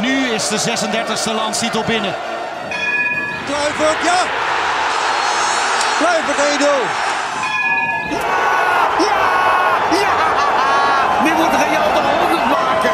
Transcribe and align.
nu 0.00 0.28
is 0.28 0.48
de 0.48 0.58
36e 0.58 1.34
landstitel 1.34 1.84
binnen. 1.84 2.14
Kluivert, 3.46 4.04
ja! 4.04 4.18
Kluivert 5.98 6.38
1-0. 6.38 7.10
Nu 11.24 11.32
moet 11.32 11.52
Real 11.52 11.92
de 11.92 12.00
100 12.18 12.44
maken. 12.46 12.90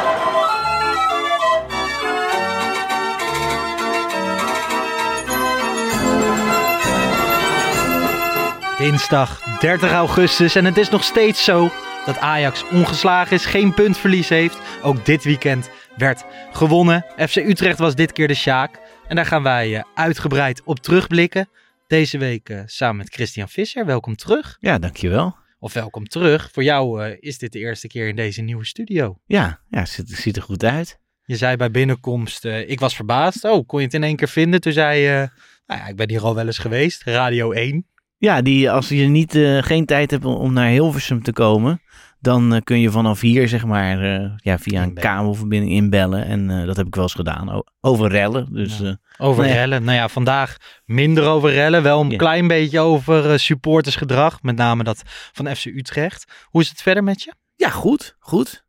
Dinsdag 8.79 9.41
30 9.61 9.93
augustus 9.93 10.55
en 10.55 10.65
het 10.65 10.77
is 10.77 10.89
nog 10.89 11.05
steeds 11.05 11.45
zo 11.45 11.71
dat 12.07 12.19
Ajax 12.19 12.65
ongeslagen 12.73 13.33
is, 13.33 13.45
geen 13.45 13.75
puntverlies 13.75 14.29
heeft. 14.29 14.59
Ook 14.83 15.05
dit 15.05 15.25
weekend 15.25 15.71
werd 15.97 16.25
gewonnen. 16.53 17.05
FC 17.17 17.37
Utrecht 17.37 17.79
was 17.79 17.95
dit 17.95 18.13
keer 18.13 18.29
de 18.29 18.35
Sjaak. 18.35 18.81
En 19.09 19.17
daar 19.17 19.27
gaan 19.27 19.43
wij 19.43 19.77
eh, 19.77 19.83
uitgebreid 19.95 20.63
op 20.65 20.79
terugblikken. 20.79 21.49
Deze 21.87 22.19
week 22.19 22.49
eh, 22.49 22.61
samen 22.67 22.97
met 22.97 23.15
Christian 23.15 23.49
Visser. 23.49 23.87
Welkom 23.87 24.17
terug. 24.17 24.57
Ja, 24.61 24.79
dankjewel. 24.79 25.37
Of 25.59 25.73
welkom 25.73 26.09
terug. 26.09 26.49
Voor 26.53 26.63
jou 26.63 27.05
eh, 27.05 27.17
is 27.21 27.39
dit 27.39 27.53
de 27.53 27.59
eerste 27.59 27.87
keer 27.87 28.09
in 28.09 28.17
deze 28.17 28.43
nieuwe 28.43 28.65
studio. 28.65 29.19
Ja, 29.27 29.61
ja 29.69 29.85
ziet, 29.85 30.11
ziet 30.11 30.37
er 30.37 30.43
goed 30.43 30.65
uit. 30.65 30.99
Je 31.25 31.37
zei 31.37 31.57
bij 31.57 31.71
binnenkomst, 31.71 32.45
ik 32.45 32.81
was 32.81 32.97
verbaasd. 32.97 33.45
Oh, 33.45 33.67
kon 33.67 33.79
je 33.79 33.85
het 33.85 33.95
in 33.95 34.03
één 34.03 34.17
keer 34.17 34.29
vinden? 34.29 34.61
Toen 34.61 34.73
zei 34.73 35.01
je, 35.01 35.29
nou 35.67 35.81
ja, 35.81 35.87
ik 35.87 35.97
ben 35.97 36.09
hier 36.09 36.23
al 36.23 36.35
wel 36.35 36.47
eens 36.47 36.59
geweest. 36.59 37.03
Radio 37.03 37.53
1. 37.53 37.87
Ja, 38.19 38.43
die, 38.43 38.71
als 38.71 38.89
je 38.89 39.07
niet, 39.07 39.39
geen 39.61 39.87
tijd 39.87 40.11
hebt 40.11 40.25
om 40.25 40.53
naar 40.53 40.69
Hilversum 40.69 41.23
te 41.23 41.33
komen, 41.33 41.81
dan 42.27 42.55
eh, 42.55 42.61
kun 42.65 42.81
je 42.81 42.91
vanaf 42.91 43.21
hier, 43.21 43.49
zeg 43.49 43.65
maar, 43.65 44.03
eh, 44.03 44.31
ja, 44.37 44.59
via 44.59 44.83
een 44.83 44.95
kabelverbinding 44.95 45.73
inbellen. 45.73 46.25
En 46.25 46.51
eh, 46.51 46.67
dat 46.67 46.77
heb 46.77 46.87
ik 46.87 46.95
wel 46.95 47.05
eens 47.05 47.15
gedaan. 47.15 47.63
Over 47.81 48.09
rellen. 48.11 48.53
Dus 48.53 48.79
Ja. 48.79 48.99
Over 49.19 49.45
Nee. 49.45 49.53
rellen. 49.53 49.85
Nou 49.85 49.97
ja, 49.97 50.09
vandaag 50.09 50.57
minder 50.85 51.25
over 51.27 51.51
rellen. 51.53 51.83
Wel 51.83 52.01
een 52.01 52.11
Ja. 52.11 52.17
klein 52.17 52.49
beetje 52.49 52.81
over 52.81 53.41
supportersgedrag. 53.41 54.43
Met 54.43 54.57
name 54.57 54.85
dat 54.85 55.03
van 55.33 55.57
FC 55.57 55.65
Utrecht. 55.65 56.33
Hoe 56.45 56.61
is 56.61 56.69
het 56.69 56.83
verder 56.83 57.05
met 57.05 57.23
je? 57.23 57.35
ja, 57.55 57.69
goed, 57.71 58.17
goed. 58.19 58.65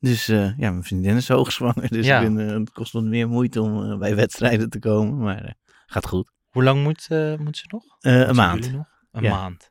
Dus 0.00 0.26
ja, 0.26 0.54
mijn 0.56 0.82
vriendin 0.82 1.16
is 1.16 1.28
hoogzwanger. 1.28 1.88
Dus 1.90 2.06
Ja. 2.06 2.20
ik 2.20 2.34
ben, 2.34 2.48
het 2.60 2.70
kost 2.72 2.92
wat 2.92 3.04
meer 3.04 3.28
moeite 3.28 3.62
om 3.62 3.98
bij 3.98 4.14
wedstrijden 4.14 4.70
te 4.70 4.78
komen. 4.78 5.18
Maar 5.18 5.54
gaat 5.86 6.06
goed. 6.06 6.30
Hoe 6.48 6.62
lang 6.64 6.82
moet, 6.82 7.08
moet 7.38 7.56
ze 7.56 7.64
nog? 7.68 7.84
Een 8.00 8.34
maand. 8.36 8.72
nog? 8.72 8.86
Een 9.12 9.22
Ja. 9.22 9.30
maand. 9.30 9.70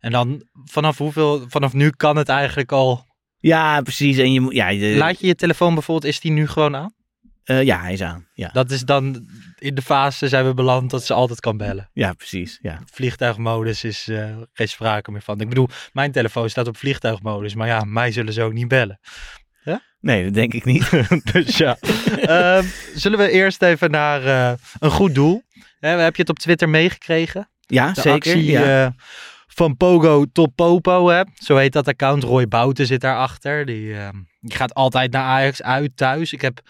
En 0.00 0.10
dan 0.12 0.42
vanaf 0.64 0.98
hoeveel, 0.98 1.44
vanaf 1.48 1.72
nu 1.72 1.90
kan 1.90 2.16
het 2.16 2.28
eigenlijk 2.28 2.72
al. 2.72 3.06
Ja, 3.38 3.80
precies. 3.80 4.16
En 4.18 4.32
je 4.32 4.40
moet, 4.40 4.54
ja, 4.54 4.74
Laat 4.96 5.20
je 5.20 5.26
je 5.26 5.34
telefoon 5.34 5.74
bijvoorbeeld, 5.74 6.12
is 6.12 6.20
die 6.20 6.30
nu 6.32 6.46
gewoon 6.46 6.76
aan? 6.76 6.92
eh, 7.44 7.62
ja, 7.62 7.80
hij 7.80 7.92
is 7.92 8.02
aan. 8.02 8.26
Ja, 8.34 8.50
Dat 8.52 8.70
is 8.70 8.80
dan 8.82 9.28
in 9.58 9.74
de 9.74 9.82
fase 9.82 10.28
zijn 10.28 10.46
we 10.46 10.54
beland 10.54 10.90
dat 10.90 11.04
ze 11.04 11.14
altijd 11.14 11.40
kan 11.40 11.56
bellen. 11.56 11.90
ja 11.92 12.12
precies. 12.12 12.58
Ja. 12.62 12.80
Vliegtuigmodus 12.92 13.84
is 13.84 14.08
eh, 14.08 14.36
geen 14.52 14.68
sprake 14.68 15.10
meer 15.10 15.22
van. 15.22 15.40
Ik 15.40 15.48
bedoel, 15.48 15.68
mijn 15.92 16.12
telefoon 16.12 16.50
staat 16.50 16.66
op 16.68 16.76
vliegtuigmodus, 16.76 17.54
maar 17.54 17.66
ja, 17.66 17.84
mij 17.84 18.12
zullen 18.12 18.32
ze 18.32 18.42
ook 18.42 18.52
niet 18.52 18.68
bellen. 18.68 19.00
Nee, 20.00 20.24
dat 20.24 20.34
denk 20.34 20.54
ik 20.54 20.64
niet. 20.64 20.90
dus 21.32 21.56
ja. 21.56 21.76
Ehm, 22.20 22.64
zullen 22.94 23.18
we 23.18 23.30
eerst 23.30 23.62
even 23.62 23.90
naar 23.90 24.24
eh, 24.24 24.58
een 24.78 24.90
goed 24.90 25.14
doel? 25.14 25.42
Heb 25.80 26.16
je 26.16 26.20
het 26.22 26.30
op 26.30 26.38
Twitter 26.38 26.68
meegekregen? 26.68 27.50
Ja, 27.60 27.86
De 27.92 27.94
zeker. 28.00 28.12
actie 28.12 28.44
ja. 28.44 28.94
Van 29.58 29.76
Pogo 29.76 30.24
tot 30.32 30.54
Popo. 30.54 31.08
Hè? 31.08 31.22
Zo 31.34 31.56
heet 31.56 31.72
dat 31.72 31.88
account. 31.88 32.22
Roy 32.22 32.48
Bouten 32.48 32.86
zit 32.86 33.00
daarachter. 33.00 33.66
Die, 33.66 33.94
ehm, 33.94 34.16
die 34.40 34.56
gaat 34.56 34.74
altijd 34.74 35.12
naar 35.12 35.22
Ajax 35.22 35.62
uit 35.62 35.96
thuis. 35.96 36.32
Ik 36.32 36.40
heb, 36.40 36.60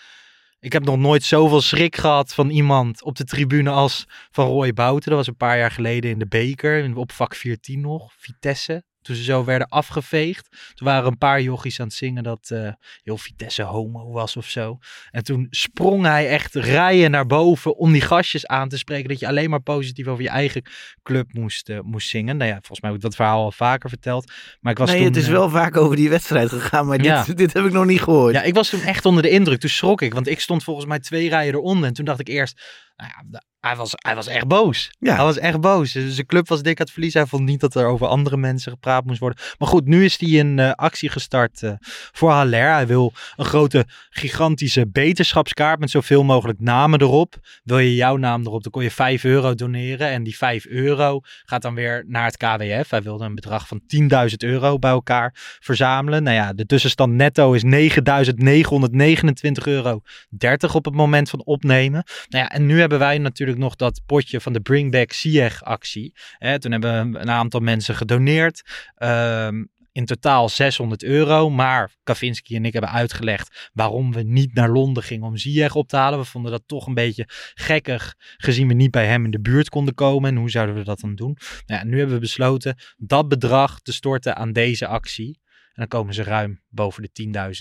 ik 0.61 0.73
heb 0.73 0.85
nog 0.85 0.97
nooit 0.97 1.23
zoveel 1.23 1.61
schrik 1.61 1.97
gehad 1.97 2.35
van 2.35 2.51
iemand 2.51 3.03
op 3.03 3.17
de 3.17 3.25
tribune 3.25 3.71
als 3.71 4.07
van 4.31 4.47
Roy 4.47 4.73
Bouten. 4.73 5.09
Dat 5.09 5.19
was 5.19 5.27
een 5.27 5.37
paar 5.37 5.59
jaar 5.59 5.71
geleden 5.71 6.11
in 6.11 6.19
de 6.19 6.27
beker. 6.27 6.97
Op 6.97 7.13
vak 7.13 7.35
14 7.35 7.81
nog. 7.81 8.13
Vitesse. 8.17 8.85
Toen 9.03 9.17
ze 9.17 9.23
zo 9.23 9.45
werden 9.45 9.69
afgeveegd. 9.69 10.49
Toen 10.75 10.87
waren 10.87 11.11
een 11.11 11.19
paar 11.19 11.41
jochies 11.43 11.81
aan 11.81 11.87
het 11.87 11.95
zingen 11.97 12.23
dat 12.23 12.51
eh, 12.51 12.73
heel 13.03 13.19
Vitesse 13.19 13.63
homo 13.63 14.13
was 14.13 14.37
of 14.37 14.47
zo. 14.47 14.79
En 15.11 15.25
toen 15.25 15.47
sprong 15.51 16.05
hij 16.05 16.29
echt 16.29 16.55
rijen 16.55 17.11
naar 17.11 17.27
boven 17.27 17.77
om 17.77 17.93
die 17.93 18.01
gastjes 18.01 18.47
aan 18.47 18.69
te 18.69 18.79
spreken. 18.79 19.09
Dat 19.09 19.19
je 19.19 19.27
alleen 19.27 19.51
maar 19.51 19.61
positief 19.61 20.07
over 20.07 20.23
je 20.23 20.29
eigen 20.29 20.63
club 21.03 21.33
moest, 21.33 21.69
eh, 21.69 21.81
moest 21.81 22.09
zingen. 22.09 22.37
Nou 22.37 22.49
ja, 22.51 22.57
volgens 22.57 22.81
mij 22.81 22.91
heb 22.91 22.99
ik 22.99 23.05
dat 23.05 23.15
verhaal 23.17 23.43
al 23.45 23.53
vaker 23.53 23.89
verteld. 23.89 24.33
Maar 24.61 24.73
ik 24.73 24.79
was 24.79 24.89
nee, 24.89 24.99
toen, 24.99 25.07
het 25.07 25.17
is 25.17 25.27
eh, 25.27 25.31
wel 25.33 25.51
vaak 25.51 25.77
over 25.77 25.97
die 25.97 26.09
wedstrijd 26.09 26.49
gegaan, 26.49 26.87
maar 26.87 27.03
Ja. 27.03 27.25
dit, 27.25 27.37
dit 27.37 27.53
heb 27.53 27.65
ik 27.65 27.73
nog 27.73 27.85
niet 27.87 28.03
gehoord. 28.03 28.35
Ja, 28.35 28.43
ik 28.43 28.55
was 28.55 28.69
toen 28.69 28.83
echt 28.83 29.05
onder 29.07 29.23
de 29.23 29.31
indruk. 29.31 29.61
Toen 29.61 29.71
schrok 29.71 30.03
ik, 30.03 30.15
want 30.15 30.27
ik 30.27 30.41
stond 30.41 30.65
volgens 30.65 30.87
mij 30.87 30.99
twee 30.99 31.29
rijen 31.29 31.55
eronder. 31.55 31.89
En 31.89 31.95
toen 31.95 32.05
dacht 32.05 32.21
ik 32.21 32.29
eerst, 32.29 32.63
nou 32.97 33.11
ja, 33.11 33.41
hij 33.69 33.77
was, 33.77 33.93
hij 33.97 34.15
was 34.15 34.27
echt 34.27 34.47
boos. 34.47 34.91
Ja. 34.99 35.15
Hij 35.15 35.25
was 35.25 35.39
echt 35.39 35.61
boos. 35.61 35.93
Dus 35.93 36.15
Zijn 36.15 36.27
club 36.27 36.49
was 36.49 36.63
dik 36.63 36.79
aan 36.79 36.85
het 36.85 36.93
verliezen. 36.93 37.21
Hij 37.21 37.29
vond 37.29 37.45
niet 37.45 37.61
dat 37.61 37.75
er 37.75 37.87
over 37.87 38.07
andere 38.07 38.37
mensen 38.37 38.73
gepraat 38.73 39.05
moest 39.05 39.19
worden. 39.19 39.39
Maar 39.59 39.69
goed, 39.69 39.87
nu 39.87 40.05
is 40.05 40.21
hij 40.21 40.41
een 40.41 40.59
eh, 40.59 40.71
actie 40.73 41.09
gestart 41.09 41.63
eh, 41.63 41.73
voor 42.13 42.31
Haller. 42.31 42.73
Hij 42.73 42.87
wil 42.87 43.13
een 43.37 43.45
grote, 43.45 43.87
gigantische 44.11 44.87
beterschapskaart 44.87 45.81
met 45.81 45.91
zoveel 45.91 46.25
mogelijk 46.25 46.61
namen 46.61 47.01
erop. 47.01 47.35
Wil 47.65 47.79
je 47.79 47.95
jouw 47.95 48.17
naam 48.17 48.47
erop, 48.47 48.63
dan 48.63 48.73
kon 48.73 48.83
je 48.83 48.91
5 48.91 49.25
euro 49.25 49.55
doneren. 49.55 50.09
En 50.09 50.23
die 50.23 50.37
5 50.37 50.67
euro 50.67 51.21
gaat 51.45 51.63
dan 51.63 51.75
weer 51.75 52.05
naar 52.07 52.25
het 52.25 52.37
KWF. 52.37 52.91
Hij 52.91 53.03
wilde 53.03 53.25
een 53.25 53.35
bedrag 53.35 53.69
van 53.69 53.81
10.000 53.81 54.09
euro 54.37 54.79
bij 54.79 54.91
elkaar 54.91 55.59
verzamelen. 55.61 56.23
Nou 56.23 56.37
ja, 56.37 56.53
de 56.53 56.67
tussenstand 56.67 57.13
netto 57.13 57.53
is 57.53 57.65
9.929 57.65 59.63
euro 59.65 60.01
30 60.29 60.75
op 60.75 60.85
het 60.85 60.95
moment 60.95 61.31
van 61.31 61.45
opnemen. 61.45 62.05
Nou 62.29 62.45
ja, 62.45 62.51
en 62.51 62.67
nu 62.67 62.81
hebben 62.81 62.99
wij 62.99 63.19
natuurlijk 63.19 63.58
nog 63.59 63.77
dat 63.77 64.01
potje 64.07 64.41
van 64.41 64.53
de 64.53 64.61
Bring 64.61 64.91
Back 64.91 65.13
Sieg 65.13 65.63
actie. 65.63 66.15
Hè, 66.39 66.59
toen 66.59 66.73
hebben 66.73 67.21
een 67.21 67.31
aantal 67.31 67.61
mensen 67.61 67.95
gedoneerd. 67.95 68.63
Ehm, 68.95 69.63
in 69.99 70.05
totaal 70.05 70.49
600 70.49 71.03
euro. 71.03 71.51
Maar 71.51 71.95
Kavinski 72.03 72.57
en 72.57 72.65
ik 72.65 72.73
hebben 72.73 72.91
uitgelegd 72.91 73.71
waarom 73.73 74.13
we 74.13 74.23
niet 74.23 74.55
naar 74.55 74.71
Londen 74.71 75.03
gingen 75.03 75.27
om 75.27 75.37
Ziyech 75.37 75.75
op 75.75 75.89
te 75.89 75.97
halen. 75.97 76.19
We 76.19 76.25
vonden 76.25 76.51
dat 76.51 76.63
toch 76.67 76.87
een 76.87 76.95
beetje 76.95 77.25
gekkig, 77.55 78.15
gezien 78.37 78.69
we 78.69 78.75
niet 78.75 78.91
bij 78.91 79.07
hem 79.07 79.25
in 79.25 79.31
de 79.31 79.41
buurt 79.41 79.69
konden 79.69 79.95
komen. 79.95 80.31
En 80.31 80.37
hoe 80.37 80.51
zouden 80.51 80.75
we 80.75 80.85
dat 80.85 81.01
dan 81.01 81.15
doen? 81.15 81.37
Nou 81.67 81.87
nu 81.87 81.99
hebben 81.99 82.15
we 82.15 82.21
besloten 82.21 82.77
dat 82.97 83.29
bedrag 83.29 83.81
te 83.81 83.93
storten 83.93 84.37
aan 84.37 84.53
deze 84.53 84.87
actie. 84.87 85.41
En 85.73 85.89
dan 85.89 85.89
komen 85.89 86.15
ze 86.15 86.23
ruim 86.23 86.63
boven 86.69 87.03
de 87.03 87.11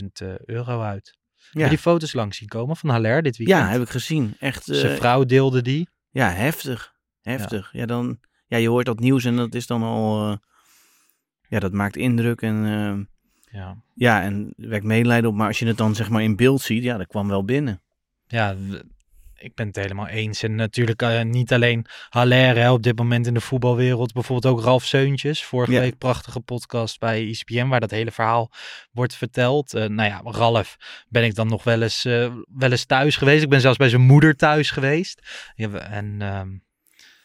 10.000 0.01 0.21
eh, 0.21 0.37
euro 0.45 0.81
uit. 0.81 1.17
Je 1.51 1.69
die 1.69 1.77
foto's 1.77 2.13
langs 2.13 2.37
zien 2.37 2.47
komen 2.47 2.75
van 2.75 2.89
Haller 2.89 3.21
dit 3.21 3.37
weekend? 3.37 3.59
Ja, 3.59 3.67
heb 3.69 3.81
ik 3.81 3.89
gezien. 3.89 4.35
Echt, 4.39 4.69
eh, 4.69 4.75
Zijn 4.77 4.97
vrouw 4.97 5.23
deelde 5.23 5.61
die. 5.61 5.89
ja, 6.11 6.29
heftig. 6.29 6.95
Heftig. 7.21 7.69
Ja. 7.73 7.85
dan, 7.85 8.19
ja, 8.47 8.57
je 8.57 8.69
hoort 8.69 8.85
dat 8.85 8.99
nieuws 8.99 9.23
en 9.25 9.35
dat 9.35 9.53
is 9.53 9.67
dan 9.67 9.83
al, 9.83 10.29
eh, 10.31 10.37
ja, 11.49 11.59
dat 11.59 11.71
maakt 11.73 11.95
indruk 11.95 12.41
en, 12.41 12.65
eh, 12.65 13.59
Ja. 13.59 13.77
ja, 13.95 14.21
en 14.21 14.53
wekt 14.57 14.85
medelijden 14.85 15.29
op. 15.29 15.35
Maar 15.35 15.47
als 15.47 15.59
je 15.59 15.67
het 15.67 15.77
dan 15.77 15.95
zeg 15.95 16.09
maar 16.09 16.23
in 16.23 16.35
beeld 16.35 16.61
ziet, 16.61 16.83
ja, 16.83 16.97
dat 16.97 17.07
kwam 17.07 17.27
wel 17.27 17.43
binnen. 17.45 17.81
ja, 18.27 18.55
ik 19.37 19.55
ben 19.55 19.67
het 19.67 19.75
helemaal 19.75 20.07
eens. 20.07 20.43
En 20.43 20.55
natuurlijk 20.55 21.01
eh, 21.01 21.21
niet 21.21 21.53
alleen 21.53 21.85
Haller 22.09 22.55
hè, 22.55 22.71
op 22.71 22.83
dit 22.83 22.97
moment 22.97 23.27
in 23.27 23.33
de 23.33 23.41
voetbalwereld. 23.41 24.13
Bijvoorbeeld 24.13 24.53
ook 24.53 24.63
Ralf 24.63 24.85
Seuntjes. 24.85 25.43
Vorige 25.43 25.79
week 25.79 25.97
prachtige 25.97 26.39
podcast 26.39 26.99
bij 26.99 27.27
ESPN 27.27 27.67
waar 27.67 27.79
dat 27.79 27.91
hele 27.91 28.11
verhaal 28.11 28.51
wordt 28.91 29.15
verteld. 29.15 29.73
Eh, 29.73 29.85
nou 29.85 30.09
ja, 30.09 30.21
Ralf 30.23 30.77
ben 31.09 31.23
ik 31.23 31.35
dan 31.35 31.47
nog 31.47 31.63
wel 31.63 31.81
eens, 31.81 32.05
eh, 32.05 32.35
wel 32.47 32.71
eens 32.71 32.85
thuis 32.85 33.15
geweest. 33.15 33.43
Ik 33.43 33.49
ben 33.49 33.61
zelfs 33.61 33.77
bij 33.77 33.89
zijn 33.89 34.01
moeder 34.01 34.35
thuis 34.35 34.71
geweest. 34.71 35.21
En 35.55 36.21
ehm, 36.21 36.49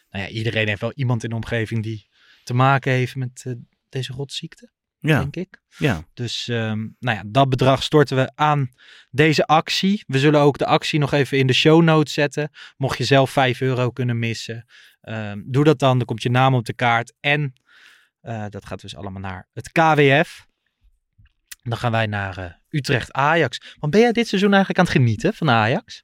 nou 0.09 0.25
ja, 0.25 0.27
iedereen 0.27 0.67
heeft 0.67 0.81
wel 0.81 0.93
iemand 0.93 1.23
in 1.23 1.29
de 1.29 1.35
omgeving 1.35 1.83
die 1.83 2.09
te 2.43 2.53
maken 2.53 2.91
heeft 2.91 3.15
met 3.15 3.55
deze 3.89 4.13
rotziekte, 4.13 4.71
Ja, 5.09 5.19
denk 5.19 5.35
ik. 5.35 5.61
ja. 5.77 6.03
Dus 6.13 6.47
ehm, 6.47 6.87
nou 6.99 7.17
ja, 7.17 7.23
dat 7.25 7.49
bedrag 7.49 7.83
storten 7.83 8.17
we 8.17 8.31
aan 8.35 8.69
deze 9.11 9.45
actie. 9.45 10.03
We 10.07 10.19
zullen 10.19 10.39
ook 10.39 10.57
de 10.57 10.65
actie 10.65 10.99
nog 10.99 11.11
even 11.11 11.37
in 11.37 11.47
de 11.47 11.53
show 11.53 11.81
notes 11.81 12.13
zetten. 12.13 12.49
Mocht 12.77 12.97
je 12.97 13.03
zelf 13.03 13.31
5 13.31 13.61
euro 13.61 13.89
kunnen 13.89 14.19
missen, 14.19 14.65
ehm, 15.01 15.41
doe 15.45 15.63
dat 15.63 15.79
dan. 15.79 15.97
Dan 15.97 16.07
komt 16.07 16.23
je 16.23 16.29
naam 16.29 16.53
op 16.53 16.65
de 16.65 16.73
kaart. 16.73 17.13
En 17.19 17.53
eh, 18.21 18.45
dat 18.49 18.65
gaat 18.65 18.81
dus 18.81 18.95
allemaal 18.95 19.21
naar 19.21 19.47
het 19.53 19.71
KWF. 19.71 20.47
Dan 21.61 21.77
gaan 21.77 21.91
wij 21.91 22.05
naar 22.05 22.37
eh, 22.37 22.51
Utrecht-Ajax. 22.69 23.75
Want 23.79 23.91
ben 23.91 24.01
jij 24.01 24.11
dit 24.11 24.27
seizoen 24.27 24.53
eigenlijk 24.53 24.79
aan 24.79 24.85
het 24.85 24.95
genieten 24.95 25.33
van 25.33 25.49
Ajax? 25.49 26.03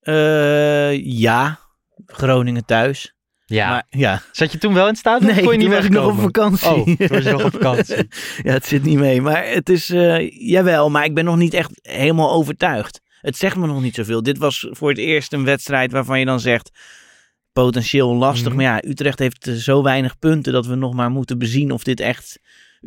Eh, 0.00 1.04
ja, 1.04 1.58
Groningen 2.06 2.64
thuis. 2.64 3.13
Ja. 3.54 3.68
Maar, 3.68 3.86
ja. 3.90 4.22
Zat 4.32 4.52
je 4.52 4.58
toen 4.58 4.74
wel 4.74 4.82
in 4.82 4.88
het 4.88 4.98
stadion? 4.98 5.30
Nee, 5.30 5.38
of 5.38 5.44
kon 5.44 5.52
je 5.52 5.58
niet 5.58 5.66
toen 5.66 5.76
was 5.76 5.84
ik 5.84 5.90
nog 5.90 6.06
op 6.06 6.18
vakantie. 6.18 6.68
Oh, 6.68 6.84
toen 6.84 7.08
was 7.08 7.24
je 7.24 7.30
nog 7.30 7.44
op 7.44 7.52
vakantie. 7.60 8.08
ja, 8.42 8.52
het 8.52 8.66
zit 8.66 8.82
niet 8.82 8.98
mee. 8.98 9.20
Maar 9.20 9.46
het 9.46 9.68
is, 9.68 9.90
eh, 9.90 10.30
jawel, 10.30 10.90
maar 10.90 11.04
ik 11.04 11.14
ben 11.14 11.24
nog 11.24 11.36
niet 11.36 11.54
echt 11.54 11.70
helemaal 11.82 12.32
overtuigd. 12.32 13.00
Het 13.20 13.36
zegt 13.36 13.56
me 13.56 13.66
nog 13.66 13.82
niet 13.82 13.94
zoveel. 13.94 14.22
Dit 14.22 14.38
was 14.38 14.66
voor 14.70 14.88
het 14.88 14.98
eerst 14.98 15.32
een 15.32 15.44
wedstrijd 15.44 15.92
waarvan 15.92 16.18
je 16.18 16.24
dan 16.24 16.40
zegt, 16.40 16.70
potentieel 17.52 18.14
lastig. 18.14 18.52
Mhm. 18.52 18.56
Maar 18.56 18.64
ja, 18.64 18.88
Utrecht 18.88 19.18
heeft 19.18 19.46
eh, 19.46 19.54
zo 19.54 19.82
weinig 19.82 20.18
punten 20.18 20.52
dat 20.52 20.66
we 20.66 20.74
nog 20.74 20.94
maar 20.94 21.10
moeten 21.10 21.38
bezien 21.38 21.70
of 21.70 21.82
dit 21.84 22.00
echt 22.00 22.38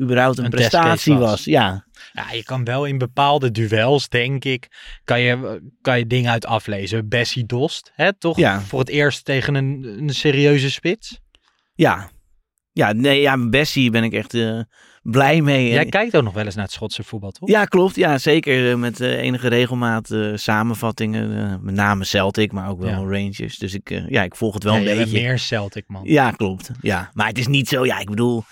überhaupt 0.01 0.37
een, 0.37 0.49
prestatie 0.49 1.13
was. 1.13 1.29
was. 1.29 1.43
Ja, 1.43 1.85
Ja, 2.13 2.31
je 2.31 2.43
kan 2.43 2.63
wel 2.63 2.85
in 2.85 2.97
bepaalde 2.97 3.51
duels, 3.51 4.09
denk 4.09 4.45
ik, 4.45 4.67
kan 5.03 5.21
je, 5.21 5.61
kan 5.81 5.97
je 5.99 6.07
dingen 6.07 6.31
uit 6.31 6.45
aflezen. 6.45 7.07
Bessie 7.09 7.45
Dost, 7.45 7.91
hè, 7.95 8.13
toch? 8.13 8.37
Ja. 8.37 8.61
Voor 8.61 8.79
het 8.79 8.89
eerst 8.89 9.25
tegen 9.25 9.55
een, 9.55 9.95
een 9.99 10.09
serieuze 10.09 10.71
spits. 10.71 11.19
ja. 11.75 12.09
Ja, 12.71 12.91
nee, 12.93 13.21
ja, 13.21 13.47
Bessie 13.49 13.89
ben 13.89 14.03
ik 14.03 14.13
echt 14.13 14.33
eh, 14.33 14.59
blij 15.01 15.41
mee. 15.41 15.69
Jij 15.69 15.85
kijkt 15.85 16.15
ook 16.15 16.23
nog 16.23 16.33
wel 16.33 16.45
eens 16.45 16.55
naar 16.55 16.63
het 16.63 16.73
Schotse 16.73 17.03
voetbal, 17.03 17.31
toch? 17.31 17.49
Ja, 17.49 17.65
klopt. 17.65 17.95
Ja, 17.95 18.17
zeker. 18.17 18.69
eh, 18.71 18.75
Met 18.77 18.99
eh, 19.01 19.17
enige 19.17 19.47
regelmaat 19.47 20.09
samenvattingen. 20.33 21.59
met 21.63 21.75
name 21.75 22.03
Celtic, 22.03 22.51
maar 22.51 22.69
ook 22.69 22.79
wel 22.79 22.89
Ja. 22.89 22.95
Rangers. 23.17 23.57
Dus 23.57 23.73
ik, 23.73 24.03
ja, 24.09 24.23
ik 24.23 24.35
volg 24.35 24.53
het 24.53 24.63
wel 24.63 24.75
een 24.75 24.83
beetje. 24.83 25.21
meer 25.21 25.39
Celtic, 25.39 25.83
man. 25.87 26.01
Ja, 26.05 26.31
klopt. 26.31 26.71
Ja, 26.81 27.09
maar 27.13 27.27
het 27.27 27.37
is 27.37 27.47
niet 27.47 27.67
zo. 27.67 27.85
Ja, 27.85 27.99
ik 27.99 28.09
bedoel. 28.09 28.43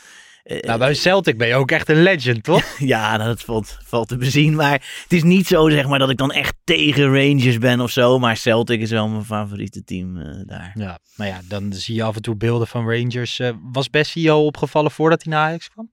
Eh, 0.46 0.60
Nou, 0.60 0.80
bij 0.80 0.94
Celtic 0.94 1.38
ben 1.38 1.48
je 1.48 1.56
ook 1.56 1.72
echt 1.72 1.90
een 1.90 2.02
legend, 2.02 2.44
toch? 2.44 2.80
ja, 2.94 3.18
dat 3.18 3.42
valt, 3.42 3.78
valt 3.84 4.08
te 4.08 4.18
bezien. 4.18 4.56
Maar 4.56 4.72
het 5.04 5.14
is 5.14 5.24
niet 5.24 5.48
zo, 5.48 5.70
zeg 5.70 5.88
maar, 5.88 6.00
dat 6.00 6.10
ik 6.10 6.18
dan 6.18 6.32
echt 6.32 6.56
tegen 6.64 7.06
Rangers 7.06 7.58
ben 7.58 7.80
of 7.80 7.92
zo. 7.92 8.20
Maar 8.20 8.38
Celtic 8.38 8.82
is 8.82 8.90
wel 8.90 9.08
mijn 9.08 9.26
favoriete 9.26 9.84
team 9.84 10.18
eh, 10.18 10.42
daar. 10.46 10.72
ja, 10.76 11.00
maar 11.16 11.28
ja, 11.28 11.40
dan 11.48 11.74
zie 11.74 11.96
je 11.96 12.04
af 12.04 12.16
en 12.16 12.22
toe 12.22 12.36
beelden 12.36 12.68
van 12.68 12.90
Rangers. 12.90 13.40
Eh, 13.40 13.52
was 13.72 13.90
Bessie 13.90 14.32
al 14.32 14.46
opgevallen 14.46 14.92
voordat 14.92 15.24
hij 15.24 15.34
naar 15.34 15.48
Ajax 15.48 15.70
kwam? 15.70 15.92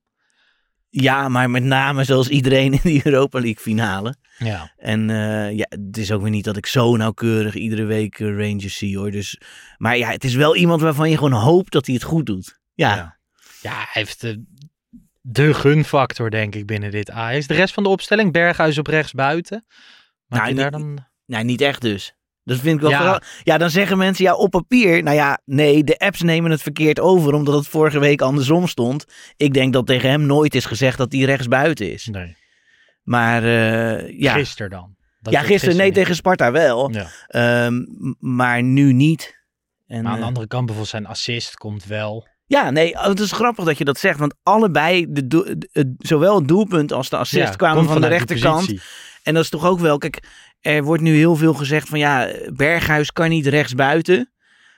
Ja, 0.89 1.29
maar 1.29 1.49
met 1.49 1.63
name 1.63 2.03
zoals 2.03 2.27
iedereen 2.27 2.73
in 2.73 2.79
die 2.83 3.01
Europa 3.03 3.39
League 3.39 3.61
finale. 3.61 4.15
Ja. 4.37 4.71
En 4.77 5.07
ja, 5.55 5.65
het 5.69 5.97
is 5.97 6.11
ook 6.11 6.21
weer 6.21 6.29
niet 6.31 6.43
dat 6.43 6.57
ik 6.57 6.65
zo 6.65 6.95
nauwkeurig 6.95 7.55
iedere 7.55 7.83
week 7.83 8.17
Rangers 8.19 8.77
zie 8.77 8.97
hoor. 8.97 9.11
Dus, 9.11 9.37
maar 9.77 9.97
ja, 9.97 10.09
het 10.09 10.23
is 10.23 10.35
wel 10.35 10.55
iemand 10.55 10.81
waarvan 10.81 11.09
je 11.09 11.15
gewoon 11.15 11.31
hoopt 11.31 11.71
dat 11.71 11.85
hij 11.85 11.95
het 11.95 12.03
goed 12.03 12.25
doet. 12.25 12.59
Ja, 12.73 12.95
Ja. 12.95 13.21
Ja, 13.63 13.73
hij 13.75 13.87
heeft 13.91 14.21
de, 14.21 14.43
de 15.21 15.53
gunfactor, 15.53 16.29
denk 16.29 16.55
ik, 16.55 16.65
binnen 16.65 16.91
dit 16.91 17.09
Ajax. 17.11 17.47
De 17.47 17.53
rest 17.53 17.73
van 17.73 17.83
de 17.83 17.89
opstelling, 17.89 18.31
Berghuis 18.31 18.77
op 18.77 18.87
rechts 18.87 19.11
buiten. 19.11 19.65
Maak 20.27 20.41
Nou, 20.41 20.53
daar 20.55 20.71
dan... 20.71 21.05
nee, 21.25 21.43
niet 21.43 21.61
echt 21.61 21.81
dus. 21.81 22.15
Dat 22.43 22.59
vind 22.59 22.75
ik 22.75 22.81
wel 22.81 22.89
Ja. 22.89 22.97
vooral. 22.97 23.19
Ja, 23.43 23.57
dan 23.57 23.69
zeggen 23.69 23.97
mensen 23.97 24.25
ja 24.25 24.35
op 24.35 24.51
papier. 24.51 25.03
Nou 25.03 25.15
ja, 25.15 25.39
nee, 25.45 25.83
de 25.83 25.97
apps 25.97 26.21
nemen 26.21 26.51
het 26.51 26.61
verkeerd 26.61 26.99
over 26.99 27.33
omdat 27.33 27.55
het 27.55 27.67
vorige 27.67 27.99
week 27.99 28.21
andersom 28.21 28.67
stond. 28.67 29.05
Ik 29.37 29.53
denk 29.53 29.73
dat 29.73 29.85
tegen 29.85 30.09
hem 30.09 30.25
nooit 30.25 30.55
is 30.55 30.65
gezegd 30.65 30.97
dat 30.97 31.11
hij 31.11 31.21
rechts 31.21 31.47
buiten 31.47 31.91
is. 31.91 32.05
Nee. 32.11 32.35
Maar 33.03 33.43
eh, 33.43 34.19
ja, 34.19 34.33
Gisteren 34.33 34.69
dan. 34.69 34.95
Dat 35.21 35.33
ja 35.33 35.41
gisteren 35.41 35.75
nee 35.77 35.85
niet. 35.85 35.95
tegen 35.95 36.15
Sparta 36.15 36.51
wel, 36.51 36.91
Ja. 36.91 37.07
Ehm, 37.27 37.83
maar 38.19 38.63
nu 38.63 38.93
niet. 38.93 39.41
En, 39.87 40.01
Maar 40.03 40.11
aan 40.11 40.17
de 40.17 40.21
eh, 40.21 40.27
andere 40.27 40.47
kant, 40.47 40.65
bijvoorbeeld 40.65 40.95
zijn 40.95 41.05
assist 41.05 41.55
komt 41.55 41.85
wel. 41.85 42.27
Ja, 42.53 42.69
nee, 42.69 42.93
oh, 42.93 43.03
het 43.05 43.19
is 43.19 43.31
grappig 43.31 43.65
dat 43.65 43.77
je 43.77 43.83
dat 43.85 43.97
zegt. 43.99 44.19
Want 44.19 44.35
allebei, 44.43 45.05
de 45.09 45.57
het- 45.71 45.87
zowel 45.97 46.35
het 46.39 46.47
doelpunt 46.47 46.91
als 46.91 47.09
de 47.09 47.17
assist 47.17 47.47
Ja, 47.49 47.55
kwamen 47.55 47.85
van 47.85 48.01
de 48.01 48.07
rechterkant. 48.07 48.73
En 49.23 49.33
dat 49.33 49.43
is 49.43 49.49
toch 49.49 49.65
ook 49.65 49.79
wel, 49.79 49.97
kijk, 49.97 50.23
er 50.61 50.83
wordt 50.83 51.03
nu 51.03 51.15
heel 51.15 51.35
veel 51.35 51.53
gezegd 51.53 51.89
van 51.89 51.99
ja, 51.99 52.29
Berghuis 52.53 53.11
kan 53.11 53.29
niet 53.29 53.47
rechtsbuiten. 53.47 54.31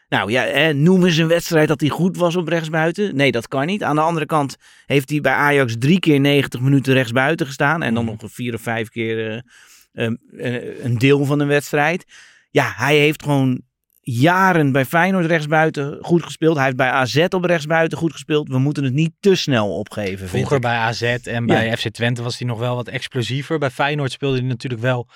Nou 0.09 0.31
ja, 0.31 0.43
hè, 0.43 0.73
noem 0.73 1.05
eens 1.05 1.17
een 1.17 1.27
wedstrijd 1.27 1.67
dat 1.67 1.79
hij 1.81 1.89
goed 1.89 2.17
was 2.17 2.35
op 2.35 2.47
rechtsbuiten. 2.47 3.15
Nee, 3.15 3.31
dat 3.31 3.47
kan 3.47 3.65
niet. 3.65 3.83
Aan 3.83 3.95
de 3.95 4.01
andere 4.01 4.25
kant 4.25 4.55
heeft 4.85 5.09
hij 5.09 5.21
bij 5.21 5.33
Ajax 5.33 5.75
drie 5.79 5.99
keer 5.99 6.19
90 6.19 6.59
minuten 6.59 6.93
rechtsbuiten 6.93 7.45
gestaan. 7.45 7.83
En 7.83 7.93
dan 7.93 8.03
Mhm. 8.05 8.15
nog 8.21 8.31
vier 8.31 8.53
of 8.53 8.61
vijf 8.61 8.89
keer 8.89 9.29
eh, 9.31 10.05
eh, 10.05 10.55
eh, 10.55 10.83
een 10.85 10.97
deel 10.97 11.25
van 11.25 11.39
een 11.39 11.47
wedstrijd. 11.47 12.05
Ja, 12.49 12.73
hij 12.75 12.97
heeft 12.97 13.23
gewoon 13.23 13.61
jaren 14.07 14.71
bij 14.71 14.85
Feyenoord 14.85 15.25
rechtsbuiten 15.25 15.97
goed 16.01 16.23
gespeeld. 16.23 16.55
Hij 16.55 16.65
heeft 16.65 16.77
bij 16.77 16.89
AZ 16.89 17.25
op 17.29 17.43
rechtsbuiten 17.43 17.97
goed 17.97 18.11
gespeeld. 18.11 18.47
We 18.47 18.59
moeten 18.59 18.83
het 18.83 18.93
niet 18.93 19.11
te 19.19 19.35
snel 19.35 19.77
opgeven, 19.77 20.27
Vroeger 20.27 20.59
bij 20.59 20.75
AZ 20.75 21.01
en 21.01 21.45
bij 21.45 21.77
FC 21.77 21.89
Twente 21.89 22.23
was 22.23 22.37
hij 22.39 22.47
nog 22.47 22.59
wel 22.59 22.75
wat 22.75 22.87
explosiever. 22.87 23.57
Bij 23.59 23.69
Feyenoord 23.69 24.11
speelde 24.11 24.37
hij 24.37 24.47
natuurlijk 24.47 24.81
wel... 24.81 25.09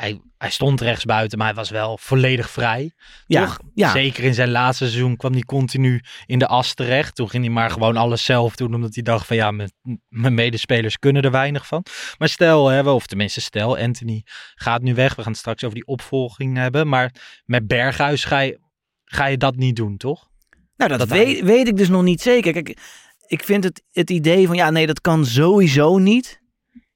Hij, 0.00 0.20
hij 0.36 0.50
stond 0.50 0.80
rechts 0.80 1.04
buiten, 1.04 1.38
maar 1.38 1.46
hij 1.46 1.56
was 1.56 1.70
wel 1.70 1.98
volledig 1.98 2.50
vrij. 2.50 2.92
Ja, 3.26 3.44
Toch? 3.44 3.58
ja. 3.74 3.90
Zeker 3.90 4.24
in 4.24 4.34
zijn 4.34 4.50
laatste 4.50 4.84
seizoen 4.84 5.16
kwam 5.16 5.32
hij 5.32 5.42
continu 5.42 6.02
in 6.26 6.38
de 6.38 6.46
as 6.46 6.74
terecht. 6.74 7.14
Toen 7.14 7.30
ging 7.30 7.44
hij 7.44 7.52
maar 7.52 7.70
gewoon 7.70 7.96
alles 7.96 8.24
zelf 8.24 8.56
doen, 8.56 8.74
omdat 8.74 8.94
hij 8.94 9.02
dacht 9.02 9.26
van 9.26 9.36
ja, 9.36 9.50
mijn, 9.50 9.70
mijn 10.08 10.34
medespelers 10.34 10.98
kunnen 10.98 11.22
er 11.22 11.30
weinig 11.30 11.66
van. 11.66 11.84
Maar 12.18 12.28
stel, 12.28 12.68
hè, 12.68 12.90
of 12.90 13.06
tenminste 13.06 13.40
stel, 13.40 13.78
Anthony 13.78 14.22
gaat 14.54 14.82
nu 14.82 14.94
weg. 14.94 15.14
We 15.14 15.22
gaan 15.22 15.30
het 15.30 15.40
straks 15.40 15.64
over 15.64 15.76
die 15.76 15.86
opvolging 15.86 16.56
hebben. 16.56 16.88
Maar 16.88 17.14
met 17.44 17.66
Berghuis 17.66 18.24
ga 18.24 18.40
je, 18.40 18.60
ga 19.04 19.26
je 19.26 19.36
dat 19.36 19.56
niet 19.56 19.76
doen, 19.76 19.96
toch? 19.96 20.28
Nou, 20.76 20.90
dat, 20.90 20.98
Dat 20.98 21.08
weet, 21.08 21.40
weet 21.40 21.68
ik 21.68 21.76
dus 21.76 21.88
nog 21.88 22.02
niet 22.02 22.20
zeker. 22.20 22.52
Kijk, 22.52 22.78
ik 23.26 23.44
vind 23.44 23.64
het, 23.64 23.82
het 23.92 24.10
idee 24.10 24.46
van 24.46 24.56
ja, 24.56 24.70
nee, 24.70 24.86
dat 24.86 25.00
kan 25.00 25.26
sowieso 25.26 25.98
niet. 25.98 26.42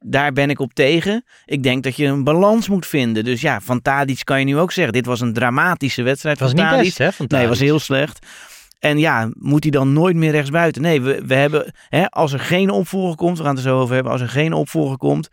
Daar 0.04 0.32
ben 0.32 0.50
ik 0.50 0.58
op 0.60 0.74
tegen. 0.74 1.24
Ik 1.44 1.62
denk 1.62 1.82
dat 1.82 1.96
je 1.96 2.06
een 2.06 2.24
balans 2.24 2.68
moet 2.68 2.86
vinden. 2.86 3.24
Dus 3.24 3.40
ja, 3.40 3.60
van 3.60 3.82
Tadic 3.82 4.20
kan 4.24 4.38
je 4.38 4.44
nu 4.44 4.58
ook 4.58 4.72
zeggen. 4.72 4.92
Dit 4.92 5.06
was 5.06 5.20
een 5.20 5.32
dramatische 5.32 6.02
wedstrijd 6.02 6.38
Het 6.38 6.48
was 6.48 6.56
van 6.56 6.64
niet 6.64 6.70
Tadic. 6.72 6.86
best, 6.86 6.98
hè? 6.98 7.12
Van 7.12 7.26
Nee, 7.28 7.40
het 7.40 7.48
was 7.48 7.58
Tadic. 7.58 7.72
heel 7.72 7.80
slecht. 7.80 8.26
En 8.78 8.98
ja, 8.98 9.30
moet 9.38 9.62
hij 9.62 9.70
dan 9.70 9.92
nooit 9.92 10.16
meer 10.16 10.30
rechtsbuiten? 10.30 10.82
Nee, 10.82 11.00
we, 11.00 11.22
we 11.26 11.34
hebben, 11.34 11.72
hè, 11.88 12.06
als 12.10 12.32
er 12.32 12.40
geen 12.40 12.70
opvolger 12.70 13.16
komt, 13.16 13.38
we 13.38 13.44
gaan 13.44 13.54
het 13.56 13.64
er 13.64 13.70
zo 13.70 13.80
over 13.80 13.94
hebben. 13.94 14.12
Als 14.12 14.20
er 14.20 14.28
geen 14.28 14.52
opvolger 14.52 14.96
komt, 14.96 15.28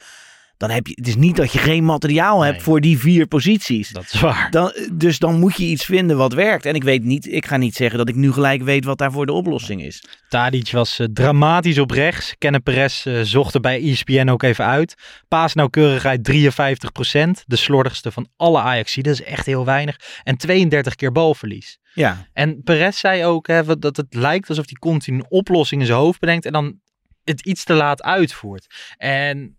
dan 0.59 0.69
heb 0.69 0.87
je, 0.87 0.93
het 0.95 1.07
is 1.07 1.15
niet 1.15 1.35
dat 1.35 1.51
je 1.51 1.59
geen 1.59 1.83
materiaal 1.85 2.41
hebt 2.41 2.55
Nee. 2.55 2.63
voor 2.63 2.81
die 2.81 2.99
vier 2.99 3.27
posities. 3.27 3.89
Dat 3.89 4.03
is 4.13 4.19
waar. 4.19 4.51
Dan, 4.51 4.73
dus 4.93 5.19
dan 5.19 5.39
moet 5.39 5.55
je 5.55 5.63
iets 5.63 5.85
vinden 5.85 6.17
wat 6.17 6.33
werkt. 6.33 6.65
En 6.65 6.75
ik 6.75 6.83
weet 6.83 7.03
niet, 7.03 7.27
ik 7.31 7.45
ga 7.45 7.57
niet 7.57 7.75
zeggen 7.75 7.97
dat 7.97 8.09
ik 8.09 8.15
nu 8.15 8.31
gelijk 8.31 8.61
weet 8.63 8.85
wat 8.85 8.97
daarvoor 8.97 9.25
de 9.25 9.31
oplossing 9.31 9.83
is. 9.83 10.03
Tadic 10.29 10.71
was 10.71 10.99
eh, 10.99 11.07
dramatisch 11.13 11.77
op 11.79 11.91
rechts. 11.91 12.35
Kenneth 12.37 12.63
Perez 12.63 13.05
eh, 13.05 13.19
zocht 13.21 13.53
er 13.53 13.59
bij 13.59 13.81
ESPN 13.91 14.29
ook 14.29 14.43
even 14.43 14.65
uit. 14.65 14.95
Paasnauwkeurigheid 15.27 16.31
53%. 16.31 17.43
De 17.45 17.55
slordigste 17.55 18.11
van 18.11 18.27
alle 18.35 18.59
Ajaxiden. 18.59 19.11
Dat 19.11 19.21
is 19.21 19.27
echt 19.27 19.45
heel 19.45 19.65
weinig. 19.65 19.95
En 20.23 20.37
32 20.37 20.95
keer 20.95 21.11
balverlies. 21.11 21.79
Ja, 21.93 22.27
En 22.33 22.63
Perez 22.63 22.99
zei 22.99 23.25
ook 23.25 23.47
hè, 23.47 23.79
dat 23.79 23.97
het 23.97 24.13
lijkt 24.13 24.49
alsof 24.49 24.65
hij 24.65 24.75
continu 24.79 25.17
een 25.17 25.25
oplossing 25.29 25.81
in 25.81 25.87
zijn 25.87 25.99
hoofd 25.99 26.19
bedenkt. 26.19 26.45
En 26.45 26.51
dan 26.51 26.79
het 27.23 27.41
iets 27.45 27.63
te 27.63 27.73
laat 27.73 28.01
uitvoert. 28.03 28.93
En 28.97 29.57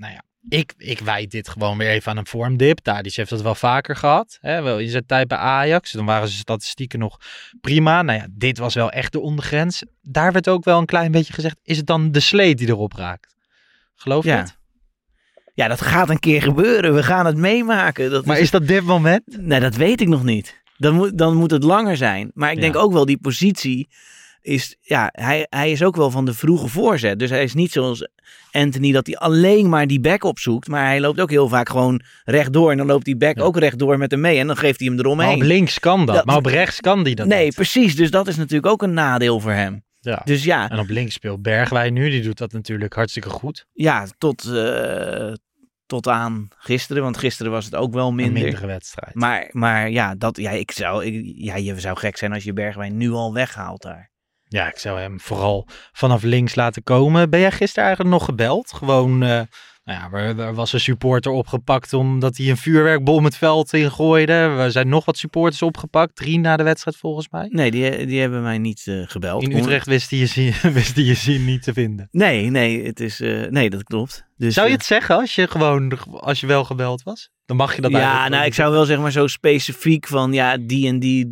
nou 0.00 0.12
ja. 0.12 0.22
Ik, 0.48 0.74
ik 0.76 0.98
wijd 0.98 1.30
dit 1.30 1.48
gewoon 1.48 1.78
weer 1.78 1.88
even 1.88 2.10
aan 2.10 2.16
een 2.16 2.26
vormdip. 2.26 2.78
Tadic 2.78 3.14
heeft 3.14 3.30
dat 3.30 3.42
wel 3.42 3.54
vaker 3.54 3.96
gehad. 3.96 4.38
Hè, 4.40 4.62
wel 4.62 4.78
in 4.78 4.88
zijn 4.88 5.06
tijd 5.06 5.28
bij 5.28 5.38
Ajax. 5.38 5.92
Dan 5.92 6.04
waren 6.04 6.28
zijn 6.28 6.40
statistieken 6.40 6.98
nog 6.98 7.18
prima. 7.60 8.02
Nou 8.02 8.18
ja, 8.18 8.26
dit 8.30 8.58
was 8.58 8.74
wel 8.74 8.90
echt 8.90 9.12
de 9.12 9.20
ondergrens. 9.20 9.82
Daar 10.02 10.32
werd 10.32 10.48
ook 10.48 10.64
wel 10.64 10.78
een 10.78 10.86
klein 10.86 11.12
beetje 11.12 11.32
gezegd. 11.32 11.56
Is 11.62 11.76
het 11.76 11.86
dan 11.86 12.12
de 12.12 12.20
sleet 12.20 12.58
die 12.58 12.68
erop 12.68 12.92
raakt? 12.92 13.36
Geloof 13.94 14.24
je 14.24 14.30
Ja. 14.30 14.38
het? 14.38 14.58
ja, 15.54 15.68
dat 15.68 15.80
gaat 15.80 16.08
een 16.10 16.18
keer 16.20 16.42
gebeuren. 16.42 16.94
We 16.94 17.02
gaan 17.02 17.26
het 17.26 17.36
meemaken. 17.36 18.10
Dat 18.10 18.26
Maar 18.26 18.38
is 18.38 18.50
dat 18.50 18.66
dit 18.66 18.84
moment? 18.84 19.22
Nee, 19.26 19.60
dat 19.60 19.74
weet 19.74 20.00
ik 20.00 20.08
nog 20.08 20.24
niet. 20.24 20.62
Dan 20.76 20.94
moet, 20.94 21.18
dan 21.18 21.36
moet 21.36 21.50
het 21.50 21.62
langer 21.64 21.96
zijn. 21.96 22.30
Maar 22.34 22.48
ik 22.50 22.54
Ja. 22.56 22.60
denk 22.60 22.76
ook 22.76 22.92
wel 22.92 23.04
die 23.06 23.18
positie. 23.18 23.88
Is, 24.42 24.76
ja, 24.80 25.08
hij, 25.12 25.46
hij 25.50 25.70
is 25.70 25.82
ook 25.82 25.96
wel 25.96 26.10
van 26.10 26.24
de 26.24 26.34
vroege 26.34 26.68
voorzet. 26.68 27.18
Dus 27.18 27.30
hij 27.30 27.42
is 27.42 27.54
niet 27.54 27.72
zoals 27.72 28.08
Anthony 28.50 28.92
dat 28.92 29.06
hij 29.06 29.16
alleen 29.16 29.68
maar 29.68 29.86
die 29.86 30.00
back 30.00 30.24
opzoekt. 30.24 30.68
Maar 30.68 30.84
hij 30.86 31.00
loopt 31.00 31.20
ook 31.20 31.30
heel 31.30 31.48
vaak 31.48 31.68
gewoon 31.68 32.02
rechtdoor. 32.24 32.70
En 32.70 32.76
dan 32.76 32.86
loopt 32.86 33.04
die 33.04 33.16
back 33.16 33.36
Ja. 33.36 33.42
ook 33.42 33.58
rechtdoor 33.58 33.98
met 33.98 34.10
hem 34.10 34.20
mee. 34.20 34.38
En 34.38 34.46
dan 34.46 34.56
geeft 34.56 34.78
hij 34.78 34.88
hem 34.88 34.96
Maar 34.96 35.04
eromheen. 35.04 35.34
op 35.34 35.42
links 35.42 35.78
kan 35.78 36.06
dat, 36.06 36.14
Dat- 36.16 36.24
maar 36.24 36.36
op 36.36 36.46
rechts 36.46 36.80
kan 36.80 37.04
die 37.04 37.14
dat 37.14 37.26
nee, 37.26 37.44
niet. 37.44 37.54
precies. 37.54 37.96
Dus 37.96 38.10
dat 38.10 38.28
is 38.28 38.36
natuurlijk 38.36 38.66
ook 38.72 38.82
een 38.82 38.94
nadeel 38.94 39.40
voor 39.40 39.52
hem. 39.52 39.82
Ja. 40.00 40.20
Dus 40.24 40.44
ja, 40.44 40.70
En 40.70 40.78
op 40.78 40.88
links 40.88 41.14
speelt 41.14 41.42
Bergwijn 41.42 41.92
nu, 41.92 42.10
die 42.10 42.22
doet 42.22 42.38
dat 42.38 42.52
natuurlijk 42.52 42.92
hartstikke 42.94 43.28
goed. 43.28 43.66
ja 43.72 44.06
tot, 44.18 44.44
eh, 44.44 45.32
tot 45.86 46.08
aan 46.08 46.48
gisteren. 46.56 47.02
Want 47.02 47.16
gisteren 47.16 47.52
was 47.52 47.64
het 47.64 47.74
ook 47.74 47.92
wel 47.92 48.08
Een 48.08 48.14
minder. 48.14 48.42
mindere 48.42 48.66
wedstrijd. 48.66 49.14
Maar, 49.14 49.48
maar 49.52 49.90
ja, 49.90 50.14
dat, 50.14 50.36
ja, 50.36 50.50
ik 50.50 50.70
zou, 50.70 51.04
ik- 51.04 51.32
ja, 51.36 51.56
je 51.56 51.80
zou 51.80 51.96
gek 51.98 52.16
zijn 52.16 52.32
als 52.32 52.44
je 52.44 52.52
Bergwijn 52.52 52.96
nu 52.96 53.10
al 53.10 53.32
weghaalt 53.34 53.82
daar. 53.82 54.09
Ja, 54.52 54.68
ik 54.68 54.78
zou 54.78 55.00
hem 55.00 55.20
vooral 55.20 55.66
vanaf 55.92 56.22
links 56.22 56.54
laten 56.54 56.82
komen. 56.82 57.30
Ben 57.30 57.40
jij 57.40 57.52
gisteren 57.52 57.84
eigenlijk 57.84 58.16
nog 58.16 58.24
gebeld? 58.24 58.72
Gewoon, 58.72 59.22
eh, 59.22 59.28
nou 59.84 59.98
ja, 59.98 60.10
er, 60.12 60.38
er 60.38 60.54
was 60.54 60.72
een 60.72 60.80
supporter 60.80 61.32
opgepakt 61.32 61.92
omdat 61.92 62.36
hij 62.36 62.48
een 62.48 62.56
vuurwerkbom 62.56 63.24
het 63.24 63.36
veld 63.36 63.72
ingooide. 63.72 64.32
Er 64.32 64.70
zijn 64.70 64.88
nog 64.88 65.04
wat 65.04 65.16
supporters 65.16 65.62
opgepakt. 65.62 66.16
Drie 66.16 66.38
na 66.38 66.56
de 66.56 66.62
wedstrijd 66.62 66.96
volgens 66.96 67.28
mij. 67.30 67.48
Nee, 67.50 67.70
die, 67.70 68.06
die 68.06 68.20
hebben 68.20 68.42
mij 68.42 68.58
niet 68.58 68.82
eh, 68.86 69.02
gebeld. 69.04 69.42
In 69.42 69.56
Utrecht 69.56 69.86
wist 69.86 70.10
hij 70.10 70.18
je 70.18 70.26
zin, 70.26 70.52
wist 70.72 70.94
hij 70.94 71.04
je 71.04 71.14
zin 71.14 71.44
niet 71.44 71.62
te 71.62 71.72
vinden. 71.72 72.08
Nee, 72.10 72.50
nee, 72.50 72.86
het 72.86 73.00
is, 73.00 73.20
eh, 73.20 73.46
nee, 73.46 73.70
dat 73.70 73.82
klopt. 73.82 74.28
Dus, 74.40 74.54
Zou 74.54 74.66
je 74.66 74.72
eh, 74.72 74.78
het 74.78 74.86
zeggen 74.86 75.16
als 75.16 75.34
je 75.34 75.46
gewoon, 75.48 75.98
als 76.10 76.40
je 76.40 76.46
wel 76.46 76.64
gebeld 76.64 77.02
was? 77.02 77.30
Dan 77.44 77.56
mag 77.56 77.74
je 77.74 77.82
dat 77.82 77.90
Ja, 77.90 78.28
nou, 78.28 78.44
ik 78.44 78.54
zou 78.54 78.72
wel 78.72 78.84
zeg 78.84 78.98
maar 78.98 79.12
zo 79.12 79.26
specifiek 79.26 80.06
van, 80.06 80.32
ja, 80.32 80.56
die 80.58 80.88
en 80.88 80.98
die, 80.98 81.28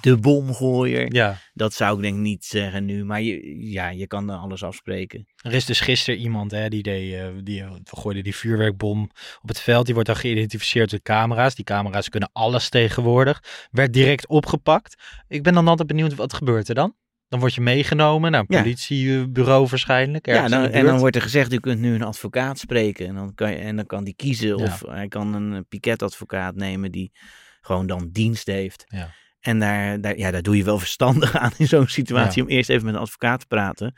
de 0.00 0.16
bomgooier. 0.16 1.14
Ja, 1.14 1.38
Dat 1.54 1.74
zou 1.74 1.96
ik 1.96 2.02
denk 2.02 2.16
niet 2.16 2.44
zeggen 2.44 2.84
nu, 2.84 3.04
maar 3.04 3.22
je, 3.22 3.56
ja, 3.70 3.88
je 3.88 4.06
kan 4.06 4.30
er 4.30 4.36
alles 4.36 4.62
afspreken. 4.62 5.26
er 5.36 5.52
is 5.52 5.64
dus 5.64 5.80
gisteren 5.80 6.20
iemand 6.20 6.50
hè, 6.50 6.68
die, 6.68 6.82
deed, 6.82 7.14
eh, 7.14 7.26
die 7.42 7.64
gooide 7.84 8.22
die 8.22 8.36
vuurwerkbom 8.36 9.10
op 9.42 9.48
het 9.48 9.60
veld. 9.60 9.84
Die 9.84 9.94
wordt 9.94 10.08
dan 10.08 10.18
geïdentificeerd 10.18 10.90
door 10.90 11.02
camera's. 11.02 11.54
Die 11.54 11.64
camera's 11.64 12.08
kunnen 12.08 12.30
alles 12.32 12.68
tegenwoordig. 12.68 13.42
Werd 13.70 13.92
direct 13.92 14.28
opgepakt. 14.28 15.02
Ik 15.28 15.42
ben 15.42 15.54
dan 15.54 15.68
altijd 15.68 15.88
benieuwd, 15.88 16.14
wat 16.14 16.34
gebeurt 16.34 16.68
er 16.68 16.74
dan? 16.74 16.94
Dan 17.28 17.40
word 17.40 17.54
je 17.54 17.60
meegenomen 17.60 18.30
naar 18.30 18.40
een 18.40 18.46
Ja. 18.48 18.60
politiebureau 18.62 19.66
waarschijnlijk. 19.68 20.26
Ja, 20.26 20.48
dan, 20.48 20.64
en 20.64 20.84
dan 20.84 20.98
wordt 20.98 21.16
er 21.16 21.22
gezegd, 21.22 21.52
u 21.52 21.58
kunt 21.60 21.80
nu 21.80 21.94
een 21.94 22.02
advocaat 22.02 22.58
spreken. 22.58 23.06
En 23.06 23.14
dan 23.14 23.34
kan, 23.34 23.50
je, 23.50 23.56
en 23.56 23.76
dan 23.76 23.86
kan 23.86 24.04
die 24.04 24.14
kiezen 24.14 24.48
Ja. 24.58 24.64
of 24.64 24.82
hij 24.88 25.08
kan 25.08 25.34
een 25.34 25.66
piketadvocaat 25.68 26.54
nemen 26.54 26.92
die 26.92 27.12
gewoon 27.60 27.86
dan 27.86 28.08
dienst 28.12 28.46
heeft. 28.46 28.84
Ja. 28.88 29.10
En 29.40 29.58
daar, 29.58 30.00
daar, 30.00 30.18
ja, 30.18 30.30
daar 30.30 30.42
doe 30.42 30.56
je 30.56 30.64
wel 30.64 30.78
verstandig 30.78 31.36
aan 31.36 31.50
in 31.56 31.66
zo'n 31.68 31.86
situatie 31.88 32.42
om 32.42 32.48
eerst 32.48 32.70
even 32.70 32.84
met 32.84 32.94
een 32.94 33.00
advocaat 33.00 33.40
te 33.40 33.46
praten. 33.46 33.94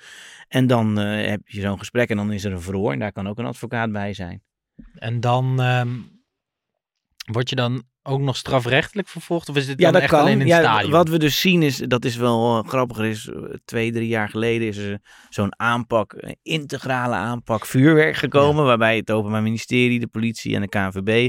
En 0.49 0.67
dan 0.67 0.99
eh, 0.99 1.29
heb 1.29 1.41
je 1.45 1.61
zo'n 1.61 1.79
gesprek 1.79 2.09
en 2.11 2.17
dan 2.17 2.33
is 2.33 2.45
er 2.45 2.53
een 2.53 2.61
verhoor 2.61 2.93
en 2.93 2.99
daar 2.99 3.13
kan 3.13 3.29
ook 3.29 3.39
een 3.39 3.47
advocaat 3.47 3.93
bij 3.93 4.13
zijn. 4.15 4.43
En 4.95 5.21
dan 5.21 5.61
ehm, 5.61 5.89
word 7.33 7.49
je 7.51 7.57
dan 7.57 7.83
ook 8.09 8.21
nog 8.21 8.37
strafrechtelijk 8.37 9.09
vervolgd? 9.09 9.49
Of 9.49 9.57
is 9.57 9.67
dit 9.67 9.79
Ja, 9.79 9.85
dan 9.85 9.93
dat 9.93 10.03
echt 10.03 10.11
kan. 10.11 10.21
alleen 10.21 10.33
in 10.33 10.39
het 10.39 10.49
ja, 10.49 10.59
stadion? 10.59 10.91
Wat 10.91 11.09
we 11.09 11.19
dus 11.19 11.41
zien 11.41 11.63
is, 11.63 11.77
dat 11.77 12.05
is 12.05 12.17
wel 12.17 12.59
eh, 12.59 12.69
grappiger, 12.69 13.05
is 13.05 13.29
eh, 13.29 13.43
twee, 13.65 13.93
drie 13.93 14.09
jaar 14.09 14.29
geleden 14.29 14.69
is 14.69 14.77
er 14.77 14.99
zo'n 15.29 15.61
aanpak, 15.61 16.15
een 16.17 16.37
integrale 16.43 17.15
aanpak 17.15 17.67
vuurwerk 17.67 18.17
gekomen, 18.17 18.65
waarbij 18.65 18.97
het 18.97 19.11
Openbaar 19.11 19.43
Ministerie, 19.43 20.01
de 20.01 20.07
politie 20.07 20.55
en 20.55 20.61
de 20.61 20.69
KNVB 20.69 21.29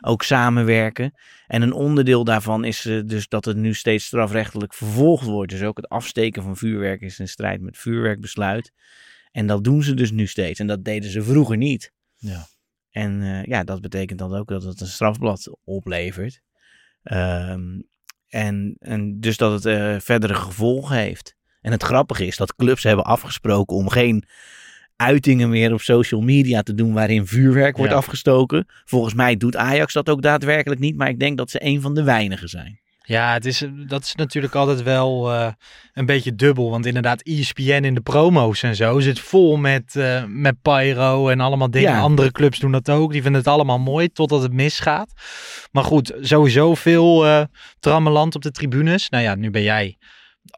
ook 0.00 0.22
samenwerken. 0.22 1.14
En 1.46 1.62
een 1.62 1.72
onderdeel 1.72 2.24
daarvan 2.24 2.64
is 2.64 2.84
eh, 2.84 3.00
dus 3.04 3.28
dat 3.28 3.44
het 3.44 3.56
nu 3.56 3.74
steeds 3.74 4.04
strafrechtelijk 4.04 4.74
vervolgd 4.74 5.26
wordt. 5.26 5.50
Dus 5.50 5.62
ook 5.62 5.76
het 5.76 5.88
afsteken 5.88 6.42
van 6.42 6.56
vuurwerk 6.56 7.00
is 7.00 7.18
in 7.18 7.28
strijd 7.28 7.60
met 7.60 7.78
vuurwerkbesluit. 7.78 8.72
En 9.32 9.46
dat 9.46 9.64
doen 9.64 9.82
ze 9.82 9.94
dus 9.94 10.10
nu 10.10 10.26
steeds. 10.26 10.60
En 10.60 10.66
dat 10.66 10.84
deden 10.84 11.10
ze 11.10 11.22
vroeger 11.22 11.56
niet. 11.56 11.92
Ja. 12.16 12.46
En 12.90 13.22
eh, 13.22 13.44
ja, 13.44 13.64
dat 13.64 13.80
betekent 13.80 14.18
dan 14.18 14.34
ook 14.34 14.48
dat 14.48 14.62
het 14.62 14.80
een 14.80 14.86
strafblad 14.86 15.58
oplevert. 15.64 16.40
Ehm, 17.02 17.80
en, 18.28 18.76
en 18.78 19.20
dus 19.20 19.36
dat 19.36 19.52
het 19.52 19.64
eh, 19.64 19.96
verdere 20.00 20.34
gevolgen 20.34 20.96
heeft. 20.96 21.36
En 21.60 21.72
het 21.72 21.82
grappige 21.82 22.26
is 22.26 22.36
dat 22.36 22.56
clubs 22.56 22.82
hebben 22.82 23.04
afgesproken 23.04 23.76
om 23.76 23.88
geen 23.88 24.24
uitingen 24.96 25.48
meer 25.50 25.72
op 25.72 25.80
social 25.80 26.20
media 26.20 26.62
te 26.62 26.74
doen 26.74 26.92
waarin 26.92 27.26
vuurwerk 27.26 27.76
wordt 27.76 27.92
Ja. 27.92 27.98
afgestoken. 27.98 28.66
Volgens 28.84 29.14
mij 29.14 29.36
doet 29.36 29.56
Ajax 29.56 29.92
dat 29.92 30.08
ook 30.08 30.22
daadwerkelijk 30.22 30.80
niet, 30.80 30.96
maar 30.96 31.08
ik 31.08 31.18
denk 31.18 31.38
dat 31.38 31.50
ze 31.50 31.64
een 31.64 31.80
van 31.80 31.94
de 31.94 32.02
weinigen 32.02 32.48
zijn. 32.48 32.80
Ja, 33.10 33.32
het 33.32 33.46
is, 33.46 33.64
dat 33.86 34.02
is 34.02 34.14
natuurlijk 34.14 34.54
altijd 34.54 34.82
wel 34.82 35.32
eh, 35.32 35.52
een 35.92 36.06
beetje 36.06 36.34
dubbel. 36.34 36.70
Want 36.70 36.86
inderdaad, 36.86 37.22
ESPN 37.22 37.82
in 37.84 37.94
de 37.94 38.00
promo's 38.00 38.62
en 38.62 38.76
zo 38.76 39.00
zit 39.00 39.20
vol 39.20 39.56
met, 39.56 39.96
eh, 39.96 40.24
met 40.24 40.62
pyro 40.62 41.28
en 41.28 41.40
allemaal 41.40 41.70
dingen. 41.70 41.90
Ja. 41.90 42.00
Andere 42.00 42.32
clubs 42.32 42.58
doen 42.58 42.72
dat 42.72 42.90
ook. 42.90 43.12
Die 43.12 43.22
vinden 43.22 43.40
het 43.40 43.50
allemaal 43.50 43.78
mooi 43.78 44.08
totdat 44.08 44.42
het 44.42 44.52
misgaat. 44.52 45.12
Maar 45.72 45.84
goed, 45.84 46.14
sowieso 46.20 46.74
veel 46.74 47.26
eh 47.26 47.42
trammeland 47.80 48.34
op 48.34 48.42
de 48.42 48.50
tribunes. 48.50 49.08
Nou 49.08 49.24
ja, 49.24 49.34
nu 49.34 49.50
ben 49.50 49.62
jij 49.62 49.96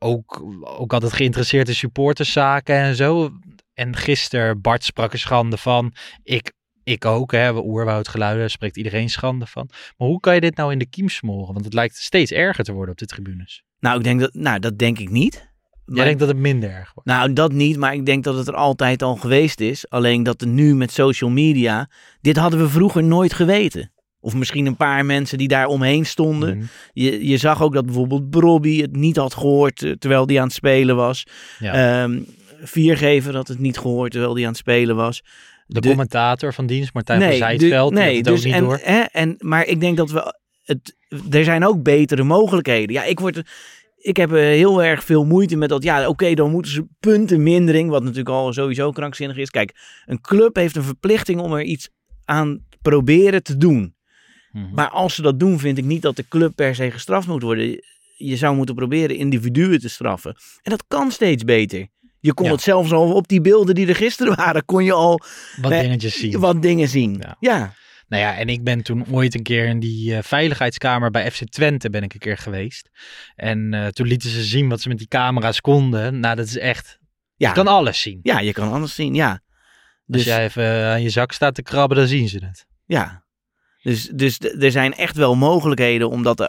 ook, 0.00 0.42
ook 0.61 0.92
altijd 0.92 1.12
geïnteresseerd 1.12 1.68
in 1.68 1.75
supporterszaken 1.75 2.76
en 2.76 2.94
zo. 2.94 3.30
En 3.75 3.97
gisteren, 3.97 4.61
Bart 4.61 4.85
sprak 4.85 5.12
er 5.12 5.18
schande 5.18 5.56
van. 5.56 5.92
Ik, 6.23 6.52
ik 6.85 7.05
ook, 7.05 7.33
hè. 7.33 7.53
Oerwoudgeluiden, 7.55 8.41
daar 8.41 8.51
spreekt 8.51 8.77
iedereen 8.77 9.11
schande 9.11 9.47
van. 9.47 9.69
Maar 9.97 10.09
hoe 10.09 10.21
kan 10.21 10.35
je 10.35 10.41
dit 10.41 10.57
nou 10.57 10.73
in 10.73 10.79
de 10.79 10.87
kiem 10.87 11.09
smoren? 11.09 11.53
Want 11.53 11.65
het 11.65 11.75
lijkt 11.75 11.97
steeds 11.97 12.31
erger 12.31 12.65
te 12.65 12.73
worden 12.73 12.93
op 12.93 12.99
de 12.99 13.07
tribunes. 13.07 13.62
Nou, 13.81 13.99
ik 13.99 14.05
denk 14.05 14.21
dat, 14.21 14.35
nou, 14.35 14.59
dat 14.59 14.79
denk 14.79 14.99
ik 14.99 15.11
niet. 15.11 15.35
Jij 15.35 15.95
Maar- 15.97 16.05
denkt 16.05 16.21
dat 16.21 16.29
het 16.29 16.39
minder 16.39 16.71
erg 16.71 16.93
wordt? 16.95 17.09
Nou, 17.09 17.33
dat 17.33 17.53
niet, 17.53 17.77
maar 17.77 17.95
ik 17.95 18.07
denk 18.07 18.25
dat 18.25 18.37
het 18.37 18.49
er 18.49 18.55
altijd 18.55 19.03
al 19.03 19.17
geweest 19.17 19.61
is. 19.61 19.89
Alleen 19.89 20.23
dat 20.23 20.41
er 20.41 20.47
nu 20.47 20.75
met 20.75 20.93
social 20.93 21.31
media, 21.31 21.91
dit 22.21 22.37
hadden 22.37 22.61
we 22.61 22.69
vroeger 22.69 23.03
nooit 23.05 23.33
geweten. 23.33 23.93
Of 24.21 24.35
misschien 24.35 24.67
een 24.67 24.77
paar 24.77 25.05
mensen 25.07 25.39
die 25.39 25.49
daar 25.49 25.67
omheen 25.67 26.07
stonden. 26.07 26.57
Mhm. 26.57 26.67
Je, 26.93 27.29
je 27.29 27.37
zag 27.37 27.62
ook 27.62 27.75
dat 27.75 27.85
bijvoorbeeld 27.85 28.31
Brobby 28.31 28.81
het 28.81 28.97
niet 28.97 29.17
had 29.17 29.35
gehoord 29.35 29.83
eh, 29.83 29.93
terwijl 29.93 30.27
hij 30.27 30.39
aan 30.39 30.47
het 30.47 30.53
spelen 30.53 30.97
was. 30.97 31.27
Ja. 31.59 32.03
Ehm 32.03 32.21
Viergever 32.65 33.35
had 33.35 33.49
het 33.49 33.59
niet 33.59 33.79
gehoord 33.79 34.11
terwijl 34.11 34.35
hij 34.35 34.43
aan 34.43 34.49
het 34.49 34.59
spelen 34.59 34.97
was. 34.97 35.23
De, 35.75 35.81
de- 35.81 35.88
commentator 35.88 36.55
van 36.55 36.67
dienst, 36.67 36.95
Martijn 36.95 37.21
van 37.21 37.31
de- 37.31 37.37
Zijtveld, 37.37 37.95
had 37.99 38.05
het 38.05 38.25
dus, 38.25 38.38
ook 38.38 38.45
niet 38.45 38.55
en, 38.55 38.64
door. 38.64 38.79
Hè, 38.83 39.00
en, 39.00 39.35
maar 39.38 39.67
ik 39.67 39.81
denk 39.81 39.97
dat 39.97 40.11
we 40.11 40.35
het, 40.62 40.97
er 41.31 41.45
zijn 41.45 41.64
ook 41.67 41.83
betere 41.83 42.23
mogelijkheden. 42.23 42.95
Ja, 42.95 43.05
ik 43.05 43.21
word, 43.21 43.43
ik 43.97 44.17
heb 44.17 44.33
eh, 44.33 44.38
heel 44.38 44.83
erg 44.83 45.05
veel 45.05 45.25
moeite 45.25 45.57
met 45.57 45.69
dat. 45.69 45.83
Ja, 45.83 46.09
oké, 46.09 46.35
dan 46.35 46.50
moeten 46.50 46.73
ze 46.73 46.87
puntenmindering, 47.00 47.91
wat 47.91 48.02
natuurlijk 48.02 48.29
al 48.29 48.52
sowieso 48.52 48.91
krankzinnig 48.91 49.37
is. 49.37 49.50
Kijk, 49.50 49.75
een 50.07 50.21
club 50.21 50.57
heeft 50.57 50.76
een 50.76 50.83
verplichting 50.83 51.41
om 51.41 51.52
er 51.52 51.62
iets 51.62 51.88
aan 52.25 52.67
proberen 52.83 53.43
te 53.43 53.57
doen. 53.57 53.95
Mhm. 54.52 54.75
Maar 54.75 54.88
als 54.88 55.14
ze 55.14 55.23
dat 55.23 55.41
doen, 55.41 55.59
vind 55.59 55.79
ik 55.79 55.85
niet 55.85 56.02
dat 56.02 56.17
de 56.17 56.29
club 56.29 56.52
per 56.55 56.75
se 56.75 56.91
gestraft 56.91 57.26
moet 57.26 57.43
worden. 57.43 57.85
Je 58.17 58.37
zou 58.37 58.57
moeten 58.57 58.75
proberen 58.75 59.17
individuen 59.17 59.81
te 59.81 59.88
straffen. 59.88 60.37
En 60.62 60.71
dat 60.71 60.85
kan 60.88 61.11
steeds 61.11 61.45
beter. 61.45 61.88
Je 62.25 62.35
kon 62.35 62.47
Ja. 62.47 62.52
het 62.52 62.61
zelfs 62.61 62.93
al 62.93 63.12
op 63.14 63.29
die 63.29 63.41
beelden 63.41 63.75
die 63.75 63.87
er 63.87 63.97
gisteren 63.97 64.37
waren, 64.37 64.64
kon 64.64 64.85
je 64.85 64.93
al 64.93 65.21
Wat 65.61 65.71
dingetjes 65.71 66.19
zien. 66.19 66.38
wat 66.41 66.62
dingen 66.62 66.88
zien. 66.88 67.17
Ja. 67.21 67.37
ja. 67.41 67.75
Nou 68.09 68.23
ja, 68.23 68.37
en 68.37 68.49
ik 68.49 68.64
ben 68.64 68.83
toen 68.83 69.05
ooit 69.11 69.35
een 69.35 69.43
keer 69.43 69.67
in 69.67 69.81
die 69.81 70.17
eh, 70.17 70.23
veiligheidskamer 70.23 71.11
bij 71.11 71.31
FC 71.31 71.45
Twente 71.49 71.91
ben 71.91 72.02
ik 72.02 72.12
een 72.14 72.21
keer 72.21 72.37
geweest. 72.38 72.88
En 73.35 73.75
eh, 73.75 73.87
toen 73.87 74.07
lieten 74.07 74.31
ze 74.31 74.43
zien 74.43 74.69
wat 74.69 74.81
ze 74.81 74.88
met 74.88 74.99
die 74.99 75.09
camera's 75.09 75.61
konden. 75.61 76.21
Nou, 76.21 76.37
dat 76.37 76.47
is 76.47 76.59
echt... 76.59 76.99
Ja. 77.37 77.49
Je 77.49 77.55
kan 77.55 77.67
alles 77.67 78.00
zien. 78.00 78.21
Ja, 78.23 78.41
je 78.41 78.52
kan 78.52 78.73
anders 78.73 78.95
zien, 78.95 79.14
ja. 79.14 79.31
Als 79.31 79.41
Dus, 80.07 80.25
jij 80.25 80.45
even 80.45 80.64
eh, 80.64 80.91
aan 80.91 81.02
je 81.02 81.11
zak 81.11 81.33
staat 81.33 81.55
te 81.55 81.62
krabben, 81.62 81.97
dan 81.97 82.07
zien 82.07 82.29
ze 82.29 82.45
het. 82.45 82.67
ja. 82.87 83.21
Dus, 83.83 84.09
dus 84.14 84.38
er 84.41 84.71
zijn 84.71 84.95
echt 84.95 85.17
wel 85.17 85.35
mogelijkheden 85.37 86.11
om 86.11 86.23
dat 86.23 86.49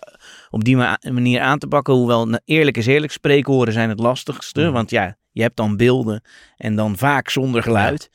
op 0.49 0.63
die 0.63 0.75
ma- 0.75 0.99
manier 1.11 1.41
aan 1.41 1.59
te 1.59 1.67
pakken. 1.67 1.93
Hoewel, 1.93 2.39
eerlijk 2.45 2.77
is 2.77 2.85
eerlijk, 2.85 3.11
spreekhoren 3.11 3.73
zijn 3.73 3.89
het 3.89 3.99
lastigste. 3.99 4.61
Mhm. 4.61 4.71
Want 4.71 4.89
ja, 4.89 5.17
je 5.33 5.41
hebt 5.41 5.57
dan 5.57 5.77
beelden 5.77 6.21
en 6.57 6.75
dan 6.75 6.97
vaak 6.97 7.29
zonder 7.29 7.63
geluid. 7.63 8.09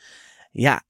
Ja, 0.50 0.82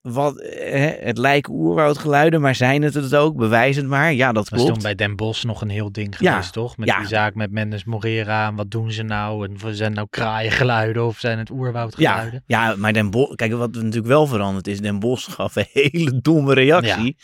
wat, 0.00 0.40
eh, 0.40 0.90
het 1.04 1.18
lijken 1.18 1.52
oerwoudgeluiden, 1.52 2.40
maar 2.40 2.54
zijn 2.54 2.82
het 2.82 2.94
het 2.94 3.14
ook? 3.14 3.36
Bewijs 3.36 3.76
het 3.76 3.86
maar. 3.86 4.12
Ja, 4.12 4.32
dat 4.32 4.48
Dat 4.48 4.60
klopt. 4.60 4.82
bij 4.82 4.94
Den 4.94 5.16
Bosch 5.16 5.44
nog 5.44 5.60
een 5.60 5.68
heel 5.68 5.92
ding 5.92 6.16
Ja. 6.18 6.30
geweest, 6.32 6.52
toch? 6.52 6.76
Met 6.76 6.88
Ja. 6.88 6.98
die 6.98 7.06
zaak 7.06 7.34
met 7.34 7.50
Mendes 7.50 7.84
Morera. 7.84 8.46
En 8.46 8.54
wat 8.54 8.70
doen 8.70 8.92
ze 8.92 9.02
nou? 9.02 9.48
En 9.48 9.74
zijn 9.74 9.92
nou 9.92 10.06
kraaiengeluiden 10.10 11.06
of 11.06 11.18
zijn 11.18 11.38
het 11.38 11.50
oerwoudgeluiden? 11.50 12.42
Ja, 12.46 12.68
ja, 12.70 12.76
maar 12.76 12.92
Den 12.92 13.10
Bosch, 13.10 13.34
kijk, 13.34 13.52
wat 13.52 13.74
natuurlijk 13.74 14.06
wel 14.06 14.26
veranderd 14.26 14.66
is, 14.66 14.80
Den 14.80 14.98
Bosch 14.98 15.32
gaf 15.34 15.56
een 15.56 15.66
hele 15.72 16.20
domme 16.20 16.54
reactie. 16.54 17.16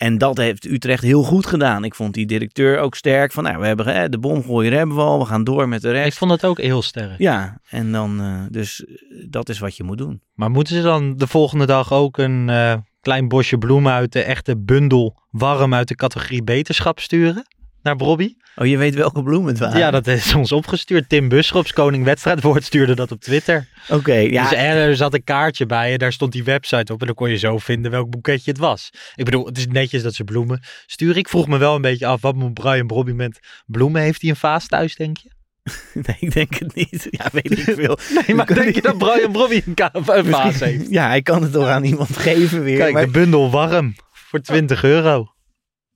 En 0.00 0.18
dat 0.18 0.36
heeft 0.36 0.64
Utrecht 0.64 1.02
heel 1.02 1.22
goed 1.22 1.46
gedaan. 1.46 1.84
Ik 1.84 1.94
vond 1.94 2.14
die 2.14 2.26
directeur 2.26 2.78
ook 2.78 2.94
sterk 2.94 3.32
van, 3.32 3.44
nou, 3.44 3.58
we 3.58 3.66
hebben 3.66 3.86
hè, 3.86 4.08
de 4.08 4.18
bomgooier 4.18 4.72
hebben 4.72 4.96
we 4.96 5.02
al, 5.02 5.18
we 5.18 5.24
gaan 5.24 5.44
door 5.44 5.68
met 5.68 5.82
de 5.82 5.88
Ik 5.88 5.94
rest. 5.94 6.18
vond 6.18 6.30
het 6.30 6.44
ook 6.44 6.60
heel 6.60 6.82
sterk. 6.82 7.18
Ja, 7.18 7.60
en 7.68 7.92
dan, 7.92 8.20
eh, 8.20 8.42
dus 8.50 8.84
dat 9.28 9.48
is 9.48 9.58
wat 9.58 9.76
je 9.76 9.84
moet 9.84 9.98
doen. 9.98 10.22
Maar 10.34 10.50
moeten 10.50 10.76
ze 10.76 10.82
dan 10.82 11.16
de 11.16 11.26
volgende 11.26 11.66
dag 11.66 11.92
ook 11.92 12.18
een 12.18 12.48
eh, 12.48 12.74
klein 13.00 13.28
bosje 13.28 13.58
bloemen 13.58 13.92
uit 13.92 14.12
de 14.12 14.22
echte 14.22 14.58
bundel 14.58 15.22
warm 15.30 15.74
uit 15.74 15.88
de 15.88 15.94
categorie 15.94 16.42
beterschap 16.42 17.00
sturen? 17.00 17.46
Naar 17.82 17.96
Bobby. 17.96 18.34
Oh, 18.56 18.66
je 18.66 18.76
weet 18.76 18.94
welke 18.94 19.22
bloemen 19.22 19.48
het 19.50 19.58
waren? 19.58 19.78
Ja, 19.78 19.90
dat 19.90 20.06
is 20.06 20.34
ons 20.34 20.52
opgestuurd. 20.52 21.08
Tim 21.08 21.28
Buschops, 21.28 21.72
koning 21.72 22.04
wedstrijdwoord, 22.04 22.64
stuurde 22.64 22.94
dat 22.94 23.12
op 23.12 23.20
Twitter. 23.20 23.68
Oké, 23.88 24.14
ja. 24.14 24.42
Dus 24.48 24.58
er 24.58 24.96
zat 24.96 25.14
een 25.14 25.24
kaartje 25.24 25.66
bij 25.66 25.92
en 25.92 25.98
daar 25.98 26.12
stond 26.12 26.32
die 26.32 26.44
website 26.44 26.92
op. 26.92 27.00
En 27.00 27.06
dan 27.06 27.14
kon 27.14 27.30
je 27.30 27.36
zo 27.36 27.58
vinden 27.58 27.90
welk 27.90 28.10
boeketje 28.10 28.50
het 28.50 28.60
was. 28.60 28.90
Ik 29.14 29.24
bedoel, 29.24 29.46
het 29.46 29.58
is 29.58 29.66
netjes 29.66 30.02
dat 30.02 30.14
ze 30.14 30.24
bloemen 30.24 30.62
sturen. 30.86 31.16
Ik 31.16 31.28
vroeg 31.28 31.46
me 31.48 31.58
wel 31.58 31.74
een 31.74 31.80
beetje 31.82 32.06
af, 32.06 32.20
wat 32.20 32.34
moet 32.34 32.54
Brian 32.54 32.86
Bobby 32.86 33.12
met 33.12 33.40
bloemen? 33.66 34.02
Heeft 34.02 34.20
hij 34.20 34.30
een 34.30 34.36
vaas 34.36 34.66
thuis, 34.66 34.96
denk 34.96 35.16
je? 35.18 35.30
Nee, 36.06 36.16
ik 36.20 36.32
denk 36.32 36.54
het 36.54 36.74
niet. 36.74 37.06
Ja, 37.10 37.28
weet 37.32 37.58
ik 37.58 37.74
veel. 37.74 37.98
Nee, 38.26 38.36
maar 38.36 38.46
denk 38.54 38.74
je 38.74 38.82
dat 38.82 38.98
Brian 38.98 39.32
Bobby 39.32 39.62
een, 39.64 40.24
vaas 40.24 40.60
heeft? 40.60 40.90
Ja, 40.90 41.06
hij 41.08 41.22
kan 41.22 41.42
het 41.42 41.52
toch 41.52 41.66
aan 41.68 41.84
iemand 41.84 42.16
geven 42.16 42.62
weer. 42.62 42.78
Kijk, 42.78 42.92
maar- 42.92 43.04
de 43.04 43.10
bundel 43.10 43.50
warm 43.50 43.94
voor 44.12 44.40
20 44.40 44.84
euro. 44.84 45.26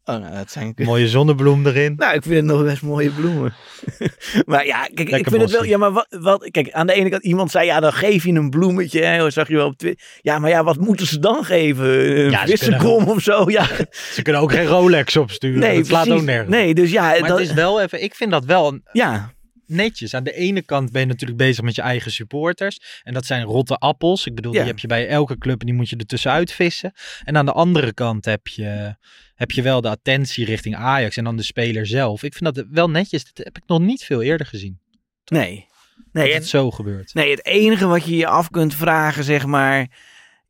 Oh, 0.04 0.16
nou, 0.16 0.34
dat 0.34 0.50
zijn... 0.50 0.72
Mooie 0.84 1.08
zonnebloem 1.08 1.66
erin. 1.66 1.94
Nou, 1.96 2.14
ik 2.14 2.22
vind 2.22 2.34
het 2.34 2.44
nog 2.44 2.62
best 2.64 2.82
mooie 2.82 3.10
bloemen. 3.10 3.54
maar 4.46 4.66
ja, 4.66 4.88
kijk, 4.94 5.08
ik 5.10 5.28
vind 5.28 5.42
het 5.42 5.50
wel... 5.50 5.64
Ja, 5.64 5.78
maar 5.78 5.92
wat, 5.92 6.06
wat... 6.20 6.48
Kijk, 6.50 6.72
aan 6.72 6.86
de 6.86 6.92
ene 6.92 7.08
kant, 7.08 7.22
iemand 7.24 7.50
zei, 7.50 7.66
ja, 7.66 7.80
dan 7.80 7.92
geef 7.92 8.24
je 8.24 8.32
een 8.32 8.50
bloemetje. 8.50 9.02
Hè, 9.04 9.30
zag 9.30 9.48
je 9.48 9.56
wel 9.56 9.66
op 9.66 9.76
Twitter. 9.76 10.06
Ja, 10.20 10.38
maar 10.38 10.50
ja, 10.50 10.64
wat 10.64 10.78
moeten 10.78 11.06
ze 11.06 11.18
dan 11.18 11.44
geven? 11.44 12.18
Een 12.24 12.30
Ja, 12.30 12.46
wisselkom 12.46 13.04
of 13.04 13.22
zo? 13.22 13.50
Ja, 13.50 13.66
Ze 14.14 14.22
kunnen 14.22 14.42
ook 14.42 14.52
geen 14.52 14.66
Rolex 14.66 15.16
opsturen. 15.16 15.58
nee, 15.60 15.76
dat 15.76 15.86
slaat 15.86 16.10
ook 16.10 16.22
nergens. 16.22 16.50
Nee, 16.50 16.74
dus 16.74 16.90
ja... 16.90 17.02
Maar 17.02 17.28
dat, 17.28 17.38
het 17.38 17.48
is 17.48 17.54
wel 17.54 17.82
even, 17.82 18.02
ik 18.02 18.14
vind 18.14 18.30
dat 18.30 18.44
wel 18.44 18.68
een- 18.72 18.82
Ja, 18.92 19.32
netjes. 19.66 20.14
Aan 20.14 20.24
de 20.24 20.32
ene 20.34 20.62
kant 20.62 20.92
ben 20.92 21.00
je 21.00 21.06
natuurlijk 21.06 21.38
bezig 21.38 21.64
met 21.64 21.74
je 21.74 21.82
eigen 21.82 22.10
supporters. 22.12 23.00
En 23.02 23.14
dat 23.14 23.26
zijn 23.26 23.44
rotte 23.44 23.76
appels. 23.76 24.26
Ik 24.26 24.34
bedoel, 24.34 24.52
Ja. 24.52 24.58
die 24.58 24.68
heb 24.68 24.78
je 24.78 24.86
bij 24.86 25.08
elke 25.08 25.38
club 25.38 25.60
en 25.60 25.66
die 25.66 25.74
moet 25.74 25.88
je 25.88 25.96
er 25.96 26.06
tussenuit 26.06 26.52
vissen. 26.52 26.92
En 27.24 27.36
aan 27.36 27.46
de 27.46 27.52
andere 27.52 27.92
kant 27.92 28.24
heb 28.24 28.46
je, 28.46 28.96
heb 29.34 29.50
je 29.50 29.62
wel 29.62 29.80
de 29.80 29.88
attentie 29.88 30.44
richting 30.44 30.76
Ajax 30.76 31.16
en 31.16 31.24
dan 31.24 31.36
de 31.36 31.42
speler 31.42 31.86
zelf. 31.86 32.22
Ik 32.22 32.34
vind 32.34 32.54
dat 32.54 32.66
wel 32.70 32.90
netjes. 32.90 33.24
Dat 33.32 33.44
heb 33.44 33.56
ik 33.56 33.62
nog 33.66 33.80
niet 33.80 34.04
veel 34.04 34.22
eerder 34.22 34.46
gezien. 34.46 34.78
nee. 35.24 35.56
Dat 35.56 36.22
Nee, 36.22 36.32
en, 36.32 36.38
het 36.38 36.48
zo 36.48 36.70
gebeurt. 36.70 37.14
nee, 37.14 37.30
het 37.30 37.44
enige 37.44 37.86
wat 37.86 38.04
je 38.04 38.16
je 38.16 38.26
af 38.26 38.50
kunt 38.50 38.74
vragen, 38.74 39.24
zeg 39.24 39.46
maar... 39.46 39.88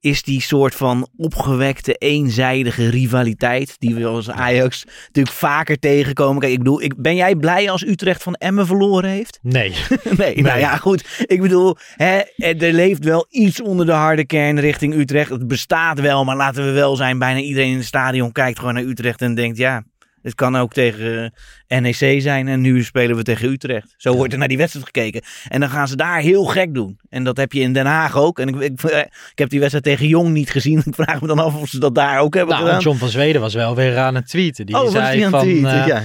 is 0.05 0.23
die 0.23 0.41
soort 0.41 0.75
van 0.75 1.09
opgewekte, 1.17 1.95
eenzijdige 1.95 2.89
rivaliteit... 2.89 3.77
die 3.79 3.95
we 3.95 4.07
als 4.07 4.31
Ajax 4.31 4.85
natuurlijk 5.07 5.37
vaker 5.37 5.79
tegenkomen. 5.79 6.41
Kijk, 6.41 6.53
ik 6.53 6.59
bedoel, 6.59 6.83
ik, 6.83 6.97
ben 6.97 7.17
jij 7.17 7.37
blij 7.37 7.71
als 7.71 7.83
Utrecht 7.87 8.23
van 8.23 8.35
Emmen 8.35 8.67
verloren 8.67 9.11
heeft? 9.11 9.39
Nee. 9.43 9.73
Nee, 10.17 10.43
nou 10.43 10.59
ja, 10.59 10.77
goed. 10.77 11.25
Ik 11.27 11.41
bedoel, 11.41 11.77
hè, 11.97 12.19
er 12.37 12.73
leeft 12.73 13.05
wel 13.05 13.27
iets 13.31 13.63
onder 13.63 13.87
de 13.87 13.93
harde 13.93 14.27
kern 14.27 14.61
richting 14.61 14.95
Utrecht. 14.95 15.31
Het 15.31 15.47
bestaat 15.47 16.01
wel, 16.01 16.25
maar 16.25 16.37
laten 16.37 16.65
we 16.65 16.71
wel 16.71 16.97
zijn. 16.97 17.19
Bijna 17.19 17.41
iedereen 17.41 17.71
in 17.71 17.77
het 17.77 17.87
stadion 17.87 18.33
kijkt 18.33 18.59
gewoon 18.59 18.75
naar 18.75 18.83
Utrecht 18.83 19.23
en 19.23 19.35
denkt, 19.35 19.57
ja, 19.57 19.83
het 20.25 20.35
kan 20.35 20.57
ook 20.57 20.73
tegen 20.73 21.33
eh, 21.67 21.81
NEC 21.81 22.21
zijn. 22.21 22.49
En 22.49 22.61
nu 22.61 22.83
spelen 22.85 23.17
we 23.17 23.23
tegen 23.23 23.49
Utrecht. 23.49 23.95
Zo 23.97 24.15
wordt 24.15 24.33
er 24.33 24.39
naar 24.39 24.49
die 24.49 24.57
wedstrijd 24.57 24.87
gekeken. 24.87 25.23
En 25.49 25.61
dan 25.61 25.69
gaan 25.71 25.89
ze 25.89 25.97
daar 25.97 26.21
heel 26.21 26.45
gek 26.45 26.75
doen. 26.75 26.99
En 27.09 27.25
dat 27.25 27.37
heb 27.37 27.53
je 27.53 27.61
in 27.61 27.73
Den 27.73 27.87
Haag 27.87 28.17
ook. 28.17 28.39
En 28.39 28.49
ik, 28.49 28.61
ik, 28.61 28.83
eh, 28.83 28.99
ik 28.99 29.39
heb 29.39 29.49
die 29.49 29.59
wedstrijd 29.59 29.85
tegen 29.85 30.07
Jong 30.09 30.29
niet 30.31 30.51
gezien. 30.51 30.79
Ik 30.87 30.95
vraag 30.95 31.21
me 31.21 31.27
dan 31.27 31.39
af 31.39 31.55
of 31.55 31.69
ze 31.69 31.79
dat 31.79 31.95
daar 31.95 32.19
ook 32.21 32.35
hebben 32.35 32.55
Nou, 32.55 32.67
gedaan. 32.67 32.83
John 32.83 32.99
van 32.99 33.09
Zweden 33.09 33.41
was 33.41 33.55
wel 33.55 33.75
weer 33.75 33.99
aan 33.99 34.15
het 34.15 34.29
tweeten. 34.29 34.67
Die 34.67 34.77
oh, 34.77 34.91
zei 34.91 35.17
die 35.17 35.27
aan 35.27 35.33
het 35.33 35.41
van, 35.43 35.51
tweeten? 35.51 35.81
eh, 35.81 35.87
ja. 35.87 36.03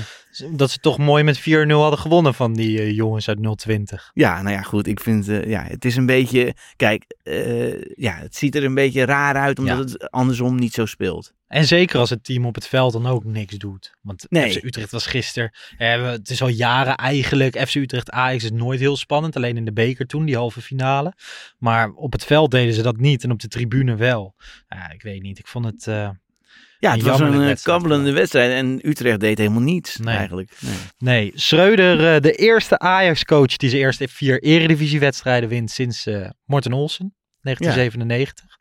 Dat 0.51 0.71
ze 0.71 0.79
toch 0.79 0.97
mooi 0.97 1.23
met 1.23 1.39
4-0 1.39 1.41
hadden 1.69 1.99
gewonnen 1.99 2.33
van 2.33 2.53
die 2.53 2.79
eh, 2.79 2.95
jongens 2.95 3.27
uit 3.27 3.57
020. 3.57 4.11
Ja, 4.13 4.41
nou 4.41 4.55
ja, 4.55 4.61
goed. 4.61 4.87
Ik 4.87 4.99
vind, 4.99 5.27
eh, 5.27 5.43
ja, 5.49 5.63
het 5.63 5.85
is 5.85 5.95
een 5.95 6.05
beetje, 6.05 6.53
kijk, 6.75 7.03
eh, 7.23 7.81
ja, 7.81 8.13
het 8.15 8.35
ziet 8.35 8.55
er 8.55 8.63
een 8.63 8.73
beetje 8.73 9.05
raar 9.05 9.35
uit 9.35 9.59
omdat 9.59 9.77
Ja. 9.77 9.83
het 9.83 10.11
andersom 10.11 10.55
niet 10.55 10.73
zo 10.73 10.85
speelt. 10.85 11.33
En 11.47 11.65
zeker 11.65 11.99
als 11.99 12.09
het 12.09 12.23
team 12.23 12.45
op 12.45 12.55
het 12.55 12.67
veld 12.67 12.93
dan 12.93 13.05
ook 13.07 13.23
niks 13.23 13.57
doet. 13.57 13.93
Want 14.01 14.25
Nee. 14.29 14.51
FC 14.51 14.63
Utrecht 14.63 14.91
was 14.91 15.05
gisteren. 15.05 15.51
eh, 15.77 16.03
het 16.05 16.29
is 16.29 16.41
al 16.41 16.47
jaren 16.47 16.95
eigenlijk. 16.95 17.67
FC 17.67 17.75
Utrecht 17.75 18.11
Ajax 18.11 18.43
is 18.43 18.51
nooit 18.51 18.79
heel 18.79 18.97
spannend. 18.97 19.35
Alleen 19.35 19.57
in 19.57 19.65
de 19.65 19.73
beker 19.73 20.05
toen, 20.05 20.25
die 20.25 20.35
halve 20.35 20.61
finale. 20.61 21.13
Maar 21.57 21.89
op 21.91 22.11
het 22.11 22.25
veld 22.25 22.51
deden 22.51 22.73
ze 22.73 22.81
dat 22.81 22.97
niet. 22.97 23.23
En 23.23 23.31
op 23.31 23.39
de 23.39 23.47
tribune 23.47 23.95
wel. 23.95 24.35
Ja, 24.67 24.91
ik 24.91 25.01
weet 25.01 25.21
niet. 25.21 25.39
Ik 25.39 25.47
vond 25.47 25.65
het. 25.65 25.87
Ja, 26.79 26.91
het 26.91 27.01
was 27.01 27.19
een 27.19 27.41
eh, 27.41 27.55
kabbelende 27.63 28.11
wedstrijd 28.11 28.51
en 28.51 28.79
Utrecht 28.89 29.19
deed 29.19 29.37
helemaal 29.37 29.61
niets 29.61 29.97
Nee. 29.97 30.15
eigenlijk. 30.15 30.51
Nee. 30.59 30.73
nee, 30.97 31.31
Schreuder, 31.35 32.15
eh, 32.15 32.21
de 32.21 32.31
eerste 32.33 32.79
Ajax-coach 32.79 33.55
die 33.57 33.69
zijn 33.69 33.81
eerste 33.81 34.07
vier 34.07 34.43
Eredivisie-wedstrijden 34.43 35.49
wint 35.49 35.71
sinds 35.71 36.05
eh 36.05 36.29
Morten 36.45 36.73
Olsen, 36.73 37.15
1997. 37.41 38.57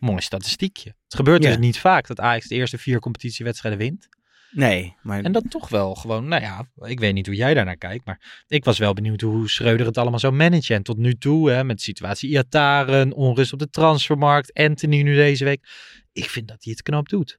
Mooi 0.00 0.20
statistiekje. 0.20 0.94
Het 1.04 1.14
gebeurt 1.14 1.42
Ja. 1.42 1.48
dus 1.48 1.58
niet 1.58 1.78
vaak 1.78 2.06
dat 2.06 2.20
Ajax 2.20 2.46
de 2.46 2.54
eerste 2.54 2.78
vier 2.78 2.98
competitiewedstrijden 2.98 3.80
wint. 3.80 4.08
Nee, 4.50 4.96
maar 5.02 5.22
En 5.22 5.32
dat 5.32 5.50
toch 5.50 5.68
wel 5.68 5.94
gewoon, 5.94 6.28
nou 6.28 6.42
ja, 6.42 6.68
ik 6.76 7.00
weet 7.00 7.14
niet 7.14 7.26
hoe 7.26 7.34
jij 7.34 7.54
daarnaar 7.54 7.76
kijkt, 7.76 8.04
maar 8.06 8.44
ik 8.46 8.64
was 8.64 8.78
wel 8.78 8.92
benieuwd 8.92 9.20
hoe 9.20 9.48
Schreuder 9.48 9.86
het 9.86 9.98
allemaal 9.98 10.18
zou 10.18 10.32
managen. 10.32 10.74
En 10.76 10.82
tot 10.82 10.96
nu 10.96 11.14
toe, 11.14 11.50
hè, 11.50 11.64
met 11.64 11.76
de 11.76 11.82
situatie 11.82 12.30
Iataren, 12.30 13.12
onrust 13.12 13.52
op 13.52 13.58
de 13.58 13.70
transfermarkt, 13.70 14.52
Anthony 14.52 15.02
nu 15.02 15.14
deze 15.14 15.44
week. 15.44 15.68
Ik 16.12 16.30
vind 16.30 16.48
dat 16.48 16.64
hij 16.64 16.72
het 16.72 16.82
knap 16.82 17.08
doet. 17.08 17.38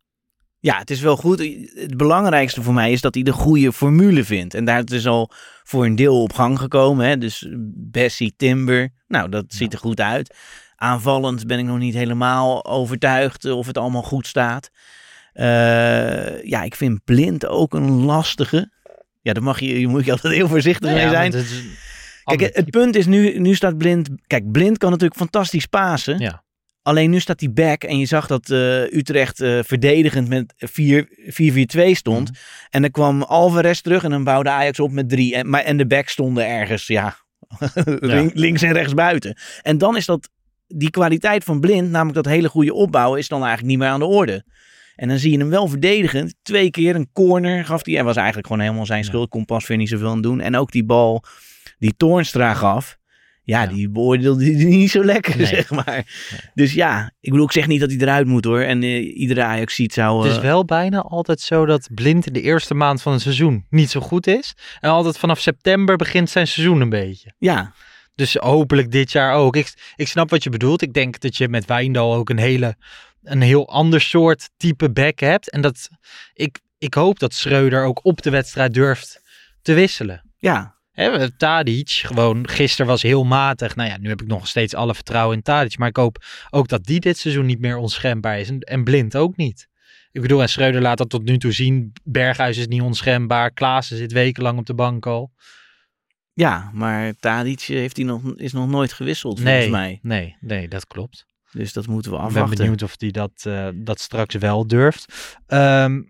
Ja, 0.59 0.77
het 0.77 0.89
is 0.89 1.01
wel 1.01 1.17
goed. 1.17 1.39
Het 1.73 1.97
belangrijkste 1.97 2.61
voor 2.61 2.73
mij 2.73 2.91
is 2.91 3.01
dat 3.01 3.13
hij 3.13 3.23
de 3.23 3.31
goede 3.31 3.73
formule 3.73 4.23
vindt. 4.23 4.53
En 4.53 4.65
daar 4.65 4.79
is 4.79 4.85
dus 4.85 5.07
al 5.07 5.31
voor 5.63 5.85
een 5.85 5.95
deel 5.95 6.21
op 6.21 6.33
gang 6.33 6.59
gekomen. 6.59 7.07
Hè? 7.07 7.17
Dus 7.17 7.47
Bessie, 7.75 8.33
Timber, 8.37 8.89
nou 9.07 9.29
dat 9.29 9.45
ziet 9.47 9.73
er 9.73 9.79
goed 9.79 9.99
uit. 9.99 10.35
Aanvallend 10.75 11.47
ben 11.47 11.59
ik 11.59 11.65
nog 11.65 11.77
niet 11.77 11.93
helemaal 11.93 12.65
overtuigd 12.65 13.45
of 13.45 13.67
het 13.67 13.77
allemaal 13.77 14.03
goed 14.03 14.27
staat. 14.27 14.69
Eh, 15.33 16.43
ja, 16.43 16.63
ik 16.63 16.75
vind 16.75 17.03
Blind 17.03 17.47
ook 17.47 17.73
een 17.73 17.89
lastige. 17.89 18.71
Ja, 19.21 19.33
daar 19.33 19.43
mag 19.43 19.59
je, 19.59 19.79
je 19.79 19.87
moet 19.87 20.05
je 20.05 20.11
altijd 20.11 20.33
heel 20.33 20.47
voorzichtig 20.47 20.93
mee 20.93 21.09
zijn. 21.09 21.33
het 21.33 21.63
Kijk, 22.23 22.39
het, 22.39 22.55
het 22.55 22.69
punt 22.69 22.95
is 22.95 23.05
nu, 23.05 23.39
nu 23.39 23.55
staat 23.55 23.77
Blind. 23.77 24.09
Kijk, 24.27 24.51
Blind 24.51 24.77
kan 24.77 24.89
natuurlijk 24.89 25.19
fantastisch 25.19 25.65
pasen. 25.65 26.19
Ja. 26.19 26.43
Alleen 26.87 27.09
nu 27.09 27.19
staat 27.19 27.39
hij 27.39 27.51
back 27.51 27.83
en 27.83 27.97
je 27.97 28.05
zag 28.05 28.27
dat 28.27 28.49
eh, 28.49 28.81
Utrecht 28.81 29.39
eh, 29.39 29.59
verdedigend 29.63 30.27
met 30.27 30.53
4-4-2 31.77 31.91
stond. 31.91 32.31
Mhm. 32.31 32.39
En 32.69 32.81
dan 32.81 32.91
kwam 32.91 33.21
Alvarez 33.21 33.81
terug 33.81 34.03
en 34.03 34.09
dan 34.09 34.23
bouwde 34.23 34.49
Ajax 34.49 34.79
op 34.79 34.91
met 34.91 35.09
drie. 35.09 35.35
En, 35.35 35.49
maar, 35.49 35.61
en 35.63 35.77
de 35.77 35.87
back 35.87 36.07
stonden 36.09 36.47
ergens, 36.47 36.87
ja, 36.87 37.15
link- 37.99 38.33
links 38.33 38.61
en 38.61 38.73
rechts 38.73 38.93
buiten. 38.93 39.37
En 39.61 39.77
dan 39.77 39.95
is 39.97 40.05
dat, 40.05 40.29
die 40.67 40.89
kwaliteit 40.89 41.43
van 41.43 41.59
Blind, 41.59 41.89
namelijk 41.89 42.15
dat 42.15 42.33
hele 42.33 42.49
goede 42.49 42.73
opbouwen, 42.73 43.19
is 43.19 43.27
dan 43.27 43.39
eigenlijk 43.39 43.69
niet 43.69 43.79
meer 43.79 43.89
aan 43.89 43.99
de 43.99 44.05
orde. 44.05 44.43
En 44.95 45.07
dan 45.07 45.17
zie 45.17 45.31
je 45.31 45.37
hem 45.37 45.49
wel 45.49 45.67
verdedigend. 45.67 46.35
Twee 46.41 46.69
keer 46.69 46.95
een 46.95 47.09
corner 47.13 47.65
gaf 47.65 47.85
hij. 47.85 47.97
En 47.97 48.05
was 48.05 48.15
eigenlijk 48.15 48.47
gewoon 48.47 48.61
helemaal 48.61 48.85
zijn 48.85 49.03
schuld. 49.03 49.29
Kon 49.29 49.45
pas 49.45 49.67
weer 49.67 49.77
niet 49.77 49.89
zoveel 49.89 50.09
aan 50.09 50.21
doen. 50.21 50.39
En 50.39 50.55
ook 50.55 50.71
die 50.71 50.85
bal 50.85 51.23
die 51.79 51.93
Toornstra 51.97 52.53
gaf. 52.53 52.96
Ja, 53.47 53.61
Ja. 53.61 53.67
die 53.67 53.89
beoordeelde 53.89 54.45
niet 54.79 54.91
zo 54.91 55.03
lekker, 55.03 55.37
Nee. 55.37 55.45
zeg 55.45 55.69
maar. 55.69 56.05
Dus 56.53 56.73
ja, 56.73 57.11
ik 57.19 57.29
bedoel, 57.31 57.45
ik 57.45 57.51
zeg 57.51 57.67
niet 57.67 57.79
dat 57.79 57.89
hij 57.89 57.99
eruit 57.99 58.27
moet 58.27 58.45
hoor. 58.45 58.59
En 58.61 58.83
eh, 58.83 59.17
iedere 59.19 59.43
ajax 59.43 59.75
ziet 59.75 59.93
zou... 59.93 60.21
Het 60.21 60.31
is 60.31 60.37
eh, 60.37 60.43
wel 60.43 60.65
bijna 60.65 61.01
altijd 61.01 61.39
zo 61.41 61.65
dat 61.65 61.89
Blind 61.93 62.27
in 62.27 62.33
de 62.33 62.41
eerste 62.41 62.73
maand 62.73 63.01
van 63.01 63.11
het 63.13 63.21
seizoen 63.21 63.65
niet 63.69 63.89
zo 63.89 63.99
goed 63.99 64.27
is. 64.27 64.53
En 64.79 64.89
altijd 64.89 65.17
vanaf 65.17 65.39
september 65.39 65.95
begint 65.95 66.29
zijn 66.29 66.47
seizoen 66.47 66.81
een 66.81 66.89
beetje. 66.89 67.33
Ja, 67.37 67.73
Dus 68.15 68.33
hopelijk 68.33 68.91
dit 68.91 69.11
jaar 69.11 69.33
ook. 69.33 69.55
Ik, 69.55 69.73
ik 69.95 70.07
snap 70.07 70.29
wat 70.29 70.43
je 70.43 70.49
bedoelt. 70.49 70.81
Ik 70.81 70.93
denk 70.93 71.19
dat 71.19 71.37
je 71.37 71.47
met 71.49 71.65
Wijndal 71.65 72.13
ook 72.15 72.29
een, 72.29 72.37
hele, 72.37 72.75
een 73.23 73.41
heel 73.41 73.69
ander 73.69 74.01
soort 74.01 74.49
type 74.57 74.91
back 74.91 75.19
hebt. 75.19 75.49
En 75.51 75.61
dat 75.61 75.89
ik, 76.33 76.59
ik 76.77 76.93
hoop 76.93 77.19
dat 77.19 77.33
Schreuder 77.33 77.83
ook 77.83 77.99
op 78.05 78.21
de 78.21 78.29
wedstrijd 78.29 78.73
durft 78.73 79.21
te 79.61 79.73
wisselen. 79.73 80.21
ja, 80.37 80.75
Hè, 80.97 81.31
Tadic, 81.31 81.89
gewoon 81.89 82.47
gisteren 82.49 82.87
was 82.87 83.01
heel 83.01 83.23
matig. 83.23 83.75
Nou 83.75 83.89
ja, 83.89 83.97
nu 83.97 84.09
heb 84.09 84.21
ik 84.21 84.27
nog 84.27 84.47
steeds 84.47 84.73
alle 84.75 84.95
vertrouwen 84.95 85.35
in 85.35 85.41
Tadic. 85.43 85.77
Maar 85.77 85.87
ik 85.87 85.95
hoop 85.95 86.23
ook 86.49 86.67
dat 86.67 86.83
die 86.85 86.99
dit 86.99 87.17
seizoen 87.17 87.45
niet 87.45 87.59
meer 87.59 87.77
onschendbaar 87.77 88.39
is. 88.39 88.49
En, 88.49 88.59
en 88.59 88.83
Blind 88.83 89.15
ook 89.15 89.35
niet. 89.37 89.67
Ik 90.11 90.21
bedoel, 90.21 90.41
en 90.41 90.49
Schreuder 90.49 90.81
laat 90.81 90.97
dat 90.97 91.09
tot 91.09 91.23
nu 91.23 91.37
toe 91.37 91.51
zien. 91.51 91.93
Berghuis 92.03 92.57
is 92.57 92.67
niet 92.67 92.81
onschendbaar. 92.81 93.51
Klaassen 93.51 93.97
zit 93.97 94.11
wekenlang 94.11 94.59
op 94.59 94.65
de 94.65 94.73
bank 94.73 95.05
al. 95.05 95.31
ja. 96.33 96.69
Maar 96.73 97.13
Tadic 97.19 97.61
heeft 97.61 97.97
hij 97.97 98.05
nog, 98.05 98.21
is 98.35 98.53
nog 98.53 98.67
nooit 98.69 98.93
gewisseld 98.93 99.39
Nee, 99.43 99.53
volgens 99.53 99.71
mij. 99.71 99.99
nee, 100.01 100.35
nee, 100.39 100.67
dat 100.67 100.87
klopt. 100.87 101.25
Dus 101.51 101.73
dat 101.73 101.87
moeten 101.87 102.11
we 102.11 102.17
Ik 102.17 102.23
ben 102.23 102.31
afwachten. 102.31 102.57
benieuwd 102.57 102.83
of 102.83 102.95
hij 102.97 103.11
dat, 103.11 103.31
eh, 103.43 103.67
dat 103.73 103.99
straks 103.99 104.35
wel 104.35 104.67
durft. 104.67 105.35
Ehm 105.47 106.01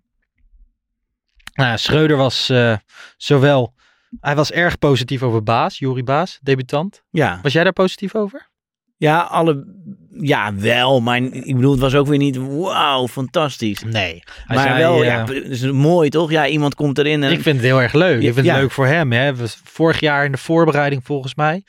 nou, 1.54 1.78
Schreuder 1.78 2.18
was 2.18 2.50
eh, 2.50 2.78
zowel... 3.18 3.76
Hij 4.20 4.36
was 4.36 4.52
erg 4.52 4.80
positief 4.80 5.24
over 5.24 5.44
Baas, 5.44 5.80
Jori 5.80 6.04
Baas, 6.04 6.40
debutant. 6.42 7.04
Ja. 7.10 7.40
Was 7.42 7.54
jij 7.54 7.64
daar 7.64 7.74
positief 7.74 8.16
over? 8.16 8.50
ja, 8.98 9.20
alle... 9.20 9.76
Ja, 10.20 10.56
wel. 10.56 11.02
Maar 11.02 11.18
ik 11.22 11.56
bedoel, 11.56 11.72
het 11.72 11.80
was 11.80 11.96
ook 11.96 12.08
weer 12.08 12.18
niet... 12.18 12.38
Wauw, 12.38 13.08
fantastisch. 13.08 13.84
Nee. 13.84 14.22
Hij 14.46 14.56
maar 14.56 14.68
zei, 14.68 14.78
wel, 14.78 15.00
eh, 15.02 15.06
ja, 15.06 15.20
het 15.20 15.30
is 15.30 15.72
mooi 15.72 16.10
toch? 16.10 16.32
Ja, 16.32 16.48
iemand 16.48 16.76
komt 16.76 16.98
erin 16.98 17.24
en... 17.24 17.32
Ik 17.32 17.42
vind 17.42 17.56
het 17.56 17.66
heel 17.66 17.82
erg 17.82 17.94
leuk. 17.94 18.22
Ja, 18.22 18.28
Ik 18.28 18.34
vind 18.34 18.46
ja. 18.46 18.54
het 18.54 18.62
leuk 18.62 18.72
voor 18.72 18.86
hem. 18.86 19.12
Hè. 19.12 19.34
Vorig 19.64 20.00
jaar 20.00 20.26
in 20.26 20.32
de 20.32 20.38
voorbereiding 20.38 21.06
volgens 21.06 21.36
mij. 21.36 21.64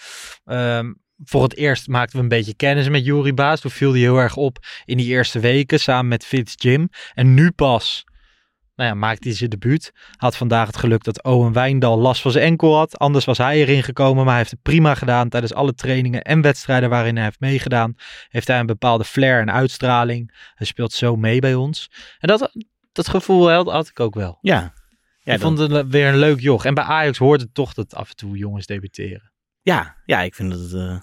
ehm, 0.44 0.92
voor 1.24 1.42
het 1.42 1.57
eerst 1.57 1.88
maakten 1.88 2.16
we 2.16 2.22
een 2.22 2.29
beetje 2.29 2.55
kennis 2.55 2.88
met 2.88 3.05
Juri 3.05 3.33
Baas. 3.35 3.61
Toen 3.61 3.70
viel 3.70 3.90
hij 3.90 4.01
heel 4.01 4.18
erg 4.18 4.37
op 4.37 4.59
in 4.85 4.96
die 4.96 5.07
eerste 5.07 5.40
weken 5.40 5.81
samen 5.81 6.09
met 6.09 6.24
Fitz 6.24 6.55
Jim. 6.57 6.88
En 7.14 7.35
nu 7.35 7.51
pas, 7.51 8.05
Nou 8.78 8.90
ja, 8.90 8.96
maakte 8.96 9.28
hij 9.28 9.36
zijn 9.36 9.50
debuut. 9.50 9.92
Had 10.16 10.36
vandaag 10.36 10.66
het 10.66 10.76
geluk 10.76 11.04
dat 11.04 11.22
Owen 11.22 11.52
Wijndal 11.52 11.98
last 11.98 12.22
van 12.22 12.30
zijn 12.30 12.44
enkel 12.44 12.76
had. 12.76 12.98
Anders 12.98 13.24
was 13.24 13.38
hij 13.38 13.56
erin 13.56 13.82
gekomen, 13.82 14.16
maar 14.16 14.26
hij 14.26 14.36
heeft 14.36 14.50
het 14.50 14.62
prima 14.62 14.94
gedaan. 14.94 15.28
Tijdens 15.28 15.54
alle 15.54 15.74
trainingen 15.74 16.22
en 16.22 16.40
wedstrijden 16.40 16.90
waarin 16.90 17.14
hij 17.14 17.24
heeft 17.24 17.40
meegedaan, 17.40 17.94
heeft 18.28 18.48
hij 18.48 18.58
een 18.58 18.66
bepaalde 18.66 19.04
flair 19.04 19.40
en 19.40 19.52
uitstraling. 19.52 20.50
Hij 20.54 20.66
speelt 20.66 20.92
zo 20.92 21.16
mee 21.16 21.40
bij 21.40 21.54
ons. 21.54 21.90
En 22.18 22.28
dat, 22.28 22.52
dat 22.92 23.08
gevoel 23.08 23.50
had, 23.50 23.70
had 23.70 23.88
ik 23.88 24.00
ook 24.00 24.14
wel. 24.14 24.38
Ja. 24.40 24.72
Ja, 25.18 25.34
ik 25.34 25.40
vond 25.40 25.58
het 25.58 25.88
weer 25.88 26.08
een 26.08 26.18
leuk 26.18 26.40
joch. 26.40 26.64
En 26.64 26.74
bij 26.74 26.84
Ajax 26.84 27.18
hoort 27.18 27.40
het 27.40 27.54
toch 27.54 27.74
dat 27.74 27.94
af 27.94 28.10
en 28.10 28.16
toe 28.16 28.36
jongens 28.36 28.66
debuteren. 28.66 29.32
ja, 29.62 29.96
ja, 30.04 30.20
ik 30.20 30.34
vind 30.34 30.50
dat 30.50 30.60
het 30.60 31.02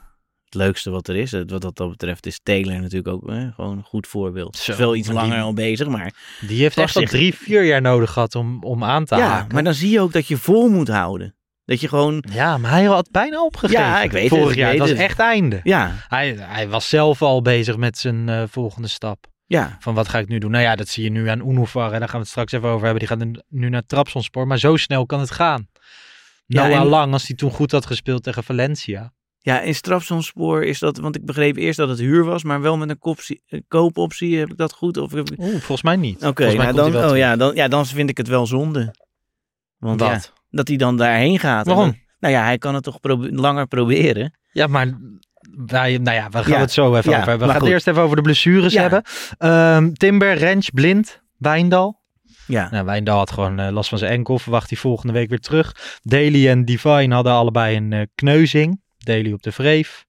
leukste 0.56 0.90
wat 0.90 1.08
er 1.08 1.16
is. 1.16 1.32
Wat 1.32 1.62
dat 1.76 1.90
betreft 1.90 2.26
is 2.26 2.40
Taylor 2.44 2.80
natuurlijk 2.82 3.08
ook 3.08 3.30
eh, 3.30 3.48
gewoon 3.56 3.78
een 3.78 3.84
goed 3.84 4.08
voorbeeld. 4.08 4.56
Zo, 4.58 4.72
Is 4.72 4.78
wel 4.78 4.96
iets 4.96 5.08
die- 5.08 5.16
langer 5.18 5.42
al 5.42 5.54
bezig, 5.54 5.88
maar... 5.88 6.14
Die 6.48 6.62
heeft 6.62 6.78
echt 6.78 6.96
al 6.96 7.04
drie, 7.04 7.36
vier 7.36 7.64
jaar 7.64 7.82
nodig 7.82 8.12
gehad 8.12 8.36
om, 8.36 8.64
om 8.64 8.84
aan 8.84 9.06
te 9.06 9.16
Ja, 9.16 9.28
haken. 9.28 9.54
maar 9.54 9.64
dan 9.64 9.74
zie 9.74 9.90
je 9.90 10.00
ook 10.02 10.14
dat 10.14 10.28
je 10.28 10.38
vol 10.38 10.70
moet 10.70 10.88
houden. 10.88 11.36
Dat 11.66 11.82
je 11.82 11.88
gewoon... 11.88 12.24
Ja, 12.32 12.58
maar 12.58 12.72
hij 12.72 12.84
had 12.84 13.12
bijna 13.12 13.44
opgegeven. 13.44 13.82
Ja, 13.84 14.02
ik 14.02 14.12
weet 14.12 14.30
het, 14.30 14.40
Vorig 14.40 14.56
jaar, 14.56 14.78
was 14.78 14.90
het. 14.90 14.98
echt 14.98 15.20
einde. 15.20 15.60
Ja, 15.64 15.92
Hij, 16.08 16.36
hij 16.40 16.70
was 16.70 16.90
zelf 16.90 17.22
al 17.22 17.42
bezig 17.42 17.78
met 17.78 17.98
zijn 17.98 18.30
eh, 18.30 18.44
volgende 18.50 18.88
stap. 18.88 19.26
ja. 19.46 19.78
Van 19.80 19.94
wat 19.94 20.08
ga 20.10 20.20
ik 20.20 20.28
nu 20.28 20.38
doen? 20.38 20.52
Nou 20.52 20.64
ja, 20.64 20.76
dat 20.76 20.88
zie 20.88 21.04
je 21.04 21.10
nu 21.10 21.28
aan 21.30 21.50
Unuvar. 21.50 21.92
En 21.94 22.00
daar 22.00 22.08
gaan 22.08 22.18
we 22.18 22.24
het 22.24 22.28
straks 22.28 22.52
even 22.52 22.70
over 22.70 22.84
hebben. 22.88 23.00
Die 23.08 23.18
gaat 23.18 23.44
nu- 23.50 23.70
naar 23.70 23.86
Trabzonspor. 23.86 24.48
Maar 24.48 24.60
zo 24.60 24.76
snel 24.76 25.06
kan 25.06 25.20
het 25.20 25.32
gaan. 25.32 25.68
Ja, 26.46 26.68
Noah 26.68 26.80
en- 26.80 26.86
Lang, 26.88 27.14
als 27.14 27.28
hij 27.28 27.36
toen 27.36 27.52
goed 27.52 27.72
had 27.72 27.86
gespeeld 27.86 28.24
tegen 28.24 28.44
Valencia. 28.44 29.14
Ja, 29.46 29.62
in 29.62 29.76
strafzonspoor 29.76 30.64
is 30.64 30.80
dat... 30.80 30.98
Want 30.98 31.16
ik 31.16 31.26
begreep 31.26 31.56
eerst 31.56 31.78
dat 31.78 31.90
het 31.90 32.00
huur 32.00 32.24
was, 32.24 32.44
maar 32.44 32.62
wel 32.62 32.78
met 32.78 32.90
een 32.90 33.64
koopoptie. 33.68 34.38
Heb 34.40 34.52
ik 34.52 34.58
dat 34.58 34.74
goed? 34.74 34.98
Of 34.98 35.12
heb 35.12 35.30
ik- 35.32 35.40
Oeh, 35.40 35.50
volgens 35.50 35.82
mij 35.82 35.96
niet. 35.96 36.26
Oké, 36.26 36.54
nou 36.54 36.74
dan, 36.92 37.10
oh 37.10 37.18
ja, 37.18 37.36
dan, 37.36 37.56
ja, 37.56 37.68
dan 37.68 37.86
vind 37.86 38.10
ik 38.10 38.18
het 38.18 38.28
wel 38.28 38.46
zonde. 38.48 38.96
Want 39.78 40.00
ja, 40.00 40.20
dat 40.50 40.68
hij 40.68 40.78
dan 40.78 40.98
daarheen 40.98 41.40
gaat. 41.40 41.66
Waarom? 41.66 41.86
dan- 41.86 41.98
nou 42.20 42.34
ja, 42.34 42.44
hij 42.44 42.58
kan 42.58 42.74
het 42.76 42.84
toch 42.84 43.00
probe- 43.00 43.32
langer 43.32 43.68
proberen. 43.68 44.38
Ja, 44.52 44.68
maar 44.68 45.00
wij, 45.66 45.98
nou 45.98 46.16
ja, 46.16 46.30
we 46.30 46.38
gaan 46.44 46.52
Ja. 46.54 46.60
het 46.60 46.72
zo 46.72 46.96
even 46.96 47.12
Ja, 47.12 47.18
over 47.18 47.30
hebben. 47.30 47.48
We 47.48 47.54
gaan 47.54 47.64
het 47.64 47.72
eerst 47.72 47.88
even 47.88 48.02
over 48.02 48.16
de 48.16 48.22
blessures 48.22 48.74
hebben. 48.74 49.04
Ehm, 49.38 49.92
Timber, 49.94 50.34
Rens, 50.38 50.70
Blind, 50.70 51.22
Wijndal. 51.38 52.02
Ja, 52.48 52.70
Nou, 52.72 52.86
Wijndal 52.86 53.18
had 53.18 53.32
gewoon 53.32 53.60
eh, 53.60 53.72
last 53.72 53.90
van 53.90 53.98
zijn 53.98 54.12
enkel. 54.12 54.40
Verwacht 54.40 54.70
hij 54.70 54.78
volgende 54.80 55.14
week 55.14 55.30
weer 55.30 55.40
terug. 55.40 56.00
Daly 56.04 56.48
en 56.48 56.66
Divine 56.66 57.14
hadden 57.14 57.34
allebei 57.34 57.76
een 57.78 57.94
eh, 57.94 58.02
kneuzing. 58.16 58.84
Daly 59.06 59.32
op 59.32 59.44
de 59.44 59.52
vreef. 59.52 60.06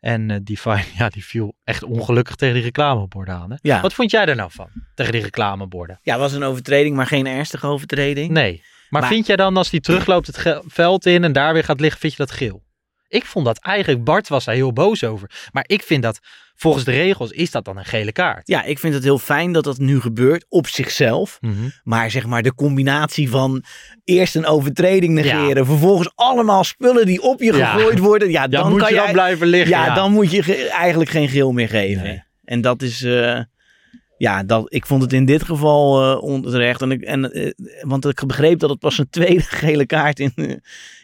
En 0.00 0.44
Divine, 0.44 0.84
ja, 0.98 1.08
die 1.08 1.24
viel 1.24 1.54
echt 1.64 1.82
ongelukkig 1.82 2.34
tegen 2.34 2.54
die 2.54 2.62
reclameborden 2.62 3.34
aan. 3.34 3.50
Hè? 3.50 3.56
Ja. 3.60 3.80
Wat 3.80 3.94
vond 3.94 4.10
jij 4.10 4.26
daar 4.26 4.36
nou 4.36 4.50
van? 4.52 4.68
Tegen 4.94 5.12
die 5.12 5.22
reclameborden? 5.22 5.98
ja 6.02 6.18
was 6.18 6.32
een 6.32 6.42
overtreding, 6.42 6.96
maar 6.96 7.06
geen 7.06 7.26
ernstige 7.26 7.66
overtreding. 7.66 8.30
Nee. 8.30 8.62
Maar, 8.88 9.00
Maar- 9.00 9.10
vind 9.10 9.26
jij 9.26 9.36
dan 9.36 9.56
als 9.56 9.70
die 9.70 9.80
terugloopt 9.80 10.26
het 10.26 10.60
veld 10.66 11.06
in 11.06 11.24
en 11.24 11.32
daar 11.32 11.52
weer 11.52 11.64
gaat 11.64 11.80
liggen, 11.80 12.00
vind 12.00 12.12
je 12.12 12.18
dat 12.18 12.30
geel? 12.30 12.62
Ik 13.08 13.24
vond 13.24 13.44
dat 13.44 13.58
eigenlijk, 13.58 14.04
Bart 14.04 14.28
was 14.28 14.44
daar 14.44 14.54
heel 14.54 14.72
boos 14.72 15.04
over. 15.04 15.30
Maar 15.52 15.64
ik 15.66 15.82
vind 15.82 16.02
dat, 16.02 16.20
volgens 16.60 16.84
de 16.84 16.90
regels, 16.90 17.30
is 17.30 17.50
dat 17.50 17.64
dan 17.64 17.76
een 17.76 17.84
gele 17.84 18.12
kaart. 18.12 18.48
Ja, 18.48 18.62
ik 18.64 18.78
vind 18.78 18.94
het 18.94 19.02
heel 19.02 19.18
fijn 19.18 19.52
dat 19.52 19.64
dat 19.64 19.78
nu 19.78 20.00
gebeurt 20.00 20.44
op 20.48 20.66
zichzelf. 20.66 21.38
Mhm. 21.40 21.52
Maar 21.84 22.10
zeg 22.10 22.26
maar 22.26 22.42
de 22.42 22.54
combinatie 22.54 23.30
van 23.30 23.62
eerst 24.04 24.34
een 24.36 24.46
overtreding 24.46 25.14
negeren, 25.14 25.66
vervolgens 25.66 26.10
allemaal 26.14 26.64
spullen 26.64 27.06
die 27.06 27.22
op 27.22 27.40
je 27.42 27.52
Ja. 27.56 27.72
gegooid 27.72 27.98
worden. 27.98 28.30
Ja, 28.30 28.46
dan 28.48 28.70
moet 28.70 28.80
kan 28.80 28.88
je 28.88 28.94
dan 28.94 29.04
jij- 29.04 29.12
blijven 29.12 29.46
liggen. 29.46 29.70
Ja, 29.70 29.94
dan 29.94 30.12
moet 30.12 30.30
je 30.30 30.42
ge- 30.42 30.68
eigenlijk 30.68 31.10
geen 31.10 31.28
geel 31.28 31.52
meer 31.52 31.68
geven. 31.68 32.02
Nee. 32.02 32.22
En 32.44 32.60
dat 32.60 32.82
is, 32.82 33.02
eh, 33.02 33.40
ja, 34.18 34.42
dat, 34.42 34.74
ik 34.74 34.86
vond 34.86 35.02
het 35.02 35.12
in 35.12 35.24
dit 35.24 35.42
geval 35.44 36.02
eh, 36.12 36.22
onterecht. 36.22 36.82
En 36.82 36.90
ik, 36.90 37.02
en, 37.02 37.32
eh, 37.32 37.50
want 37.80 38.06
ik 38.06 38.26
begreep 38.26 38.58
dat 38.58 38.70
het 38.70 38.78
pas 38.78 38.98
een 38.98 39.10
tweede 39.10 39.40
gele 39.62 39.86
kaart 39.86 40.20
in, 40.20 40.32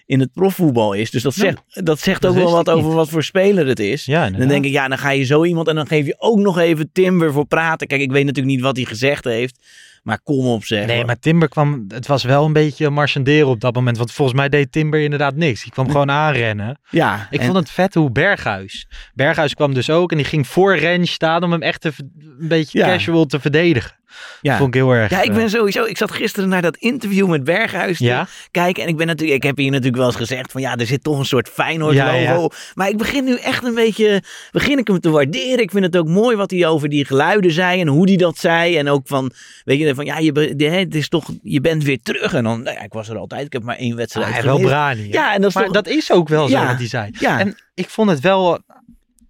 in 0.06 0.20
het 0.20 0.32
profvoetbal 0.32 0.92
is. 0.92 1.10
Dus 1.10 1.22
dat 1.22 1.34
zegt, 1.34 1.62
dat 1.68 1.98
zegt 2.00 2.22
dat 2.22 2.30
ook 2.30 2.36
wel 2.36 2.50
wat 2.52 2.70
over 2.70 2.84
niet. 2.86 2.94
wat 2.94 3.08
voor 3.08 3.22
speler 3.24 3.66
het 3.66 3.80
is. 3.80 4.04
Ja, 4.04 4.30
dan 4.30 4.48
denk 4.48 4.64
ik, 4.64 4.72
ja, 4.72 4.88
dan 4.88 4.98
ga 4.98 5.10
je 5.10 5.24
zo 5.24 5.44
iemand 5.44 5.68
en 5.68 5.74
dan 5.74 5.86
geef 5.86 6.06
je 6.06 6.14
ook 6.18 6.38
nog 6.38 6.58
even 6.58 6.90
Timber 6.92 7.32
voor 7.32 7.46
praten. 7.46 7.86
Kijk, 7.86 8.00
ik 8.00 8.10
weet 8.12 8.24
natuurlijk 8.24 8.54
niet 8.54 8.64
wat 8.64 8.76
hij 8.76 8.84
gezegd 8.84 9.24
heeft. 9.24 9.58
Maar 10.02 10.20
kom 10.22 10.46
op 10.46 10.64
zeg. 10.64 10.86
Nee, 10.86 11.04
maar 11.04 11.18
Timber 11.18 11.48
kwam, 11.48 11.84
het 11.88 12.06
was 12.06 12.24
wel 12.24 12.44
een 12.44 12.52
beetje 12.52 12.90
marchanderen 12.90 13.48
op 13.48 13.60
dat 13.60 13.74
moment. 13.74 13.96
Want 13.98 14.12
volgens 14.12 14.36
mij 14.36 14.48
deed 14.48 14.72
Timber 14.72 15.00
inderdaad 15.00 15.34
niks. 15.34 15.62
Die 15.62 15.72
kwam 15.72 15.90
gewoon 15.90 16.10
aanrennen. 16.10 16.78
Ja, 16.90 17.26
Ik 17.30 17.38
en- 17.40 17.44
vond 17.46 17.58
het 17.58 17.70
vet 17.70 17.94
hoe 17.94 18.10
Berghuis. 18.10 18.86
Berghuis 19.14 19.54
kwam 19.54 19.74
dus 19.74 19.90
ook 19.90 20.10
en 20.10 20.16
die 20.16 20.26
ging 20.26 20.46
voor 20.46 20.76
Rens 20.76 21.12
staan 21.12 21.42
om 21.42 21.52
hem 21.52 21.62
echt 21.62 21.80
te, 21.80 21.92
een 22.38 22.48
beetje 22.48 22.78
Ja. 22.78 22.86
casual 22.86 23.24
te 23.26 23.40
verdedigen. 23.40 23.92
Ja. 24.40 24.56
Vond 24.56 24.68
ik 24.74 24.80
heel 24.80 24.90
erg. 24.92 25.10
Ja, 25.10 25.22
ik 25.22 25.28
eh, 25.28 25.34
ben 25.34 25.50
sowieso. 25.50 25.84
Ik 25.84 25.96
zat 25.96 26.10
gisteren 26.10 26.48
naar 26.48 26.62
dat 26.62 26.76
interview 26.76 27.28
met 27.28 27.44
Berghuis 27.44 27.98
te 27.98 28.04
Ja? 28.04 28.26
kijken. 28.50 28.82
En 28.82 28.88
ik 28.88 28.96
ben 28.96 29.06
natuurlijk. 29.06 29.36
Ik 29.42 29.42
heb 29.48 29.56
hier 29.56 29.70
natuurlijk 29.70 29.96
wel 29.96 30.06
eens 30.06 30.16
gezegd 30.16 30.52
van 30.52 30.60
ja, 30.60 30.76
er 30.76 30.86
zit 30.86 31.02
toch 31.02 31.18
een 31.18 31.24
soort 31.24 31.48
Feyenoord 31.48 31.96
logo. 31.96 32.12
ja. 32.16 32.48
Maar 32.74 32.88
ik 32.88 32.96
begin 32.96 33.24
nu 33.24 33.36
echt 33.36 33.64
een 33.64 33.74
beetje. 33.74 34.22
Begin 34.52 34.78
ik 34.78 34.86
hem 34.86 35.00
te 35.00 35.10
waarderen. 35.10 35.58
Ik 35.60 35.70
vind 35.70 35.84
het 35.84 35.96
ook 35.96 36.08
mooi 36.08 36.36
wat 36.36 36.50
hij 36.50 36.66
over 36.66 36.88
die 36.88 37.04
geluiden 37.04 37.50
zei 37.52 37.80
en 37.80 37.86
hoe 37.88 38.08
hij 38.08 38.16
dat 38.16 38.38
zei. 38.38 38.76
En 38.76 38.88
ook 38.88 39.06
van. 39.08 39.30
Weet 39.64 39.78
je, 39.78 39.94
van 39.94 40.04
ja, 40.04 40.18
je, 40.18 40.32
het 40.70 40.94
is 40.94 41.08
toch. 41.08 41.30
Je 41.42 41.60
bent 41.60 41.84
weer 41.84 41.98
terug. 42.02 42.34
En 42.34 42.44
dan. 42.44 42.62
Nou 42.62 42.76
ja, 42.76 42.82
ik 42.82 42.92
was 42.92 43.08
er 43.08 43.16
altijd. 43.18 43.46
Ik 43.46 43.52
heb 43.52 43.62
maar 43.62 43.76
één 43.76 43.96
wedstrijd. 43.96 44.34
Ah, 44.36 44.40
wel 44.42 44.58
brani. 44.60 45.08
Ja, 45.12 45.34
en 45.34 45.40
dat 45.40 45.48
is 45.48 45.54
maar 45.56 45.64
toch- 45.64 45.72
dat 45.72 45.86
is 45.86 46.12
ook 46.12 46.28
wel 46.28 46.48
zo 46.48 46.56
Ja. 46.56 46.66
wat 46.66 46.76
hij 46.76 46.88
zei. 46.88 47.10
Ja. 47.18 47.38
En 47.40 47.56
ik 47.74 47.88
vond 47.88 48.10
het 48.10 48.20
wel, 48.20 48.58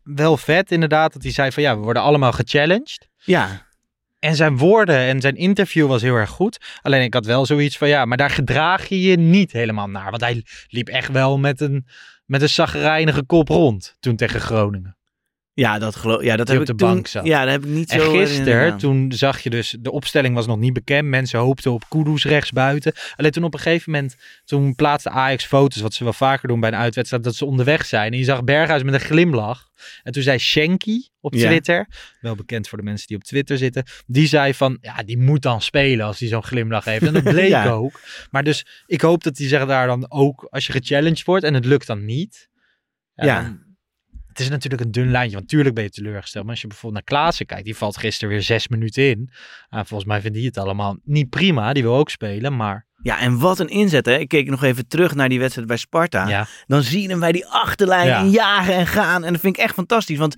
wel 0.02 0.36
vet 0.36 0.70
inderdaad 0.72 1.12
dat 1.12 1.22
hij 1.22 1.32
zei 1.32 1.52
van 1.52 1.62
ja, 1.62 1.76
we 1.76 1.82
worden 1.82 2.02
allemaal 2.02 2.32
gechallenged. 2.32 3.08
Ja, 3.24 3.65
En 4.18 4.36
zijn 4.36 4.56
woorden 4.56 4.98
en 4.98 5.20
zijn 5.20 5.36
interview 5.36 5.86
was 5.86 6.02
heel 6.02 6.14
erg 6.14 6.30
goed. 6.30 6.78
Alleen 6.82 7.02
ik 7.02 7.14
had 7.14 7.26
wel 7.26 7.46
zoiets 7.46 7.78
van 7.78 7.88
ja, 7.88 8.04
maar 8.04 8.16
daar 8.16 8.30
gedraag 8.30 8.88
je 8.88 9.00
je 9.00 9.16
niet 9.16 9.52
helemaal 9.52 9.88
naar. 9.88 10.10
Want 10.10 10.22
hij 10.22 10.44
liep 10.66 10.88
echt 10.88 11.12
wel 11.12 11.38
met 11.38 11.60
een, 11.60 11.86
met 12.24 12.42
een 12.42 12.48
zagrijnige 12.48 13.24
kop 13.24 13.48
rond 13.48 13.96
toen 14.00 14.16
tegen 14.16 14.40
Groningen. 14.40 14.95
Ja, 15.58 15.78
dat 15.78 15.96
geloof. 15.96 16.22
Ja, 16.22 16.36
dat 16.36 16.48
heb 16.48 16.56
op 16.56 16.62
ik 16.62 16.68
de 16.68 16.74
toen, 16.74 16.88
bank 16.88 17.06
zat. 17.06 17.26
Ja, 17.26 17.42
dat 17.42 17.50
heb 17.52 17.64
ik 17.64 17.70
niet 17.70 17.90
En 17.90 18.00
zo. 18.00 18.10
gisteren, 18.10 18.44
herinnerd. 18.52 18.78
toen 18.78 19.12
zag 19.12 19.40
je 19.40 19.50
dus, 19.50 19.76
de 19.80 19.90
opstelling 19.90 20.34
was 20.34 20.46
nog 20.46 20.58
niet 20.58 20.72
bekend. 20.72 21.08
Mensen 21.08 21.38
hoopten 21.38 21.72
op 21.72 21.84
Kudus 21.88 22.24
rechtsbuiten. 22.24 22.92
Alleen 23.16 23.30
toen 23.30 23.44
op 23.44 23.54
een 23.54 23.60
gegeven 23.60 23.92
moment, 23.92 24.16
toen 24.44 24.74
plaatste 24.74 25.10
Ajax 25.10 25.44
foto's, 25.46 25.82
wat 25.82 25.94
ze 25.94 26.04
wel 26.04 26.12
vaker 26.12 26.48
doen 26.48 26.60
bij 26.60 26.68
een 26.70 26.76
uitwedstrijd, 26.78 27.24
dat 27.24 27.34
ze 27.34 27.44
onderweg 27.44 27.86
zijn. 27.86 28.12
En 28.12 28.18
je 28.18 28.24
zag 28.24 28.44
Berghuis 28.44 28.82
met 28.82 28.94
een 28.94 29.00
glimlach. 29.00 29.68
En 30.02 30.12
toen 30.12 30.22
zei 30.22 30.38
Shanky 30.38 31.00
op 31.20 31.34
Ja. 31.34 31.46
Twitter, 31.46 31.86
wel 32.20 32.34
bekend 32.34 32.68
voor 32.68 32.78
de 32.78 32.84
mensen 32.84 33.06
die 33.06 33.16
op 33.16 33.24
Twitter 33.24 33.58
zitten, 33.58 33.84
die 34.06 34.26
zei 34.26 34.54
van, 34.54 34.78
ja, 34.80 35.02
die 35.02 35.18
moet 35.18 35.42
dan 35.42 35.62
spelen 35.62 36.06
als 36.06 36.18
hij 36.18 36.28
zo'n 36.28 36.44
glimlach 36.44 36.84
heeft. 36.84 37.06
En 37.06 37.12
dat 37.12 37.22
bleek 37.34 37.48
Ja. 37.48 37.68
ook. 37.68 38.00
Maar 38.30 38.44
dus, 38.44 38.66
ik 38.86 39.00
hoop 39.00 39.22
dat 39.22 39.36
die 39.36 39.48
zeggen 39.48 39.68
daar 39.68 39.86
dan 39.86 40.10
ook, 40.10 40.46
als 40.50 40.66
je 40.66 40.72
gechallenged 40.72 41.24
wordt 41.24 41.44
en 41.44 41.54
het 41.54 41.64
lukt 41.64 41.86
dan 41.86 42.04
niet. 42.04 42.48
Ja. 43.14 43.42
dan- 43.42 43.64
het 44.36 44.44
is 44.44 44.50
natuurlijk 44.50 44.82
een 44.82 44.90
dun 44.90 45.10
lijntje, 45.10 45.36
want 45.36 45.48
tuurlijk 45.48 45.74
ben 45.74 45.84
je 45.84 45.90
teleurgesteld. 45.90 46.44
Maar 46.44 46.52
als 46.52 46.62
je 46.62 46.68
bijvoorbeeld 46.68 47.06
naar 47.06 47.18
Klaassen 47.20 47.46
kijkt, 47.46 47.64
die 47.64 47.76
valt 47.76 47.96
gisteren 47.96 48.28
weer 48.34 48.42
zes 48.42 48.68
minuten 48.68 49.08
in. 49.08 49.30
Ah, 49.68 49.84
volgens 49.84 50.08
mij 50.08 50.20
vindt 50.20 50.36
hij 50.36 50.46
het 50.46 50.58
allemaal 50.58 50.96
niet 51.04 51.30
prima. 51.30 51.72
Die 51.72 51.82
wil 51.82 51.94
ook 51.96 52.10
spelen, 52.10 52.56
maar 52.56 52.86
Ja, 53.02 53.20
en 53.20 53.38
wat 53.38 53.58
een 53.58 53.68
inzet, 53.68 54.06
hè? 54.06 54.16
Ik 54.18 54.28
keek 54.28 54.48
nog 54.48 54.62
even 54.62 54.88
terug 54.88 55.14
naar 55.14 55.28
die 55.28 55.38
wedstrijd 55.38 55.68
bij 55.68 55.76
Sparta. 55.76 56.28
ja. 56.28 56.46
dan 56.66 56.82
zie 56.82 57.02
je 57.02 57.08
hem 57.08 57.20
bij 57.20 57.32
die 57.32 57.46
achterlijn 57.46 58.06
Ja. 58.06 58.20
en 58.20 58.30
jagen 58.30 58.74
en 58.74 58.86
gaan. 58.86 59.24
En 59.24 59.32
dat 59.32 59.40
vind 59.40 59.56
ik 59.56 59.62
echt 59.62 59.74
fantastisch. 59.74 60.18
Want 60.18 60.36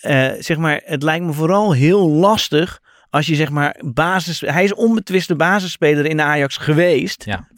eh, 0.00 0.30
zeg 0.38 0.56
maar, 0.56 0.80
het 0.84 1.02
lijkt 1.02 1.24
me 1.24 1.32
vooral 1.32 1.72
heel 1.72 2.08
lastig 2.10 2.80
als 3.14 3.26
je 3.26 3.34
zeg 3.34 3.50
maar 3.50 3.80
basis... 3.84 4.40
Hij 4.40 4.64
is 4.64 4.74
onbetwiste 4.74 5.36
basisspeler 5.36 6.06
in 6.06 6.20
Ajax 6.20 6.56
geweest. 6.56 7.24
Ja. 7.24 7.48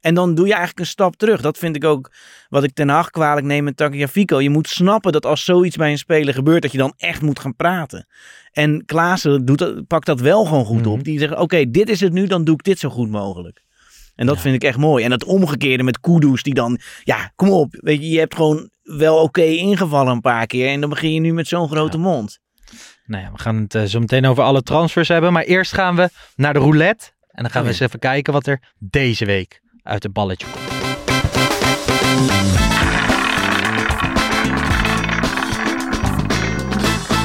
En 0.00 0.14
dan 0.14 0.34
doe 0.34 0.44
je 0.46 0.50
eigenlijk 0.52 0.80
een 0.80 0.86
stap 0.86 1.16
terug. 1.16 1.40
Dat 1.40 1.58
vind 1.58 1.76
ik 1.76 1.84
ook 1.84 2.12
wat 2.48 2.64
ik 2.64 2.74
ten 2.74 2.88
Hag 2.88 3.10
kwalijk 3.10 3.46
neem 3.46 3.64
met 3.64 3.76
Tagliafico. 3.76 4.40
Je 4.40 4.50
moet 4.50 4.68
snappen 4.68 5.12
dat 5.12 5.26
als 5.26 5.44
zoiets 5.44 5.76
bij 5.76 5.90
een 5.90 5.98
speler 5.98 6.34
gebeurt, 6.34 6.62
dat 6.62 6.72
je 6.72 6.78
dan 6.78 6.92
echt 6.96 7.22
moet 7.22 7.38
gaan 7.38 7.56
praten. 7.56 8.06
En 8.52 8.84
Klaassen 8.86 9.44
doet 9.44 9.58
dat, 9.58 9.86
pakt 9.86 10.06
dat 10.06 10.20
wel 10.20 10.44
gewoon 10.44 10.64
goed 10.64 10.80
Mhm. 10.80 10.88
op. 10.90 11.04
Die 11.04 11.18
zegt, 11.18 11.36
oké, 11.36 11.70
dit 11.70 11.88
is 11.88 12.00
het 12.00 12.12
nu, 12.12 12.26
dan 12.26 12.44
doe 12.44 12.54
ik 12.54 12.62
dit 12.62 12.78
zo 12.78 12.88
goed 12.88 13.10
mogelijk. 13.10 13.62
En 14.14 14.26
dat 14.26 14.36
Ja. 14.36 14.40
vind 14.42 14.54
ik 14.54 14.64
echt 14.64 14.78
mooi. 14.78 15.04
En 15.04 15.10
het 15.10 15.24
omgekeerde 15.24 15.82
met 15.82 16.00
Kudus, 16.00 16.42
die 16.42 16.54
dan, 16.54 16.78
ja, 17.02 17.32
kom 17.36 17.50
op. 17.50 17.68
Weet 17.80 18.00
je, 18.02 18.08
je 18.08 18.18
hebt 18.18 18.34
gewoon 18.34 18.70
wel 18.82 19.16
oké 19.22 19.42
ingevallen 19.42 20.12
een 20.12 20.20
paar 20.20 20.46
keer. 20.46 20.68
En 20.68 20.80
dan 20.80 20.90
begin 20.90 21.12
je 21.12 21.20
nu 21.20 21.32
met 21.32 21.48
zo'n 21.48 21.68
grote 21.68 21.98
mond. 21.98 22.38
Nou 23.06 23.22
ja, 23.22 23.32
we 23.32 23.38
gaan 23.38 23.56
het 23.56 23.74
eh, 23.74 23.82
zo 23.82 24.00
meteen 24.00 24.26
over 24.26 24.42
alle 24.42 24.62
transfers 24.62 25.08
hebben. 25.08 25.32
Maar 25.32 25.42
eerst 25.42 25.72
gaan 25.72 25.96
we 25.96 26.08
naar 26.36 26.52
de 26.52 26.58
roulette. 26.58 27.06
En 27.30 27.42
dan 27.42 27.50
gaan 27.50 27.62
Oh 27.62 27.68
we 27.68 27.74
ja. 27.74 27.80
eens 27.80 27.88
even 27.88 27.98
kijken 27.98 28.32
wat 28.32 28.46
er 28.46 28.60
deze 28.78 29.24
week 29.24 29.60
uit 29.82 30.02
het 30.02 30.12
balletje 30.12 30.46
komt. 30.46 30.70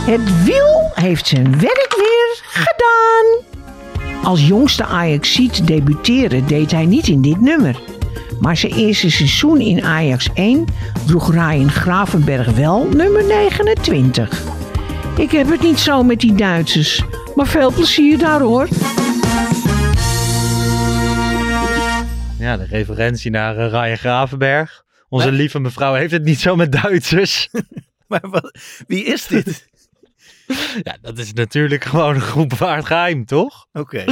Het 0.06 0.44
wiel 0.44 0.92
heeft 0.94 1.28
zijn 1.28 1.60
werk 1.60 1.94
weer 1.98 2.42
gedaan. 2.42 3.56
Als 4.24 4.48
jongste 4.48 4.86
Ajaxiet 4.86 5.68
debuteren 5.68 6.48
deed 6.48 6.72
hij 6.72 6.86
niet 6.86 7.08
in 7.08 7.22
dit 7.22 7.42
nummer. 7.42 7.80
Maar 8.40 8.58
zijn 8.58 8.74
eerste 8.74 9.12
seizoen 9.12 9.62
in 9.62 9.84
Ajax 9.84 10.30
1 10.34 10.66
droeg 11.06 11.32
Ryan 11.32 11.70
Gravenberg 11.72 12.52
wel 12.52 12.88
nummer 12.88 13.24
29. 13.24 14.44
Ik 15.18 15.32
heb 15.32 15.50
het 15.50 15.62
niet 15.62 15.80
zo 15.80 16.04
met 16.04 16.20
die 16.20 16.36
Duitsers. 16.36 17.04
Maar 17.36 17.48
veel 17.48 17.72
plezier 17.72 18.18
daar 18.18 18.42
hoor. 18.42 18.68
Ja, 22.40 22.58
de 22.58 22.66
referentie 22.70 23.32
naar 23.32 23.58
uh, 23.58 23.70
Ryan 23.70 23.98
Gravenberg. 23.98 24.84
Onze 25.10 25.32
lieve 25.32 25.60
mevrouw 25.60 25.94
heeft 25.94 26.12
het 26.12 26.24
niet 26.24 26.40
zo 26.40 26.56
met 26.56 26.72
Duitsers. 26.72 27.50
maar 28.08 28.30
wat, 28.30 28.60
wie 28.88 29.04
is 29.04 29.28
dit? 29.28 29.68
ja, 30.84 30.98
dat 31.02 31.18
is 31.18 31.34
natuurlijk 31.34 31.84
gewoon 31.84 32.16
een 32.16 32.22
groep 32.22 32.54
waard 32.54 32.86
geheim, 32.86 33.26
toch? 33.26 33.68
Oké. 33.74 34.04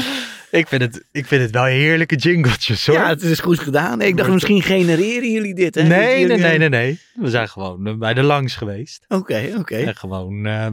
Ik 0.56 0.68
vind 0.68 0.82
het, 0.82 1.06
ik 1.12 1.26
vind 1.26 1.42
het 1.42 1.52
wel 1.52 1.64
heerlijke 1.64 2.16
jingletjes 2.16 2.86
hoor. 2.86 2.96
Ja, 2.96 3.08
het 3.08 3.22
is 3.22 3.40
goed 3.40 3.60
gedaan. 3.60 4.02
Ik 4.02 4.18
dacht, 4.18 4.30
misschien 4.30 4.62
genereren 4.62 5.32
jullie 5.32 5.54
dit, 5.56 5.76
hè? 5.76 5.84
nee, 5.84 6.28
Dat 6.28 6.38
nee, 6.38 6.48
nee, 6.48 6.58
nee, 6.58 6.70
nee. 6.70 7.00
We 7.14 7.30
zijn 7.30 7.50
gewoon 7.50 7.88
eh, 7.88 7.94
bij 7.98 8.14
de 8.14 8.24
langs 8.24 8.56
geweest. 8.56 9.06
Oké, 9.08 9.54
oké. 9.58 9.76
En 9.76 9.96
gewoon 9.96 10.46
eh, 10.46 10.68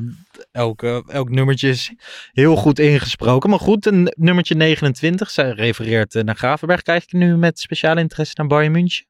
elk, 0.52 0.82
eh, 0.82 0.98
elk 1.08 1.30
nummertje 1.30 1.68
is 1.68 1.92
heel 2.32 2.56
goed 2.56 2.78
ingesproken. 2.78 3.50
Maar 3.50 3.58
goed, 3.58 3.86
een 3.86 4.12
nummertje 4.16 4.54
29. 4.54 5.30
Zij 5.30 5.50
refereert 5.50 6.14
eh, 6.14 6.22
naar 6.22 6.36
Gravenberg. 6.36 6.82
Kijk 6.82 7.04
je 7.10 7.16
nu 7.16 7.36
met 7.36 7.60
speciale 7.60 8.00
interesse 8.00 8.34
naar 8.36 8.46
Bayern 8.46 8.72
München? 8.72 9.06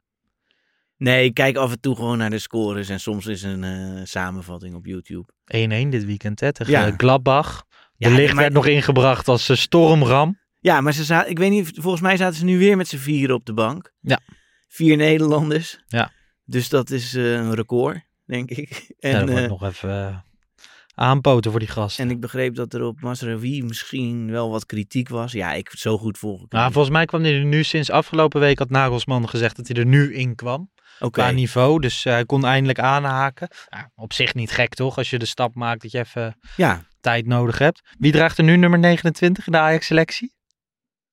Nee, 0.96 1.24
ik 1.24 1.34
kijk 1.34 1.56
af 1.56 1.70
en 1.70 1.80
toe 1.80 1.96
gewoon 1.96 2.18
naar 2.18 2.30
de 2.30 2.38
scores 2.38 2.88
en 2.88 3.00
soms 3.00 3.26
is 3.26 3.42
een 3.42 3.64
eh, 3.64 4.00
samenvatting 4.04 4.74
op 4.74 4.86
YouTube. 4.86 5.28
1-1 5.56 5.88
dit 5.88 6.04
weekend 6.04 6.40
hè, 6.40 6.52
tegen 6.52 6.72
Ja. 6.72 6.86
eh, 6.86 6.92
Gladbach. 6.96 7.64
De 7.96 8.08
Ja, 8.08 8.14
licht 8.14 8.32
maar- 8.32 8.42
werd 8.42 8.54
nog 8.54 8.66
ingebracht 8.66 9.28
als 9.28 9.48
eh, 9.48 9.56
stormram. 9.56 10.40
Ja, 10.62 10.80
maar 10.80 10.92
ze 10.92 11.04
zaten, 11.04 11.30
ik 11.30 11.38
weet 11.38 11.50
niet, 11.50 11.70
volgens 11.74 12.02
mij 12.02 12.16
zaten 12.16 12.38
ze 12.38 12.44
nu 12.44 12.58
weer 12.58 12.76
met 12.76 12.88
z'n 12.88 12.96
vieren 12.96 13.34
op 13.34 13.46
de 13.46 13.52
bank. 13.52 13.92
Ja. 14.00 14.20
Vier 14.68 14.96
Nederlanders. 14.96 15.78
Ja. 15.86 16.12
Dus 16.44 16.68
dat 16.68 16.90
is 16.90 17.14
eh, 17.14 17.32
een 17.32 17.54
record, 17.54 18.00
denk 18.24 18.50
ik. 18.50 18.70
En, 18.98 19.10
ja, 19.10 19.18
dat 19.18 19.28
wordt 19.28 19.42
eh, 19.42 19.48
nog 19.48 19.62
even 19.62 20.08
eh, 20.08 20.16
aanpoten 20.94 21.50
voor 21.50 21.60
die 21.60 21.68
gasten. 21.68 22.04
en 22.04 22.10
ik 22.10 22.20
begreep 22.20 22.54
dat 22.54 22.74
er 22.74 22.82
op 22.82 23.00
Masraoui 23.00 23.62
misschien 23.62 24.30
wel 24.30 24.50
wat 24.50 24.66
kritiek 24.66 25.08
was. 25.08 25.32
Ja, 25.32 25.52
ik 25.52 25.70
zo 25.70 25.98
goed 25.98 26.18
volg 26.18 26.36
ik. 26.36 26.42
het 26.42 26.52
Nou, 26.52 26.72
volgens 26.72 26.94
mij 26.94 27.04
kwam 27.04 27.22
hij 27.22 27.38
er 27.38 27.44
nu 27.44 27.62
sinds 27.62 27.90
afgelopen 27.90 28.40
week 28.40 28.58
had 28.58 28.70
Nagelsman 28.70 29.28
gezegd 29.28 29.56
dat 29.56 29.68
hij 29.68 29.76
er 29.76 29.86
nu 29.86 30.14
in 30.14 30.34
kwam. 30.34 30.70
Oké. 30.98 31.10
Qua 31.10 31.30
niveau. 31.30 31.80
Dus 31.80 32.04
hij 32.04 32.24
kon 32.24 32.44
eindelijk 32.44 32.78
aanhaken. 32.78 33.48
Ja, 33.68 33.90
op 33.94 34.12
zich 34.12 34.34
niet 34.34 34.50
gek 34.50 34.74
toch? 34.74 34.96
Als 34.96 35.10
je 35.10 35.18
de 35.18 35.26
stap 35.26 35.54
maakt 35.54 35.82
dat 35.82 35.90
je 35.90 35.98
even 35.98 36.38
Ja, 36.56 36.84
tijd 37.00 37.26
nodig 37.26 37.58
hebt. 37.58 37.80
Wie 37.98 38.12
draagt 38.12 38.38
er 38.38 38.44
nu 38.44 38.56
nummer 38.56 38.78
29 38.78 39.46
in 39.46 39.52
de 39.52 39.58
Ajax-selectie? 39.58 40.40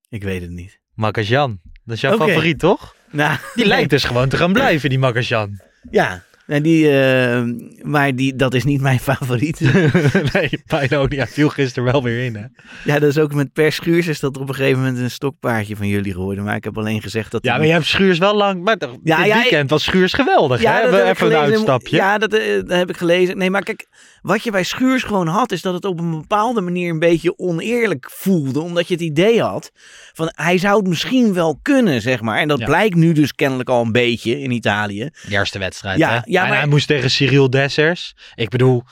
Ik 0.09 0.23
weet 0.23 0.41
het 0.41 0.49
niet. 0.51 0.79
Makasjan. 0.93 1.59
Dat 1.83 1.95
is 1.95 2.01
jouw 2.01 2.17
favoriet, 2.17 2.59
toch? 2.59 2.95
Nou, 3.11 3.37
Die 3.55 3.65
lijkt 3.75 3.89
dus 3.89 4.03
gewoon 4.03 4.29
te 4.29 4.37
gaan 4.37 4.53
blijven, 4.53 4.89
die 4.89 4.99
Makasjan. 4.99 5.61
Ja, 5.91 6.23
en 6.49 6.63
die, 6.63 6.89
eh, 6.99 7.43
maar 7.81 8.15
die, 8.15 8.35
dat 8.35 8.53
is 8.53 8.63
niet 8.63 8.81
mijn 8.81 8.99
favoriet. 9.09 9.59
nee. 10.33 10.49
Hij 10.65 11.27
viel 11.27 11.49
gisteren 11.49 11.91
wel 11.91 12.03
weer 12.03 12.23
in, 12.25 12.35
hè? 12.35 12.45
ja, 12.93 12.99
dat 12.99 13.09
is 13.09 13.17
ook 13.17 13.33
met 13.33 13.53
Per 13.53 13.71
Schuurs 13.71 14.07
is 14.07 14.19
dat 14.19 14.37
op 14.37 14.49
een 14.49 14.55
gegeven 14.55 14.79
moment 14.79 14.97
een 14.97 15.11
stokpaardje 15.11 15.75
van 15.75 15.87
jullie 15.87 16.13
geworden. 16.13 16.43
Maar 16.43 16.55
ik 16.55 16.63
heb 16.63 16.77
alleen 16.77 17.01
gezegd 17.01 17.31
dat... 17.31 17.43
Ja, 17.43 17.57
maar 17.57 17.65
je 17.65 17.71
hebt 17.71 17.85
Schuurs 17.85 18.17
wel 18.17 18.35
lang... 18.35 18.63
Maar 18.63 18.77
dit 18.77 18.89
Ja, 19.03 19.25
ja, 19.25 19.35
weekend 19.41 19.69
was 19.69 19.83
Schuurs 19.83 20.13
geweldig, 20.13 20.63
hè? 20.63 20.89
We 20.91 20.97
ik 20.97 21.03
even 21.05 21.27
een 21.27 21.35
uitstapje. 21.37 21.95
Ja, 21.95 22.17
dat, 22.17 22.33
eh, 22.33 22.53
dat 22.55 22.77
heb 22.77 22.89
ik 22.89 22.97
gelezen. 22.97 23.37
Nee, 23.37 23.49
maar 23.49 23.63
kijk, 23.63 23.87
wat 24.21 24.43
je 24.43 24.51
bij 24.51 24.63
Schuurs 24.63 25.03
gewoon 25.03 25.27
had, 25.27 25.51
is 25.51 25.61
dat 25.61 25.73
het 25.73 25.85
op 25.85 25.99
een 25.99 26.11
bepaalde 26.11 26.61
manier 26.61 26.89
een 26.89 26.99
beetje 26.99 27.37
oneerlijk 27.37 28.09
voelde. 28.11 28.59
Omdat 28.59 28.87
je 28.87 28.93
het 28.93 29.03
idee 29.03 29.41
had 29.41 29.71
van 30.13 30.31
hij 30.35 30.57
zou 30.57 30.77
het 30.77 30.87
misschien 30.87 31.33
wel 31.33 31.59
kunnen, 31.61 32.01
zeg 32.01 32.21
maar. 32.21 32.37
En 32.39 32.47
dat 32.47 32.59
Ja. 32.59 32.65
blijkt 32.65 32.95
nu 32.95 33.13
dus 33.13 33.35
kennelijk 33.35 33.69
al 33.69 33.81
een 33.81 33.91
beetje 33.91 34.39
in 34.39 34.51
Italië. 34.51 35.09
De 35.27 35.31
eerste 35.31 35.59
wedstrijd, 35.59 35.97
Ja, 35.97 36.09
hè? 36.09 36.19
ja, 36.23 36.38
En 36.43 36.49
maar- 36.49 36.57
hij 36.57 36.67
moest 36.67 36.87
tegen 36.87 37.11
Cyril 37.11 37.49
Dessers. 37.49 38.13
Ik 38.35 38.49
bedoel, 38.49 38.83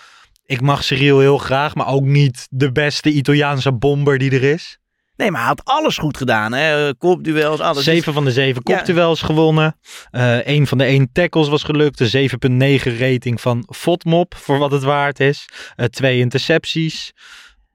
ik 0.45 0.61
mag 0.61 0.83
Cyril 0.83 1.19
heel 1.19 1.37
graag, 1.37 1.75
maar 1.75 1.87
ook 1.87 2.03
niet 2.05 2.47
de 2.49 2.71
beste 2.71 3.09
Italiaanse 3.09 3.73
bomber 3.73 4.17
die 4.17 4.31
er 4.31 4.43
is. 4.43 4.77
Nee, 5.15 5.31
maar 5.31 5.39
hij 5.39 5.49
had 5.49 5.65
alles 5.65 5.97
goed 5.97 6.17
gedaan, 6.17 6.53
hè? 6.53 6.93
Kopduels, 6.95 7.59
alles. 7.59 7.83
Zeven 7.83 8.13
van 8.13 8.23
de 8.23 8.31
zeven 8.31 8.61
Ja. 8.65 8.75
kopduels 8.75 9.21
gewonnen. 9.21 9.77
Eh 10.11 10.47
een 10.47 10.67
van 10.67 10.77
de 10.77 10.83
één 10.83 11.09
tackles 11.11 11.47
was 11.47 11.63
gelukt. 11.63 11.97
De 11.97 12.07
7,9 12.07 12.97
rating 12.97 13.41
van 13.41 13.67
Fotmop, 13.75 14.35
voor 14.35 14.57
wat 14.57 14.71
het 14.71 14.83
waard 14.83 15.19
is. 15.19 15.45
Eh, 15.75 15.85
twee 15.85 16.19
intercepties. 16.19 17.13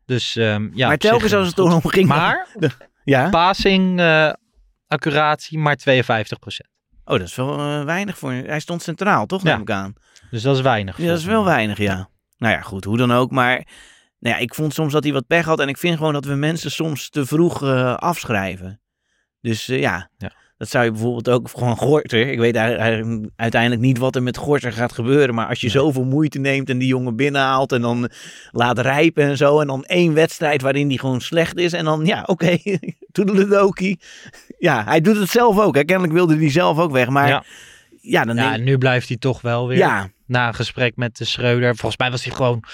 Dus 0.07 0.37
ehm, 0.37 0.69
ja. 0.75 0.89
maar 0.89 0.97
telkens 0.99 1.35
als 1.35 1.47
het 1.49 1.59
erom 1.59 1.87
ging. 1.89 2.07
Maar 2.09 2.47
Ja? 3.05 3.29
passing 3.29 4.01
eh, 4.01 4.33
accuratie 4.87 5.59
maar 5.59 5.77
52 5.77 6.39
Oh, 7.05 7.19
dat 7.19 7.27
is 7.29 7.35
wel 7.35 7.59
eh, 7.59 7.85
weinig 7.85 8.19
voor. 8.19 8.33
Hij 8.33 8.61
stond 8.61 8.83
centraal, 8.83 9.27
toch? 9.27 9.43
Ja. 9.43 9.53
Neem 9.53 9.61
ik 9.61 9.71
aan. 9.71 9.95
Dus 10.31 10.43
dat 10.43 10.57
is 10.57 10.63
weinig. 10.63 10.99
Ja, 10.99 11.07
dat 11.07 11.19
is 11.19 11.25
wel 11.25 11.45
weinig, 11.45 11.79
ja. 11.79 12.09
Nou 12.39 12.55
ja, 12.55 12.61
goed, 12.61 12.85
hoe 12.85 12.97
dan 12.97 13.13
ook. 13.13 13.31
Maar 13.31 13.57
nou 14.19 14.35
ja, 14.37 14.37
ik 14.37 14.55
vond 14.55 14.75
soms 14.75 14.93
dat 14.93 15.05
hij 15.05 15.13
wat 15.13 15.27
pech 15.27 15.45
had. 15.45 15.61
En 15.61 15.69
ik 15.69 15.79
vind 15.79 15.97
gewoon 15.97 16.13
dat 16.13 16.25
we 16.25 16.35
mensen 16.35 16.71
soms 16.71 17.09
te 17.11 17.27
vroeg 17.27 17.63
eh, 17.63 17.95
afschrijven. 17.95 18.81
Dus 19.41 19.69
eh, 19.69 19.81
ja, 19.81 20.11
Ja. 20.19 20.33
dat 20.57 20.69
zou 20.69 20.85
je 20.85 20.91
bijvoorbeeld 20.91 21.29
ook 21.29 21.49
gewoon 21.51 21.77
Gorter. 21.77 22.29
Ik 22.31 22.39
weet 22.39 22.57
uiteindelijk 23.37 23.81
niet 23.81 23.99
wat 23.99 24.17
er 24.17 24.23
met 24.23 24.37
Gorter 24.37 24.73
gaat 24.73 24.93
gebeuren. 24.93 25.35
Maar 25.35 25.47
als 25.49 25.61
je 25.61 25.69
zoveel 25.69 26.05
moeite 26.05 26.39
neemt 26.39 26.71
en 26.71 26.79
die 26.79 26.89
jongen 26.89 27.17
binnenhaalt 27.17 27.73
en 27.73 27.81
dan 27.81 28.11
laat 28.51 28.79
rijpen 28.79 29.25
en 29.25 29.37
zo. 29.37 29.61
En 29.61 29.67
dan 29.67 29.85
één 29.85 30.15
wedstrijd 30.15 30.63
waarin 30.63 30.89
die 30.89 30.99
gewoon 30.99 31.21
slecht 31.21 31.57
is. 31.59 31.73
En 31.73 31.85
dan, 31.85 32.07
ja, 32.07 32.23
oké, 32.27 32.57
toedeledokie. 33.13 34.01
Ja, 34.59 34.85
hij 34.85 35.01
doet 35.01 35.17
het 35.17 35.29
zelf 35.29 35.59
ook. 35.59 35.75
Hè. 35.75 35.85
Kennelijk 35.85 36.13
wilde 36.15 36.37
hij 36.37 36.51
zelf 36.51 36.79
ook 36.79 36.91
weg. 36.93 37.09
Maar 37.09 37.29
ja, 37.29 37.45
Ja. 38.01 38.25
dan 38.25 38.37
Ja, 38.37 38.51
denk 38.51 38.65
nu 38.65 38.79
blijft 38.79 39.09
hij 39.09 39.17
toch 39.17 39.41
wel 39.41 39.69
weer. 39.69 39.79
Ja, 39.79 40.11
Na 40.27 40.47
een 40.49 40.55
gesprek 40.55 40.97
met 40.97 41.17
de 41.17 41.25
Schreuder. 41.25 41.77
Volgens 41.77 41.97
mij 41.97 42.11
was 42.11 42.25
hij 42.25 42.35
gewoon 42.35 42.65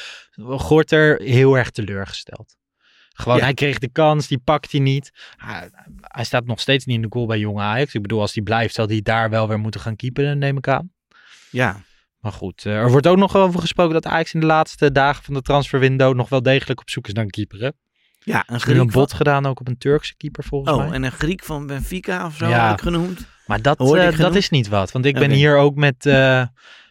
Gorter 0.41 1.23
heel 1.23 1.57
erg 1.57 1.71
teleurgesteld. 1.71 2.57
Gewoon, 3.13 3.37
Ja. 3.39 3.45
hij 3.45 3.55
kreeg 3.55 3.79
de 3.79 3.89
kans, 3.93 4.27
die 4.29 4.39
pakt 4.39 4.73
hij 4.73 4.81
niet. 4.81 5.11
Hij, 5.37 5.71
hij 6.01 6.25
staat 6.25 6.45
nog 6.47 6.61
steeds 6.61 6.85
niet 6.85 6.97
in 6.97 7.03
de 7.03 7.09
goal 7.11 7.27
bij 7.27 7.39
Jonge 7.39 7.63
Ajax. 7.63 7.95
Ik 7.95 8.03
bedoel, 8.03 8.21
als 8.21 8.35
hij 8.35 8.43
blijft, 8.43 8.75
zal 8.75 8.87
hij 8.87 9.01
daar 9.03 9.31
wel 9.31 9.49
weer 9.49 9.59
moeten 9.59 9.81
gaan 9.81 9.97
keeperen, 9.97 10.39
neem 10.39 10.57
ik 10.57 10.69
aan. 10.69 10.93
ja. 11.51 11.81
Maar 12.19 12.33
goed, 12.33 12.65
eh, 12.67 12.77
er 12.77 12.91
wordt 12.91 13.07
ook 13.07 13.17
nog 13.17 13.37
over 13.37 13.61
gesproken 13.61 13.95
dat 13.95 14.07
Ajax 14.07 14.35
in 14.35 14.41
de 14.41 14.47
laatste 14.47 14.93
dagen 14.93 15.25
van 15.25 15.35
de 15.35 15.43
transferwindow 15.43 16.15
nog 16.15 16.29
wel 16.29 16.43
degelijk 16.43 16.81
op 16.81 16.91
zoek 16.91 17.07
is 17.07 17.13
naar 17.13 17.25
een 17.25 17.31
keeper. 17.31 17.61
Hè? 17.61 17.69
Ja 18.19 18.45
een 18.47 18.55
een 18.55 18.61
Griek 18.61 18.77
van- 18.77 18.87
bod 18.91 19.13
gedaan 19.13 19.47
ook 19.47 19.61
op 19.61 19.69
een 19.69 19.79
Turkse 19.79 20.17
keeper 20.17 20.45
volgens 20.45 20.73
Oh, 20.73 20.79
mij. 20.85 20.91
en 20.93 21.03
een 21.03 21.13
Griek 21.13 21.45
van 21.45 21.67
Benfica 21.67 22.27
of 22.27 22.37
zo 22.37 22.49
Ja. 22.49 22.73
ik 22.73 22.81
genoemd. 22.81 23.27
Maar 23.47 23.63
dat, 23.63 23.81
eh, 23.97 24.19
dat 24.19 24.35
is 24.35 24.51
niet 24.51 24.69
wat. 24.69 24.93
Want 24.93 25.05
ik 25.05 25.15
ben 25.15 25.31
hier 25.31 25.57
ook 25.57 25.75
met... 25.75 26.07
eh, 26.07 26.43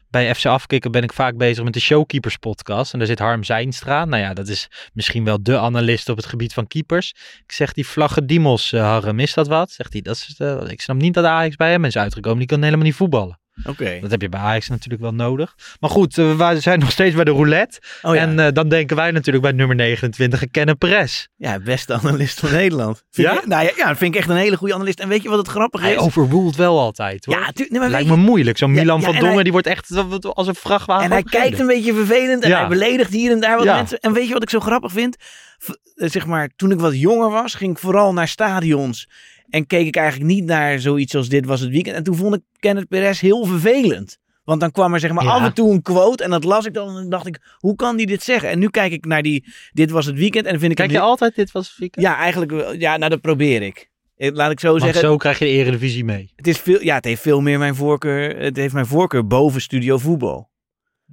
bij 0.09 0.35
FC 0.35 0.45
Afkikken 0.45 0.91
ben 0.91 1.03
ik 1.03 1.13
vaak 1.13 1.37
bezig 1.37 1.63
met 1.63 1.73
de 1.73 1.79
Showkeepers 1.79 2.37
podcast. 2.37 2.93
En 2.93 2.99
daar 2.99 3.07
zit 3.07 3.19
Harm 3.19 3.43
Zijnstra. 3.43 4.05
Nou 4.05 4.21
ja, 4.23 4.33
dat 4.33 4.47
is 4.47 4.67
misschien 4.93 5.23
wel 5.23 5.43
de 5.43 5.59
analist 5.59 6.09
op 6.09 6.17
het 6.17 6.25
gebied 6.25 6.53
van 6.53 6.67
keepers. 6.67 7.09
Ik 7.45 7.51
zeg 7.51 7.73
die 7.73 7.87
vlaggen 7.87 8.27
Dimos, 8.27 8.73
eh, 8.73 8.81
Harm, 8.81 9.19
is 9.19 9.33
dat 9.33 9.47
wat? 9.47 9.71
Zegt 9.71 9.93
hij, 9.93 10.01
dat 10.01 10.15
is, 10.15 10.39
ik 10.69 10.81
snap 10.81 10.95
niet 10.97 11.13
dat 11.13 11.25
Ajax 11.25 11.55
bij 11.55 11.71
hem 11.71 11.85
is 11.85 11.97
uitgekomen. 11.97 12.37
Die 12.39 12.47
kan 12.47 12.63
helemaal 12.63 12.85
niet 12.85 12.95
voetballen. 12.95 13.39
Oké. 13.65 13.97
Dat 14.01 14.11
heb 14.11 14.21
je 14.21 14.29
bij 14.29 14.39
Ajax 14.39 14.67
natuurlijk 14.69 15.01
wel 15.03 15.13
nodig. 15.13 15.55
Maar 15.79 15.89
goed, 15.89 16.17
eh, 16.17 16.49
we 16.51 16.59
zijn 16.59 16.79
nog 16.79 16.91
steeds 16.91 17.15
bij 17.15 17.23
de 17.23 17.31
roulette. 17.31 17.81
Oh 18.01 18.15
ja. 18.15 18.21
En 18.21 18.39
eh, 18.39 18.51
dan 18.53 18.69
denken 18.69 18.95
wij 18.95 19.11
natuurlijk 19.11 19.43
bij 19.45 19.53
nummer 19.53 19.75
29, 19.75 20.43
Kennen 20.51 20.77
Perez. 20.77 21.27
ja, 21.35 21.59
beste 21.59 21.93
analist 21.93 22.39
van 22.39 22.51
Nederland. 22.51 23.03
Vind 23.11 23.27
Ja? 23.27 23.33
Je, 23.33 23.41
nou 23.47 23.63
ja, 23.63 23.71
ja, 23.77 23.87
dat 23.87 23.97
vind 23.97 24.13
ik 24.13 24.19
echt 24.19 24.29
een 24.29 24.35
hele 24.35 24.57
goede 24.57 24.73
analist. 24.73 24.99
En 24.99 25.07
weet 25.09 25.23
je 25.23 25.29
wat 25.29 25.37
het 25.37 25.47
grappige 25.47 25.83
Hij 25.83 25.93
is? 25.93 25.99
overruled 25.99 26.55
wel 26.55 26.79
altijd 26.79 27.25
hoor. 27.25 27.35
ja, 27.35 27.51
nee, 27.55 27.79
maar 27.79 27.89
Lijkt 27.89 28.07
me 28.09 28.15
moeilijk. 28.15 28.57
Zo'n 28.57 28.73
Ja, 28.73 28.79
Milan 28.81 29.01
van 29.01 29.13
en 29.13 29.19
Dongen, 29.19 29.33
hij- 29.33 29.43
die 29.43 29.51
wordt 29.51 29.67
echt 29.67 29.91
als 30.21 30.47
een 30.47 30.55
vrachtwagen. 30.55 31.03
En 31.05 31.11
hij 31.11 31.23
kijkt 31.23 31.59
een 31.59 31.67
beetje 31.67 31.93
vervelend 31.93 32.43
en 32.43 32.51
hij 32.51 32.67
beledigt 32.67 33.11
hier 33.13 33.31
en 33.31 33.39
daar 33.39 33.57
wat 33.57 33.65
mensen. 33.65 33.99
En 33.99 34.13
weet 34.13 34.27
je 34.27 34.33
wat 34.33 34.43
ik 34.43 34.49
zo 34.49 34.59
grappig 34.59 34.91
vind? 34.91 35.15
V- 35.57 35.69
eh, 35.95 36.09
zeg 36.09 36.25
maar, 36.25 36.49
toen 36.55 36.71
ik 36.71 36.79
wat 36.79 36.99
jonger 36.99 37.29
was, 37.29 37.53
ging 37.53 37.71
ik 37.71 37.79
vooral 37.79 38.13
naar 38.13 38.27
stadions. 38.27 39.07
En 39.49 39.67
keek 39.67 39.87
ik 39.87 39.95
eigenlijk 39.95 40.31
niet 40.31 40.45
naar 40.45 40.79
zoiets 40.79 41.15
als 41.15 41.29
dit 41.29 41.45
was 41.45 41.59
het 41.59 41.69
weekend. 41.69 41.95
En 41.95 42.03
toen 42.03 42.15
vond 42.15 42.35
ik 42.35 42.41
Kenneth 42.59 42.87
Perez 42.87 43.21
heel 43.21 43.45
vervelend. 43.45 44.17
Want 44.43 44.59
dan 44.59 44.71
kwam 44.71 44.93
er 44.93 44.99
zeg 44.99 45.11
maar 45.11 45.23
Ja. 45.23 45.29
af 45.31 45.43
en 45.45 45.53
toe 45.53 45.71
een 45.71 45.81
quote 45.81 46.23
en 46.23 46.29
dat 46.29 46.43
las 46.43 46.65
ik 46.65 46.73
dan 46.73 46.87
en 46.87 46.93
dan 46.93 47.09
dacht 47.09 47.27
ik, 47.27 47.39
hoe 47.57 47.75
kan 47.75 47.97
die 47.97 48.05
dit 48.05 48.23
zeggen? 48.23 48.49
En 48.49 48.59
nu 48.59 48.69
kijk 48.69 48.91
ik 48.91 49.05
naar 49.05 49.21
die, 49.21 49.45
dit 49.71 49.91
was 49.91 50.05
het 50.05 50.15
weekend 50.17 50.45
en 50.45 50.51
dan 50.51 50.59
vind 50.59 50.71
ik 50.71 50.77
Kijk 50.77 50.89
het 50.89 50.97
je 50.97 51.03
altijd 51.03 51.35
dit 51.35 51.51
was 51.51 51.75
weekend? 51.77 52.05
Ja, 52.05 52.17
eigenlijk. 52.17 52.79
Ja, 52.79 52.97
nou 52.97 53.09
dat 53.09 53.21
probeer 53.21 53.61
ik. 53.61 53.89
Eh, 54.15 54.31
Laat 54.33 54.51
ik 54.51 54.59
zo 54.59 54.69
Want 54.69 54.81
zeggen. 54.81 55.01
zo 55.01 55.17
krijg 55.17 55.39
je 55.39 55.45
de 55.45 55.51
eredivisie 55.51 56.03
mee. 56.03 56.31
Het, 56.35 56.47
is 56.47 56.57
veel, 56.57 56.83
ja, 56.83 56.95
het 56.95 57.05
heeft 57.05 57.21
veel 57.21 57.41
meer 57.41 57.59
mijn 57.59 57.75
voorkeur. 57.75 58.37
Het 58.39 58.55
heeft 58.57 58.73
mijn 58.73 58.85
voorkeur 58.85 59.27
boven 59.27 59.61
studio 59.61 59.97
voetbal. 59.97 60.49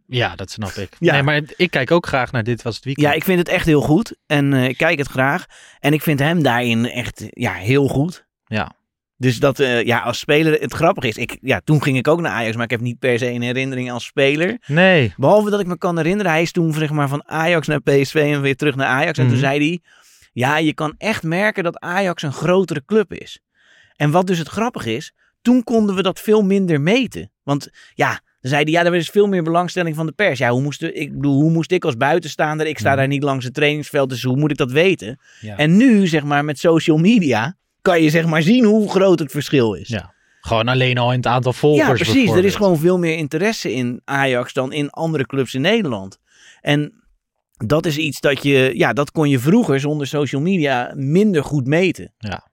Ja, 0.07 0.37
dat 0.37 0.51
snap 0.51 0.71
ik. 0.71 0.97
Ja. 0.99 1.13
Nee, 1.13 1.23
maar 1.23 1.41
ik 1.57 1.71
kijk 1.71 1.91
ook 1.91 2.07
graag 2.07 2.33
naar 2.33 2.45
dit 2.45 2.63
was 2.63 2.75
het 2.77 2.85
weekend. 2.85 3.07
Ja, 3.07 3.13
ik 3.13 3.25
vind 3.25 3.39
het 3.39 3.49
echt 3.49 3.67
heel 3.67 3.81
goed. 3.81 4.17
En 4.27 4.53
eh, 4.53 4.69
ik 4.69 4.77
kijk 4.77 4.99
het 4.99 5.09
graag. 5.09 5.45
En 5.81 5.93
ik 5.93 6.03
vind 6.03 6.19
hem 6.19 6.43
daarin 6.43 6.91
echt 6.91 7.25
ja, 7.31 7.53
heel 7.53 7.89
goed. 7.89 8.27
Ja. 8.47 8.73
Dus 9.17 9.39
dat, 9.39 9.59
eh, 9.61 9.83
ja, 9.85 9.99
als 10.01 10.19
speler, 10.19 10.61
het 10.61 10.73
grappige 10.73 11.09
is, 11.09 11.17
ik, 11.17 11.39
ja, 11.41 11.61
toen 11.65 11.83
ging 11.83 11.97
ik 11.97 12.09
ook 12.09 12.21
naar 12.21 12.33
Ajax, 12.33 12.55
maar 12.55 12.65
ik 12.65 12.71
heb 12.71 12.81
niet 12.81 12.99
per 12.99 13.19
se 13.19 13.31
een 13.31 13.43
herinnering 13.43 13.93
als 13.93 14.05
speler. 14.05 14.59
Nee. 14.67 15.15
Behalve 15.17 15.51
dat 15.51 15.61
ik 15.61 15.67
me 15.67 15.79
kan 15.79 15.97
herinneren, 15.97 16.33
hij 16.33 16.43
is 16.43 16.53
toen 16.53 16.73
zeg 16.73 16.91
maar 16.91 17.09
van 17.09 17.29
Ajax 17.29 17.67
naar 17.67 17.81
PSV 17.83 18.15
en 18.15 18.41
weer 18.41 18.57
terug 18.57 18.75
naar 18.75 18.87
Ajax. 18.87 19.19
En 19.19 19.25
toen 19.25 19.33
Mhm. 19.37 19.45
zei 19.45 19.59
hij, 19.59 19.81
ja, 20.33 20.57
je 20.59 20.75
kan 20.75 20.95
echt 20.99 21.23
merken 21.23 21.65
dat 21.65 21.79
Ajax 21.79 22.23
een 22.23 22.33
grotere 22.33 22.83
club 22.87 23.13
is. 23.13 23.41
En 23.97 24.11
wat 24.11 24.27
dus 24.27 24.39
het 24.39 24.49
grappige 24.49 24.95
is, 24.95 25.13
toen 25.43 25.65
konden 25.65 25.95
we 25.95 26.03
dat 26.03 26.21
veel 26.21 26.43
minder 26.43 26.81
meten. 26.81 27.31
Want 27.43 27.69
ja, 27.95 28.21
dan 28.45 28.53
zei 28.53 28.65
hij, 28.65 28.73
ja, 28.73 28.85
er 28.85 28.95
is 28.95 29.09
veel 29.11 29.27
meer 29.27 29.43
belangstelling 29.43 29.97
van 29.97 30.07
de 30.07 30.13
pers. 30.13 30.39
Ja, 30.39 30.51
hoe 30.51 30.63
moest, 30.63 30.83
ik 30.83 31.13
bedoel, 31.13 31.41
hoe 31.41 31.51
moest 31.51 31.71
ik 31.71 31.85
als 31.85 31.97
buitenstaander, 31.97 32.67
ik 32.67 32.79
sta 32.79 32.97
daar 32.97 33.07
niet 33.07 33.23
langs 33.23 33.45
het 33.45 33.55
trainingsveld, 33.55 34.09
dus 34.09 34.23
hoe 34.23 34.37
moet 34.37 34.51
ik 34.51 34.57
dat 34.57 34.73
weten? 34.73 35.21
Ja. 35.41 35.57
En 35.57 35.77
nu, 35.77 36.07
zeg 36.07 36.25
maar, 36.25 36.45
met 36.45 36.59
social 36.59 36.97
media, 36.97 37.57
kan 37.83 38.03
je 38.03 38.11
zeg 38.11 38.27
maar 38.27 38.43
zien 38.43 38.65
hoe 38.65 38.91
groot 38.91 39.19
het 39.19 39.31
verschil 39.31 39.75
is. 39.75 39.89
Ja. 39.89 40.15
Gewoon 40.41 40.69
alleen 40.69 40.99
al 40.99 41.11
in 41.11 41.17
het 41.17 41.27
aantal 41.27 41.53
volgers. 41.53 41.87
Ja, 41.87 41.95
precies. 41.95 42.31
Er 42.31 42.45
is 42.45 42.55
gewoon 42.55 42.79
veel 42.79 42.99
meer 42.99 43.17
interesse 43.17 43.73
in 43.73 44.01
Ajax 44.05 44.53
dan 44.53 44.73
in 44.73 44.91
andere 44.91 45.27
clubs 45.27 45.55
in 45.55 45.61
Nederland. 45.61 46.19
En 46.61 47.05
dat 47.67 47.87
is 47.87 47.97
iets 47.97 48.21
dat 48.21 48.43
je, 48.43 48.73
ja, 48.75 48.93
dat 48.93 49.11
kon 49.11 49.29
je 49.29 49.39
vroeger 49.39 49.81
zonder 49.81 50.07
social 50.07 50.41
media 50.41 50.93
minder 50.95 51.45
goed 51.45 51.67
meten. 51.67 52.13
Ja. 52.19 52.49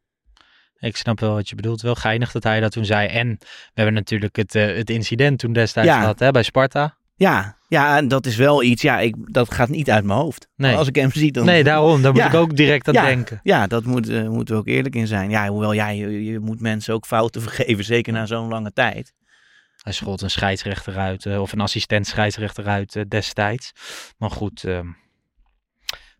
Ik 0.81 0.97
snap 0.97 1.19
wel 1.19 1.33
wat 1.33 1.49
je 1.49 1.55
bedoelt. 1.55 1.81
Wel 1.81 1.95
geinig 1.95 2.31
dat 2.31 2.43
hij 2.43 2.59
dat 2.59 2.71
toen 2.71 2.85
zei. 2.85 3.07
En 3.07 3.37
we 3.39 3.45
hebben 3.73 3.93
natuurlijk 3.93 4.35
het, 4.35 4.55
eh, 4.55 4.75
het 4.75 4.89
incident 4.89 5.39
toen 5.39 5.53
destijds 5.53 5.89
Ja. 5.89 5.99
gehad 5.99 6.19
hè, 6.19 6.31
bij 6.31 6.43
Sparta. 6.43 6.97
Ja, 7.15 7.57
ja, 7.67 7.97
en 7.97 8.07
dat 8.07 8.25
is 8.25 8.35
wel 8.35 8.63
iets, 8.63 8.81
ja, 8.81 8.99
ik, 8.99 9.15
dat 9.33 9.53
gaat 9.53 9.69
niet 9.69 9.89
uit 9.89 10.03
mijn 10.03 10.19
hoofd. 10.19 10.47
Nee. 10.55 10.75
Als 10.75 10.87
ik 10.87 10.95
hem 10.95 11.11
zie, 11.11 11.31
dan... 11.31 11.45
Nee, 11.45 11.63
daarom. 11.63 12.01
Daar 12.01 12.11
moet 12.11 12.21
Ja. 12.21 12.27
ik 12.27 12.33
ook 12.33 12.55
direct 12.55 12.87
aan 12.87 12.93
ja, 12.93 13.05
denken. 13.05 13.39
Ja, 13.43 13.67
dat 13.67 13.83
moet, 13.85 14.09
eh, 14.09 14.27
moeten 14.27 14.55
we 14.55 14.61
ook 14.61 14.67
eerlijk 14.67 14.95
in 14.95 15.07
zijn. 15.07 15.29
Ja, 15.29 15.47
hoewel, 15.47 15.73
ja, 15.73 15.87
je, 15.87 16.23
je 16.25 16.39
moet 16.39 16.59
mensen 16.61 16.93
ook 16.93 17.05
fouten 17.05 17.41
vergeven, 17.51 17.83
zeker 17.83 18.13
na 18.13 18.25
zo'n 18.25 18.47
lange 18.47 18.71
tijd. 18.73 19.13
Hij 19.81 19.93
schold 19.93 20.21
een 20.21 20.29
scheidsrechter 20.29 20.97
uit. 20.97 21.25
eh, 21.25 21.41
of 21.41 21.51
een 21.51 21.59
assistent 21.59 22.07
scheidsrechter 22.07 22.65
uit 22.67 23.05
destijds. 23.09 23.71
Maar 24.17 24.31
goed. 24.31 24.63
ehm, 24.63 24.87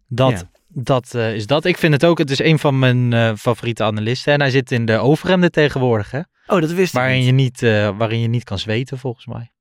dat. 0.08 0.46
Dat 0.74 1.14
eh, 1.14 1.36
is 1.36 1.48
dat. 1.48 1.66
Ik 1.66 1.78
vind 1.78 1.94
het 1.94 2.06
ook. 2.06 2.18
Het 2.18 2.30
is 2.30 2.40
een 2.40 2.60
van 2.60 2.80
mijn 2.80 3.14
eh, 3.14 3.36
favoriete 3.36 3.84
analisten. 3.84 4.34
En 4.34 4.40
hij 4.40 4.50
zit 4.50 4.72
in 4.72 4.86
de 4.86 4.98
overhemde 4.98 5.50
tegenwoordig. 5.50 6.12
Hè? 6.12 6.20
Oh, 6.48 6.62
dat 6.62 6.72
wist 6.72 6.94
ik 6.94 7.00
Waarin 7.00 7.24
je, 7.24 7.32
niet, 7.32 7.64
eh, 7.64 7.98
waarin 7.98 8.20
je 8.20 8.28
niet 8.28 8.44
kan 8.44 8.60
zweten 8.60 8.98
volgens 8.98 9.26
mij. 9.26 9.52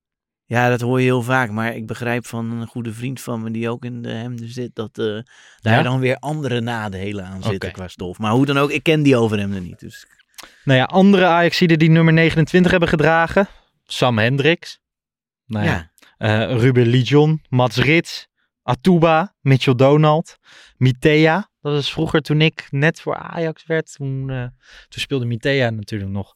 Ja, 0.44 0.68
dat 0.68 0.80
hoor 0.80 0.98
je 0.98 1.04
heel 1.04 1.22
vaak. 1.22 1.50
Maar 1.50 1.74
ik 1.74 1.86
begrijp 1.86 2.26
van 2.26 2.50
een 2.50 2.66
goede 2.66 2.92
vriend 2.92 3.20
van 3.20 3.42
me 3.42 3.50
die 3.50 3.70
ook 3.70 3.84
in 3.84 4.02
de 4.02 4.10
hemden 4.10 4.48
zit, 4.48 4.74
dat 4.74 4.94
daar 5.60 5.82
dan 5.82 6.00
weer 6.00 6.16
andere 6.16 6.60
nadelen 6.60 7.24
aan 7.24 7.42
zitten 7.42 7.68
Oké. 7.68 7.70
qua 7.70 7.88
stof. 7.88 8.18
Maar 8.18 8.32
hoe 8.32 8.46
dan 8.46 8.58
ook, 8.58 8.70
ik 8.70 8.82
ken 8.82 9.02
die 9.02 9.16
overhemden 9.16 9.62
niet. 9.62 9.80
Dus 9.80 10.06
Nou 10.64 10.78
ja, 10.78 10.84
andere 10.84 11.24
Ajaxiden 11.24 11.78
die 11.78 11.90
nummer 11.90 12.12
29 12.12 12.70
hebben 12.70 12.88
gedragen. 12.88 13.48
Sam 13.84 14.18
Hendricks. 14.18 14.80
Nou 15.46 15.64
ja. 15.64 15.90
ja. 16.18 16.44
Ruben 16.44 16.86
Lijon, 16.86 17.42
Mats 17.48 17.76
Rits, 17.76 18.28
Atuba, 18.62 19.34
Mitchell 19.40 19.74
Donald, 19.74 20.38
Mitea. 20.80 21.50
Dat 21.60 21.72
was 21.72 21.92
vroeger 21.92 22.20
toen 22.20 22.40
ik 22.40 22.66
net 22.70 23.00
voor 23.00 23.16
Ajax 23.16 23.66
werd. 23.66 23.92
Toen, 23.94 24.30
eh, 24.30 24.42
toen 24.88 25.00
speelde 25.02 25.24
Mitea 25.24 25.70
natuurlijk 25.70 26.10
nog 26.10 26.34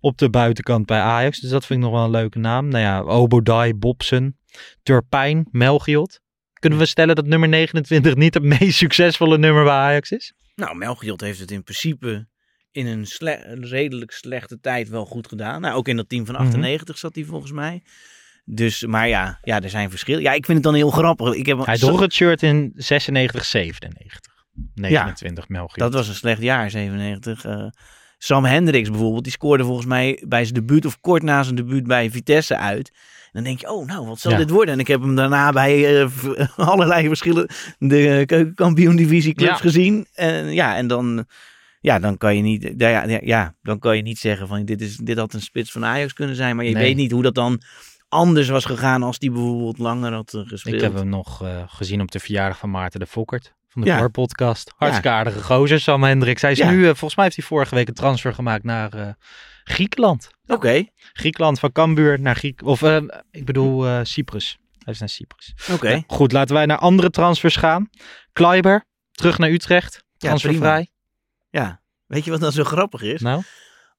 op 0.00 0.18
de 0.18 0.30
buitenkant 0.30 0.86
bij 0.86 1.00
Ajax. 1.00 1.40
Dus 1.40 1.50
dat 1.50 1.66
vind 1.66 1.78
ik 1.78 1.84
nog 1.84 1.94
wel 1.94 2.04
een 2.04 2.10
leuke 2.10 2.38
naam. 2.38 2.68
Nou 2.68 2.84
ja, 2.84 3.00
Obodai, 3.00 3.74
Bobsen, 3.74 4.38
Turpijn, 4.82 5.46
Melchiot. 5.50 6.20
Kunnen 6.52 6.78
we 6.78 6.86
stellen 6.86 7.14
dat 7.16 7.26
nummer 7.26 7.48
29 7.48 8.14
niet 8.14 8.34
het 8.34 8.42
meest 8.42 8.76
succesvolle 8.78 9.38
nummer 9.38 9.64
bij 9.64 9.72
Ajax 9.72 10.10
is? 10.10 10.32
Nou, 10.54 10.76
Melchiot 10.76 11.20
heeft 11.20 11.38
het 11.40 11.50
in 11.50 11.62
principe 11.62 12.28
in 12.70 12.86
een 12.86 13.06
sle- 13.06 13.56
redelijk 13.60 14.10
slechte 14.10 14.60
tijd 14.60 14.88
wel 14.88 15.04
goed 15.06 15.28
gedaan. 15.28 15.60
Nou, 15.60 15.76
ook 15.76 15.88
in 15.88 15.96
dat 15.96 16.08
team 16.08 16.26
van 16.26 16.34
Mhm. 16.34 16.44
98 16.44 16.98
zat 16.98 17.14
hij 17.14 17.24
volgens 17.24 17.52
mij. 17.52 17.82
Dus, 18.44 18.84
maar 18.86 19.08
ja, 19.08 19.38
ja, 19.42 19.60
er 19.62 19.70
zijn 19.70 19.90
verschillen. 19.90 20.22
Ja, 20.22 20.32
ik 20.32 20.44
vind 20.44 20.56
het 20.56 20.66
dan 20.66 20.74
heel 20.74 20.90
grappig. 20.90 21.34
Ik 21.34 21.46
heb, 21.46 21.64
Hij 21.66 21.76
droeg 21.78 22.00
het 22.00 22.12
shirt 22.12 22.42
in 22.42 22.72
96, 22.76 23.44
97. 23.44 24.32
29 24.74 25.48
Melchiot. 25.48 25.78
Dat 25.78 25.92
was 25.94 26.08
een 26.08 26.14
slecht 26.14 26.42
jaar, 26.42 26.70
97. 26.70 27.44
Eh, 27.44 27.66
Sam 28.18 28.44
Hendricks 28.44 28.90
bijvoorbeeld, 28.90 29.22
die 29.24 29.32
scoorde 29.32 29.64
volgens 29.64 29.86
mij 29.86 30.22
bij 30.28 30.42
zijn 30.42 30.54
debuut 30.54 30.86
of 30.86 31.00
kort 31.00 31.22
na 31.22 31.42
zijn 31.42 31.54
debuut 31.56 31.86
bij 31.86 32.10
Vitesse 32.10 32.56
uit. 32.56 32.88
En 33.24 33.30
dan 33.32 33.42
denk 33.42 33.60
je, 33.60 33.70
oh 33.72 33.86
nou, 33.86 34.06
wat 34.06 34.18
zal 34.20 34.32
Ja. 34.32 34.36
dit 34.38 34.50
worden? 34.50 34.74
En 34.74 34.80
ik 34.80 34.86
heb 34.86 35.00
hem 35.00 35.14
daarna 35.14 35.50
bij 35.52 36.00
eh, 36.02 36.08
allerlei 36.56 37.06
verschillende 37.08 37.48
de 37.78 38.22
keukenkampioen 38.26 38.96
divisieclubs 38.96 39.50
Ja. 39.52 39.56
gezien. 39.56 40.06
En 40.14 40.52
ja, 40.52 40.76
en 40.76 40.86
dan, 40.86 41.26
ja, 41.80 41.98
dan 41.98 42.16
kan 42.18 42.36
je 42.36 42.42
niet, 42.42 42.72
ja, 42.76 43.04
ja, 43.04 43.18
ja, 43.22 43.54
dan 43.62 43.78
kan 43.78 43.96
je 43.96 44.02
niet 44.02 44.18
zeggen 44.18 44.48
van 44.48 44.64
dit, 44.64 44.80
is, 44.80 44.96
dit 44.96 45.18
had 45.18 45.32
een 45.34 45.40
spits 45.42 45.72
van 45.72 45.84
Ajax 45.84 46.12
kunnen 46.12 46.36
zijn. 46.36 46.56
Maar 46.56 46.64
je 46.64 46.72
Nee. 46.74 46.82
weet 46.82 46.96
niet 46.96 47.10
hoe 47.12 47.22
dat 47.22 47.34
dan 47.34 47.60
anders 48.14 48.48
was 48.48 48.64
gegaan 48.64 49.02
als 49.02 49.18
die 49.18 49.30
bijvoorbeeld 49.30 49.78
langer 49.78 50.12
had 50.12 50.34
eh, 50.34 50.40
gespeeld. 50.46 50.74
Ik 50.74 50.80
heb 50.80 50.94
hem 50.94 51.08
nog 51.08 51.42
eh, 51.42 51.62
gezien 51.66 52.00
op 52.00 52.10
de 52.10 52.18
verjaardag 52.18 52.58
van 52.58 52.70
Maarten 52.70 53.00
de 53.00 53.06
Fokkert. 53.06 53.54
Van 53.68 53.82
de 53.82 53.88
Ja. 53.88 54.08
Podcast. 54.08 54.72
Hartstikke 54.76 55.08
aardige 55.10 55.42
gozer, 55.42 55.80
Sam 55.80 56.02
Hendricks. 56.02 56.42
Hij 56.42 56.50
is 56.52 56.58
Ja. 56.58 56.70
nu, 56.70 56.80
eh, 56.80 56.86
volgens 56.86 57.14
mij 57.16 57.24
heeft 57.24 57.36
hij 57.36 57.46
vorige 57.46 57.74
week 57.74 57.88
een 57.88 57.94
transfer 57.94 58.34
gemaakt 58.34 58.64
naar 58.64 58.92
eh, 58.92 59.08
Griekenland. 59.64 60.28
Oké, 60.46 60.84
Griekenland 61.12 61.58
van 61.58 61.72
Cambuur 61.72 62.20
naar 62.20 62.36
Griek... 62.36 62.62
Of 62.64 62.82
ik 63.30 63.44
bedoel 63.44 64.04
Cyprus. 64.04 64.58
Hij 64.78 64.92
is 64.92 64.98
naar 64.98 65.08
Cyprus. 65.08 65.54
oké. 65.72 65.88
Ja, 65.88 66.02
goed, 66.06 66.32
laten 66.32 66.54
wij 66.54 66.66
naar 66.66 66.78
andere 66.78 67.10
transfers 67.10 67.56
gaan. 67.56 67.90
Kleiber, 68.32 68.84
terug 69.10 69.38
naar 69.38 69.50
Utrecht. 69.50 69.94
Ja, 69.94 70.28
Transfervrij. 70.28 70.88
Ja, 71.50 71.80
weet 72.06 72.24
je 72.24 72.30
wat 72.30 72.40
dan 72.40 72.52
zo 72.52 72.64
grappig 72.64 73.02
is? 73.02 73.20
nou, 73.20 73.42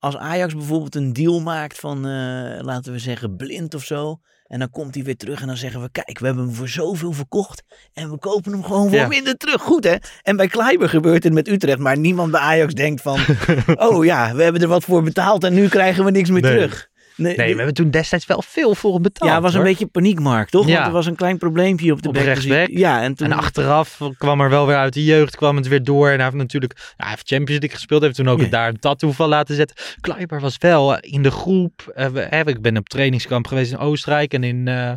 als 0.06 0.18
Ajax 0.18 0.54
bijvoorbeeld 0.54 0.96
een 0.96 1.14
deal 1.14 1.42
maakt 1.42 1.80
van, 1.80 1.98
eh, 1.98 2.60
laten 2.62 2.92
we 2.92 3.00
zeggen, 3.00 3.36
blind 3.36 3.74
of 3.74 3.84
zo. 3.84 4.20
En 4.48 4.60
dan 4.60 4.70
komt 4.70 4.96
hij 4.96 5.04
weer 5.04 5.18
terug 5.18 5.42
en 5.42 5.48
dan 5.48 5.58
zeggen 5.58 5.82
we, 5.82 5.90
kijk, 5.92 6.20
we 6.20 6.26
hebben 6.26 6.46
hem 6.46 6.54
voor 6.54 6.70
zoveel 6.70 7.12
verkocht. 7.12 7.64
En 7.94 8.12
we 8.12 8.18
kopen 8.18 8.52
hem 8.52 8.64
gewoon 8.64 8.90
voor 8.90 8.98
Ja. 8.98 9.08
minder 9.08 9.38
terug. 9.38 9.62
Goed 9.62 9.84
hè? 9.84 9.96
En 10.22 10.36
bij 10.36 10.48
Kleiber 10.48 10.90
gebeurt 10.90 11.24
het 11.24 11.34
met 11.34 11.48
Utrecht. 11.48 11.78
Maar 11.80 11.98
niemand 11.98 12.32
bij 12.32 12.40
Ajax 12.42 12.74
denkt 12.74 13.02
van, 13.02 13.20
oh 13.90 14.06
ja, 14.06 14.36
we 14.36 14.44
hebben 14.44 14.62
er 14.62 14.68
wat 14.68 14.84
voor 14.84 15.04
betaald 15.04 15.44
en 15.44 15.54
nu 15.54 15.68
krijgen 15.68 16.06
we 16.06 16.12
niks 16.12 16.30
meer 16.30 16.42
Nee. 16.42 16.52
terug. 16.56 16.90
Nee, 17.16 17.36
we 17.36 17.44
hebben 17.44 17.74
toen 17.74 17.90
destijds 17.90 18.26
wel 18.26 18.42
veel 18.48 18.76
voor 18.76 18.94
hem 18.94 19.02
betaald. 19.02 19.30
ja, 19.30 19.36
het 19.36 19.44
was 19.44 19.54
een 19.54 19.60
hoor. 19.60 19.70
beetje 19.70 19.86
paniekmarkt, 19.86 20.52
toch? 20.52 20.68
Ja. 20.68 20.74
Want 20.74 20.86
er 20.88 20.92
was 20.94 21.06
een 21.06 21.16
klein 21.16 21.38
probleempje 21.38 21.92
op 21.92 22.02
de 22.02 22.08
Op. 22.08 22.14
Dus 22.14 22.24
rechtsback. 22.24 22.68
Ja, 22.68 23.02
en 23.02 23.16
toen... 23.16 23.32
En 23.32 23.38
achteraf 23.38 24.00
kwam 24.18 24.42
er 24.42 24.50
wel 24.50 24.68
weer 24.68 24.76
uit 24.76 24.94
de 24.94 25.04
jeugd, 25.04 25.36
kwam 25.36 25.56
het 25.56 25.68
weer 25.68 25.84
door. 25.84 26.08
En 26.10 26.16
hij 26.16 26.24
heeft 26.24 26.36
natuurlijk 26.38 26.74
ja, 26.78 26.84
hij 26.98 27.10
heeft 27.10 27.28
Champions 27.28 27.60
League 27.60 27.78
gespeeld. 27.78 28.02
Heeft 28.02 28.16
toen 28.16 28.30
ook 28.30 28.52
daar 28.52 28.68
een 28.68 28.80
tattoo 28.80 29.12
van 29.12 29.30
laten 29.30 29.56
zetten. 29.56 29.76
Kleiber 30.02 30.40
was 30.40 30.58
wel 30.58 30.96
eh, 30.98 31.14
in 31.14 31.24
de 31.24 31.32
groep. 31.32 31.92
we- 32.12 32.28
hè, 32.30 32.48
ik 32.48 32.62
ben 32.62 32.78
op 32.78 32.90
trainingskamp 32.90 33.48
geweest 33.48 33.72
in 33.72 33.78
Oostenrijk. 33.78 34.34
En 34.34 34.44
in, 34.44 34.68
eh, 34.68 34.92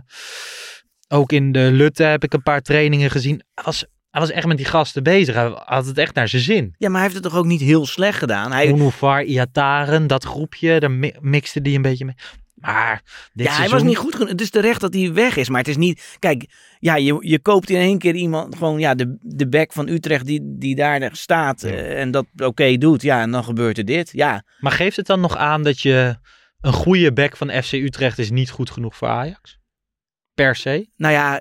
ook 1.09 1.33
in 1.33 1.53
de 1.53 1.69
Lutte 1.73 2.03
heb 2.03 2.25
ik 2.25 2.33
een 2.33 2.43
paar 2.43 2.61
trainingen 2.61 3.11
gezien. 3.11 3.43
Hij 3.55 3.65
was, 3.65 3.85
hij 4.19 4.27
was 4.27 4.37
echt 4.37 4.47
met 4.47 4.57
die 4.57 4.67
gasten 4.67 5.03
bezig. 5.03 5.35
Hij 5.35 5.53
had 5.65 5.87
het 5.87 5.99
echt 5.99 6.15
naar 6.15 6.29
zijn 6.29 6.43
zin. 6.43 6.75
Ja, 6.79 6.89
maar 6.89 7.01
hij 7.01 7.11
heeft 7.11 7.23
het 7.23 7.33
toch 7.33 7.41
ook 7.41 7.47
niet 7.47 7.61
heel 7.61 7.87
slecht 7.87 8.19
gedaan? 8.19 8.53
Hij, 8.53 8.69
Unuvar, 8.69 9.23
Iataren, 9.25 10.07
dat 10.07 10.25
groepje. 10.25 10.81
Daar 10.81 10.91
mi- 10.91 11.15
mixte 11.21 11.61
die 11.63 11.77
een 11.77 11.83
beetje 11.83 12.05
mee. 12.05 12.15
Maar 12.55 13.03
dit 13.33 13.47
ja, 13.47 13.53
hij 13.53 13.53
seizoen- 13.53 13.79
was 13.79 13.83
niet 13.87 13.97
goed 13.97 14.15
genoeg. 14.15 14.29
Het 14.29 14.41
is 14.41 14.51
terecht 14.51 14.81
dat 14.81 14.95
hij 14.95 15.13
weg 15.13 15.37
is. 15.37 15.49
Maar 15.49 15.59
het 15.59 15.69
is 15.69 15.77
niet... 15.77 16.17
Kijk, 16.19 16.47
ja, 16.79 16.97
je, 16.97 17.17
je 17.21 17.39
koopt 17.41 17.71
in 17.71 17.77
één 17.77 17.99
keer 17.99 18.15
iemand... 18.15 18.57
Gewoon, 18.57 18.79
ja, 18.79 18.95
de, 18.95 19.17
de 19.21 19.49
back 19.49 19.73
van 19.73 19.89
Utrecht 19.89 20.27
die, 20.27 20.41
die 20.45 20.75
daar 20.75 21.09
staat. 21.13 21.61
Ja. 21.61 21.69
eh, 21.69 22.01
en 22.01 22.11
dat 22.11 22.27
oké 22.37 22.77
doet. 22.77 23.03
Ja, 23.03 23.21
en 23.21 23.31
dan 23.31 23.45
gebeurt 23.45 23.79
er 23.79 23.85
dit. 23.85 24.11
Ja, 24.13 24.45
Maar 24.61 24.73
geeft 24.73 24.97
het 24.97 25.07
dan 25.07 25.21
nog 25.21 25.37
aan 25.37 25.63
dat 25.63 25.81
je 25.81 26.17
een 26.61 26.73
goede 26.73 27.13
back 27.13 27.37
van 27.37 27.51
FC 27.63 27.73
Utrecht 27.73 28.19
is 28.19 28.31
niet 28.31 28.51
goed 28.51 28.71
genoeg 28.71 28.97
voor 28.97 29.09
Ajax? 29.09 29.59
Per 30.35 30.57
se? 30.57 30.89
nou 30.97 31.13
ja... 31.15 31.41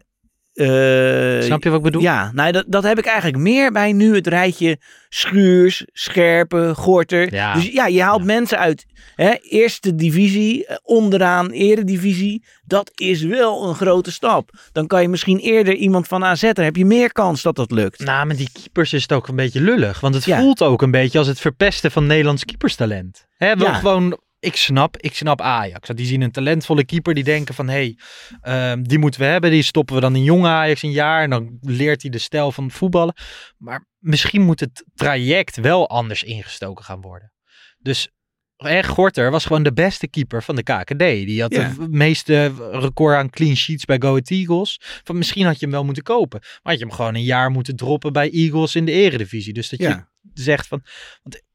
eh, 0.58 1.41
Snap 1.41 1.63
je 1.63 1.70
wat 1.70 1.78
ik 1.78 1.84
bedoel? 1.84 2.02
Ja, 2.02 2.32
nou, 2.34 2.52
dat, 2.52 2.65
dat 2.67 2.84
heb 2.84 2.98
ik 2.98 3.06
eigenlijk 3.06 3.38
meer 3.38 3.72
bij 3.72 3.93
nu 3.93 4.15
het 4.15 4.28
rijtje 4.28 4.78
Schuurs, 5.10 5.86
Scherpen, 5.93 6.76
Gorter. 6.76 7.34
Ja. 7.34 7.54
Dus 7.54 7.67
ja, 7.67 7.88
je 7.88 8.02
haalt 8.02 8.20
Ja. 8.20 8.26
mensen 8.26 8.58
uit 8.58 8.86
hè, 9.15 9.34
eerste 9.41 9.96
divisie, 9.96 10.65
eh, 10.65 10.76
onderaan 10.84 11.50
eredivisie. 11.50 12.43
Dat 12.65 12.91
is 12.96 13.22
wel 13.24 13.67
een 13.67 13.76
grote 13.76 14.12
stap. 14.12 14.50
Dan 14.72 14.88
kan 14.88 15.02
je 15.02 15.08
misschien 15.08 15.38
eerder 15.39 15.74
iemand 15.76 16.08
van 16.08 16.24
AZ, 16.24 16.41
dan 16.54 16.65
heb 16.65 16.76
je 16.76 16.86
meer 16.86 17.12
kans 17.12 17.41
dat 17.41 17.56
dat 17.56 17.72
lukt. 17.72 18.00
Nou, 18.00 18.26
met 18.26 18.38
die 18.38 18.50
keepers 18.54 18.93
is 18.93 19.02
het 19.02 19.13
ook 19.13 19.28
een 19.28 19.36
beetje 19.36 19.62
lullig. 19.62 20.00
Want 20.00 20.15
het 20.15 20.26
Ja. 20.26 20.39
voelt 20.39 20.63
ook 20.63 20.82
een 20.82 20.91
beetje 20.91 21.17
als 21.17 21.28
het 21.28 21.39
verpesten 21.39 21.91
van 21.91 22.06
Nederlands 22.06 22.46
keeperstalent. 22.46 23.26
Hè, 23.38 23.52
Ja. 23.52 23.74
gewoon, 23.74 24.20
ik 24.39 24.56
snap, 24.56 24.97
ik 24.97 25.15
snap 25.15 25.41
Ajax. 25.41 25.89
Die 25.89 26.06
zien 26.06 26.21
een 26.21 26.32
talentvolle 26.32 26.86
keeper 26.86 27.13
die 27.13 27.23
denken 27.23 27.54
van... 27.54 27.67
hé, 27.67 27.95
hey, 28.41 28.78
die 28.82 29.00
moeten 29.00 29.19
we 29.19 29.26
hebben. 29.26 29.52
Die 29.52 29.63
stoppen 29.63 29.95
we 29.95 30.02
dan 30.02 30.15
in 30.15 30.23
jonge 30.23 30.47
Ajax 30.47 30.82
een 30.82 30.91
jaar. 30.91 31.23
En 31.23 31.30
dan 31.30 31.58
leert 31.62 32.02
hij 32.02 32.12
de 32.12 32.17
stijl 32.17 32.52
van 32.52 32.71
voetballen. 32.71 33.15
Maar 33.58 33.86
misschien 33.97 34.41
moet 34.41 34.60
het 34.60 34.86
traject 34.95 35.56
wel 35.56 35.89
anders 35.89 36.23
ingestoken 36.23 36.86
gaan 36.86 37.02
worden. 37.02 37.32
Dus 37.78 38.10
eh, 38.58 38.84
Gorter 38.84 39.32
was 39.32 39.45
gewoon 39.45 39.63
de 39.63 39.73
beste 39.73 40.08
keeper 40.08 40.43
van 40.43 40.56
de 40.56 40.63
KKD. 40.63 41.00
Die 41.00 41.41
had 41.41 41.52
de 41.52 41.88
meeste 41.89 42.54
record 42.71 43.15
aan 43.15 43.30
clean 43.30 43.56
sheets 43.56 43.86
bij 43.86 43.97
Go 44.00 44.08
Ahead 44.08 44.30
Eagles. 44.30 44.80
Van 45.04 45.17
misschien 45.17 45.45
had 45.45 45.60
je 45.60 45.65
hem 45.65 45.73
wel 45.73 45.86
moeten 45.86 46.04
kopen. 46.04 46.39
Maar 46.39 46.60
had 46.62 46.80
je 46.80 46.86
hem 46.86 46.93
gewoon 46.93 47.15
een 47.15 47.23
jaar 47.23 47.52
moeten 47.52 47.76
droppen 47.76 48.13
bij 48.13 48.32
Eagles 48.32 48.76
in 48.76 48.86
de 48.86 48.91
eredivisie. 48.91 49.54
Dus 49.54 49.69
dat 49.69 49.80
je 49.80 50.06
zegt 50.34 50.67
van... 50.67 50.82
Want, 51.23 51.45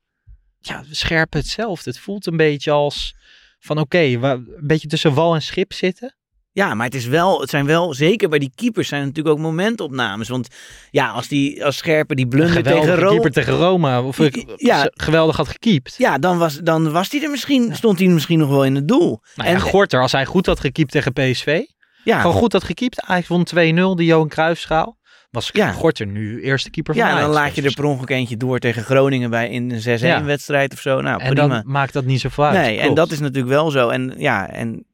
ja, 0.66 0.85
scherpen 0.90 1.40
hetzelfde. 1.40 1.90
Het 1.90 1.98
voelt 1.98 2.27
een 2.27 2.37
beetje 2.37 2.70
als 2.70 3.14
van 3.59 3.79
oké, 3.79 4.18
we 4.18 4.27
een 4.27 4.46
beetje 4.61 4.88
tussen 4.88 5.14
wal 5.14 5.35
en 5.35 5.42
schip 5.42 5.72
zitten. 5.72 6.16
Ja, 6.55 6.75
maar 6.75 6.87
het, 6.87 6.94
is 6.94 7.07
wel, 7.07 7.40
het 7.40 7.51
zijn 7.51 7.66
wel, 7.66 7.94
zeker 7.94 8.29
bij 8.29 8.38
die 8.38 8.53
keepers, 8.55 8.88
zijn 8.88 9.01
het 9.01 9.08
natuurlijk 9.08 9.37
ook 9.37 9.42
momentopnames. 9.42 10.29
Want 10.29 10.48
ja, 10.90 11.08
als, 11.10 11.29
die, 11.29 11.65
als 11.65 11.77
Scherpen 11.77 12.17
die 12.17 12.27
blunder 12.29 12.63
tegen 12.63 12.94
Rome... 12.96 13.10
keeper 13.10 13.31
tegen 13.31 13.52
Roma. 13.56 14.02
Of 14.02 14.19
ik 14.19 14.44
Ja. 14.56 14.90
geweldig 14.94 15.37
had 15.37 15.48
gekiept. 15.48 15.94
Ja, 15.98 16.19
dan 16.19 16.38
was, 16.38 16.56
dan 16.56 16.92
was 16.92 17.10
hij 17.10 17.23
er 17.23 17.31
misschien, 17.31 17.77
stond 17.77 17.98
hij 17.98 18.08
misschien 18.08 18.38
nog 18.38 18.48
wel 18.48 18.65
in 18.65 18.75
het 18.75 18.88
doel. 18.88 19.21
Nou 19.35 19.48
ja, 19.48 19.54
En- 19.54 19.60
Gorter, 19.60 20.00
als 20.00 20.13
hij 20.13 20.25
goed 20.27 20.46
had 20.46 20.60
gekiept 20.60 20.90
tegen 20.92 21.13
PSV. 21.13 21.60
Ja, 22.04 22.21
Gewoon 22.21 22.37
goed 22.37 22.52
had 22.52 22.65
gekiept. 22.65 23.00
Ajax 23.00 23.29
won 23.29 23.46
2-0, 23.46 23.54
de 23.96 24.04
Johan 24.04 24.29
Cruijffschaal. 24.29 24.98
Was 25.33 25.51
Ja. 25.53 25.73
Gorter 25.73 26.07
nu 26.07 26.43
eerste 26.43 26.71
keeper 26.71 26.95
van 26.95 27.05
Ja, 27.07 27.21
dan 27.21 27.31
laat 27.31 27.55
je 27.55 27.63
er 27.63 27.73
per 27.75 27.85
ongeluk 27.85 28.11
eentje 28.11 28.37
door 28.37 28.59
tegen 28.59 28.83
Groningen 28.83 29.31
bij 29.31 29.49
in 29.49 29.71
een 29.71 29.81
6-1 29.81 30.07
Ja. 30.07 30.25
wedstrijd 30.25 30.73
of 30.73 30.81
zo. 30.81 31.01
Nou, 31.01 31.21
En 31.23 31.35
prima. 31.35 31.49
dan 31.49 31.63
maakt 31.67 31.93
dat 31.93 32.05
niet 32.05 32.21
zoveel 32.21 32.45
uit. 32.45 32.55
Nee, 32.59 32.79
en 32.79 32.95
dat 32.95 33.11
is 33.11 33.19
natuurlijk 33.21 33.49
wel 33.53 33.71
zo. 33.71 33.89
En 33.89 34.15
ja, 34.17 34.49
en 34.51 34.85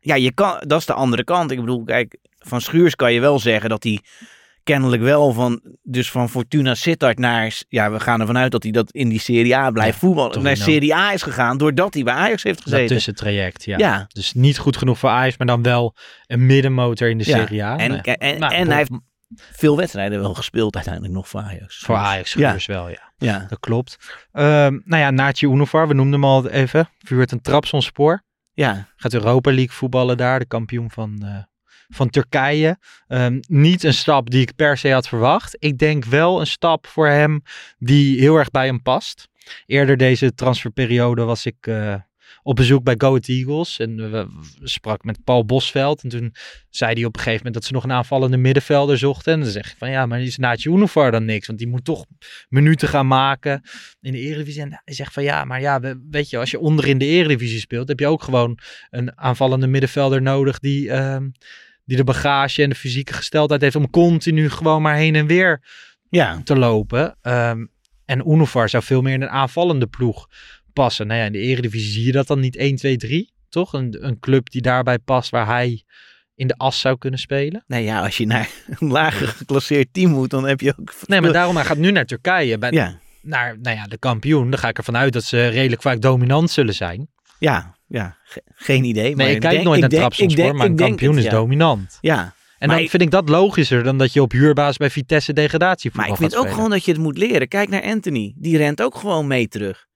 ja, 0.00 0.14
je 0.14 0.32
kan, 0.32 0.54
dat 0.66 0.78
is 0.80 0.86
de 0.86 0.92
andere 0.92 1.24
kant. 1.24 1.50
Ik 1.50 1.60
bedoel, 1.60 1.84
kijk, 1.84 2.16
van 2.38 2.60
Schuurs 2.60 2.96
kan 2.96 3.12
je 3.12 3.20
wel 3.20 3.38
zeggen 3.38 3.70
dat 3.70 3.82
hij 3.82 4.00
kennelijk 4.62 5.02
wel 5.02 5.32
van, 5.32 5.60
dus 5.82 6.10
van 6.10 6.28
Fortuna 6.28 6.74
Sittard 6.74 7.18
naar, 7.18 7.60
ja, 7.68 7.90
we 7.90 8.00
gaan 8.00 8.20
ervan 8.20 8.38
uit 8.38 8.50
dat 8.52 8.62
hij 8.62 8.72
dat 8.72 8.90
in 8.92 9.08
die 9.08 9.20
Serie 9.20 9.56
A 9.56 9.70
blijft 9.70 9.98
voetballen. 9.98 10.42
Naar 10.42 10.56
Serie 10.56 10.94
A 10.94 11.12
is 11.12 11.22
gegaan 11.22 11.58
doordat 11.58 11.94
hij 11.94 12.02
bij 12.02 12.14
Ajax 12.14 12.42
heeft 12.42 12.58
Dat 12.58 12.68
gezeten. 12.68 12.96
tussentraject, 12.96 13.64
ja. 13.64 13.78
Ja. 13.78 14.06
Dus 14.12 14.32
niet 14.34 14.58
goed 14.58 14.76
genoeg 14.76 14.98
voor 14.98 15.10
Ajax, 15.10 15.36
maar 15.36 15.46
dan 15.46 15.62
wel 15.62 15.94
een 16.26 16.46
middenmotor 16.46 17.08
in 17.10 17.18
de 17.18 17.24
Ja. 17.28 17.36
Serie 17.38 17.64
A. 17.64 17.76
En, 17.78 18.00
en, 18.02 18.38
Nou, 18.38 18.54
en 18.54 18.66
hij 18.68 18.76
heeft 18.76 18.90
veel 19.36 19.76
wedstrijden 19.76 20.20
wel 20.20 20.34
gespeeld 20.34 20.74
uiteindelijk 20.74 21.14
nog 21.14 21.28
voor 21.28 21.40
Ajax. 21.40 21.78
Voor 21.78 21.96
Ajax 21.96 22.32
Ja. 22.32 22.48
Schuurs 22.48 22.66
wel, 22.66 22.88
ja. 22.88 23.12
Ja. 23.18 23.46
Dat 23.48 23.60
klopt. 23.60 23.96
Ehm 24.32 24.78
nou 24.84 25.02
ja, 25.02 25.10
Naatje 25.10 25.46
Unovar, 25.46 25.88
we 25.88 25.94
noemden 25.94 26.20
hem 26.20 26.28
al 26.30 26.48
even. 26.48 26.88
Vuurt 26.98 27.32
een 27.32 27.40
Trabzonspor. 27.40 28.22
Ja. 28.52 28.88
Gaat 28.96 29.14
Europa 29.14 29.50
League 29.50 29.74
voetballen 29.74 30.16
daar, 30.16 30.38
de 30.38 30.46
kampioen 30.46 30.90
van, 30.90 31.22
eh, 31.22 31.36
van 31.88 32.10
Turkije. 32.10 32.78
Ehm, 33.06 33.40
niet 33.48 33.82
een 33.82 33.94
stap 33.94 34.30
die 34.30 34.40
ik 34.40 34.54
per 34.56 34.78
se 34.78 34.92
had 34.92 35.08
verwacht. 35.08 35.56
Ik 35.58 35.78
denk 35.78 36.04
wel 36.04 36.40
een 36.40 36.46
stap 36.46 36.86
voor 36.86 37.06
hem 37.08 37.42
die 37.78 38.20
heel 38.20 38.36
erg 38.36 38.50
bij 38.50 38.66
hem 38.66 38.82
past. 38.82 39.28
Eerder 39.66 39.96
deze 39.96 40.34
transferperiode 40.34 41.22
was 41.22 41.46
ik 41.46 41.66
eh, 41.66 41.94
op 42.42 42.56
bezoek 42.56 42.84
bij 42.84 42.94
Go 42.98 43.06
Ahead 43.08 43.28
Eagles. 43.28 43.78
En 43.78 44.10
we, 44.10 44.26
sprak 44.62 45.04
met 45.04 45.24
Paul 45.24 45.44
Bosveld. 45.44 46.02
En 46.02 46.08
toen 46.08 46.34
zei 46.70 46.92
hij 46.92 47.04
op 47.04 47.14
een 47.16 47.22
gegeven 47.22 47.36
moment 47.44 47.54
dat 47.54 47.64
ze 47.64 47.72
nog 47.72 47.84
een 47.84 47.92
aanvallende 47.92 48.36
middenvelder 48.36 48.98
zochten. 48.98 49.32
En 49.32 49.40
dan 49.40 49.48
zeg 49.50 49.70
ik 49.70 49.78
van 49.78 49.90
ja, 49.90 50.06
maar 50.06 50.20
is 50.22 50.36
Naatje 50.36 50.70
Unovar 50.70 51.10
dan 51.10 51.24
niks? 51.24 51.46
Want 51.46 51.58
die 51.58 51.68
moet 51.68 51.84
toch 51.84 52.04
minuten 52.48 52.88
gaan 52.88 53.06
maken 53.06 53.62
in 54.00 54.12
de 54.12 54.18
Eredivisie. 54.18 54.62
En 54.62 54.80
hij 54.84 54.94
zegt 54.94 55.12
van 55.12 55.22
ja, 55.22 55.44
maar 55.44 55.60
ja, 55.60 55.80
we- 55.80 56.06
weet 56.10 56.30
je, 56.30 56.38
als 56.38 56.50
je 56.50 56.58
onder 56.58 56.86
in 56.86 56.98
de 56.98 57.04
Eredivisie 57.06 57.60
speelt, 57.60 57.88
heb 57.88 57.98
je 58.00 58.06
ook 58.06 58.22
gewoon 58.22 58.58
een 58.90 59.18
aanvallende 59.18 59.66
middenvelder 59.66 60.22
nodig 60.22 60.58
die, 60.58 60.90
ehm, 60.90 61.28
die 61.84 61.96
de 61.96 62.04
bagage 62.04 62.62
en 62.62 62.68
de 62.68 62.74
fysieke 62.76 63.12
gesteldheid 63.12 63.60
heeft 63.60 63.76
om 63.76 63.90
continu 63.90 64.50
gewoon 64.50 64.82
maar 64.82 64.96
heen 64.96 65.14
en 65.14 65.26
weer 65.26 65.62
Ja. 66.10 66.40
te 66.44 66.56
lopen. 66.56 67.16
Ehm, 67.22 67.66
en 68.04 68.30
Unovar 68.30 68.68
zou 68.68 68.82
veel 68.82 69.02
meer 69.02 69.12
in 69.14 69.22
een 69.22 69.28
aanvallende 69.28 69.86
ploeg 69.86 70.26
passen. 70.72 71.06
Nou 71.06 71.20
ja, 71.20 71.26
in 71.26 71.32
de 71.32 71.38
Eredivisie 71.38 71.92
zie 71.92 72.04
je 72.06 72.12
dat 72.12 72.26
dan 72.26 72.40
niet 72.40 72.56
1, 72.56 72.76
2, 72.76 72.96
3, 72.96 73.32
toch? 73.48 73.72
Een, 73.72 73.96
een 74.06 74.18
club 74.20 74.50
die 74.50 74.62
daarbij 74.62 74.98
past 74.98 75.30
waar 75.30 75.46
hij 75.46 75.84
in 76.34 76.46
de 76.46 76.54
as 76.56 76.80
zou 76.80 76.98
kunnen 76.98 77.20
spelen. 77.20 77.64
Nee, 77.66 77.84
ja, 77.84 78.02
als 78.04 78.16
je 78.16 78.26
naar 78.26 78.48
een 78.78 78.88
lager 78.90 79.28
geclasseerd 79.28 79.88
team 79.92 80.10
moet, 80.10 80.30
dan 80.30 80.46
heb 80.46 80.60
je 80.60 80.74
ook... 80.80 80.94
Nee, 81.06 81.20
maar 81.20 81.32
daarom 81.32 81.56
hij 81.56 81.64
gaat 81.64 81.76
nu 81.76 81.90
naar 81.90 82.04
Turkije. 82.06 82.58
Bij, 82.58 82.70
Ja. 82.70 82.98
Naar 83.22 83.58
nou 83.62 83.76
ja, 83.76 83.84
de 83.86 83.98
kampioen. 83.98 84.50
Dan 84.50 84.58
ga 84.58 84.68
ik 84.68 84.78
ervan 84.78 84.96
uit 84.96 85.12
dat 85.12 85.24
ze 85.24 85.48
redelijk 85.48 85.82
vaak 85.82 86.00
dominant 86.00 86.50
zullen 86.50 86.74
zijn. 86.74 87.08
Ja, 87.38 87.74
ja. 87.86 88.16
Ge- 88.24 88.42
geen 88.54 88.84
idee. 88.84 89.16
maar 89.16 89.24
Nee, 89.24 89.28
ik 89.28 89.34
ik 89.34 89.40
kijk 89.40 89.52
denk- 89.52 89.64
nooit 89.64 89.82
ik 89.84 89.90
naar 89.90 90.00
Trabzonspor, 90.00 90.38
ik 90.38 90.44
denk- 90.44 90.58
maar 90.58 90.66
een 90.66 90.76
kampioen 90.76 91.16
het, 91.16 91.24
is 91.24 91.30
dominant. 91.30 91.98
Ja. 92.00 92.18
En 92.58 92.66
Maar 92.66 92.76
dan 92.76 92.84
ik- 92.84 92.90
vind 92.90 93.02
ik 93.02 93.10
dat 93.10 93.28
logischer 93.28 93.82
dan 93.82 93.98
dat 93.98 94.12
je 94.12 94.22
op 94.22 94.32
huurbasis 94.32 94.76
bij 94.76 94.90
Vitesse 94.90 95.32
degradatievoetbal 95.32 96.10
Maar 96.10 96.20
ik 96.24 96.30
vind 96.30 96.40
ook 96.46 96.52
gewoon 96.54 96.70
dat 96.70 96.84
je 96.84 96.92
het 96.92 97.00
moet 97.00 97.18
leren. 97.18 97.48
Kijk 97.48 97.68
naar 97.68 97.82
Anthony. 97.82 98.32
Die 98.36 98.56
rent 98.56 98.82
ook 98.82 98.94
gewoon 98.94 99.26
mee 99.26 99.48
terug. 99.48 99.86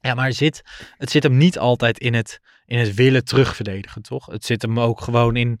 Ja, 0.00 0.14
maar 0.14 0.26
het 0.26 0.36
zit, 0.36 0.62
het 0.96 1.10
zit 1.10 1.22
hem 1.22 1.36
niet 1.36 1.58
altijd 1.58 1.98
in 1.98 2.14
het, 2.14 2.40
in 2.64 2.78
het 2.78 2.94
willen 2.94 3.24
terugverdedigen, 3.24 4.02
toch? 4.02 4.26
Het 4.26 4.44
zit 4.44 4.62
hem 4.62 4.80
ook 4.80 5.00
gewoon 5.00 5.36
in, 5.36 5.60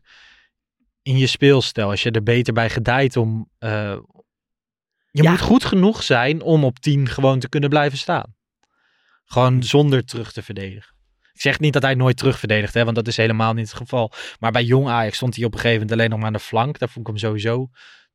in 1.02 1.18
je 1.18 1.26
speelstijl. 1.26 1.90
Als 1.90 2.02
je 2.02 2.10
er 2.10 2.22
beter 2.22 2.52
bij 2.52 2.70
gedijt 2.70 3.16
om... 3.16 3.50
eh, 3.58 3.96
je 5.10 5.22
Ja. 5.22 5.30
moet 5.30 5.40
goed 5.40 5.64
genoeg 5.64 6.02
zijn 6.02 6.42
om 6.42 6.64
op 6.64 6.78
10 6.78 7.08
gewoon 7.08 7.38
te 7.38 7.48
kunnen 7.48 7.68
blijven 7.68 7.98
staan. 7.98 8.34
Gewoon 9.24 9.62
zonder 9.62 10.04
terug 10.04 10.32
te 10.32 10.42
verdedigen. 10.42 10.94
Ik 11.32 11.40
zeg 11.40 11.60
niet 11.60 11.72
dat 11.72 11.82
hij 11.82 11.94
nooit 11.94 12.16
terugverdedigt, 12.16 12.74
hè, 12.74 12.84
want 12.84 12.96
dat 12.96 13.06
is 13.06 13.16
helemaal 13.16 13.52
niet 13.54 13.66
het 13.68 13.76
geval. 13.76 14.12
Maar 14.38 14.52
bij 14.52 14.64
jong 14.64 14.88
Ajax 14.88 15.16
stond 15.16 15.36
hij 15.36 15.44
op 15.44 15.52
een 15.52 15.58
gegeven 15.58 15.80
moment 15.80 15.98
alleen 15.98 16.10
nog 16.10 16.18
maar 16.18 16.26
aan 16.28 16.32
de 16.32 16.38
flank. 16.38 16.78
Daar 16.78 16.88
vond 16.88 17.08
ik 17.08 17.12
hem 17.12 17.22
sowieso 17.22 17.68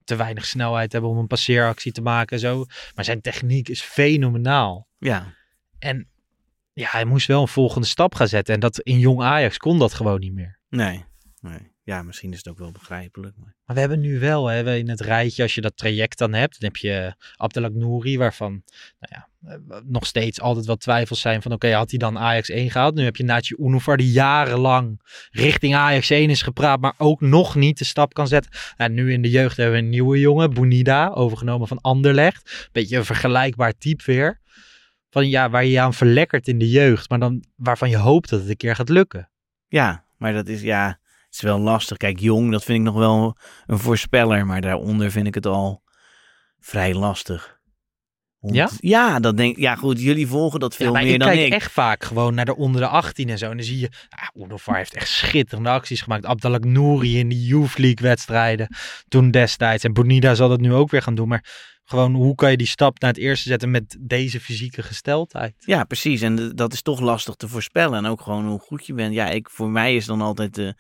te 0.04 0.16
weinig 0.16 0.46
snelheid 0.46 0.92
hebben 0.92 1.10
om 1.10 1.18
een 1.18 1.28
passeeractie 1.28 1.92
te 1.92 2.02
maken 2.02 2.36
en 2.36 2.40
zo. 2.40 2.66
Maar 2.96 3.06
zijn 3.06 3.22
techniek 3.22 3.70
is 3.70 3.82
fenomenaal. 3.82 4.88
Ja. 4.98 5.34
En 5.80 6.10
ja, 6.76 6.88
hij 6.90 7.06
moest 7.06 7.28
wel 7.28 7.42
een 7.42 7.48
volgende 7.48 7.88
stap 7.88 8.16
gaan 8.16 8.28
zetten. 8.28 8.54
En 8.54 8.60
dat 8.60 8.80
in 8.80 9.00
jong 9.00 9.22
Ajax 9.22 9.58
kon 9.58 9.80
dat 9.80 9.94
gewoon 9.94 10.20
niet 10.20 10.34
meer. 10.34 10.60
Nee. 10.70 11.06
nee. 11.42 11.74
Ja, 11.84 12.02
misschien 12.02 12.32
is 12.32 12.38
het 12.38 12.48
ook 12.48 12.58
wel 12.58 12.72
begrijpelijk. 12.72 13.36
Maar... 13.38 13.56
Maar 13.66 13.76
we 13.76 13.82
hebben 13.82 14.00
nu 14.00 14.20
wel 14.20 14.48
hè, 14.48 14.64
we 14.64 14.78
in 14.78 14.90
het 14.90 15.02
rijtje, 15.02 15.44
als 15.44 15.56
je 15.56 15.62
dat 15.62 15.78
traject 15.78 16.18
dan 16.18 16.34
hebt, 16.34 16.60
dan 16.60 16.70
heb 16.70 16.78
je 16.78 17.16
Abdelak 17.36 17.74
Nouri, 17.74 18.18
waarvan 18.18 18.64
nou 19.00 19.14
ja, 19.16 19.28
eh, 19.52 19.78
nog 19.84 20.06
steeds 20.06 20.42
altijd 20.42 20.66
wel 20.66 20.76
twijfels 20.76 21.22
zijn 21.22 21.42
van 21.42 21.52
oké, 21.52 21.74
had 21.74 21.90
hij 21.90 22.00
dan 22.00 22.20
Ajax 22.20 22.50
1 22.50 22.72
gehaald? 22.72 22.96
Nu 22.96 23.04
heb 23.04 23.16
je 23.16 23.24
Naatje 23.24 23.58
Unovar 23.60 23.98
die 23.98 24.12
jarenlang 24.12 25.02
richting 25.32 25.76
Ajax 25.76 26.10
1 26.10 26.30
is 26.30 26.42
gepraat, 26.42 26.80
maar 26.80 26.94
ook 26.98 27.22
nog 27.22 27.56
niet 27.56 27.78
de 27.78 27.86
stap 27.86 28.14
kan 28.14 28.28
zetten. 28.28 28.52
En 28.78 28.94
nu 28.94 29.12
in 29.12 29.22
de 29.22 29.30
jeugd 29.30 29.58
hebben 29.58 29.76
we 29.76 29.82
een 29.82 29.90
nieuwe 29.90 30.20
jongen, 30.20 30.54
Bonida, 30.54 31.10
overgenomen 31.10 31.68
van 31.68 31.82
Anderlecht. 31.82 32.70
Beetje 32.72 32.98
een 32.98 33.06
vergelijkbaar 33.06 33.78
type 33.78 34.04
weer. 34.06 34.42
Van 35.16 35.30
ja, 35.30 35.50
waar 35.50 35.64
je 35.64 35.72
je 35.72 35.80
aan 35.80 35.94
verlekkert 35.94 36.48
in 36.48 36.58
de 36.58 36.70
jeugd, 36.70 37.10
maar 37.10 37.20
dan 37.20 37.44
waarvan 37.56 37.90
je 37.90 37.98
hoopt 37.98 38.30
dat 38.30 38.40
het 38.40 38.50
een 38.50 38.58
keer 38.58 38.76
gaat 38.76 38.90
lukken. 38.90 39.32
Ja, 39.68 40.06
maar 40.18 40.34
dat 40.34 40.48
is, 40.48 40.62
ja, 40.62 40.88
het 41.26 41.34
is 41.34 41.42
wel 41.42 41.60
lastig. 41.60 41.98
Kijk, 41.98 42.20
jong, 42.20 42.52
dat 42.52 42.64
vind 42.64 42.80
ik 42.80 42.86
nog 42.86 42.96
wel 42.96 43.38
een 43.66 43.80
voorspeller. 43.80 44.46
Maar 44.46 44.62
daaronder 44.62 45.12
vind 45.12 45.28
ik 45.28 45.34
het 45.36 45.46
al 45.46 45.84
vrij 46.60 46.94
lastig. 46.94 47.60
Ja? 48.40 48.70
Ja, 48.80 49.20
dat 49.20 49.38
denk 49.38 49.58
Ja, 49.58 49.76
goed, 49.76 50.02
jullie 50.02 50.28
volgen 50.28 50.60
dat 50.60 50.76
veel 50.76 50.94
ja, 50.94 51.02
meer 51.02 51.14
ik 51.14 51.20
dan 51.20 51.30
kijk 51.30 51.46
ik. 51.46 51.54
echt 51.54 51.72
vaak 51.72 52.04
gewoon 52.04 52.34
naar 52.34 52.46
de 52.46 52.56
onder 52.56 52.82
de 52.82 52.88
18 52.88 53.30
en 53.30 53.38
zo. 53.38 53.50
En 53.50 53.58
dan 53.58 53.66
zie 53.66 53.80
je, 53.80 53.90
ah, 54.10 54.76
heeft 54.76 54.94
echt 54.94 55.10
schitterende 55.10 55.70
acties 55.70 56.02
gemaakt. 56.02 56.26
Abdelak 56.26 56.66
Nouri 56.66 57.20
in 57.20 57.30
die 57.30 57.46
Youth 57.46 57.78
League 57.78 58.08
wedstrijden 58.08 58.68
toen 59.08 59.32
destijds. 59.32 59.84
En 59.84 59.94
Bonida 59.94 60.36
zal 60.36 60.50
dat 60.50 60.60
nu 60.60 60.74
ook 60.74 60.90
weer 60.90 61.02
gaan 61.02 61.16
doen. 61.16 61.28
Maar 61.28 61.75
gewoon, 61.86 62.14
hoe 62.14 62.36
kan 62.36 62.52
je 62.52 62.58
die 62.58 62.68
stap 62.68 63.00
naar 63.00 63.10
het 63.10 63.20
eerste 63.20 63.50
zetten 63.50 63.72
met 63.72 63.98
deze 64.00 64.40
fysieke 64.40 64.84
gesteldheid? 64.84 65.54
Ja, 65.60 65.84
precies. 65.84 66.22
En 66.22 66.56
dat 66.56 66.74
is 66.74 66.82
toch 66.82 67.00
lastig 67.00 67.36
te 67.36 67.48
voorspellen. 67.48 67.98
En 67.98 68.12
ook 68.12 68.22
gewoon 68.22 68.48
hoe 68.48 68.60
goed 68.60 68.86
je 68.86 68.94
bent. 68.94 69.14
Ja, 69.14 69.30
ik, 69.30 69.50
voor 69.50 69.70
mij 69.70 69.96
is 69.96 70.06
dan 70.06 70.22
altijd 70.22 70.56
de 70.56 70.76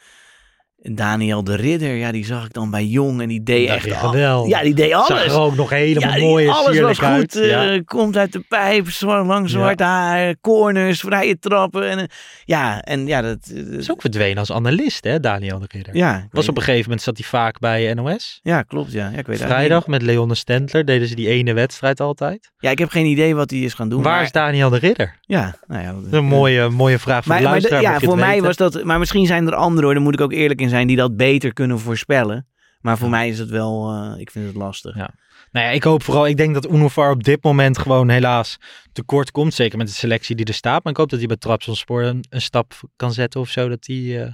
Daniel 0.92 1.44
de 1.44 1.56
Ridder. 1.56 1.96
Ja, 1.96 2.12
die 2.12 2.26
zag 2.26 2.46
ik 2.46 2.54
dan 2.54 2.70
bij 2.72 2.86
Jong. 2.86 3.22
En 3.22 3.28
die 3.28 3.44
deed 3.44 3.68
Dat 3.68 3.76
echt... 3.78 3.92
al- 4.02 4.10
geweldig. 4.10 4.50
Ja, 4.50 4.62
die 4.62 4.74
deed 4.74 4.94
alles. 4.94 5.08
Zag 5.08 5.26
er 5.26 5.40
ook 5.40 5.56
nog 5.56 5.70
helemaal 5.70 6.16
Ja, 6.18 6.20
mooi 6.26 6.48
alles 6.48 6.80
was 6.80 6.98
goed. 7.00 7.36
eh, 7.36 7.50
Ja. 7.50 7.82
Komt 7.86 8.18
uit 8.18 8.32
de 8.32 8.40
pijp, 8.40 8.90
zwart, 8.90 9.26
lang 9.26 9.50
zwart 9.50 9.80
haar, 9.80 10.36
corners, 10.42 11.00
vrije 11.00 11.40
trappen. 11.40 11.90
En, 11.90 11.98
eh, 12.00 12.06
ja, 12.44 12.82
en 12.82 13.08
ja, 13.08 13.22
dat... 13.22 13.38
eh, 13.54 13.58
is 13.78 13.92
ook 13.92 14.02
verdwenen 14.02 14.38
als 14.38 14.52
analist, 14.52 15.04
hè, 15.04 15.20
Daniel 15.20 15.60
de 15.60 15.66
Ridder. 15.70 15.96
Ja, 15.96 16.28
Was 16.32 16.50
op 16.50 16.56
een 16.58 16.64
gegeven 16.64 16.84
moment 16.84 17.02
zat 17.02 17.18
hij 17.18 17.28
vaak 17.28 17.60
bij 17.60 17.94
NOS. 17.94 18.40
Ja, 18.44 18.62
klopt. 18.62 18.92
Ja, 18.92 19.10
ja 19.14 19.18
ik 19.18 19.28
weet 19.28 19.42
Vrijdag 19.42 19.88
met 19.88 20.02
Leon 20.02 20.36
Stentler 20.36 20.86
deden 20.86 21.08
ze 21.08 21.16
die 21.16 21.28
ene 21.28 21.54
wedstrijd 21.54 22.00
altijd. 22.00 22.52
Ja, 22.58 22.70
ik 22.70 22.80
heb 22.80 22.90
geen 22.90 23.06
idee 23.06 23.36
wat 23.36 23.50
hij 23.50 23.60
is 23.60 23.74
gaan 23.74 23.90
doen. 23.90 24.02
Waar 24.02 24.14
maar- 24.14 24.24
is 24.24 24.32
Daniel 24.32 24.70
de 24.70 24.78
Ridder? 24.78 25.16
Ja, 25.22 25.56
nou 25.68 25.82
ja. 25.84 25.94
Dat 25.94 26.14
een 26.14 26.26
mooie, 26.26 26.70
mooie 26.70 27.00
vraag 27.00 27.24
voor 27.24 27.28
Maar, 27.28 27.38
de 27.38 27.44
maar 27.44 27.52
luisteraar. 27.52 27.82
ja, 27.82 27.90
mocht 27.90 28.02
je 28.02 28.08
voor 28.08 28.18
mij 28.18 28.30
weten. 28.30 28.44
was 28.46 28.56
dat... 28.56 28.84
Maar 28.84 29.00
misschien 29.00 29.26
zijn 29.26 29.48
er 29.48 29.56
anderen, 29.56 29.84
hoor, 29.84 29.94
daar 29.94 30.04
moet 30.04 30.14
ik 30.14 30.22
ook 30.22 30.32
eerlijk 30.34 30.62
in 30.62 30.70
zijn, 30.70 30.74
die 30.88 30.96
dat 30.96 31.18
beter 31.18 31.54
kunnen 31.54 31.80
voorspellen. 31.80 32.48
Maar 32.80 32.98
voor 32.98 33.10
mij 33.10 33.30
is 33.30 33.40
het 33.40 33.50
wel... 33.50 33.92
eh, 33.94 34.20
ik 34.20 34.32
vind 34.32 34.46
het 34.46 34.56
lastig. 34.56 34.96
Ja. 34.96 35.10
Nou 35.52 35.66
ja, 35.66 35.72
ik 35.72 35.84
hoop 35.84 36.04
vooral, 36.04 36.28
ik 36.28 36.38
denk 36.38 36.54
dat 36.54 36.72
Unovar 36.72 37.12
op 37.12 37.24
dit 37.24 37.44
moment 37.44 37.78
gewoon 37.78 38.10
helaas 38.10 38.58
tekort 38.94 39.32
komt. 39.32 39.54
Zeker 39.54 39.78
met 39.78 39.88
de 39.88 39.94
selectie 39.94 40.36
die 40.36 40.46
er 40.46 40.54
staat. 40.54 40.84
Maar 40.84 40.92
ik 40.94 40.98
hoop 41.00 41.10
dat 41.10 41.20
hij 41.20 41.28
bij 41.28 41.38
Trabzonspor 41.38 42.04
een, 42.04 42.26
een 42.30 42.42
stap 42.42 42.74
kan 42.96 43.14
zetten 43.14 43.40
of 43.40 43.50
zo. 43.50 43.70
Dat, 43.70 43.86
hij, 43.88 44.24
eh, 44.24 44.32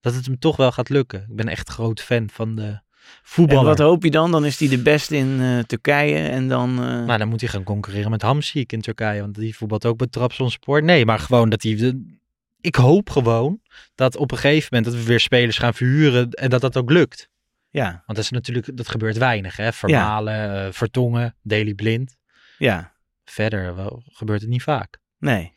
dat 0.00 0.14
het 0.14 0.26
hem 0.26 0.38
toch 0.38 0.56
wel 0.56 0.72
gaat 0.72 0.88
lukken. 0.88 1.20
Ik 1.28 1.36
ben 1.36 1.48
echt 1.48 1.68
groot 1.68 2.00
fan 2.00 2.28
van 2.32 2.54
de 2.54 2.62
En 2.62 2.82
voetballer. 3.22 3.64
wat 3.64 3.78
hoop 3.78 4.02
je 4.04 4.10
dan? 4.10 4.30
Dan 4.30 4.44
is 4.44 4.58
hij 4.58 4.68
de 4.68 4.82
beste 4.82 5.16
in 5.16 5.40
eh, 5.40 5.58
Turkije 5.58 6.28
en 6.28 6.48
dan... 6.48 6.74
Maar 7.06 7.18
dan 7.18 7.28
moet 7.28 7.40
hij 7.40 7.50
gaan 7.50 7.62
concurreren 7.64 8.10
met 8.10 8.22
Hamsik 8.22 8.72
in 8.72 8.80
Turkije. 8.80 9.20
Want 9.20 9.34
die 9.34 9.56
voetbalt 9.56 9.86
ook 9.86 9.96
bij 9.98 10.06
Trabzonspor. 10.06 10.82
Nee, 10.82 11.04
maar 11.06 11.18
gewoon 11.18 11.48
dat 11.50 11.62
hij... 11.62 11.74
de- 11.76 12.18
ik 12.60 12.74
hoop 12.74 13.10
gewoon 13.10 13.60
dat 13.94 14.16
op 14.16 14.30
een 14.30 14.38
gegeven 14.38 14.68
moment 14.70 14.92
dat 14.92 15.02
we 15.02 15.08
weer 15.08 15.20
spelers 15.20 15.58
gaan 15.58 15.74
verhuren. 15.74 16.30
En 16.30 16.50
dat 16.50 16.60
dat 16.60 16.76
ook 16.76 16.90
lukt. 16.90 17.28
ja, 17.70 17.90
Want 17.90 18.04
dat 18.06 18.18
is 18.18 18.30
natuurlijk, 18.30 18.76
dat 18.76 18.88
gebeurt 18.88 19.16
weinig. 19.16 19.56
Hè? 19.56 19.72
Vermalen, 19.72 20.64
eh, 20.66 20.72
Vertongen, 20.72 21.36
Daily 21.42 21.74
Blind. 21.74 22.16
ja, 22.58 22.92
Verder 23.24 23.74
wel, 23.76 24.02
gebeurt 24.06 24.40
het 24.40 24.50
niet 24.50 24.62
vaak. 24.62 24.98
nee, 25.18 25.52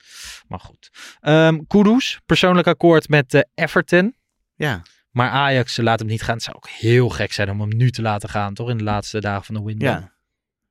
Maar 0.47 0.59
goed. 0.59 0.89
Ehm 1.19 1.59
Kudus, 1.67 2.19
persoonlijk 2.25 2.67
akkoord 2.67 3.09
met 3.09 3.33
eh, 3.33 3.41
Everton. 3.55 4.15
ja. 4.55 4.81
Maar 5.11 5.29
Ajax 5.29 5.77
laat 5.77 5.99
hem 5.99 6.07
niet 6.07 6.21
gaan. 6.21 6.33
Het 6.35 6.43
zou 6.43 6.55
ook 6.55 6.67
heel 6.69 7.09
gek 7.09 7.31
zijn 7.33 7.49
om 7.49 7.59
hem 7.59 7.75
nu 7.75 7.91
te 7.91 8.01
laten 8.01 8.29
gaan, 8.29 8.53
toch? 8.53 8.69
In 8.69 8.77
de 8.77 8.83
laatste 8.83 9.19
dagen 9.21 9.45
van 9.45 9.55
de 9.55 9.63
window. 9.63 9.89
Ja, 9.89 10.12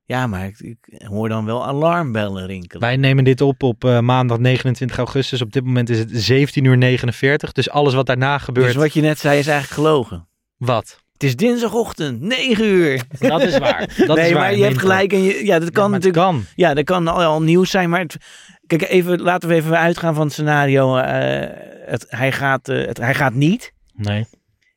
ja 0.04 0.26
maar 0.26 0.46
ik, 0.46 0.58
ik 0.60 1.02
hoor 1.06 1.28
dan 1.28 1.44
wel 1.44 1.66
alarmbellen 1.66 2.46
rinkelen. 2.46 2.80
Wij 2.82 2.96
nemen 2.96 3.24
dit 3.24 3.40
op 3.40 3.62
op 3.62 3.84
eh, 3.84 3.98
maandag 4.00 4.38
29 4.38 4.96
augustus. 4.98 5.42
Op 5.42 5.52
dit 5.52 5.64
moment 5.64 5.90
is 5.90 5.98
het 5.98 6.08
17 6.12 6.64
uur 6.64 6.76
49. 6.78 7.52
Dus 7.52 7.70
alles 7.70 7.94
wat 7.94 8.06
daarna 8.06 8.38
gebeurt. 8.38 8.66
Dus 8.66 8.76
wat 8.76 8.92
je 8.94 9.00
net 9.00 9.18
zei 9.18 9.38
is 9.38 9.46
eigenlijk 9.46 9.80
gelogen. 9.80 10.28
Wat? 10.56 11.00
Het 11.12 11.22
is 11.22 11.36
dinsdagochtend, 11.36 12.20
9 12.20 12.64
uur. 12.64 13.02
Dat 13.18 13.42
is 13.42 13.58
waar. 13.58 13.78
Dat 14.06 14.16
nee, 14.16 14.26
is 14.26 14.32
waar. 14.32 14.40
maar 14.42 14.56
je 14.56 14.62
hebt 14.64 14.78
gelijk. 14.78 15.12
En 15.12 15.22
je, 15.22 15.44
ja, 15.44 15.58
dat 15.58 15.70
kan 15.70 15.84
Ja, 15.84 15.90
natuurlijk. 15.90 16.24
kan. 16.24 16.44
Ja, 16.54 16.74
dat 16.74 16.84
kan 16.84 17.08
al, 17.08 17.22
al 17.22 17.42
nieuws 17.42 17.70
zijn. 17.70 17.90
Maar 17.90 18.00
het- 18.00 18.16
kijk, 18.66 18.82
even, 18.82 19.20
laten 19.20 19.48
we 19.48 19.54
even 19.54 19.78
uitgaan 19.78 20.14
van 20.14 20.24
het 20.24 20.32
scenario. 20.32 20.96
eh, 20.96 21.48
het, 21.86 22.06
hij, 22.08 22.32
gaat, 22.32 22.68
eh, 22.68 22.86
het, 22.86 22.98
hij 22.98 23.14
gaat 23.14 23.34
niet. 23.34 23.72
Nee. 23.94 24.26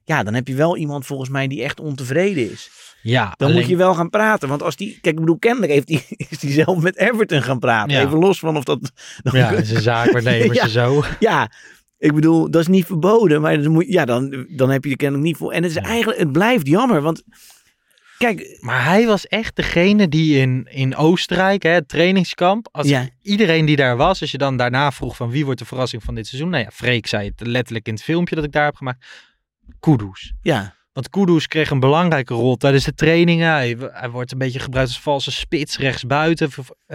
Ja, 0.04 0.24
dan 0.24 0.34
heb 0.34 0.48
je 0.48 0.56
wel 0.56 0.78
iemand 0.78 1.06
volgens 1.06 1.30
mij 1.30 1.48
die 1.48 1.64
echt 1.64 1.80
ontevreden 1.80 2.52
is. 2.52 2.70
Ja, 3.08 3.34
Dan 3.38 3.48
alleen- 3.48 3.60
moet 3.62 3.70
je 3.70 3.76
wel 3.76 3.94
gaan 3.94 4.10
praten. 4.10 4.50
Want 4.50 4.64
als 4.64 4.76
die. 4.76 4.92
Kijk, 5.02 5.14
ik 5.16 5.20
bedoel, 5.20 5.38
kennelijk 5.40 5.72
heeft 5.72 5.88
die, 5.88 6.06
is 6.30 6.40
die 6.40 6.52
zelf 6.52 6.82
met 6.82 6.98
Everton 6.98 7.42
gaan 7.44 7.60
praten. 7.60 7.92
Ja. 7.96 8.02
Even 8.06 8.18
los 8.20 8.40
van 8.40 8.58
of 8.58 8.64
dat. 8.64 8.92
Ja, 9.24 9.50
het 9.50 9.66
is 9.66 9.72
een 9.72 9.82
zaakwaarnemer 9.82 10.54
Ja. 10.62 10.68
zo. 10.68 11.04
Ja, 11.20 11.52
ik 11.98 12.14
bedoel, 12.14 12.52
dat 12.52 12.62
is 12.62 12.68
niet 12.68 12.86
verboden. 12.86 13.42
Maar 13.42 13.62
dan, 13.62 13.72
moet, 13.72 13.86
ja, 13.88 14.06
dan, 14.06 14.46
dan 14.50 14.70
heb 14.70 14.84
je 14.84 14.90
er 14.90 14.96
kennelijk 14.96 15.28
niet 15.28 15.38
voor. 15.38 15.52
En 15.52 15.64
het 15.64 15.72
is 15.72 15.78
eigenlijk, 15.78 16.20
het 16.20 16.32
blijft 16.32 16.68
jammer. 16.68 17.02
Want 17.02 17.24
kijk, 18.18 18.58
Maar 18.62 18.84
hij 18.86 19.06
was 19.06 19.28
echt 19.28 19.56
degene 19.56 20.08
die 20.08 20.38
in, 20.40 20.68
in 20.72 20.96
Oostenrijk, 20.96 21.64
hè, 21.64 21.70
het 21.70 21.88
trainingskamp, 21.88 22.68
als 22.72 22.88
Ja. 22.88 23.08
iedereen 23.22 23.66
die 23.66 23.76
daar 23.76 23.98
was, 23.98 24.22
als 24.22 24.32
je 24.32 24.38
dan 24.38 24.58
daarna 24.58 24.92
vroeg 24.92 25.16
van 25.16 25.30
wie 25.30 25.46
wordt 25.46 25.60
de 25.60 25.66
verrassing 25.66 26.04
van 26.04 26.16
dit 26.16 26.28
seizoen. 26.28 26.50
Nou 26.50 26.64
ja, 26.64 26.70
Freek 26.74 27.08
zei 27.08 27.28
het 27.36 27.48
letterlijk 27.48 27.88
in 27.88 27.94
het 27.94 28.04
filmpje 28.04 28.36
dat 28.36 28.44
ik 28.44 28.52
daar 28.52 28.66
heb 28.66 28.76
gemaakt. 28.76 29.06
Kudus. 29.80 30.34
ja, 30.42 30.76
Want 30.96 31.10
Kudus 31.10 31.48
kreeg 31.48 31.70
een 31.70 31.80
belangrijke 31.80 32.34
rol 32.34 32.56
tijdens 32.56 32.84
de 32.84 32.94
trainingen. 32.94 33.50
Hij, 33.50 33.78
hij 33.80 34.10
wordt 34.10 34.32
een 34.32 34.38
beetje 34.38 34.60
gebruikt 34.60 34.90
als 34.90 35.00
valse 35.00 35.32
spits 35.32 35.78
rechtsbuiten. 35.78 36.50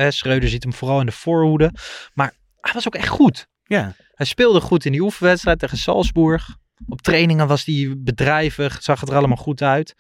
Schreuder 0.09 0.49
ziet 0.49 0.63
hem 0.63 0.73
vooral 0.73 1.01
in 1.01 1.07
de 1.07 1.13
voorhoede. 1.13 1.73
Maar 2.15 2.33
hij 2.61 2.73
was 2.73 2.87
ook 2.87 2.95
echt 2.95 3.09
goed. 3.09 3.47
ja. 3.65 3.95
Hij 4.11 4.27
speelde 4.27 4.61
goed 4.61 4.85
in 4.85 4.93
die 4.93 5.01
oefenwedstrijd 5.01 5.59
tegen 5.59 5.79
Salzburg. 5.79 6.57
Op 6.89 7.03
trainingen 7.03 7.47
was 7.47 7.65
hij 7.65 7.95
bedrijvig, 7.99 8.83
zag 8.83 9.01
het 9.01 9.09
er 9.09 9.17
allemaal 9.17 9.37
goed 9.37 9.63
uit. 9.63 9.95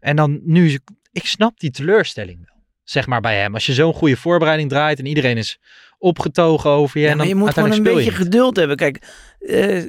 En 0.00 0.16
dan 0.16 0.40
nu, 0.44 0.78
ik 1.12 1.26
snap 1.26 1.60
die 1.60 1.70
teleurstelling 1.70 2.38
wel. 2.38 2.64
Zeg 2.82 3.06
maar 3.06 3.20
bij 3.20 3.40
hem. 3.40 3.54
Als 3.54 3.66
je 3.66 3.74
zo'n 3.74 3.94
goede 3.94 4.16
voorbereiding 4.16 4.68
draait 4.68 4.98
en 4.98 5.06
iedereen 5.06 5.36
is 5.36 5.58
opgetogen 5.98 6.70
over 6.70 6.98
je. 6.98 7.04
Ja, 7.06 7.12
en 7.12 7.18
dan 7.18 7.28
je 7.28 7.34
moet 7.34 7.52
gewoon 7.52 7.72
een 7.72 7.82
beetje 7.82 8.10
geduld 8.10 8.56
hebben. 8.56 8.76
Kijk, 8.76 8.98
eh, 9.38 9.82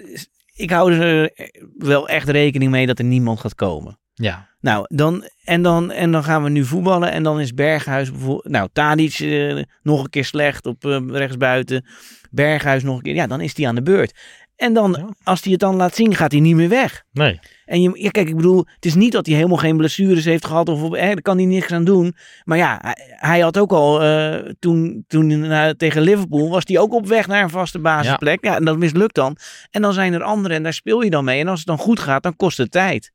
ik 0.53 0.69
hou 0.69 0.93
er 0.93 1.31
wel 1.77 2.07
echt 2.07 2.29
rekening 2.29 2.71
mee 2.71 2.85
dat 2.85 2.99
er 2.99 3.05
niemand 3.05 3.39
gaat 3.39 3.55
komen. 3.55 3.97
Ja, 4.13 4.49
Nou, 4.59 4.85
dan, 4.87 5.29
en, 5.43 5.61
dan, 5.61 5.91
en 5.91 6.11
dan 6.11 6.23
gaan 6.23 6.43
we 6.43 6.49
nu 6.49 6.65
voetballen. 6.65 7.11
En 7.11 7.23
dan 7.23 7.39
is 7.39 7.53
Berghuis 7.53 8.11
bijvoorbeeld. 8.11 8.49
Nou, 8.49 8.69
Tadic 8.73 9.19
eh, 9.19 9.63
nog 9.81 10.03
een 10.03 10.09
keer 10.09 10.25
slecht 10.25 10.65
op 10.65 10.85
eh, 10.85 10.99
rechtsbuiten. 11.07 11.85
Berghuis 12.31 12.83
nog 12.83 12.95
een 12.95 13.01
keer. 13.01 13.15
Ja, 13.15 13.27
dan 13.27 13.41
is 13.41 13.57
hij 13.57 13.67
aan 13.67 13.75
de 13.75 13.83
beurt. 13.83 14.19
En 14.55 14.73
dan, 14.73 14.95
Ja. 14.99 15.07
als 15.23 15.41
hij 15.43 15.51
het 15.51 15.61
dan 15.61 15.75
laat 15.75 15.95
zien, 15.95 16.15
gaat 16.15 16.31
hij 16.31 16.41
niet 16.41 16.55
meer 16.55 16.69
weg. 16.69 17.03
nee. 17.11 17.39
En 17.65 17.81
je, 17.81 17.91
ja, 17.93 18.09
kijk, 18.09 18.27
ik 18.29 18.35
bedoel, 18.35 18.65
het 18.75 18.85
is 18.85 18.95
niet 18.95 19.11
dat 19.11 19.25
hij 19.25 19.35
helemaal 19.35 19.57
geen 19.57 19.77
blessures 19.77 20.25
heeft 20.25 20.45
gehad. 20.45 20.69
Of, 20.69 20.93
eh, 20.93 21.05
daar 21.05 21.21
kan 21.21 21.37
hij 21.37 21.45
niks 21.45 21.71
aan 21.71 21.83
doen. 21.83 22.15
Maar 22.43 22.57
ja, 22.57 22.77
hij, 22.81 22.95
hij 23.15 23.39
had 23.39 23.57
ook 23.57 23.71
al, 23.71 24.01
eh, 24.01 24.51
toen, 24.59 25.03
toen 25.07 25.29
tegen 25.77 26.01
Liverpool, 26.01 26.49
was 26.49 26.63
hij 26.65 26.79
ook 26.79 26.93
op 26.93 27.07
weg 27.07 27.27
naar 27.27 27.43
een 27.43 27.49
vaste 27.49 27.79
basisplek. 27.79 28.43
Ja. 28.45 28.55
en 28.55 28.65
dat 28.65 28.77
mislukt 28.77 29.15
dan. 29.15 29.37
En 29.71 29.81
dan 29.81 29.93
zijn 29.93 30.13
er 30.13 30.23
anderen 30.23 30.57
en 30.57 30.63
daar 30.63 30.73
speel 30.73 31.01
je 31.01 31.09
dan 31.09 31.23
mee. 31.23 31.39
En 31.39 31.47
als 31.47 31.59
het 31.59 31.67
dan 31.67 31.77
goed 31.77 31.99
gaat, 31.99 32.23
dan 32.23 32.35
kost 32.35 32.57
het 32.57 32.71
tijd. 32.71 33.11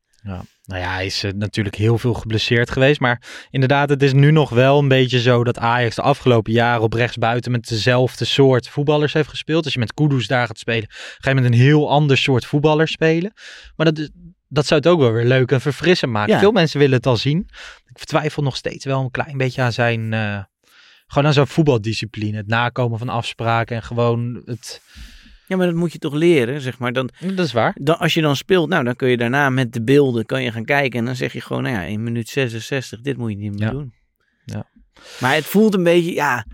Nou 0.64 0.80
ja, 0.80 0.92
hij 0.92 1.06
is 1.06 1.24
eh, 1.24 1.32
natuurlijk 1.32 1.76
heel 1.76 1.98
veel 1.98 2.14
geblesseerd 2.14 2.70
geweest. 2.70 3.00
Maar 3.00 3.22
inderdaad, 3.50 3.88
het 3.88 4.02
is 4.02 4.12
nu 4.12 4.30
nog 4.30 4.50
wel 4.50 4.78
een 4.78 4.88
beetje 4.88 5.20
zo 5.20 5.44
dat 5.44 5.58
Ajax 5.58 5.94
de 5.94 6.02
afgelopen 6.02 6.52
jaren 6.52 6.82
op 6.82 6.92
rechtsbuiten 6.92 7.52
met 7.52 7.68
dezelfde 7.68 8.24
soort 8.24 8.68
voetballers 8.68 9.12
heeft 9.12 9.28
gespeeld. 9.28 9.64
Als 9.64 9.72
je 9.72 9.78
met 9.78 9.94
Kudus 9.94 10.26
daar 10.26 10.46
gaat 10.46 10.58
spelen, 10.58 10.88
ga 11.18 11.30
je 11.30 11.34
met 11.34 11.44
een 11.44 11.52
heel 11.52 11.90
ander 11.90 12.18
soort 12.18 12.44
voetballer 12.44 12.88
spelen. 12.88 13.32
Maar 13.76 13.92
dat, 13.92 14.10
dat 14.48 14.66
zou 14.66 14.80
het 14.80 14.88
ook 14.88 15.00
wel 15.00 15.12
weer 15.12 15.24
leuk 15.24 15.50
en 15.50 15.60
verfrissend 15.60 16.12
maken. 16.12 16.32
Ja. 16.32 16.38
Veel 16.38 16.52
mensen 16.52 16.78
willen 16.78 16.96
het 16.96 17.06
al 17.06 17.16
zien. 17.16 17.48
Ik 17.86 18.04
twijfel 18.04 18.42
nog 18.42 18.56
steeds 18.56 18.84
wel 18.84 19.00
een 19.00 19.10
klein 19.10 19.36
beetje 19.36 19.62
aan 19.62 19.72
zijn, 19.72 20.12
eh, 20.12 20.42
gewoon 21.06 21.26
aan 21.26 21.32
zijn 21.32 21.46
voetbaldiscipline. 21.46 22.36
Het 22.36 22.46
nakomen 22.46 22.98
van 22.98 23.08
afspraken 23.08 23.76
en 23.76 23.82
gewoon 23.82 24.42
het... 24.44 24.82
Ja, 25.48 25.56
maar 25.56 25.66
dat 25.66 25.74
moet 25.74 25.92
je 25.92 25.98
toch 25.98 26.14
leren, 26.14 26.60
zeg 26.60 26.78
maar. 26.78 26.92
Dan, 26.92 27.10
Dat 27.34 27.46
is 27.46 27.52
waar. 27.52 27.76
dan, 27.80 27.98
als 27.98 28.14
je 28.14 28.20
dan 28.20 28.36
speelt, 28.36 28.68
nou, 28.68 28.84
dan 28.84 28.96
kun 28.96 29.08
je 29.08 29.16
daarna 29.16 29.50
met 29.50 29.72
de 29.72 29.82
beelden 29.82 30.26
kan 30.26 30.42
je 30.42 30.52
gaan 30.52 30.64
kijken. 30.64 30.98
En 30.98 31.04
dan 31.04 31.16
zeg 31.16 31.32
je 31.32 31.40
gewoon, 31.40 31.62
nou 31.62 31.74
ja, 31.74 31.82
in 31.82 32.02
minuut 32.02 32.28
66, 32.28 33.00
dit 33.00 33.16
moet 33.16 33.30
je 33.30 33.36
niet 33.36 33.52
meer 33.52 33.62
Ja. 33.62 33.70
doen. 33.70 33.92
Ja. 34.44 34.66
Maar 35.20 35.34
het 35.34 35.44
voelt 35.46 35.74
een 35.74 35.82
beetje, 35.82 36.12
ja... 36.12 36.44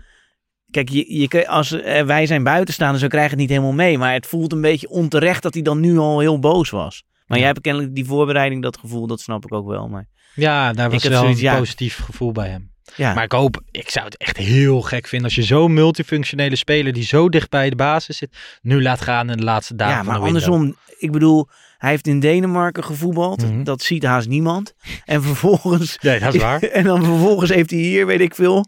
Kijk, 0.71 0.89
je, 0.89 1.17
je, 1.19 1.47
als, 1.47 1.69
wij 2.05 2.25
zijn 2.25 2.43
buitenstaanders, 2.43 3.03
we 3.03 3.09
krijgen 3.09 3.31
het 3.31 3.39
niet 3.39 3.49
helemaal 3.49 3.71
mee. 3.73 3.97
Maar 3.97 4.13
het 4.13 4.27
voelt 4.27 4.51
een 4.51 4.61
beetje 4.61 4.89
onterecht 4.89 5.43
dat 5.43 5.53
hij 5.53 5.63
dan 5.63 5.79
nu 5.79 5.97
al 5.97 6.19
heel 6.19 6.39
boos 6.39 6.69
was. 6.69 7.03
Maar 7.25 7.37
Ja. 7.37 7.43
jij 7.43 7.45
hebt 7.53 7.61
kennelijk 7.61 7.95
die 7.95 8.05
voorbereiding, 8.05 8.61
dat 8.63 8.77
gevoel, 8.77 9.07
dat 9.07 9.19
snap 9.21 9.43
ik 9.45 9.53
ook 9.53 9.67
wel. 9.67 9.87
Maar 9.87 10.07
Ja, 10.35 10.73
daar 10.73 10.89
was 10.89 11.03
wel 11.03 11.19
zoiets, 11.21 11.39
een 11.39 11.45
ja. 11.45 11.57
positief 11.57 11.95
gevoel 11.97 12.31
bij 12.31 12.49
hem. 12.49 12.71
Ja, 12.95 13.13
Maar 13.13 13.23
ik 13.23 13.31
hoop, 13.31 13.61
ik 13.71 13.89
zou 13.89 14.05
het 14.05 14.17
echt 14.17 14.37
heel 14.37 14.81
gek 14.81 15.07
vinden 15.07 15.27
als 15.27 15.35
je 15.35 15.43
zo'n 15.43 15.73
multifunctionele 15.73 16.55
speler 16.55 16.93
die 16.93 17.03
zo 17.03 17.29
dicht 17.29 17.49
bij 17.49 17.69
de 17.69 17.75
basis 17.75 18.17
zit, 18.17 18.37
nu 18.61 18.81
laat 18.81 19.01
gaan 19.01 19.29
in 19.29 19.37
de 19.37 19.43
laatste 19.43 19.75
dagen 19.75 19.95
ja 19.95 20.03
van 20.03 20.13
maar 20.13 20.31
window. 20.31 20.43
andersom, 20.43 20.77
ik 20.97 21.11
bedoel, 21.11 21.47
hij 21.77 21.89
heeft 21.89 22.07
in 22.07 22.19
Denemarken 22.19 22.83
gevoetbald. 22.83 23.51
Mhm. 23.51 23.63
Dat 23.63 23.81
ziet 23.81 24.03
haast 24.03 24.27
niemand. 24.27 24.73
En 25.05 25.23
vervolgens 25.23 25.97
Nee, 26.01 26.19
dat 26.19 26.33
is 26.33 26.41
waar. 26.41 26.61
En 26.77 26.83
dan 26.83 27.03
vervolgens 27.03 27.49
heeft 27.49 27.69
hij 27.69 27.79
hier, 27.79 28.05
weet 28.05 28.21
ik 28.21 28.35
veel, 28.35 28.65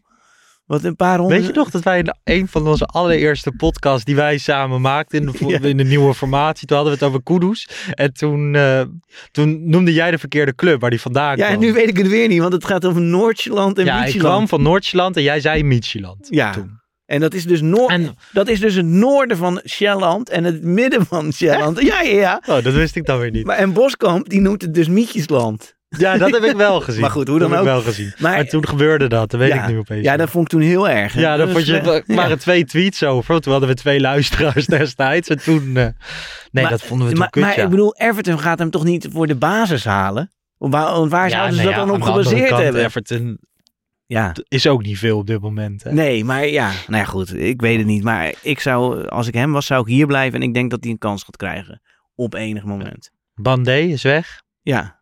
wat 0.68 0.84
een 0.84 0.96
paar 0.96 1.18
honderd... 1.18 1.40
Weet 1.42 1.50
je 1.50 1.56
nog 1.56 1.70
dat 1.70 1.84
wij 1.84 2.00
in 2.00 2.14
een 2.24 2.48
van 2.48 2.68
onze 2.68 2.86
allereerste 2.86 3.52
podcasts 3.52 4.04
die 4.06 4.16
wij 4.16 4.38
samen 4.38 4.82
maakten 4.82 5.20
in 5.20 5.26
de, 5.26 5.34
vo- 5.38 5.50
Ja. 5.52 5.60
in 5.62 5.78
de 5.78 5.84
nieuwe 5.84 6.14
formatie, 6.14 6.68
toen 6.68 6.78
hadden 6.78 6.98
we 6.98 7.00
het 7.06 7.10
over 7.10 7.24
Kudus. 7.24 7.70
En 7.92 8.14
toen, 8.14 8.56
eh, 8.56 8.82
toen 9.32 9.70
noemde 9.70 9.94
jij 9.94 10.12
de 10.12 10.18
verkeerde 10.18 10.56
club 10.56 10.82
waar 10.82 10.90
die 10.90 11.02
vandaan 11.02 11.38
Ja, 11.38 11.46
kwam. 11.46 11.50
en 11.54 11.60
nu 11.60 11.74
weet 11.74 11.88
ik 11.90 11.98
het 11.98 12.08
weer 12.08 12.28
niet, 12.28 12.40
want 12.42 12.54
het 12.54 12.66
gaat 12.66 12.86
over 12.86 13.02
Noordjylland 13.02 13.78
en 13.80 13.86
ja, 13.86 13.98
ik 14.00 14.06
Michieland. 14.06 14.34
kwam 14.34 14.48
van 14.48 14.62
Noordjylland 14.62 15.18
en 15.18 15.24
jij 15.24 15.40
zei 15.40 15.64
Michieland. 15.64 16.28
Ja. 16.30 16.52
Toen. 16.52 16.80
En 17.06 17.20
dat 17.20 17.34
is, 17.34 17.46
dus 17.46 17.62
noor- 17.62 17.90
En, 17.90 18.16
dat 18.34 18.48
is 18.48 18.60
dus 18.60 18.76
het 18.76 18.86
noorden 18.86 19.38
van 19.38 19.62
Sjælland 19.66 20.30
en 20.30 20.44
het 20.44 20.64
midden 20.64 21.06
van 21.06 21.32
Sjælland. 21.34 21.82
Ja, 21.82 22.02
ja, 22.02 22.12
ja. 22.20 22.42
oh, 22.46 22.64
dat 22.64 22.74
wist 22.74 22.96
ik 22.96 23.06
dan 23.06 23.20
weer 23.20 23.32
niet. 23.32 23.46
Maar, 23.46 23.58
en 23.58 23.74
Boskamp, 23.74 24.30
die 24.30 24.42
noemt 24.42 24.62
het 24.62 24.74
dus 24.74 24.88
Mietjesland. 24.88 25.76
Ja, 25.90 26.18
dat 26.18 26.32
heb 26.32 26.44
ik 26.44 26.56
wel 26.56 26.80
gezien. 26.88 27.02
Maar 27.02 27.10
goed, 27.10 27.28
hoe 27.28 27.40
Dat 27.40 27.50
dan 27.50 27.58
heb 27.58 27.68
ook. 27.68 27.78
ik 27.78 27.84
wel 27.84 27.94
gezien. 27.94 28.14
Maar- 28.18 28.32
Maar, 28.36 28.46
toen 28.46 28.68
gebeurde 28.68 29.08
dat, 29.08 29.32
dat 29.32 29.40
weet 29.40 29.52
ja, 29.54 29.64
ik 29.64 29.70
nu 29.72 29.78
opeens. 29.78 30.06
Ja, 30.06 30.18
dat 30.18 30.30
vond 30.30 30.44
ik 30.44 30.50
toen 30.60 30.68
heel 30.68 30.90
erg. 30.90 31.14
hè. 31.14 31.22
Ja, 31.22 31.38
Dat 31.38 31.50
vond 31.52 31.66
je, 31.66 31.74
is, 31.80 31.88
er 31.88 32.04
eh, 32.08 32.16
waren 32.16 32.30
ja. 32.32 32.36
twee 32.38 32.66
tweets 32.66 33.04
over. 33.04 33.42
Toen 33.42 33.52
hadden 33.52 33.70
we 33.70 33.76
twee 33.76 34.00
luisteraars 34.00 34.66
destijds. 34.78 35.30
En 35.30 35.38
toen, 35.44 35.62
eh, 35.62 35.74
nee, 35.74 35.94
Maar- 36.52 36.70
dat 36.70 36.82
vonden 36.84 37.06
we 37.08 37.12
toen 37.14 37.22
Maar, 37.22 37.30
kut, 37.30 37.44
maar 37.44 37.58
ja. 37.58 37.64
ik 37.64 37.70
bedoel, 37.70 37.96
Everton 37.96 38.40
gaat 38.40 38.60
hem 38.60 38.70
toch 38.70 38.84
niet 38.84 39.08
voor 39.12 39.28
de 39.28 39.36
basis 39.36 39.86
halen? 39.86 40.32
Waar, 40.58 41.08
waar 41.10 41.30
zouden 41.30 41.56
ze 41.56 41.64
nee, 41.66 41.74
dat 41.76 41.88
dan 41.88 41.96
op 41.96 42.02
gebaseerd 42.02 42.50
kant, 42.50 42.62
hebben? 42.64 42.84
Everton 42.84 43.38
Ja. 44.06 44.36
is 44.48 44.68
ook 44.68 44.84
niet 44.84 44.98
veel 44.98 45.18
op 45.18 45.28
dit 45.28 45.42
moment. 45.42 45.84
Hè? 45.84 45.92
Nee, 45.94 46.24
maar 46.24 46.48
ja, 46.48 46.72
nou 46.88 47.02
ja, 47.04 47.10
goed, 47.10 47.36
ik 47.36 47.62
weet 47.62 47.78
het 47.78 47.86
niet. 47.88 48.04
Maar 48.04 48.34
ik 48.42 48.60
zou, 48.60 49.08
als 49.08 49.28
ik 49.28 49.34
hem 49.34 49.52
was, 49.52 49.66
zou 49.66 49.82
ik 49.82 49.88
hier 49.88 50.08
blijven. 50.08 50.42
En 50.42 50.48
ik 50.48 50.54
denk 50.54 50.72
dat 50.72 50.80
hij 50.84 50.92
een 50.92 50.98
kans 50.98 51.24
gaat 51.24 51.38
krijgen. 51.38 51.82
Op 52.16 52.34
enig 52.34 52.64
moment. 52.64 53.12
Bandé 53.34 53.78
is 53.80 54.02
weg. 54.04 54.42
Ja, 54.62 54.97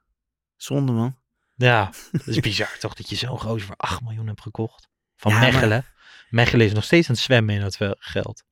zonde 0.56 0.92
man. 0.92 1.16
Ja, 1.56 1.92
dat 2.12 2.28
is 2.28 2.40
bizar 2.40 2.78
toch 2.80 2.94
dat 2.94 3.10
je 3.10 3.16
zo'n 3.16 3.40
gozer 3.40 3.68
voor 3.68 3.76
8 3.78 4.02
miljoen 4.02 4.28
hebt 4.28 4.42
gekocht. 4.42 4.88
Van 5.16 5.32
Ja, 5.32 5.40
maar- 5.40 5.52
Mechelen. 5.52 5.86
Mechelen 6.30 6.66
is 6.66 6.74
nog 6.74 6.84
steeds 6.84 7.08
aan 7.10 7.16
het 7.16 7.24
zwemmen 7.24 7.56
in 7.56 7.62
dat 7.62 7.78
wel- 7.78 7.96
geld. 8.00 8.44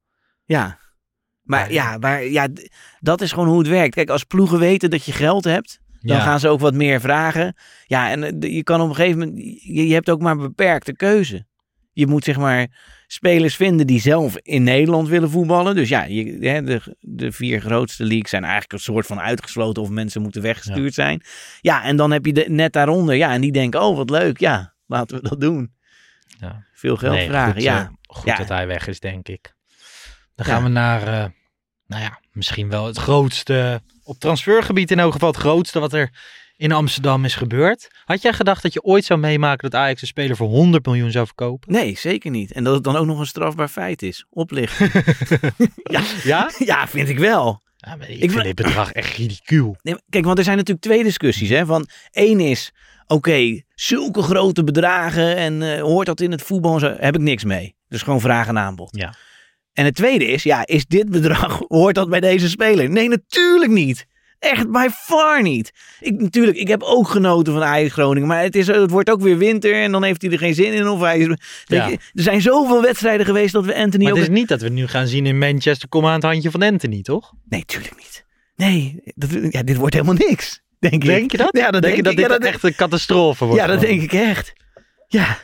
Ja. 0.45 0.61
Maar 0.65 0.79
Maar 1.43 1.71
ja. 1.71 1.97
maar 1.97 2.23
ja, 2.23 2.47
dat 2.99 3.21
is 3.21 3.31
gewoon 3.31 3.47
hoe 3.47 3.57
het 3.59 3.67
werkt. 3.67 3.95
Kijk, 3.95 4.09
als 4.09 4.23
ploegen 4.23 4.59
weten 4.59 4.89
dat 4.89 5.05
je 5.05 5.11
geld 5.11 5.43
hebt, 5.43 5.79
dan 5.99 6.17
Ja. 6.17 6.23
gaan 6.23 6.39
ze 6.39 6.47
ook 6.47 6.59
wat 6.59 6.73
meer 6.73 7.01
vragen. 7.01 7.55
Ja, 7.85 8.09
en 8.09 8.23
eh, 8.41 8.53
je 8.55 8.63
kan 8.63 8.81
op 8.81 8.89
een 8.89 8.95
gegeven 8.95 9.19
moment, 9.19 9.37
je, 9.63 9.87
je 9.87 9.93
hebt 9.93 10.09
ook 10.09 10.21
maar 10.21 10.31
een 10.31 10.37
beperkte 10.37 10.93
keuze. 10.95 11.45
Je 11.91 12.07
moet 12.07 12.23
zeg 12.23 12.37
maar 12.37 12.67
spelers 13.14 13.55
vinden 13.55 13.88
die 13.88 13.99
zelf 14.01 14.38
in 14.41 14.64
Nederland 14.64 15.07
willen 15.07 15.30
voetballen. 15.30 15.76
Dus 15.76 15.89
ja, 15.89 16.03
je, 16.03 16.38
hè, 16.39 16.64
de, 16.64 16.82
de 16.99 17.32
vier 17.32 17.61
grootste 17.61 18.03
leagues 18.03 18.30
zijn 18.30 18.43
eigenlijk 18.43 18.74
een 18.74 18.80
soort 18.80 19.05
van 19.05 19.20
uitgesloten 19.20 19.82
of 19.84 19.89
mensen 19.89 20.22
moeten 20.22 20.41
weggestuurd 20.41 20.93
zijn. 20.93 21.22
Ja, 21.61 21.84
en 21.84 21.95
dan 21.95 22.11
heb 22.11 22.26
je 22.26 22.34
de, 22.34 22.45
net 22.47 22.74
daaronder, 22.74 23.16
ja, 23.16 23.32
en 23.34 23.41
die 23.41 23.51
denken, 23.51 23.82
oh 23.82 23.95
wat 23.97 24.09
leuk, 24.09 24.39
ja, 24.39 24.74
laten 24.86 25.22
we 25.22 25.30
dat 25.30 25.41
doen. 25.41 25.74
Ja. 26.39 26.66
Veel 26.74 26.95
geld 26.97 27.14
Nee, 27.14 27.28
vragen, 27.28 27.53
goed, 27.53 27.61
ja. 27.64 27.80
eh, 27.82 27.88
goed 28.07 28.26
Ja. 28.26 28.36
dat 28.36 28.49
hij 28.49 28.68
weg 28.68 28.88
is, 28.88 28.99
denk 28.99 29.28
ik. 29.28 29.53
Dan 30.36 30.45
gaan 30.45 30.64
we 30.64 30.70
naar, 30.70 31.01
eh, 31.01 31.30
nou 31.88 32.01
ja, 32.03 32.20
misschien 32.32 32.70
wel 32.70 32.86
het 32.86 32.97
grootste, 32.97 33.82
op 34.03 34.20
transfergebied 34.20 34.91
in 34.91 34.99
elk 34.99 35.11
geval 35.14 35.30
het 35.30 35.38
grootste 35.38 35.80
wat 35.80 35.93
er 35.93 36.11
in 36.57 36.71
Amsterdam 36.71 37.25
is 37.25 37.35
gebeurd. 37.35 37.87
Had 38.05 38.21
jij 38.21 38.33
gedacht 38.33 38.61
dat 38.63 38.73
je 38.73 38.83
ooit 38.83 39.05
zou 39.05 39.19
meemaken 39.19 39.69
dat 39.69 39.79
Ajax 39.79 40.01
een 40.01 40.07
speler 40.07 40.35
voor 40.35 40.47
100 40.47 40.85
miljoen 40.85 41.11
zou 41.11 41.25
verkopen? 41.25 41.71
Nee, 41.71 41.97
zeker 41.97 42.31
niet. 42.31 42.51
En 42.51 42.63
dat 42.63 42.73
het 42.73 42.83
dan 42.83 42.95
ook 42.95 43.05
nog 43.05 43.19
een 43.19 43.25
strafbaar 43.25 43.67
feit 43.67 44.01
is. 44.01 44.25
Oplichten. 44.29 44.91
Ja? 46.23 46.51
ja, 46.57 46.87
vind 46.87 47.09
ik 47.09 47.19
wel. 47.19 47.61
Ja, 47.77 47.95
maar 47.95 48.09
ik, 48.09 48.19
Ik 48.19 48.31
vind 48.31 48.43
dit 48.43 48.55
bedrag 48.55 48.91
echt 48.91 49.17
ridicuul. 49.17 49.75
Nee, 49.81 49.95
kijk, 50.09 50.25
want 50.25 50.37
er 50.37 50.43
zijn 50.43 50.57
natuurlijk 50.57 50.85
twee 50.85 51.03
discussies. 51.03 51.49
Hè? 51.49 51.65
Van 51.65 51.87
één 52.11 52.39
is, 52.39 52.71
oké, 53.07 53.61
zulke 53.75 54.21
grote 54.21 54.63
bedragen 54.63 55.35
en 55.35 55.61
eh, 55.61 55.81
hoort 55.81 56.05
dat 56.05 56.21
in 56.21 56.31
het 56.31 56.41
voetbal? 56.41 56.79
Zo, 56.79 56.95
heb 56.97 57.15
ik 57.15 57.21
niks 57.21 57.43
mee. 57.43 57.75
Dus 57.87 58.01
gewoon 58.01 58.21
vraag 58.21 58.47
en 58.47 58.57
aanbod. 58.57 58.89
Ja. 58.91 59.13
En 59.73 59.85
het 59.85 59.95
tweede 59.95 60.25
is, 60.25 60.43
ja, 60.43 60.65
is 60.65 60.85
dit 60.85 61.09
bedrag, 61.09 61.61
hoort 61.67 61.95
dat 61.95 62.09
bij 62.09 62.19
deze 62.19 62.49
speler? 62.49 62.89
Nee, 62.89 63.09
natuurlijk 63.09 63.71
niet. 63.71 64.05
Echt 64.43 64.71
by 64.71 64.87
far 64.91 65.41
niet. 65.41 65.71
Ik, 65.99 66.21
natuurlijk, 66.21 66.57
ik 66.57 66.67
heb 66.67 66.81
ook 66.81 67.07
genoten 67.07 67.53
van 67.53 67.63
Ajax 67.63 67.93
Groningen. 67.93 68.27
Maar 68.27 68.41
het, 68.43 68.55
is, 68.55 68.67
het 68.67 68.91
wordt 68.91 69.09
ook 69.09 69.21
weer 69.21 69.37
winter 69.37 69.73
en 69.73 69.91
dan 69.91 70.03
heeft 70.03 70.21
hij 70.21 70.31
er 70.31 70.37
geen 70.37 70.53
zin 70.53 70.73
in. 70.73 70.87
Of 70.87 70.99
hij 70.99 71.17
is, 71.19 71.27
weet 71.27 71.37
Ja. 71.65 71.87
je, 71.87 71.93
er 72.13 72.23
zijn 72.23 72.41
zoveel 72.41 72.81
wedstrijden 72.81 73.25
geweest 73.25 73.53
dat 73.53 73.65
we 73.65 73.75
Anthony 73.75 74.03
Maar 74.03 74.13
het 74.13 74.21
is 74.21 74.29
niet 74.29 74.47
dat 74.47 74.61
we 74.61 74.69
nu 74.69 74.87
gaan 74.87 75.07
zien 75.07 75.25
in 75.25 75.37
Manchester, 75.37 75.89
kom 75.89 76.05
aan 76.05 76.13
het 76.13 76.23
handje 76.23 76.51
van 76.51 76.61
Anthony, 76.61 77.01
toch? 77.01 77.33
Nee, 77.49 77.65
tuurlijk 77.65 77.95
niet. 77.97 78.25
Nee, 78.55 79.01
dat, 79.15 79.29
ja, 79.49 79.63
dit 79.63 79.77
wordt 79.77 79.93
helemaal 79.93 80.15
niks. 80.27 80.61
Denk, 80.79 80.93
ik. 80.93 81.05
Denk 81.05 81.31
je 81.31 81.37
dat? 81.37 81.57
Ja, 81.57 81.71
dat 81.71 81.81
denk, 81.81 81.95
je 81.95 82.03
dat 82.03 82.11
ik. 82.11 82.17
dit 82.17 82.27
ja, 82.27 82.37
dat, 82.37 82.47
echt 82.47 82.63
een 82.63 82.75
catastrofe 82.75 83.45
wordt? 83.45 83.61
ja, 83.61 83.67
dat 83.67 83.79
gewoon? 83.79 83.97
denk 83.97 84.11
ik 84.11 84.19
echt. 84.19 84.53
Ja, 85.07 85.37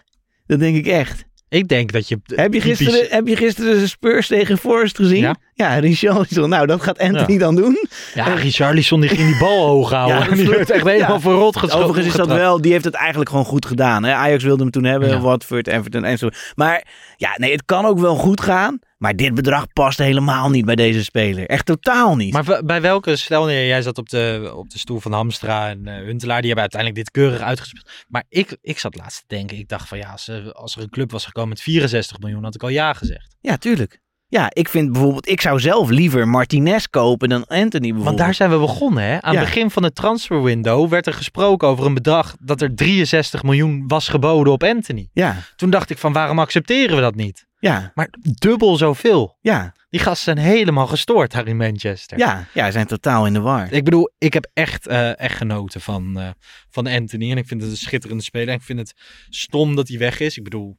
dat 0.45 0.60
denk 0.60 0.76
ik 0.76 0.88
echt. 0.88 1.26
Ik 1.50 1.68
denk 1.68 1.91
dat 1.91 2.08
je... 2.08 2.20
Heb 2.26 2.54
je, 2.54 2.60
typisch- 2.60 2.78
gisteren, 2.78 3.08
heb 3.10 3.28
je 3.28 3.36
gisteren 3.36 3.80
de 3.80 3.88
Spurs 3.88 4.28
tegen 4.28 4.58
Forest 4.58 4.95
gezien? 4.95 5.22
Ja. 5.22 5.36
Ja, 5.54 5.76
Richarlison. 5.80 6.50
Nou, 6.50 6.66
dat 6.68 6.82
gaat 6.82 7.00
Anthony 7.00 7.34
Ja. 7.34 7.39
dan 7.39 7.56
doen. 7.56 7.88
Ja, 8.14 8.24
Richarlison 8.34 9.00
die 9.02 9.10
ging 9.10 9.30
die 9.30 9.38
bal 9.39 9.68
hoog 9.76 9.89
houden. 9.91 10.18
Ja, 10.18 10.30
en 10.30 10.36
die 10.38 10.50
werd 10.50 10.70
echt 10.70 10.86
helemaal 10.86 11.14
ja. 11.14 11.20
verrot 11.20 11.58
geschoten. 11.58 11.86
Overigens 11.86 12.08
is 12.08 12.26
dat 12.26 12.38
wel, 12.38 12.62
die 12.62 12.72
heeft 12.72 12.86
het 12.86 12.93
eigenlijk 12.93 13.30
gewoon 13.30 13.45
goed 13.45 13.66
gedaan. 13.66 14.04
Hè? 14.04 14.14
Ajax 14.14 14.43
wilde 14.43 14.62
hem 14.62 14.72
toen 14.72 14.84
hebben. 14.84 15.22
Watford, 15.22 15.68
Everton 15.68 16.04
en 16.04 16.18
zo. 16.18 16.30
Maar 16.56 16.86
ja, 17.18 17.30
nee, 17.38 17.52
het 17.52 17.66
kan 17.66 17.86
ook 17.86 18.00
wel 18.00 18.16
goed 18.16 18.41
gaan. 18.41 18.80
Maar 19.00 19.16
dit 19.16 19.34
bedrag 19.34 19.68
past 19.74 19.97
helemaal 19.97 20.50
niet 20.50 20.66
bij 20.66 20.76
deze 20.76 21.04
speler. 21.04 21.45
Echt 21.47 21.66
totaal 21.66 22.16
niet. 22.16 22.34
Maar 22.34 22.62
bij 22.66 22.82
welke, 22.82 23.16
stel 23.16 23.50
jij 23.52 23.82
zat 23.82 23.97
op 23.97 24.10
de, 24.10 24.52
op 24.56 24.70
de 24.70 24.80
stoel 24.80 25.00
van 25.00 25.12
Hamstra 25.14 25.70
en 25.70 25.88
eh, 25.88 25.95
Huntelaar, 25.95 26.38
die 26.41 26.45
hebben 26.54 26.62
uiteindelijk 26.72 26.95
dit 27.06 27.12
keurig 27.12 27.41
uitgespeeld. 27.41 27.89
Maar 28.08 28.24
ik, 28.30 28.58
ik 28.62 28.80
zat 28.80 28.95
laatst 28.95 29.20
te 29.28 29.36
denken, 29.36 29.58
ik 29.58 29.68
dacht 29.68 29.88
van 29.88 29.97
ja, 29.97 30.10
als, 30.12 30.28
er- 30.28 30.52
als 30.54 30.76
er 30.76 30.82
een 30.82 30.89
club 30.89 31.12
was 31.12 31.26
gekomen 31.26 31.50
met 31.50 31.62
64 31.62 32.20
miljoen, 32.20 32.43
had 32.43 32.56
ik 32.56 32.64
al 32.64 32.70
ja 32.70 32.93
gezegd. 32.93 33.36
Ja, 33.41 33.58
tuurlijk. 33.58 34.00
Ja, 34.28 34.50
ik 34.54 34.70
vind 34.70 34.91
bijvoorbeeld, 34.91 35.28
ik 35.30 35.41
zou 35.41 35.60
zelf 35.60 35.89
liever 35.89 36.28
Martinez 36.28 36.86
kopen 36.86 37.30
dan 37.30 37.45
Anthony 37.47 37.68
bijvoorbeeld. 37.70 38.04
Want 38.06 38.18
daar 38.18 38.34
zijn 38.34 38.50
we 38.50 38.58
begonnen 38.58 39.04
hè. 39.04 39.22
Aan 39.22 39.34
Ja. 39.34 39.39
het 39.39 39.47
begin 39.50 39.70
van 39.72 39.84
het 39.84 39.95
transferwindow 39.95 40.89
werd 40.89 41.08
er 41.08 41.14
gesproken 41.14 41.68
over 41.68 41.86
een 41.86 41.93
bedrag 41.93 42.36
dat 42.39 42.62
er 42.62 42.76
63 42.76 43.43
miljoen 43.43 43.84
was 43.88 44.08
geboden 44.08 44.54
op 44.54 44.64
Anthony. 44.64 45.10
Ja, 45.14 45.36
Toen 45.56 45.70
dacht 45.70 45.89
ik 45.89 45.97
van 45.97 46.14
waarom 46.14 46.39
accepteren 46.39 46.95
we 46.95 47.02
dat 47.02 47.16
niet? 47.16 47.47
Ja, 47.60 47.91
Maar 47.95 48.10
dubbel 48.22 48.76
zoveel. 48.78 49.38
ja, 49.41 49.74
Die 49.89 49.99
gasten 49.99 50.34
zijn 50.36 50.47
helemaal 50.47 50.88
gestoord 50.88 51.32
daar 51.32 51.47
in 51.47 51.57
Manchester. 51.57 52.18
ja. 52.18 52.47
Ja, 52.53 52.66
ze 52.66 52.72
zijn 52.72 52.88
totaal 52.88 53.26
in 53.26 53.34
de 53.34 53.39
war. 53.39 53.72
Ik 53.74 53.84
bedoel, 53.84 54.12
ik 54.18 54.34
heb 54.34 54.49
echt, 54.53 54.88
eh, 54.88 55.20
echt 55.20 55.38
genoten 55.38 55.82
van, 55.82 56.20
eh, 56.20 56.30
van 56.70 56.88
Anthony. 56.88 57.32
En 57.32 57.38
ik 57.38 57.47
vind 57.47 57.62
het 57.62 57.72
een 57.72 57.78
schitterende 57.78 58.24
speler. 58.24 58.47
En 58.47 58.53
ik 58.55 58.62
vind 58.62 58.80
het 58.80 58.93
stom 59.30 59.76
dat 59.76 59.88
hij 59.88 59.97
weg 59.97 60.20
is. 60.20 60.38
Ik 60.38 60.43
bedoel, 60.43 60.78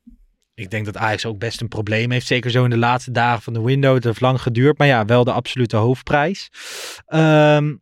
ik 0.55 0.71
denk 0.71 0.85
dat 0.85 0.97
Ajax 0.97 1.27
ook 1.27 1.39
best 1.39 1.61
een 1.61 1.69
probleem 1.69 2.11
heeft. 2.11 2.27
Zeker 2.27 2.51
zo 2.51 2.65
in 2.65 2.71
de 2.71 2.77
laatste 2.77 3.11
dagen 3.11 3.43
van 3.43 3.53
de 3.53 3.63
window. 3.63 3.95
Het 3.95 4.05
heeft 4.05 4.21
lang 4.21 4.41
geduurd. 4.43 4.79
Maar 4.79 4.87
ja, 4.87 5.05
wel 5.05 5.25
de 5.25 5.33
absolute 5.33 5.77
hoofdprijs. 5.77 6.49
Ehm, 7.07 7.75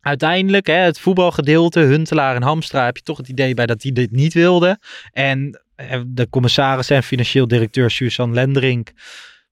uiteindelijk, 0.00 0.66
hè, 0.66 0.74
het 0.74 0.98
voetbalgedeelte, 1.00 1.80
Huntelaar 1.80 2.34
en 2.36 2.42
Hamstra, 2.42 2.84
heb 2.84 2.96
je 2.96 3.02
toch 3.02 3.16
het 3.16 3.28
idee 3.28 3.54
bij 3.54 3.66
dat 3.66 3.80
die 3.80 3.92
dit 3.92 4.10
niet 4.10 4.32
wilden. 4.34 4.78
En 5.12 5.62
de 6.06 6.28
commissaris 6.30 6.90
en 6.90 7.02
financieel 7.02 7.48
directeur 7.48 7.90
Suzanne 7.90 8.34
Lenderink, 8.34 8.92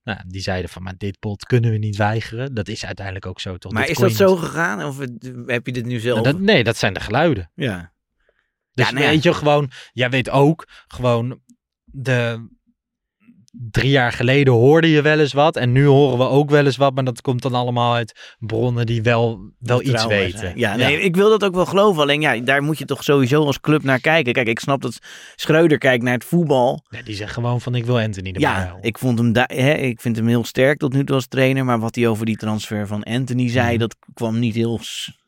nou, 0.03 0.19
die 0.27 0.41
zeiden 0.41 0.71
van, 0.71 0.83
maar 0.83 0.95
dit 0.97 1.21
bod 1.21 1.45
kunnen 1.45 1.71
we 1.71 1.79
niet 1.79 1.97
weigeren. 1.97 2.55
Dat 2.55 2.69
is 2.69 2.85
uiteindelijk 2.87 3.27
ook 3.27 3.41
zo, 3.41 3.57
toch? 3.57 3.73
Maar 3.73 3.89
is 3.89 3.99
dat 3.99 4.13
zo 4.13 4.37
gegaan? 4.37 4.85
Of 4.85 4.99
heb 5.47 5.67
je 5.67 5.73
dit 5.73 5.85
nu 5.85 5.99
zelf? 5.99 6.23
Nou, 6.23 6.33
dat, 6.33 6.43
nee, 6.43 6.65
dat 6.65 6.77
zijn 6.77 6.95
de 6.95 7.01
geluiden. 7.01 7.51
Ja. 7.55 7.93
Dus 8.73 8.87
Ja, 8.87 8.93
nou 8.93 9.05
ja. 9.05 9.11
weet 9.11 9.23
je, 9.23 9.35
gewoon, 9.35 9.71
jij 9.93 10.11
weet 10.11 10.31
ook, 10.31 10.69
gewoon 10.89 11.41
de 11.85 12.49
drie 13.51 13.91
jaar 13.91 14.13
geleden 14.13 14.53
hoorde 14.55 14.91
je 14.91 15.03
wel 15.03 15.19
eens 15.19 15.33
wat 15.33 15.57
en 15.57 15.73
nu 15.73 15.87
horen 15.87 16.19
we 16.19 16.25
ook 16.25 16.51
wel 16.51 16.65
eens 16.65 16.77
wat, 16.77 16.95
maar 16.95 17.05
dat 17.05 17.21
komt 17.21 17.43
dan 17.43 17.55
allemaal 17.55 17.95
uit 17.95 18.37
bronnen 18.39 18.87
die 18.87 19.03
wel, 19.03 19.41
wel 19.59 19.83
iets 19.83 20.07
weten. 20.07 20.53
Ja, 20.55 20.77
nee, 20.77 21.01
ik 21.01 21.17
wil 21.17 21.29
dat 21.29 21.45
ook 21.45 21.55
wel 21.55 21.67
geloven. 21.67 22.03
Alleen 22.03 22.21
ja, 22.21 22.37
daar 22.37 22.63
moet 22.63 22.79
je 22.79 22.85
toch 22.85 23.05
sowieso 23.05 23.45
als 23.45 23.61
club 23.61 23.83
naar 23.83 24.01
kijken. 24.01 24.33
Kijk, 24.33 24.49
ik 24.49 24.59
snap 24.59 24.83
dat 24.83 24.99
Schreuder 25.37 25.79
kijkt 25.79 26.05
naar 26.05 26.15
het 26.15 26.25
voetbal. 26.25 26.85
Nee, 26.91 27.03
die 27.03 27.15
zegt 27.15 27.33
gewoon 27.33 27.61
van 27.61 27.75
ik 27.75 27.85
wil 27.85 27.99
Anthony 27.99 28.27
erbij 28.27 28.41
Ja, 28.43 28.79
ik, 28.81 28.99
vond 28.99 29.19
hem 29.19 29.33
hè, 29.35 29.73
ik 29.75 30.01
vind 30.01 30.17
hem 30.17 30.27
heel 30.27 30.45
sterk 30.45 30.79
tot 30.79 30.93
nu 30.93 31.05
toe 31.05 31.15
als 31.15 31.27
trainer. 31.27 31.65
Maar 31.65 31.79
wat 31.81 31.95
hij 31.95 32.09
over 32.09 32.27
die 32.27 32.37
transfer 32.37 32.87
van 32.87 33.03
Anthony 33.03 33.49
zei, 33.49 33.69
Mhm. 33.69 33.79
dat 33.79 33.97
kwam 34.15 34.39
niet 34.39 34.55
heel 34.55 34.81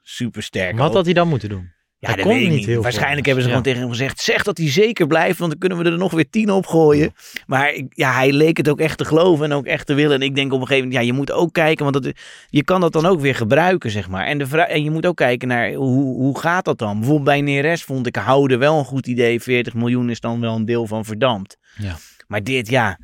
super 0.02 0.42
sterk. 0.42 0.78
Wat 0.78 0.94
had 0.94 1.04
hij 1.04 1.14
dan 1.14 1.28
moeten 1.28 1.48
doen? 1.48 1.72
Ja, 2.08 2.16
dat 2.16 2.26
niet 2.26 2.66
heel 2.66 2.82
Waarschijnlijk 2.82 3.26
hebben 3.26 3.42
ze 3.42 3.48
gewoon 3.48 3.64
tegen 3.64 3.80
hem 3.80 3.88
gezegd: 3.88 4.20
zeg 4.20 4.42
dat 4.42 4.58
hij 4.58 4.70
zeker 4.70 5.06
blijft, 5.06 5.38
want 5.38 5.50
dan 5.50 5.60
kunnen 5.60 5.78
we 5.78 5.84
er 5.84 5.98
nog 5.98 6.12
weer 6.12 6.30
tien 6.30 6.50
op 6.50 6.66
gooien. 6.66 7.14
Maar 7.46 7.80
ja, 7.90 8.12
hij 8.12 8.32
leek 8.32 8.56
het 8.56 8.68
ook 8.68 8.80
echt 8.80 8.98
te 8.98 9.04
geloven 9.04 9.44
en 9.44 9.52
ook 9.52 9.66
echt 9.66 9.86
te 9.86 9.94
willen. 9.94 10.14
En 10.14 10.22
ik 10.22 10.34
denk 10.34 10.52
op 10.52 10.60
een 10.60 10.66
gegeven 10.66 10.88
moment, 10.88 11.02
ja, 11.02 11.12
je 11.12 11.16
moet 11.16 11.32
ook 11.32 11.52
kijken, 11.52 11.84
want 11.90 12.02
dat, 12.02 12.14
je 12.48 12.64
kan 12.64 12.80
dat 12.80 12.92
dan 12.92 13.06
ook 13.06 13.20
weer 13.20 13.34
gebruiken, 13.34 13.90
zeg 13.90 14.08
maar. 14.08 14.26
En, 14.26 14.38
de 14.38 14.44
en 14.58 14.84
je 14.84 14.90
moet 14.90 15.06
ook 15.06 15.16
kijken 15.16 15.48
naar 15.48 15.72
hoe, 15.72 16.16
hoe 16.16 16.38
gaat 16.38 16.64
dat 16.64 16.78
dan? 16.78 16.98
Bijvoorbeeld 16.98 17.24
bij 17.24 17.40
Neres 17.40 17.82
vond 17.82 18.06
ik 18.06 18.16
houden 18.16 18.58
wel 18.58 18.78
een 18.78 18.84
goed 18.84 19.06
idee. 19.06 19.40
40 19.40 19.74
miljoen 19.74 20.10
is 20.10 20.20
dan 20.20 20.40
wel 20.40 20.54
een 20.54 20.64
deel 20.64 20.86
van 20.86 21.04
verdampt. 21.04 21.56
Ja. 21.76 21.96
Maar 22.26 22.42
dit, 22.42 22.68
ja. 22.68 22.98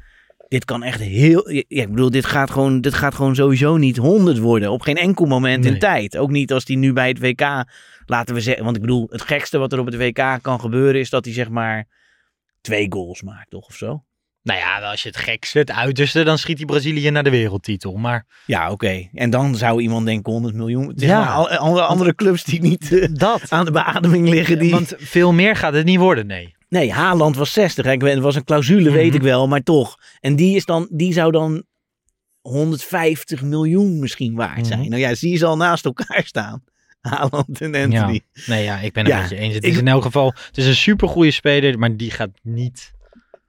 Dit 0.49 0.65
kan 0.65 0.83
echt 0.83 1.01
heel. 1.01 1.51
Ja, 1.51 1.63
ik 1.69 1.91
bedoel, 1.91 2.11
dit 2.11 2.27
gaat, 2.27 2.51
gewoon, 2.51 2.81
dit 2.81 2.95
gaat 2.95 3.15
gewoon 3.15 3.35
sowieso 3.35 3.77
niet 3.77 3.97
100 3.97 4.39
worden. 4.39 4.71
Op 4.71 4.81
geen 4.81 4.97
enkel 4.97 5.27
moment 5.27 5.65
in 5.65 5.79
tijd. 5.79 6.17
Ook 6.17 6.31
niet 6.31 6.53
als 6.53 6.65
hij 6.67 6.77
nu 6.77 6.93
bij 6.93 7.09
het 7.09 7.19
WK. 7.19 7.65
Laten 8.09 8.35
we 8.35 8.41
zeggen. 8.41 8.65
Want 8.65 8.77
ik 8.77 8.83
bedoel, 8.83 9.07
het 9.11 9.23
gekste 9.23 9.59
wat 9.59 9.73
er 9.73 9.79
op 9.79 9.87
het 9.87 9.97
WK 9.97 10.39
kan 10.43 10.61
gebeuren. 10.61 11.01
is 11.01 11.11
dat 11.11 11.25
hij 11.25 11.35
zeg 11.35 11.49
maar. 11.49 11.87
twee 12.61 12.87
goals 12.93 13.23
maakt, 13.23 13.51
toch? 13.51 13.67
Of 13.67 13.75
zo? 13.75 14.03
Nou 14.43 14.59
ja, 14.59 14.81
als 14.91 15.03
je 15.03 15.09
het 15.09 15.17
gekste, 15.19 15.59
het 15.59 15.71
uiterste, 15.71 16.23
dan 16.25 16.39
schiet 16.39 16.57
hij 16.57 16.67
Brazilië 16.67 17.11
naar 17.11 17.23
de 17.25 17.31
wereldtitel. 17.31 17.95
Maar 17.97 18.27
Ja, 18.47 18.71
oké. 18.71 19.09
En 19.13 19.31
dan 19.31 19.55
zou 19.57 19.83
iemand 19.83 20.07
denken 20.07 20.33
100 20.33 20.55
miljoen. 20.55 20.89
Het 20.89 21.01
Ja. 21.01 21.33
al- 21.33 21.49
andere, 21.51 21.87
andere 21.87 22.15
clubs 22.15 22.45
die 22.45 22.61
niet 22.61 22.93
eh, 22.93 23.09
dat. 23.13 23.51
aan 23.51 23.65
de 23.65 23.71
beademing 23.71 24.29
liggen. 24.29 24.59
Die... 24.59 24.71
Want 24.71 24.95
veel 24.97 25.33
meer 25.33 25.57
gaat 25.57 25.73
het 25.73 25.85
niet 25.85 25.99
worden, 25.99 26.27
nee. 26.27 26.55
Nee, 26.69 26.93
Haaland 26.93 27.37
was 27.37 27.53
60. 27.53 27.85
hè. 27.85 27.93
Ik 27.93 28.01
weet, 28.01 28.15
het 28.15 28.23
was 28.23 28.35
een 28.35 28.45
clausule, 28.45 28.91
weet 28.91 29.07
Mhm. 29.07 29.17
ik 29.17 29.23
wel. 29.23 29.49
Maar 29.49 29.63
toch. 29.63 29.97
En 30.21 30.37
die, 30.37 30.57
is 30.57 30.65
dan, 30.65 30.89
die 30.91 31.13
zou 31.13 31.33
dan 31.33 31.65
150 32.41 33.43
miljoen 33.43 33.99
misschien 33.99 34.35
waard 34.35 34.67
zijn. 34.67 34.79
Mhm. 34.81 34.89
Nou 34.89 35.01
ja, 35.01 35.15
zie 35.15 35.31
je 35.31 35.37
ze 35.37 35.47
al 35.47 35.57
naast 35.57 35.85
elkaar 35.85 36.23
staan. 36.25 36.63
Haaland 37.01 37.61
en 37.61 37.75
Anthony. 37.75 38.21
Nee, 38.47 38.65
ja, 38.65 38.79
ik 38.79 38.93
ben 38.93 39.05
het 39.05 39.13
Ja, 39.13 39.21
met 39.21 39.31
je 39.31 39.37
eens. 39.37 39.55
Het 39.55 39.65
ik- 39.65 39.73
is 39.73 39.79
in 39.79 39.89
elk 39.89 40.03
geval, 40.03 40.35
het 40.47 40.57
is 40.59 40.67
een 40.67 40.75
supergoeie 40.75 41.31
speler, 41.31 41.79
maar 41.79 41.97
die 41.97 42.11
gaat 42.11 42.31
niet... 42.43 42.93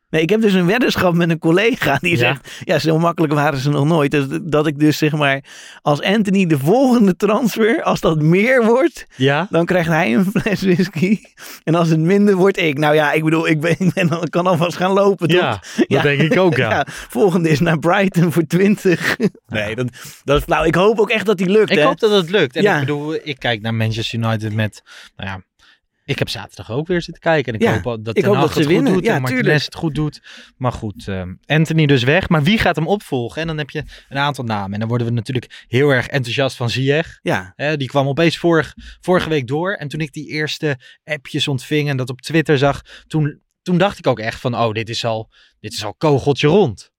Nee, 0.09 0.21
ik 0.21 0.29
heb 0.29 0.41
dus 0.41 0.53
een 0.53 0.65
weddenschap 0.65 1.13
met 1.13 1.29
een 1.29 1.39
collega 1.39 1.97
die 2.01 2.11
Ja? 2.11 2.17
zegt... 2.17 2.51
Ja, 2.63 2.79
zo 2.79 2.99
makkelijk 2.99 3.33
waren 3.33 3.59
ze 3.59 3.69
nog 3.69 3.85
nooit. 3.85 4.11
Dat, 4.11 4.39
dat 4.43 4.67
ik 4.67 4.79
dus 4.79 4.97
zeg 4.97 5.11
maar... 5.11 5.43
Als 5.81 6.01
Anthony 6.01 6.45
de 6.45 6.59
volgende 6.59 7.15
transfer, 7.15 7.83
als 7.83 7.99
dat 7.99 8.21
meer 8.21 8.65
wordt... 8.65 9.05
Ja? 9.15 9.47
dan 9.49 9.65
krijgt 9.65 9.87
hij 9.89 10.13
een 10.15 10.25
fles 10.35 10.61
whisky. 10.61 11.19
En 11.63 11.75
als 11.75 11.89
het 11.89 11.99
minder 11.99 12.35
wordt, 12.35 12.57
ik. 12.57 12.77
Nou 12.77 12.95
ja, 12.95 13.11
ik 13.11 13.23
bedoel, 13.23 13.47
ik, 13.47 13.59
ben, 13.61 13.75
ik 13.79 13.93
ben, 13.93 14.29
kan 14.29 14.47
alvast 14.47 14.77
gaan 14.77 14.91
lopen, 14.91 15.27
toch? 15.27 15.39
Ja, 15.39 15.61
dat 15.87 16.01
denk 16.03 16.21
ik 16.21 16.37
ook, 16.37 16.55
ja. 16.57 16.85
Volgende 16.89 17.49
is 17.49 17.59
naar 17.59 17.79
Brighton 17.79 18.31
voor 18.31 18.47
20. 18.47 19.15
Nee, 19.47 19.75
dat, 19.75 19.87
dat 20.23 20.37
is 20.37 20.43
flauw. 20.43 20.63
Ik 20.63 20.75
hoop 20.75 20.99
ook 20.99 21.09
echt 21.09 21.25
dat 21.25 21.37
die 21.37 21.49
lukt, 21.49 21.69
Ik 21.69 21.77
hè? 21.77 21.83
hoop 21.83 21.99
dat 21.99 22.11
het 22.11 22.29
lukt. 22.29 22.55
En 22.55 22.63
Ja. 22.63 22.73
ik 22.73 22.79
bedoel, 22.79 23.15
ik 23.23 23.39
kijk 23.39 23.61
naar 23.61 23.73
Manchester 23.73 24.19
United 24.19 24.53
met, 24.53 24.81
nou 25.15 25.29
ja, 25.29 25.41
ik 26.09 26.19
heb 26.19 26.29
zaterdag 26.29 26.71
ook 26.71 26.87
weer 26.87 27.01
zitten 27.01 27.23
kijken. 27.23 27.53
En 27.53 27.59
ik 27.59 27.65
Ja, 27.65 27.73
hoop 27.73 27.87
al 27.87 28.01
dat 28.03 28.17
ik 28.17 28.23
Ten 28.23 28.31
hoop 28.31 28.41
Hag 28.41 28.53
dat 28.53 28.63
ze 28.63 28.69
het 28.69 28.77
goed 28.77 28.93
doet 28.93 29.05
Ja, 29.05 29.15
en 29.15 29.21
Martinez 29.21 29.65
het 29.65 29.75
goed 29.75 29.95
doet. 29.95 30.21
Maar 30.57 30.71
goed, 30.71 31.07
ehm, 31.07 31.33
Anthony 31.45 31.85
dus 31.85 32.03
weg. 32.03 32.29
Maar 32.29 32.43
wie 32.43 32.57
gaat 32.57 32.75
hem 32.75 32.87
opvolgen? 32.87 33.41
En 33.41 33.47
dan 33.47 33.57
heb 33.57 33.69
je 33.69 33.83
een 34.09 34.17
aantal 34.17 34.43
namen. 34.43 34.73
En 34.73 34.79
dan 34.79 34.87
worden 34.87 35.07
we 35.07 35.13
natuurlijk 35.13 35.65
heel 35.67 35.89
erg 35.89 36.07
enthousiast 36.07 36.55
van 36.55 36.69
Ziyech. 36.69 37.19
Ja, 37.21 37.53
die 37.75 37.87
kwam 37.87 38.07
opeens 38.07 38.37
vorig, 38.37 38.73
vorige 39.01 39.29
week 39.29 39.47
door. 39.47 39.73
En 39.73 39.87
toen 39.87 39.99
ik 39.99 40.13
die 40.13 40.27
eerste 40.27 40.79
appjes 41.03 41.47
ontving 41.47 41.89
en 41.89 41.97
dat 41.97 42.09
op 42.09 42.21
Twitter 42.21 42.57
zag, 42.57 42.81
toen, 43.07 43.41
toen 43.61 43.77
dacht 43.77 43.97
ik 43.97 44.07
ook 44.07 44.19
echt 44.19 44.39
van, 44.39 44.55
oh, 44.55 44.71
dit 44.71 44.89
is 44.89 45.05
al, 45.05 45.31
dit 45.59 45.73
is 45.73 45.85
al 45.85 45.93
kogeltje 45.93 46.47
rond. 46.47 46.91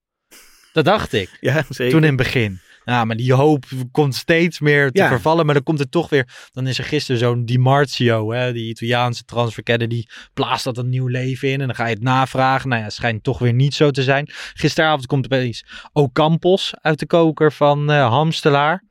Dat 0.73 0.85
dacht 0.85 1.13
ik 1.13 1.37
ja 1.41 1.65
zeker. 1.69 1.93
toen 1.93 2.03
in 2.03 2.09
het 2.09 2.17
begin. 2.17 2.61
Ja, 2.91 3.05
maar 3.05 3.17
die 3.17 3.33
hoop 3.33 3.65
komt 3.93 4.15
steeds 4.15 4.61
meer 4.61 4.91
te 4.91 5.01
Ja. 5.03 5.09
vervallen. 5.09 5.45
Maar 5.45 5.55
dan 5.55 5.63
komt 5.63 5.79
het 5.79 5.91
toch 5.91 6.09
weer. 6.09 6.49
Dan 6.53 6.67
is 6.67 6.79
er 6.79 6.85
gisteren 6.85 7.21
zo'n 7.21 7.45
Di 7.45 7.59
Marzio, 7.59 8.33
hè, 8.33 8.53
die 8.53 8.69
Italiaanse 8.69 9.25
transferkette, 9.25 9.87
die 9.87 10.09
blaast 10.35 10.65
dat 10.65 10.79
een 10.79 10.89
nieuw 10.89 11.07
leven 11.07 11.49
in. 11.49 11.61
En 11.61 11.67
dan 11.67 11.77
ga 11.77 11.87
je 11.87 11.95
het 11.95 12.03
navragen. 12.03 12.69
Nou 12.69 12.81
ja, 12.81 12.87
het 12.87 12.95
schijnt 12.97 13.23
toch 13.23 13.39
weer 13.39 13.53
niet 13.53 13.75
zo 13.75 13.91
te 13.91 14.03
zijn. 14.03 14.29
Gisteravond 14.55 15.07
komt 15.07 15.25
opeens 15.25 15.65
Ocampos 15.93 16.75
uit 16.81 16.99
de 16.99 17.07
koker 17.07 17.53
van 17.53 17.91
eh, 17.91 18.09
Hamstelaar. 18.09 18.85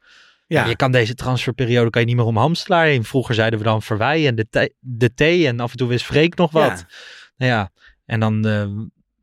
ja. 0.48 0.66
Je 0.66 0.76
kan 0.76 0.92
deze 0.92 1.14
transferperiode 1.14 1.90
kan 1.90 2.02
je 2.02 2.08
niet 2.08 2.16
meer 2.16 2.26
om 2.26 2.38
Hamstelaar 2.38 2.86
heen. 2.86 3.04
Vroeger 3.04 3.36
zeiden 3.36 3.60
we 3.60 3.66
dan 3.66 3.82
Verwij 3.82 4.28
en 4.28 4.36
de, 4.36 4.74
de 4.80 5.14
T. 5.14 5.22
En 5.22 5.60
af 5.60 5.72
en 5.72 5.78
toe 5.78 5.88
wist 5.88 6.06
Freek 6.06 6.36
nog 6.36 6.52
wat. 6.52 6.64
Ja. 6.80 6.88
Nou 7.38 7.52
ja, 7.52 7.72
en 8.06 8.20
dan... 8.20 8.46
eh, 8.48 8.68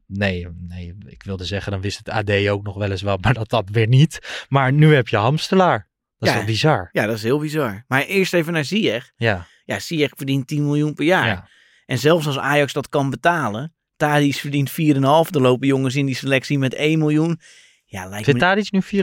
nee, 0.07 0.47
nee, 0.69 0.95
ik 1.07 1.23
wilde 1.23 1.45
zeggen, 1.45 1.73
dan 1.73 1.81
wist 1.81 1.99
het 1.99 2.09
AD 2.09 2.31
ook 2.49 2.63
nog 2.65 2.77
wel 2.77 2.91
eens 2.91 3.03
wat, 3.03 3.23
maar 3.23 3.35
dat 3.35 3.49
dat 3.49 3.69
weer 3.73 3.87
niet. 3.89 4.45
Maar 4.49 4.73
nu 4.73 4.95
heb 4.95 5.09
je 5.09 5.17
Hamstelaar. 5.17 5.89
Dat 6.19 6.29
is 6.29 6.35
Ja. 6.35 6.37
wel 6.41 6.47
bizar. 6.47 6.89
ja, 6.93 7.07
dat 7.07 7.17
is 7.17 7.23
heel 7.23 7.39
bizar. 7.39 7.85
Maar 7.89 8.03
eerst 8.03 8.35
even 8.35 8.53
naar 8.53 8.65
Ziyech. 8.65 9.13
Ja, 9.17 9.47
Ja, 9.65 9.79
Ziyech 9.79 10.13
verdient 10.17 10.47
10 10.47 10.65
miljoen 10.65 10.95
per 10.95 11.05
jaar. 11.05 11.27
ja. 11.27 11.49
En 11.87 11.99
zelfs 11.99 12.27
als 12.27 12.39
Ajax 12.39 12.73
dat 12.73 12.89
kan 12.89 13.11
betalen... 13.11 13.71
Tadic 13.97 14.35
verdient 14.35 14.71
4,5. 14.71 14.77
Er 15.31 15.41
lopen 15.41 15.67
jongens 15.67 15.95
in 15.95 16.07
die 16.07 16.15
selectie 16.15 16.59
met 16.59 16.75
1 16.75 16.99
miljoen. 16.99 17.41
Ja, 17.97 18.09
lijkt 18.09 18.25
Zit 18.25 18.35
me... 18.35 18.41
daar 18.41 18.59
iets 18.59 18.71
nu 18.71 18.83
4,5? 18.85 18.99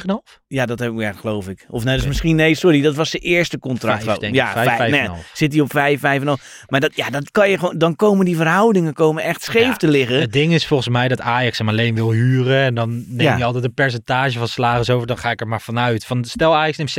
Ja, 0.47 0.65
dat 0.65 0.79
heb 0.79 0.91
ik, 0.91 0.99
ja, 0.99 1.13
geloof 1.13 1.47
ik. 1.47 1.65
Of 1.69 1.83
nee, 1.83 1.95
dus 1.97 2.07
misschien, 2.07 2.35
nee, 2.35 2.55
sorry, 2.55 2.81
dat 2.81 2.95
was 2.95 3.09
zijn 3.09 3.21
eerste 3.23 3.59
contract. 3.59 4.03
Vijf, 4.03 4.17
denk 4.17 4.33
ik. 4.33 4.39
ja, 4.39 4.87
nee, 4.87 5.09
zit 5.33 5.51
hij 5.53 5.61
op 5.61 5.71
vijf, 5.71 5.99
vijf 5.99 6.21
en 6.21 6.27
half. 6.27 6.63
Maar 6.67 6.79
dat, 6.79 6.95
ja, 6.95 7.09
dat 7.09 7.31
kan 7.31 7.49
je 7.49 7.57
gewoon, 7.57 7.77
dan 7.77 7.95
komen 7.95 8.25
die 8.25 8.35
verhoudingen 8.35 8.93
komen 8.93 9.23
echt 9.23 9.43
scheef 9.43 9.65
Ja, 9.65 9.75
te 9.75 9.87
liggen. 9.87 10.19
Het 10.19 10.31
ding 10.31 10.53
is 10.53 10.67
volgens 10.67 10.89
mij 10.89 11.07
dat 11.07 11.21
Ajax 11.21 11.57
hem 11.57 11.69
alleen 11.69 11.95
wil 11.95 12.11
huren. 12.11 12.63
En 12.63 12.75
dan 12.75 12.89
neem 13.07 13.21
Ja. 13.21 13.37
je 13.37 13.43
altijd 13.43 13.63
een 13.63 13.73
percentage 13.73 14.37
van 14.37 14.47
salaris 14.47 14.89
over. 14.89 15.07
Dan 15.07 15.17
ga 15.17 15.31
ik 15.31 15.41
er 15.41 15.47
maar 15.47 15.61
vanuit. 15.61 16.05
Van, 16.05 16.25
stel 16.25 16.55
Ajax 16.55 16.77
neemt 16.77 16.91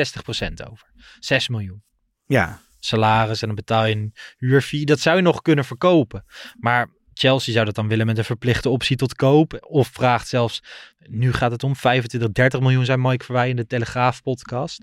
60% 0.62 0.70
over. 0.70 0.86
6 1.18 1.48
miljoen. 1.48 1.82
Ja, 2.26 2.60
salaris 2.78 3.40
en 3.40 3.46
dan 3.46 3.56
betaal 3.56 3.86
je 3.86 3.94
een 3.94 4.14
huurfee. 4.36 4.84
Dat 4.84 5.00
zou 5.00 5.16
je 5.16 5.22
nog 5.22 5.42
kunnen 5.42 5.64
verkopen. 5.64 6.24
Maar 6.58 6.88
Chelsea 7.14 7.52
zou 7.52 7.64
dat 7.64 7.74
dan 7.74 7.88
willen 7.88 8.06
met 8.06 8.18
een 8.18 8.24
verplichte 8.24 8.68
optie 8.68 8.96
tot 8.96 9.14
koop. 9.14 9.66
Of 9.68 9.88
vraagt 9.92 10.28
zelfs, 10.28 10.62
nu 11.06 11.32
gaat 11.32 11.50
het 11.50 11.62
om 11.62 11.76
25, 11.76 12.32
30 12.32 12.60
miljoen, 12.60 12.84
zijn 12.84 13.00
Mike 13.00 13.24
Verwij 13.24 13.48
in 13.48 13.56
de 13.56 13.66
Telegraaf 13.66 14.22
podcast. 14.22 14.80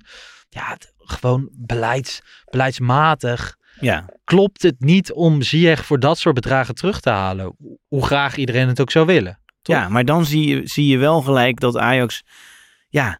Ja, 0.49 0.69
het- 0.69 0.93
gewoon 0.97 1.49
beleids, 1.51 2.21
beleidsmatig 2.49 3.57
ja. 3.79 4.09
klopt 4.23 4.61
het 4.61 4.75
niet 4.79 5.11
om 5.11 5.41
Ziyech 5.41 5.85
voor 5.85 5.99
dat 5.99 6.17
soort 6.17 6.35
bedragen 6.35 6.75
terug 6.75 6.99
te 6.99 7.09
halen. 7.09 7.55
Hoe 7.87 8.05
graag 8.05 8.35
iedereen 8.35 8.67
het 8.67 8.81
ook 8.81 8.91
zou 8.91 9.05
willen. 9.05 9.39
Toch? 9.61 9.75
Ja, 9.75 9.89
maar 9.89 10.05
dan 10.05 10.25
zie 10.25 10.47
je, 10.47 10.61
zie 10.67 10.87
je 10.87 10.97
wel 10.97 11.21
gelijk 11.21 11.59
dat 11.59 11.77
Ajax... 11.77 12.23
Ja, 12.89 13.19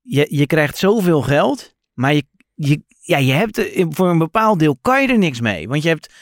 je, 0.00 0.26
je 0.30 0.46
krijgt 0.46 0.76
zoveel 0.76 1.22
geld, 1.22 1.74
maar 1.92 2.14
je, 2.14 2.24
je, 2.54 2.82
ja, 3.00 3.18
je 3.18 3.32
hebt 3.32 3.70
voor 3.88 4.08
een 4.10 4.18
bepaald 4.18 4.58
deel 4.58 4.76
kan 4.80 5.02
je 5.02 5.08
er 5.08 5.18
niks 5.18 5.40
mee. 5.40 5.68
Want 5.68 5.82
je 5.82 5.88
hebt 5.88 6.14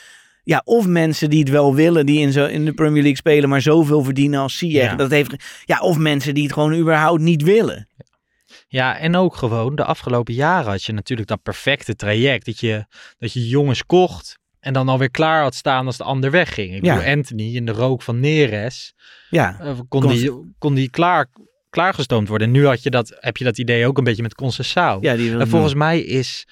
ja, 0.43 0.62
of 0.64 0.86
mensen 0.86 1.30
die 1.30 1.38
het 1.40 1.49
wel 1.49 1.74
willen, 1.74 2.07
die 2.07 2.20
in, 2.20 2.32
zo, 2.32 2.45
in 2.47 2.64
de 2.64 2.72
Premier 2.72 3.01
League 3.03 3.16
spelen, 3.16 3.49
maar 3.49 3.61
zoveel 3.62 4.03
verdienen 4.05 4.40
als 4.40 4.59
Ziyech. 4.59 4.90
Ja. 4.90 4.97
Dat 4.97 5.11
heeft, 5.11 5.34
ja, 5.64 5.80
of 5.80 5.99
mensen 5.99 6.34
die 6.34 6.43
het 6.43 6.53
gewoon 6.53 6.74
überhaupt 6.74 7.20
niet 7.20 7.43
willen. 7.43 7.88
Ja, 8.68 8.99
en 8.99 9.16
ook 9.16 9.36
gewoon 9.36 9.74
de 9.76 9.84
afgelopen 9.84 10.34
jaren 10.34 10.70
had 10.70 10.84
je 10.84 10.93
natuurlijk 10.93 11.28
dat 11.28 11.43
perfecte 11.43 11.95
traject. 11.97 12.47
Dat 12.47 12.61
je, 12.61 12.84
dat 13.18 13.32
je 13.32 13.49
jongens 13.49 13.86
kocht 13.86 14.38
en 14.61 14.72
dan 14.72 14.88
alweer 14.88 15.11
klaar 15.11 15.43
had 15.43 15.55
staan 15.55 15.86
als 15.86 15.97
de 15.97 16.05
ander 16.05 16.30
wegging. 16.30 16.74
Ik 16.74 16.84
Ja. 16.84 16.95
bedoel, 16.97 17.12
Anthony 17.12 17.55
in 17.57 17.66
de 17.66 17.72
rook 17.72 18.03
van 18.03 18.20
Neres 18.20 18.95
Ja, 19.30 19.57
eh, 19.61 19.78
kon, 19.88 20.09
die, 20.09 20.55
kon 20.59 20.74
die 20.74 20.90
klaar, 20.90 21.28
klaargestoomd 21.70 22.28
worden. 22.28 22.47
En 22.47 22.53
nu 22.53 22.66
had 22.66 22.82
je 22.82 22.90
dat, 22.90 23.16
heb 23.20 23.36
je 23.36 23.45
dat 23.45 23.59
idee 23.59 23.86
ook 23.86 23.99
een 23.99 24.05
beetje 24.05 24.22
met 24.22 24.34
Concessao. 24.34 24.99
ja 25.01 25.16
en 25.16 25.49
volgens 25.49 25.74
mij 25.74 26.01
is 26.01 26.47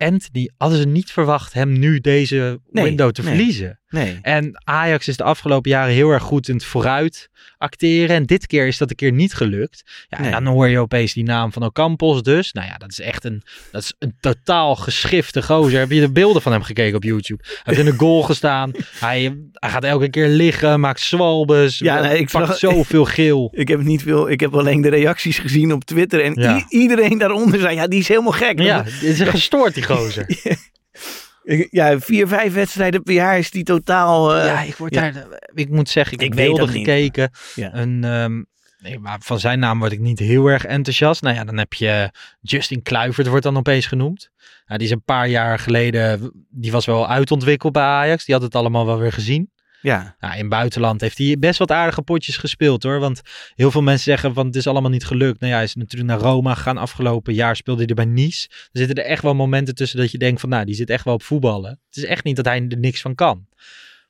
Anthony, 0.00 0.50
hadden 0.56 0.78
ze 0.78 0.86
niet 0.86 1.10
verwacht 1.10 1.52
hem 1.52 1.78
nu 1.78 1.98
deze 1.98 2.60
Nee, 2.70 2.84
window 2.84 3.10
te 3.10 3.22
nee. 3.22 3.34
verliezen. 3.34 3.79
Nee. 3.90 4.18
En 4.22 4.60
Ajax 4.64 5.08
is 5.08 5.16
de 5.16 5.22
afgelopen 5.22 5.70
jaren 5.70 5.94
heel 5.94 6.10
erg 6.10 6.22
goed 6.22 6.48
in 6.48 6.54
het 6.54 6.64
vooruit 6.64 7.28
acteren. 7.58 8.16
En 8.16 8.26
dit 8.26 8.46
keer 8.46 8.66
is 8.66 8.78
dat 8.78 8.90
een 8.90 8.96
keer 8.96 9.12
niet 9.12 9.34
gelukt. 9.34 9.82
Ja, 10.08 10.20
Nee. 10.20 10.30
dan 10.30 10.46
hoor 10.46 10.68
je 10.68 10.78
opeens 10.78 11.12
die 11.12 11.24
naam 11.24 11.52
van 11.52 11.62
Ocampos 11.64 12.22
dus. 12.22 12.52
Nou 12.52 12.66
ja, 12.66 12.76
dat 12.76 12.90
is 12.90 13.00
echt 13.00 13.24
een, 13.24 13.42
dat 13.72 13.82
is 13.82 13.94
een 13.98 14.16
totaal 14.20 14.76
geschifte 14.76 15.42
gozer. 15.42 15.78
Heb 15.78 15.90
je 15.90 16.00
de 16.00 16.12
beelden 16.12 16.42
van 16.42 16.52
hem 16.52 16.62
gekeken 16.62 16.96
op 16.96 17.02
YouTube? 17.04 17.42
Hij 17.46 17.60
heeft 17.62 17.78
in 17.78 17.84
de 17.84 17.98
goal 17.98 18.22
gestaan. 18.22 18.72
Hij, 18.98 19.36
hij 19.52 19.70
gaat 19.70 19.84
elke 19.84 20.10
keer 20.10 20.28
liggen, 20.28 20.80
maakt 20.80 21.00
zwalbes. 21.00 21.78
Ja, 21.78 22.00
nee, 22.00 22.18
ik 22.18 22.30
pakt 22.30 22.58
zoveel 22.58 23.04
geel. 23.16 23.48
Ik 23.54 23.68
heb 23.68 23.80
niet 23.82 24.02
veel, 24.02 24.30
ik 24.30 24.40
heb 24.40 24.54
alleen 24.54 24.80
de 24.80 24.88
reacties 24.88 25.38
gezien 25.38 25.72
op 25.72 25.84
Twitter. 25.84 26.20
En 26.24 26.34
Ja. 26.34 26.64
iedereen 26.68 27.18
daaronder 27.18 27.60
zei, 27.60 27.74
ja, 27.74 27.86
die 27.86 28.00
is 28.00 28.08
helemaal 28.08 28.32
gek. 28.32 28.60
Ja, 28.60 28.82
dit 28.82 29.02
is 29.02 29.18
een 29.20 29.26
gestoord 29.26 29.74
die 29.74 29.82
gozer. 29.84 30.24
Ik- 30.26 30.68
Ja, 31.70 32.00
vier, 32.00 32.28
vijf 32.28 32.52
wedstrijden 32.52 33.02
per 33.02 33.14
jaar 33.14 33.38
is 33.38 33.50
die 33.50 33.62
totaal... 33.64 34.34
eh, 34.36 34.44
ja, 34.44 34.62
ik 34.62 34.76
word 34.76 34.94
ja. 34.94 35.10
daar. 35.10 35.26
Ik 35.54 35.68
moet 35.68 35.88
zeggen, 35.88 36.12
ik, 36.12 36.22
Ik 36.22 36.28
heb 36.28 36.46
beelden 36.46 36.68
gekeken. 36.68 37.30
Ja. 37.54 37.74
Een, 37.74 38.04
ehm, 38.04 38.42
nee, 38.78 38.98
maar 38.98 39.18
van 39.22 39.40
zijn 39.40 39.58
naam 39.58 39.78
word 39.78 39.92
ik 39.92 40.00
niet 40.00 40.18
heel 40.18 40.46
erg 40.46 40.64
enthousiast. 40.64 41.22
Nou 41.22 41.36
ja, 41.36 41.44
dan 41.44 41.58
heb 41.58 41.72
je 41.72 42.10
Justin 42.40 42.82
Kluivert 42.82 43.26
wordt 43.26 43.44
dan 43.44 43.56
opeens 43.56 43.86
genoemd. 43.86 44.30
Nou, 44.66 44.78
die 44.78 44.88
is 44.88 44.94
een 44.94 45.04
paar 45.04 45.28
jaar 45.28 45.58
geleden, 45.58 46.32
die 46.50 46.72
was 46.72 46.86
wel 46.86 47.08
uitontwikkeld 47.08 47.72
bij 47.72 47.82
Ajax. 47.82 48.24
Die 48.24 48.34
had 48.34 48.44
het 48.44 48.54
allemaal 48.54 48.86
wel 48.86 48.98
weer 48.98 49.12
gezien. 49.12 49.50
Ja. 49.82 50.16
Nou, 50.20 50.32
in 50.34 50.40
het 50.40 50.48
buitenland 50.48 51.00
heeft 51.00 51.18
hij 51.18 51.36
best 51.38 51.58
wat 51.58 51.70
aardige 51.70 52.02
potjes 52.02 52.36
gespeeld 52.36 52.82
hoor. 52.82 52.98
Want 52.98 53.20
heel 53.54 53.70
veel 53.70 53.82
mensen 53.82 54.04
zeggen 54.04 54.34
van 54.34 54.46
het 54.46 54.56
is 54.56 54.66
allemaal 54.66 54.90
niet 54.90 55.04
gelukt. 55.04 55.40
Nou 55.40 55.52
ja, 55.52 55.58
hij 55.58 55.66
is 55.66 55.74
natuurlijk 55.74 56.10
naar 56.10 56.20
Roma 56.20 56.54
gegaan. 56.54 56.76
Afgelopen 56.78 57.34
jaar 57.34 57.56
speelde 57.56 57.80
hij 57.80 57.88
er 57.88 57.94
bij 57.94 58.04
Nice. 58.04 58.48
Er 58.50 58.68
zitten 58.72 58.96
er 58.96 59.10
echt 59.10 59.22
wel 59.22 59.34
momenten 59.34 59.74
tussen 59.74 59.98
dat 59.98 60.10
je 60.10 60.18
denkt 60.18 60.40
van 60.40 60.48
nou, 60.48 60.64
die 60.64 60.74
zit 60.74 60.90
echt 60.90 61.04
wel 61.04 61.14
op 61.14 61.22
voetballen. 61.22 61.70
Het 61.86 61.96
is 61.96 62.04
echt 62.04 62.24
niet 62.24 62.36
dat 62.36 62.44
hij 62.44 62.66
er 62.68 62.78
niks 62.78 63.00
van 63.00 63.14
kan. 63.14 63.46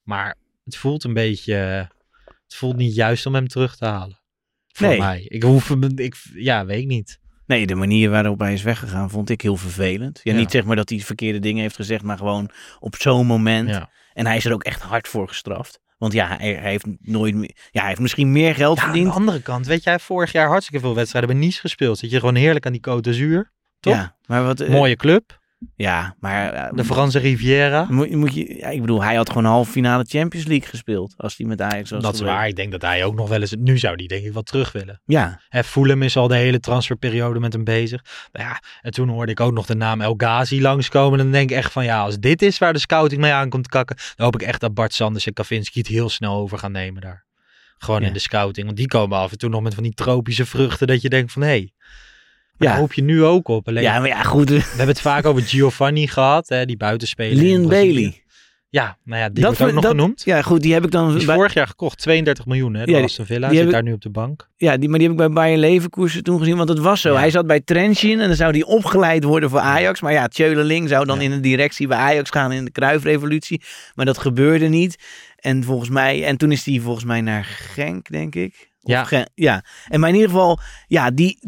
Maar 0.02 0.36
het 0.64 0.76
voelt 0.76 1.04
een 1.04 1.14
beetje, 1.14 1.54
het 2.44 2.54
voelt 2.54 2.76
niet 2.76 2.94
juist 2.94 3.26
om 3.26 3.34
hem 3.34 3.48
terug 3.48 3.76
te 3.76 3.84
halen. 3.84 4.18
Voor 4.72 4.86
Nee. 4.88 4.98
mij. 4.98 5.24
Ik 5.28 5.42
hoef 5.42 5.68
hem, 5.68 5.98
ik, 5.98 6.16
ja, 6.34 6.66
weet 6.66 6.80
ik 6.80 6.86
niet. 6.86 7.18
Nee, 7.46 7.66
de 7.66 7.74
manier 7.74 8.10
waarop 8.10 8.38
hij 8.38 8.52
is 8.52 8.62
weggegaan 8.62 9.10
vond 9.10 9.30
ik 9.30 9.40
heel 9.40 9.56
vervelend. 9.56 10.20
Ja, 10.22 10.32
Ja. 10.32 10.38
Niet 10.38 10.50
zeg 10.50 10.64
maar 10.64 10.76
dat 10.76 10.88
hij 10.88 10.98
verkeerde 10.98 11.38
dingen 11.38 11.62
heeft 11.62 11.76
gezegd, 11.76 12.02
maar 12.02 12.18
gewoon 12.18 12.50
op 12.78 12.96
zo'n 12.96 13.26
moment. 13.26 13.68
Ja. 13.68 13.90
En 14.12 14.26
hij 14.26 14.36
is 14.36 14.44
er 14.44 14.52
ook 14.52 14.62
echt 14.64 14.82
hard 14.82 15.08
voor 15.08 15.28
gestraft. 15.28 15.78
Want 15.98 16.12
ja, 16.12 16.36
hij, 16.38 16.52
hij 16.54 16.70
heeft 16.70 16.86
nooit 17.00 17.34
meer... 17.34 17.50
Ja, 17.70 17.80
hij 17.80 17.88
heeft 17.88 18.00
misschien 18.00 18.32
meer 18.32 18.54
geld 18.54 18.76
Ja, 18.76 18.82
aan 18.82 18.88
verdiend. 18.90 19.12
de 19.12 19.18
andere 19.18 19.42
kant, 19.42 19.66
weet 19.66 19.82
jij, 19.84 19.98
vorig 19.98 20.32
jaar 20.32 20.48
hartstikke 20.48 20.80
veel 20.84 20.94
wedstrijden 20.94 21.30
bij 21.30 21.40
Nice 21.40 21.60
gespeeld. 21.60 21.98
Zit 21.98 22.10
je 22.10 22.18
gewoon 22.18 22.34
heerlijk 22.34 22.66
aan 22.66 22.72
die 22.72 22.80
Côte 22.88 23.00
d'Azur. 23.00 23.52
Toch? 23.80 23.94
Ja, 23.94 24.16
maar 24.26 24.44
wat... 24.44 24.60
eh, 24.60 24.68
Mooie 24.70 24.96
club. 24.96 25.39
Ja, 25.76 26.16
maar... 26.20 26.52
eh, 26.52 26.72
De 26.76 26.84
Franse 26.84 27.18
Riviera. 27.18 27.86
moet, 27.90 28.10
moet 28.10 28.34
je, 28.34 28.56
ja, 28.58 28.68
ik 28.68 28.80
bedoel, 28.80 29.02
hij 29.02 29.14
had 29.14 29.28
gewoon 29.28 29.44
halve 29.44 29.70
finale 29.70 30.04
Champions 30.08 30.46
League 30.46 30.68
gespeeld. 30.68 31.14
Als 31.16 31.36
hij 31.36 31.46
met 31.46 31.60
Ajax 31.60 31.90
was 31.90 32.02
Dat 32.02 32.14
is 32.14 32.20
waar. 32.20 32.48
Ik 32.48 32.56
denk 32.56 32.70
dat 32.72 32.82
hij 32.82 33.04
ook 33.04 33.14
nog 33.14 33.28
wel 33.28 33.40
eens. 33.40 33.54
Nu 33.58 33.78
zou 33.78 33.96
die 33.96 34.08
denk 34.08 34.24
ik 34.24 34.32
wel 34.32 34.42
terug 34.42 34.72
willen. 34.72 35.00
Ja, 35.04 35.40
Hè, 35.48 35.64
Fulham 35.64 36.02
is 36.02 36.16
al 36.16 36.28
de 36.28 36.36
hele 36.36 36.60
transferperiode 36.60 37.40
met 37.40 37.52
hem 37.52 37.64
bezig. 37.64 38.04
Nou 38.32 38.46
ja, 38.48 38.62
en 38.80 38.90
toen 38.92 39.08
hoorde 39.08 39.32
ik 39.32 39.40
ook 39.40 39.52
nog 39.52 39.66
de 39.66 39.74
naam 39.74 40.00
El 40.00 40.14
Ghazi 40.16 40.60
langskomen. 40.62 41.18
En 41.18 41.24
dan 41.24 41.32
denk 41.34 41.50
ik 41.50 41.56
echt 41.56 41.72
van 41.72 41.84
ja, 41.84 42.00
als 42.02 42.18
dit 42.18 42.42
is 42.42 42.58
waar 42.58 42.72
de 42.72 42.78
scouting 42.78 43.20
mee 43.20 43.32
aankomt 43.32 43.68
kakken. 43.68 43.96
Dan 43.96 44.24
hoop 44.26 44.34
ik 44.34 44.42
echt 44.42 44.60
dat 44.60 44.74
Bart 44.74 44.94
Sanders 44.94 45.26
en 45.26 45.32
Kavinski 45.32 45.78
het 45.78 45.88
heel 45.88 46.08
snel 46.08 46.34
over 46.36 46.58
gaan 46.58 46.72
nemen 46.72 47.00
daar. 47.02 47.24
Gewoon 47.78 48.00
Ja. 48.00 48.06
in 48.06 48.12
de 48.12 48.18
scouting. 48.18 48.66
Want 48.66 48.78
die 48.78 48.86
komen 48.88 49.18
af 49.18 49.30
en 49.32 49.38
toe 49.38 49.50
nog 49.50 49.62
met 49.62 49.74
van 49.74 49.82
die 49.82 49.94
tropische 49.94 50.46
vruchten. 50.46 50.86
Dat 50.86 51.02
je 51.02 51.08
denkt 51.08 51.32
van 51.32 51.42
hé. 51.42 51.48
Hey, 51.48 51.72
Ja. 52.66 52.66
daar 52.70 52.78
hoop 52.78 52.92
je 52.92 53.02
nu 53.02 53.24
ook 53.24 53.48
op. 53.48 53.68
Alleen, 53.68 53.82
ja 53.82 53.98
maar 53.98 54.08
ja, 54.08 54.22
goed. 54.22 54.48
We 54.48 54.54
hebben 54.66 54.86
het 54.88 55.00
vaak 55.00 55.26
over 55.26 55.42
Giovanni 55.42 56.06
gehad. 56.06 56.48
Hè, 56.48 56.64
die 56.66 56.76
buitenspeler. 56.76 57.42
Leon 57.44 57.66
Brazilië. 57.66 57.92
Bailey. 57.94 58.22
Ja, 58.72 58.98
nou 59.04 59.20
ja, 59.20 59.28
die 59.28 59.44
wordt 59.44 59.62
ook 59.62 59.72
nog 59.72 59.86
genoemd. 59.86 60.22
Ja, 60.24 60.42
goed, 60.42 60.62
die 60.62 60.72
heb 60.72 60.84
ik 60.84 60.90
dan... 60.90 61.16
Die 61.16 61.26
bij- 61.26 61.34
vorig 61.34 61.54
jaar 61.54 61.66
gekocht, 61.66 61.98
32 61.98 62.46
miljoen 62.46 62.74
hè, 62.74 62.78
door 62.80 62.88
Ja, 62.90 62.94
die- 62.96 63.04
Aston 63.04 63.26
Villa. 63.26 63.48
die 63.48 63.58
Zit 63.58 63.70
daar 63.70 63.82
nu 63.82 63.92
op 63.92 64.00
de 64.02 64.10
bank. 64.10 64.48
Ja, 64.56 64.76
die, 64.76 64.88
maar 64.88 64.98
die 64.98 65.08
heb 65.08 65.18
ik 65.18 65.24
bij 65.26 65.34
Bayern 65.34 65.60
Leverkusen 65.60 66.22
toen 66.22 66.38
gezien, 66.38 66.56
want 66.56 66.68
het 66.68 66.78
was 66.78 67.00
zo. 67.00 67.12
Ja. 67.12 67.18
Hij 67.18 67.30
zat 67.30 67.46
bij 67.46 67.60
Trentin 67.60 68.20
en 68.20 68.26
dan 68.26 68.36
zou 68.36 68.50
hij 68.52 68.64
opgeleid 68.64 69.24
worden 69.24 69.50
voor 69.50 69.58
Ajax. 69.58 70.00
Maar 70.00 70.12
ja, 70.12 70.28
Tjöleling 70.28 70.88
zou 70.88 71.06
dan 71.06 71.16
Ja. 71.18 71.22
in 71.24 71.30
de 71.30 71.40
directie 71.40 71.86
bij 71.86 71.98
Ajax 71.98 72.30
gaan 72.30 72.52
in 72.52 72.64
de 72.64 72.70
Kruifrevolutie. 72.70 73.62
Maar 73.94 74.04
dat 74.06 74.18
gebeurde 74.18 74.66
niet. 74.66 74.96
En 75.36 75.64
volgens 75.64 75.90
mij, 75.90 76.24
en 76.24 76.36
toen 76.36 76.52
is 76.52 76.64
hij 76.64 76.78
volgens 76.80 77.04
mij 77.04 77.20
naar 77.20 77.44
Genk, 77.44 78.08
denk 78.10 78.34
ik. 78.34 78.70
Of 78.82 78.90
Ja. 78.92 79.04
Gen- 79.04 79.30
ja. 79.34 79.64
En 79.88 80.00
maar 80.00 80.08
in 80.08 80.14
ieder 80.14 80.30
geval, 80.30 80.58
ja, 80.86 81.10
die... 81.10 81.38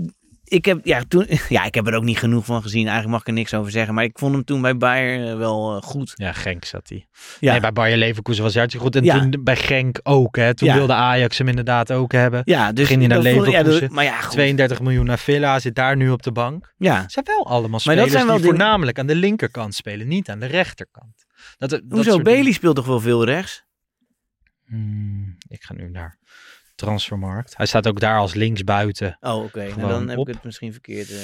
Ik 0.52 0.64
heb, 0.64 0.80
ja, 0.84 1.02
toen, 1.08 1.26
ja, 1.48 1.64
ik 1.64 1.74
heb 1.74 1.86
er 1.86 1.94
ook 1.94 2.02
niet 2.02 2.18
genoeg 2.18 2.44
van 2.44 2.62
gezien. 2.62 2.80
Eigenlijk 2.82 3.10
mag 3.10 3.20
ik 3.20 3.26
er 3.26 3.32
niks 3.32 3.54
over 3.54 3.70
zeggen. 3.70 3.94
Maar 3.94 4.04
ik 4.04 4.18
vond 4.18 4.34
hem 4.34 4.44
toen 4.44 4.60
bij 4.60 4.76
Bayern 4.76 5.28
eh, 5.28 5.36
wel 5.36 5.76
eh, 5.76 5.82
goed. 5.82 6.12
Ja, 6.14 6.32
Genk 6.32 6.64
zat 6.64 6.88
hij. 6.88 7.06
Ja. 7.40 7.50
Nee, 7.50 7.60
bij 7.60 7.72
Bayer 7.72 7.96
Leverkusen 7.96 8.42
was 8.42 8.52
hij 8.54 8.62
hartstikke 8.62 8.86
goed. 8.92 8.96
En 8.96 9.04
Ja. 9.04 9.18
toen 9.30 9.44
bij 9.44 9.56
Genk 9.56 10.00
ook. 10.02 10.36
Hè. 10.36 10.54
Toen 10.54 10.68
Ja. 10.68 10.74
wilde 10.74 10.92
Ajax 10.92 11.38
hem 11.38 11.48
inderdaad 11.48 11.92
ook 11.92 12.12
hebben. 12.12 12.42
Ja, 12.44 12.72
dus 12.72 12.86
Ging 12.86 12.98
hij 12.98 13.08
naar 13.08 13.22
vond- 13.22 13.46
Leverkusen. 13.46 13.92
maar 13.92 14.04
ja, 14.04 14.20
goed. 14.20 14.32
32 14.32 14.80
miljoen 14.80 15.06
naar 15.06 15.18
Villa, 15.18 15.58
zit 15.58 15.74
daar 15.74 15.96
nu 15.96 16.10
op 16.10 16.22
de 16.22 16.32
bank. 16.32 16.74
ja. 16.78 17.04
Zijn 17.08 17.24
wel 17.24 17.46
allemaal 17.46 17.70
Maar 17.70 17.80
spelers 17.80 18.02
dat 18.02 18.10
zijn 18.12 18.26
wel 18.26 18.36
die 18.36 18.44
voornamelijk 18.44 18.98
aan 18.98 19.06
de 19.06 19.14
linkerkant 19.14 19.74
spelen, 19.74 20.08
niet 20.08 20.28
aan 20.30 20.40
de 20.40 20.46
rechterkant. 20.46 21.24
Dat, 21.58 21.70
dat 21.70 21.80
Hoezo? 21.88 22.16
Bailey 22.18 22.40
dingen. 22.40 22.54
speelt 22.54 22.76
toch 22.76 22.86
wel 22.86 23.00
veel 23.00 23.24
rechts? 23.24 23.64
Hmm, 24.66 25.36
ik 25.48 25.62
ga 25.62 25.74
nu 25.74 25.88
naar 25.90 26.16
Transfermarkt. 26.86 27.56
Hij 27.56 27.66
staat 27.66 27.86
ook 27.88 28.00
daar 28.00 28.18
als 28.18 28.34
linksbuiten. 28.34 29.16
Oh, 29.20 29.44
oké. 29.44 29.64
Nou, 29.76 29.88
dan 29.88 30.08
heb 30.08 30.18
op. 30.18 30.28
ik 30.28 30.34
het 30.34 30.44
misschien 30.44 30.72
verkeerd. 30.72 31.10
eh, 31.10 31.16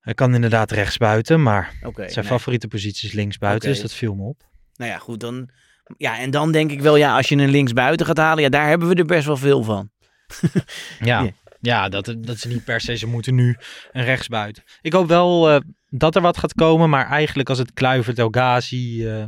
Hij 0.00 0.14
kan 0.14 0.34
inderdaad 0.34 0.70
rechtsbuiten, 0.70 1.42
maar 1.42 1.72
zijn 1.94 2.10
nee. 2.14 2.24
favoriete 2.24 2.68
positie 2.68 3.08
is 3.08 3.14
linksbuiten, 3.14 3.68
dus 3.68 3.80
dat 3.80 3.92
viel 3.92 4.14
me 4.14 4.22
op. 4.22 4.42
Nou 4.76 4.90
ja, 4.90 4.98
goed, 4.98 5.20
dan... 5.20 5.48
Ja, 5.96 6.18
en 6.18 6.30
dan 6.30 6.52
denk 6.52 6.70
ik 6.70 6.80
wel, 6.80 6.96
ja, 6.96 7.16
als 7.16 7.28
je 7.28 7.36
een 7.36 7.48
linksbuiten 7.50 8.06
gaat 8.06 8.16
halen, 8.16 8.42
ja, 8.42 8.48
daar 8.48 8.68
hebben 8.68 8.88
we 8.88 8.94
er 8.94 9.04
best 9.04 9.26
wel 9.26 9.36
veel 9.36 9.62
van. 9.62 9.90
Ja, 11.00 11.22
Ja. 11.22 11.30
ja 11.60 11.88
dat, 11.88 12.14
dat 12.18 12.38
ze 12.38 12.48
niet 12.48 12.64
per 12.64 12.80
se, 12.80 12.96
ze 12.96 13.06
moeten 13.06 13.34
nu 13.34 13.56
een 13.92 14.04
rechtsbuiten. 14.04 14.62
Ik 14.80 14.92
hoop 14.92 15.08
wel 15.08 15.50
eh, 15.50 15.60
dat 15.88 16.16
er 16.16 16.22
wat 16.22 16.38
gaat 16.38 16.54
komen, 16.54 16.90
maar 16.90 17.06
eigenlijk 17.08 17.48
als 17.48 17.58
het 17.58 17.72
Kluivert, 17.72 18.18
El 18.18 18.28
Ghazi, 18.30 19.08
eh, 19.08 19.24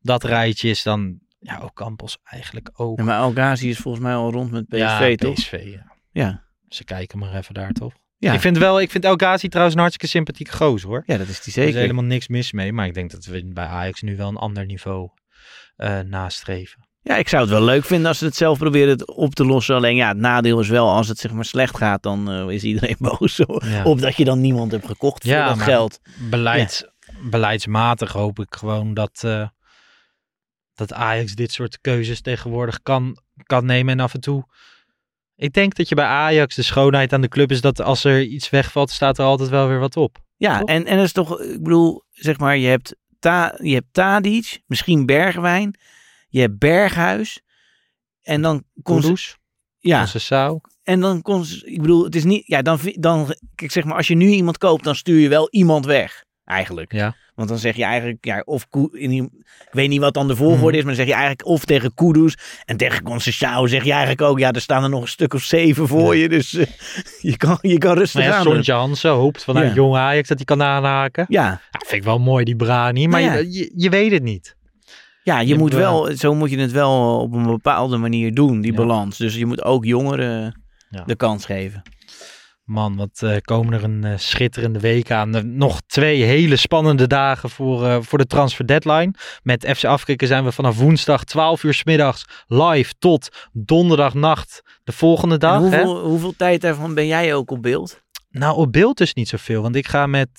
dat 0.00 0.24
rijtje 0.24 0.68
is, 0.68 0.82
dan 0.82 1.18
ja, 1.40 1.58
ook 1.58 1.74
Campos 1.74 2.18
eigenlijk 2.24 2.70
ook. 2.76 2.98
Ja, 2.98 3.04
maar 3.04 3.18
El 3.18 3.30
Ghazi 3.32 3.68
is 3.68 3.78
volgens 3.78 4.04
mij 4.04 4.14
al 4.14 4.30
rond 4.32 4.50
met 4.50 4.68
PSV, 4.68 4.78
ja, 4.78 5.14
toch? 5.16 5.34
PSV, 5.34 5.60
ja. 5.64 5.92
Ja. 6.12 6.42
Ze 6.68 6.84
kijken 6.84 7.18
maar 7.18 7.34
even 7.34 7.54
daar, 7.54 7.72
toch? 7.72 7.92
Ja. 8.18 8.32
Ik 8.32 8.40
vind 8.40 8.58
wel, 8.58 8.80
ik 8.80 8.90
vind 8.90 9.04
El 9.04 9.16
Ghazi 9.16 9.48
trouwens 9.48 9.74
een 9.76 9.80
hartstikke 9.82 10.12
sympathieke 10.16 10.52
gozer, 10.56 10.88
hoor. 10.88 11.02
ja, 11.06 11.16
dat 11.16 11.28
is 11.28 11.40
die 11.42 11.54
Er 11.54 11.58
is 11.60 11.64
zeker. 11.66 11.80
helemaal 11.80 12.04
niks 12.04 12.28
mis 12.28 12.52
mee, 12.52 12.72
maar 12.72 12.86
ik 12.86 12.94
denk 12.94 13.10
dat 13.10 13.24
we 13.24 13.50
bij 13.54 13.66
Ajax 13.66 14.02
nu 14.02 14.16
wel 14.16 14.28
een 14.28 14.36
ander 14.36 14.66
niveau 14.66 15.08
eh, 15.76 16.00
nastreven. 16.00 16.88
Ja, 17.02 17.16
ik 17.16 17.28
zou 17.28 17.42
het 17.42 17.50
wel 17.50 17.62
leuk 17.62 17.84
vinden 17.84 18.06
als 18.08 18.18
ze 18.18 18.24
het 18.24 18.36
zelf 18.36 18.58
proberen 18.58 19.08
op 19.16 19.34
te 19.34 19.44
lossen. 19.44 19.74
Alleen 19.76 19.96
ja, 19.96 20.08
het 20.08 20.16
nadeel 20.16 20.60
is 20.60 20.68
wel, 20.68 20.88
als 20.90 21.08
het 21.08 21.18
zeg 21.18 21.32
maar 21.32 21.44
slecht 21.44 21.76
gaat, 21.76 22.02
dan 22.02 22.30
eh, 22.30 22.48
is 22.54 22.62
iedereen 22.62 22.96
boos 23.18 23.36
Ja. 23.62 23.82
op 23.84 24.00
dat 24.00 24.16
je 24.16 24.24
dan 24.24 24.40
niemand 24.40 24.72
hebt 24.72 24.86
gekocht 24.86 25.22
voor 25.22 25.32
Ja, 25.32 25.48
dat 25.48 25.62
geld. 25.62 26.00
Beleids, 26.30 26.84
Beleidsmatig 27.30 28.12
hoop 28.12 28.38
ik 28.38 28.54
gewoon 28.54 28.94
dat, 28.94 29.22
eh, 29.24 29.48
dat 30.88 30.98
Ajax 30.98 31.34
dit 31.34 31.52
soort 31.52 31.80
keuzes 31.80 32.20
tegenwoordig 32.20 32.82
kan, 32.82 33.16
kan 33.46 33.64
nemen. 33.64 33.92
En 33.92 34.00
af 34.00 34.14
en 34.14 34.20
toe. 34.20 34.44
Ik 35.36 35.52
denk 35.52 35.74
dat 35.74 35.88
je 35.88 35.94
bij 35.94 36.04
Ajax 36.04 36.54
de 36.54 36.62
schoonheid 36.62 37.12
aan 37.12 37.20
de 37.20 37.28
club 37.28 37.50
is 37.50 37.60
dat 37.60 37.80
als 37.80 38.04
er 38.04 38.22
iets 38.22 38.50
wegvalt, 38.50 38.90
staat 38.90 39.18
er 39.18 39.24
altijd 39.24 39.48
wel 39.48 39.68
weer 39.68 39.78
wat 39.78 39.96
op. 39.96 40.18
Ja, 40.36 40.58
Toch? 40.58 40.68
en, 40.68 40.86
en 40.86 40.96
dat 40.96 41.04
is 41.04 41.12
toch, 41.12 41.40
ik 41.40 41.62
bedoel, 41.62 42.04
zeg 42.10 42.38
maar, 42.38 42.56
je 42.56 42.68
hebt, 42.68 42.96
ta, 43.18 43.54
je 43.62 43.74
hebt 43.74 43.86
Tadic, 43.92 44.62
misschien 44.66 45.06
Bergwijn, 45.06 45.78
je 46.28 46.40
hebt 46.40 46.58
Berghuis. 46.58 47.40
En 48.22 48.42
dan 48.42 48.64
kon 48.82 49.00
ze, 49.00 49.06
Kudus, 49.06 49.36
ja, 49.78 50.00
Conceição. 50.00 50.60
en 50.82 51.00
dan 51.00 51.22
kon 51.22 51.44
ik 51.64 51.80
bedoel, 51.80 52.04
het 52.04 52.14
is 52.14 52.24
niet, 52.24 52.46
ja, 52.46 52.62
dan, 52.62 52.78
dan, 52.84 53.34
kijk, 53.54 53.70
zeg 53.70 53.84
maar, 53.84 53.96
als 53.96 54.08
je 54.08 54.14
nu 54.14 54.28
iemand 54.28 54.58
koopt, 54.58 54.84
dan 54.84 54.94
stuur 54.94 55.20
je 55.20 55.28
wel 55.28 55.48
iemand 55.50 55.84
weg, 55.84 56.24
eigenlijk. 56.44 56.92
Ja. 56.92 57.14
Want 57.34 57.48
dan 57.48 57.58
zeg 57.58 57.76
je 57.76 57.84
eigenlijk, 57.84 58.24
ja, 58.24 58.42
of, 58.44 58.66
in, 58.92 59.12
ik 59.12 59.68
weet 59.70 59.88
niet 59.88 60.00
wat 60.00 60.14
dan 60.14 60.28
de 60.28 60.36
volgorde 60.36 60.66
Mhm. 60.66 60.76
is, 60.76 60.84
maar 60.84 60.94
dan 60.94 60.94
zeg 60.94 61.06
je 61.06 61.12
eigenlijk 61.12 61.46
of 61.46 61.64
tegen 61.64 61.94
Kudus 61.94 62.36
en 62.64 62.76
tegen 62.76 63.02
Conceição 63.02 63.68
zeg 63.68 63.84
je 63.84 63.90
eigenlijk 63.90 64.20
ook, 64.22 64.38
ja, 64.38 64.52
er 64.52 64.60
staan 64.60 64.82
er 64.82 64.88
nog 64.90 65.02
een 65.02 65.08
stuk 65.08 65.34
of 65.34 65.42
zeven 65.42 65.88
voor 65.88 66.16
je, 66.16 66.28
dus 66.28 66.54
eh, 66.54 66.66
je, 67.30 67.36
kan, 67.36 67.58
je 67.60 67.78
kan 67.78 67.94
rustig 67.96 68.20
Maar 68.20 68.30
ja, 68.30 68.36
aan. 68.36 68.42
Sontje 68.44 68.72
Hansen 68.72 69.10
hoopt 69.10 69.44
vanuit 69.44 69.68
Ja. 69.68 69.74
jong 69.74 69.96
Ajax 69.96 70.28
dat 70.28 70.36
hij 70.36 70.46
kan 70.46 70.62
aanhaken. 70.62 71.26
Ja, 71.28 71.42
Ja, 71.44 71.60
vind 71.70 71.92
ik 72.00 72.02
wel 72.02 72.18
mooi, 72.18 72.44
die 72.44 72.56
Brani. 72.56 73.08
Maar 73.08 73.20
Nou 73.22 73.32
ja. 73.32 73.38
je, 73.38 73.52
je, 73.52 73.72
je 73.76 73.90
weet 73.90 74.12
het 74.12 74.22
niet. 74.22 74.56
Ja, 75.22 75.40
je, 75.40 75.46
Je 75.46 75.54
moet 75.58 75.72
wel, 75.72 76.16
zo 76.16 76.34
moet 76.34 76.50
je 76.50 76.58
het 76.58 76.72
wel 76.72 77.20
op 77.20 77.32
een 77.32 77.46
bepaalde 77.46 77.96
manier 77.96 78.34
doen, 78.34 78.60
die 78.60 78.72
balans. 78.74 79.16
Dus 79.18 79.34
je 79.36 79.46
moet 79.46 79.64
ook 79.64 79.84
jongeren 79.84 80.60
de 81.06 81.16
kans 81.16 81.44
geven. 81.46 81.82
Man, 82.70 82.96
wat 82.96 83.22
eh, 83.22 83.36
komen 83.40 83.72
er 83.72 83.84
een 83.84 84.04
eh, 84.04 84.12
schitterende 84.16 84.80
week 84.80 85.10
aan. 85.10 85.34
Eh, 85.34 85.42
nog 85.42 85.80
twee 85.86 86.22
hele 86.22 86.56
spannende 86.56 87.06
dagen 87.06 87.50
voor, 87.50 88.04
voor 88.04 88.18
de 88.18 88.26
transfer 88.26 88.66
deadline. 88.66 89.14
Met 89.42 89.72
FC 89.76 89.84
Afkikken 89.84 90.28
zijn 90.28 90.44
we 90.44 90.52
vanaf 90.52 90.78
woensdag 90.78 91.24
12 91.24 91.62
uur 91.62 91.74
's 91.74 91.84
middags 91.84 92.24
live 92.46 92.92
tot 92.98 93.28
donderdagnacht 93.52 94.62
de 94.84 94.92
volgende 94.92 95.34
En 95.34 95.40
dag. 95.40 95.60
hè? 95.60 95.82
hoeveel, 95.82 96.00
hoeveel 96.00 96.34
tijd 96.36 96.60
daarvan 96.60 96.94
ben 96.94 97.06
jij 97.06 97.34
ook 97.34 97.50
op 97.50 97.62
beeld? 97.62 98.02
Nou, 98.30 98.56
op 98.56 98.72
beeld 98.72 98.98
dus 98.98 99.14
niet 99.14 99.28
zoveel. 99.28 99.62
Want 99.62 99.76
ik 99.76 99.88
ga 99.88 100.06
met, 100.06 100.30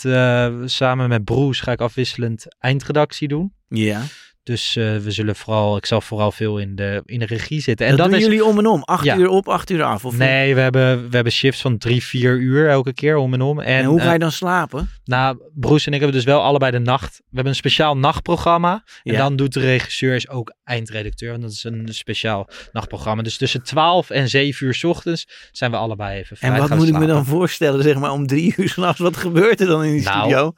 samen 0.66 1.10
met 1.10 1.24
Broes 1.24 1.60
ga 1.60 1.72
ik 1.72 1.82
afwisselend 1.82 2.46
eindredactie 2.60 3.28
doen. 3.28 3.54
Ja. 3.68 4.02
Dus 4.44 4.76
eh, 4.76 4.98
we 4.98 5.12
zullen 5.12 5.36
vooral, 5.36 5.78
ik 5.78 5.86
zal 5.86 6.02
vooral 6.02 6.32
veel 6.32 6.58
in 6.58 6.76
de, 6.76 7.02
in 7.06 7.20
de 7.20 7.26
regie 7.26 7.62
zitten. 7.62 7.86
En 7.86 7.92
En 7.92 7.98
dat, 7.98 8.06
dat, 8.06 8.20
doen 8.20 8.28
is, 8.30 8.36
jullie 8.36 8.50
om 8.52 8.58
en 8.60 8.66
om. 8.68 8.84
Acht 8.84 9.04
Ja. 9.06 9.16
uur 9.18 9.28
op, 9.28 9.48
acht 9.50 9.70
uur 9.70 9.84
af. 9.84 10.06
Of 10.06 10.18
Nee, 10.18 10.56
we 10.56 10.62
hebben, 10.62 11.10
we 11.10 11.16
hebben 11.16 11.34
shifts 11.34 11.62
van 11.62 11.78
drie, 11.78 12.04
vier 12.04 12.38
uur 12.38 12.70
elke 12.70 12.94
keer 12.94 13.16
om 13.18 13.34
en 13.34 13.42
om. 13.42 13.60
En, 13.60 13.66
En, 13.80 13.86
hoe 13.86 14.00
ga 14.00 14.06
eh, 14.06 14.12
je 14.14 14.20
dan 14.20 14.32
slapen? 14.32 14.90
Nou, 15.04 15.38
Broes 15.54 15.86
en 15.86 15.94
ik 15.94 16.00
hebben 16.00 16.18
dus 16.18 16.26
wel 16.26 16.42
allebei 16.42 16.72
de 16.72 16.80
nacht. 16.80 17.18
We 17.18 17.24
hebben 17.32 17.52
een 17.52 17.56
speciaal 17.58 17.98
nachtprogramma. 17.98 18.84
En 19.04 19.12
Ja. 19.14 19.18
dan 19.18 19.36
doet 19.36 19.54
de 19.54 19.60
regisseur 19.60 20.16
is 20.16 20.30
ook 20.30 20.54
eindredacteur. 20.64 21.30
Want 21.32 21.42
dat 21.42 21.52
is 21.52 21.64
een 21.64 21.88
speciaal 21.92 22.50
nachtprogramma. 22.72 23.24
Dus 23.24 23.38
tussen 23.38 23.64
12 23.64 24.10
en 24.10 24.30
7 24.30 24.66
uur 24.68 24.74
's 24.74 24.84
ochtends 24.84 25.50
zijn 25.52 25.72
we 25.72 25.78
allebei 25.78 26.20
even 26.20 26.38
vrij 26.38 26.50
En 26.52 26.58
wat 26.60 26.78
moet 26.78 26.88
ik 26.88 26.98
me 26.98 27.06
dan 27.06 27.26
voorstellen, 27.26 27.84
zeg 27.84 27.96
maar, 27.96 28.12
om 28.12 28.28
drie 28.28 28.54
uur 28.58 28.70
s'nachts? 28.70 29.00
Wat 29.00 29.18
gebeurt 29.18 29.62
er 29.62 29.68
dan 29.68 29.84
in 29.84 29.92
die 29.94 30.04
Nou, 30.04 30.20
studio? 30.20 30.54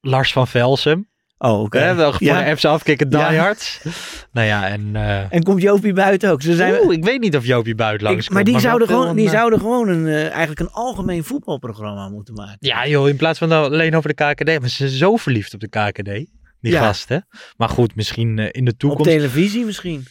Lars 0.00 0.32
van 0.32 0.46
Velsum. 0.46 1.08
Oh, 1.42 1.60
oké. 1.60 1.78
Hè, 1.78 1.94
wel 1.94 2.14
Ja. 2.18 2.48
apps 2.50 2.64
afkicken, 2.64 3.10
Ja. 3.10 3.28
diehards. 3.28 3.80
nou 4.32 4.46
ja, 4.46 4.68
en... 4.68 4.90
eh, 4.96 5.32
En 5.34 5.42
komt 5.42 5.62
Jopie 5.62 5.92
buiten 5.92 6.30
ook? 6.30 6.42
Ze 6.42 6.54
zijn, 6.54 6.74
Oeh, 6.82 6.96
ik 6.96 7.04
weet 7.04 7.20
niet 7.20 7.36
of 7.36 7.46
Joopie 7.46 7.74
buiten 7.74 8.06
langs 8.06 8.26
ik- 8.26 8.32
maar 8.32 8.44
die, 8.44 8.60
zouden 8.60 8.88
gewoon, 8.88 9.08
een, 9.08 9.16
die 9.16 9.26
eh, 9.26 9.32
zouden 9.32 9.58
gewoon 9.58 9.88
een, 9.88 10.06
eh, 10.06 10.28
eigenlijk 10.28 10.60
een 10.60 10.70
algemeen 10.70 11.24
voetbalprogramma 11.24 12.08
moeten 12.08 12.34
maken. 12.34 12.56
Ja 12.58 12.86
joh, 12.86 13.08
in 13.08 13.16
plaats 13.16 13.38
van 13.38 13.52
alleen 13.52 13.96
over 13.96 14.14
de 14.16 14.24
KKD. 14.24 14.60
Maar 14.60 14.68
ze 14.68 14.76
zijn 14.76 14.90
zo 14.90 15.16
verliefd 15.16 15.54
op 15.54 15.60
de 15.60 15.68
KKD. 15.68 16.04
Die 16.60 16.72
Ja. 16.72 16.80
gasten. 16.80 17.26
Maar 17.56 17.68
goed, 17.68 17.94
misschien 17.96 18.38
in 18.38 18.64
de 18.64 18.70
Op 18.70 18.78
toekomst. 18.78 19.10
televisie 19.10 19.64
misschien. 19.64 20.06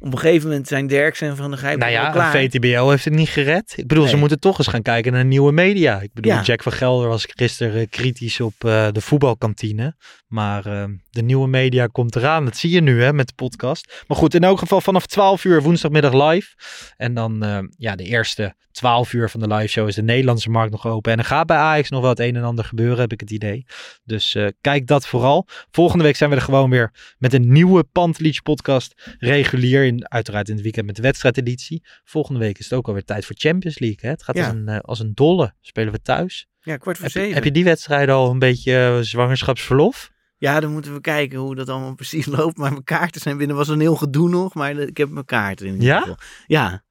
Op 0.00 0.12
een 0.12 0.18
gegeven 0.18 0.48
moment 0.48 0.68
zijn 0.68 0.86
Derks 0.86 1.20
en 1.20 1.36
Van 1.36 1.50
der 1.50 1.58
Gijp 1.58 1.78
Nou 1.78 1.92
ja, 1.92 2.10
klaar. 2.10 2.32
VTBO 2.32 2.90
heeft 2.90 3.04
het 3.04 3.14
niet 3.14 3.28
gered. 3.28 3.74
Ik 3.76 3.86
bedoel, 3.86 4.06
ze 4.06 4.16
moeten 4.16 4.40
toch 4.40 4.58
eens 4.58 4.66
gaan 4.66 4.82
kijken 4.82 5.12
naar 5.12 5.24
nieuwe 5.24 5.52
media. 5.52 6.00
Ik 6.00 6.10
bedoel, 6.12 6.32
Ja. 6.32 6.42
Jack 6.42 6.62
van 6.62 6.72
Gelder 6.72 7.08
was 7.08 7.26
gisteren 7.28 7.80
eh, 7.80 7.86
kritisch 7.90 8.40
op 8.40 8.54
eh, 8.58 8.88
de 8.92 9.00
voetbalkantine. 9.00 9.94
Maar 10.26 10.66
eh, 10.66 10.84
de 11.10 11.22
nieuwe 11.22 11.48
media 11.48 11.86
komt 11.86 12.16
eraan. 12.16 12.44
Dat 12.44 12.56
zie 12.56 12.70
je 12.70 12.80
nu 12.80 13.02
hè, 13.02 13.12
met 13.12 13.26
de 13.26 13.32
podcast. 13.36 14.04
Maar 14.06 14.16
goed, 14.16 14.34
in 14.34 14.44
elk 14.44 14.58
geval 14.58 14.80
vanaf 14.80 15.06
12 15.06 15.44
uur 15.44 15.62
woensdagmiddag 15.62 16.30
live. 16.30 16.54
En 16.96 17.14
dan 17.14 17.44
ja, 17.78 17.96
de 17.96 18.04
eerste 18.04 18.54
12 18.76 19.12
uur 19.12 19.30
van 19.30 19.40
de 19.40 19.46
live 19.54 19.66
show 19.68 19.88
is 19.88 19.94
de 19.94 20.02
Nederlandse 20.02 20.50
markt 20.50 20.70
nog 20.72 20.86
open. 20.86 21.12
En 21.12 21.18
er 21.18 21.24
gaat 21.24 21.46
bij 21.46 21.56
Ajax 21.56 21.90
nog 21.90 22.00
wel 22.00 22.10
het 22.10 22.20
een 22.20 22.36
en 22.36 22.42
ander 22.42 22.64
gebeuren, 22.64 22.98
heb 22.98 23.12
ik 23.12 23.20
het 23.20 23.30
idee. 23.30 23.66
Dus 24.04 24.34
eh, 24.34 24.46
kijk 24.60 24.86
dat 24.86 25.06
vooral. 25.06 25.46
Volgende 25.70 26.04
week 26.04 26.16
zijn 26.16 26.30
we 26.30 26.36
er 26.36 26.42
gewoon 26.42 26.70
weer 26.70 27.14
met 27.18 27.32
een 27.32 27.52
nieuwe 27.52 27.84
Pantelietje 27.84 28.42
podcast. 28.42 29.14
Regulier, 29.18 29.84
in, 29.84 30.10
uiteraard 30.10 30.48
in 30.48 30.54
het 30.54 30.62
weekend 30.62 30.86
met 30.86 30.96
de 30.96 31.02
wedstrijdeditie. 31.02 31.82
Volgende 32.04 32.40
week 32.40 32.58
is 32.58 32.64
het 32.64 32.78
ook 32.78 32.86
alweer 32.86 33.04
tijd 33.04 33.24
voor 33.26 33.34
Champions 33.38 33.78
League. 33.78 33.98
Hè? 34.02 34.08
Het 34.08 34.22
gaat 34.22 34.36
Ja. 34.36 34.44
als, 34.46 34.54
een, 34.54 34.68
eh, 34.68 34.78
als 34.80 35.00
een 35.00 35.12
dolle. 35.14 35.54
Spelen 35.60 35.92
we 35.92 36.00
thuis. 36.00 36.46
Ja, 36.60 36.76
kwart 36.76 36.96
voor 36.96 37.04
Heb 37.06 37.14
je, 37.14 37.20
zeven. 37.20 37.34
heb 37.34 37.44
je 37.44 37.52
die 37.52 37.64
wedstrijd 37.64 38.08
al 38.08 38.30
een 38.30 38.38
beetje 38.38 38.76
eh, 38.76 38.98
zwangerschapsverlof? 39.00 40.10
Ja, 40.38 40.60
dan 40.60 40.72
moeten 40.72 40.92
we 40.94 41.00
kijken 41.00 41.38
hoe 41.38 41.54
dat 41.54 41.68
allemaal 41.68 41.94
precies 42.04 42.26
loopt. 42.26 42.56
Maar 42.56 42.70
mijn 42.70 42.84
kaarten 42.84 43.20
zijn 43.20 43.36
binnen. 43.36 43.56
was 43.56 43.68
een 43.68 43.80
heel 43.80 43.96
gedoe 43.96 44.28
nog, 44.28 44.54
maar 44.54 44.76
ik 44.78 44.96
heb 44.96 45.08
mijn 45.10 45.24
kaarten 45.24 45.66
in 45.66 45.72
ieder 45.72 45.88
Ja? 45.88 45.98
geval. 46.00 46.16
Ja. 46.46 46.84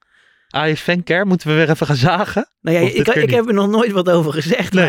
Ajax 0.50 0.82
Fancare, 0.82 1.26
moeten 1.26 1.48
we 1.48 1.54
weer 1.54 1.70
even 1.70 1.88
gaan 1.88 1.96
zagen? 1.96 2.48
Nou 2.62 2.78
ja, 2.78 2.84
ik, 2.84 3.08
ik 3.08 3.30
heb 3.30 3.48
er 3.48 3.54
nog 3.54 3.70
nooit 3.70 3.92
wat 3.92 4.10
over 4.10 4.34
gezegd. 4.34 4.74
Nee. 4.74 4.86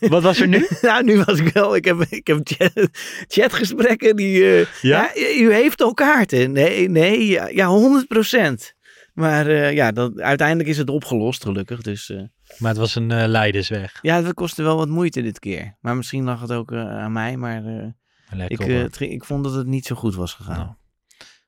maar- 0.00 0.10
Wat 0.10 0.22
was 0.22 0.40
er 0.40 0.48
nu? 0.48 0.66
nou, 0.82 1.04
nu 1.04 1.22
was 1.24 1.38
ik 1.38 1.48
wel. 1.52 1.76
Ik 1.76 1.84
heb, 1.84 2.00
ik 2.08 2.26
heb 2.26 2.40
chat, 2.42 2.88
chatgesprekken 3.28 4.16
die. 4.16 4.44
eh, 4.44 4.66
Ja? 4.82 5.10
ja? 5.14 5.32
u 5.38 5.52
heeft 5.52 5.80
al 5.82 5.94
kaarten. 5.94 6.52
Nee, 6.52 6.88
nee, 6.88 7.26
ja, 7.26 7.48
ja 7.48 7.68
100% 7.68 8.74
Maar 9.14 9.46
eh, 9.46 9.72
ja, 9.72 9.92
dat, 9.92 10.20
uiteindelijk 10.20 10.68
is 10.68 10.78
het 10.78 10.90
opgelost, 10.90 11.42
gelukkig. 11.42 11.82
Dus 11.82 12.10
eh, 12.10 12.22
Maar 12.58 12.70
het 12.70 12.78
was 12.80 12.94
een 12.94 13.10
eh 13.10 13.26
leidersweg. 13.26 13.98
ja, 14.02 14.22
dat 14.22 14.34
kostte 14.34 14.62
wel 14.62 14.76
wat 14.76 14.88
moeite 14.88 15.22
dit 15.22 15.38
keer. 15.38 15.76
Maar 15.80 15.96
misschien 15.96 16.24
lag 16.24 16.40
het 16.40 16.52
ook 16.52 16.72
aan 16.72 17.12
mij. 17.12 17.36
Maar 17.36 17.64
eh, 17.64 18.44
ik, 18.48 18.60
ik 18.98 19.24
vond 19.24 19.44
dat 19.44 19.54
het 19.54 19.66
niet 19.66 19.86
zo 19.86 19.94
goed 19.94 20.14
was 20.14 20.32
gegaan. 20.34 20.56
Nou, 20.56 20.70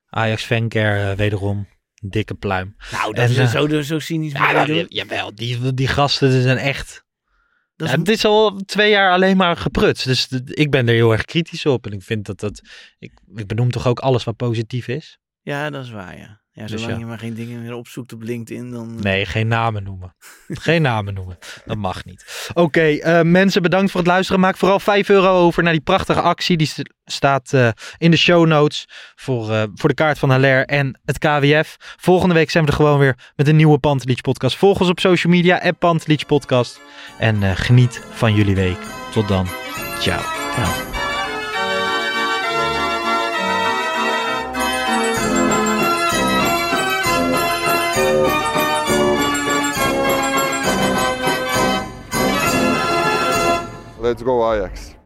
Ajax 0.09 0.43
Fancare, 0.43 1.11
eh, 1.11 1.17
wederom. 1.17 1.67
Dikke 2.01 2.33
pluim. 2.33 2.75
Nou, 2.91 3.13
dat 3.13 3.29
eh, 3.29 3.37
is 3.37 3.51
zo, 3.51 3.81
zo 3.81 3.99
cynisch. 3.99 4.31
Ja, 4.31 4.51
nou, 4.51 4.65
doen. 4.67 4.75
ja, 4.75 4.85
jawel, 4.87 5.35
die, 5.35 5.73
die 5.73 5.87
gasten 5.87 6.29
die 6.31 6.41
zijn 6.41 6.57
echt... 6.57 7.03
Dat 7.75 7.87
Ja, 7.87 7.93
is- 7.93 7.99
het 7.99 8.09
is 8.09 8.25
al 8.25 8.55
twee 8.65 8.89
jaar 8.89 9.11
alleen 9.11 9.37
maar 9.37 9.57
geprutst. 9.57 10.05
Dus 10.05 10.27
ik 10.45 10.71
ben 10.71 10.87
er 10.87 10.93
heel 10.93 11.11
erg 11.11 11.25
kritisch 11.25 11.65
op. 11.65 11.85
En 11.85 11.91
ik 11.91 12.01
vind 12.03 12.25
dat 12.25 12.39
dat... 12.39 12.61
Ik, 12.99 13.11
ik 13.35 13.47
benoem 13.47 13.71
toch 13.71 13.87
ook 13.87 13.99
alles 13.99 14.23
wat 14.23 14.35
positief 14.35 14.87
is? 14.87 15.19
Ja, 15.41 15.69
dat 15.69 15.83
is 15.83 15.91
waar, 15.91 16.17
ja. 16.17 16.41
Ja, 16.59 16.65
Dus 16.65 16.81
zolang 16.81 16.91
ja. 16.91 16.99
je 16.99 17.05
maar 17.05 17.19
geen 17.19 17.33
dingen 17.33 17.61
meer 17.61 17.73
opzoekt 17.73 18.13
op 18.13 18.21
LinkedIn, 18.21 18.71
dan... 18.71 18.95
eh, 18.97 19.03
Nee, 19.03 19.25
geen 19.25 19.47
namen 19.47 19.83
noemen. 19.83 20.15
geen 20.47 20.81
namen 20.81 21.13
noemen. 21.13 21.37
Dat 21.65 21.77
mag 21.77 22.05
niet. 22.05 22.49
Oké, 22.53 22.81
eh, 22.81 23.21
mensen 23.21 23.61
bedankt 23.61 23.91
voor 23.91 23.99
het 23.99 24.09
luisteren. 24.09 24.41
Maak 24.41 24.57
vooral 24.57 24.79
5 24.79 25.09
euro 25.09 25.27
over 25.37 25.63
naar 25.63 25.71
die 25.71 25.81
prachtige 25.81 26.21
actie. 26.21 26.57
Die 26.57 26.67
st- 26.67 26.93
staat 27.05 27.53
eh, 27.53 27.69
in 27.97 28.11
de 28.11 28.17
show 28.17 28.45
notes 28.47 28.85
voor, 29.15 29.67
voor 29.75 29.89
de 29.89 29.95
kaart 29.95 30.19
van 30.19 30.29
Haller 30.29 30.65
en 30.65 30.99
het 31.05 31.17
KWF. 31.17 31.75
Volgende 31.99 32.33
week 32.35 32.49
zijn 32.49 32.63
we 32.65 32.69
er 32.69 32.75
gewoon 32.75 32.99
weer 32.99 33.17
met 33.35 33.47
een 33.47 33.55
nieuwe 33.55 33.77
Pantelich 33.79 34.21
podcast. 34.21 34.57
Volg 34.57 34.79
ons 34.79 34.89
op 34.89 34.99
social 34.99 35.33
media, 35.33 35.57
app 35.61 35.79
Pantelich 35.79 36.25
podcast. 36.25 36.81
En 37.19 37.57
geniet 37.57 38.01
van 38.09 38.33
jullie 38.33 38.55
week. 38.55 38.77
Tot 39.11 39.27
dan. 39.27 39.47
Ciao. 39.99 40.21
Let's 54.09 54.23
go 54.23 54.51
Ajax. 54.51 54.98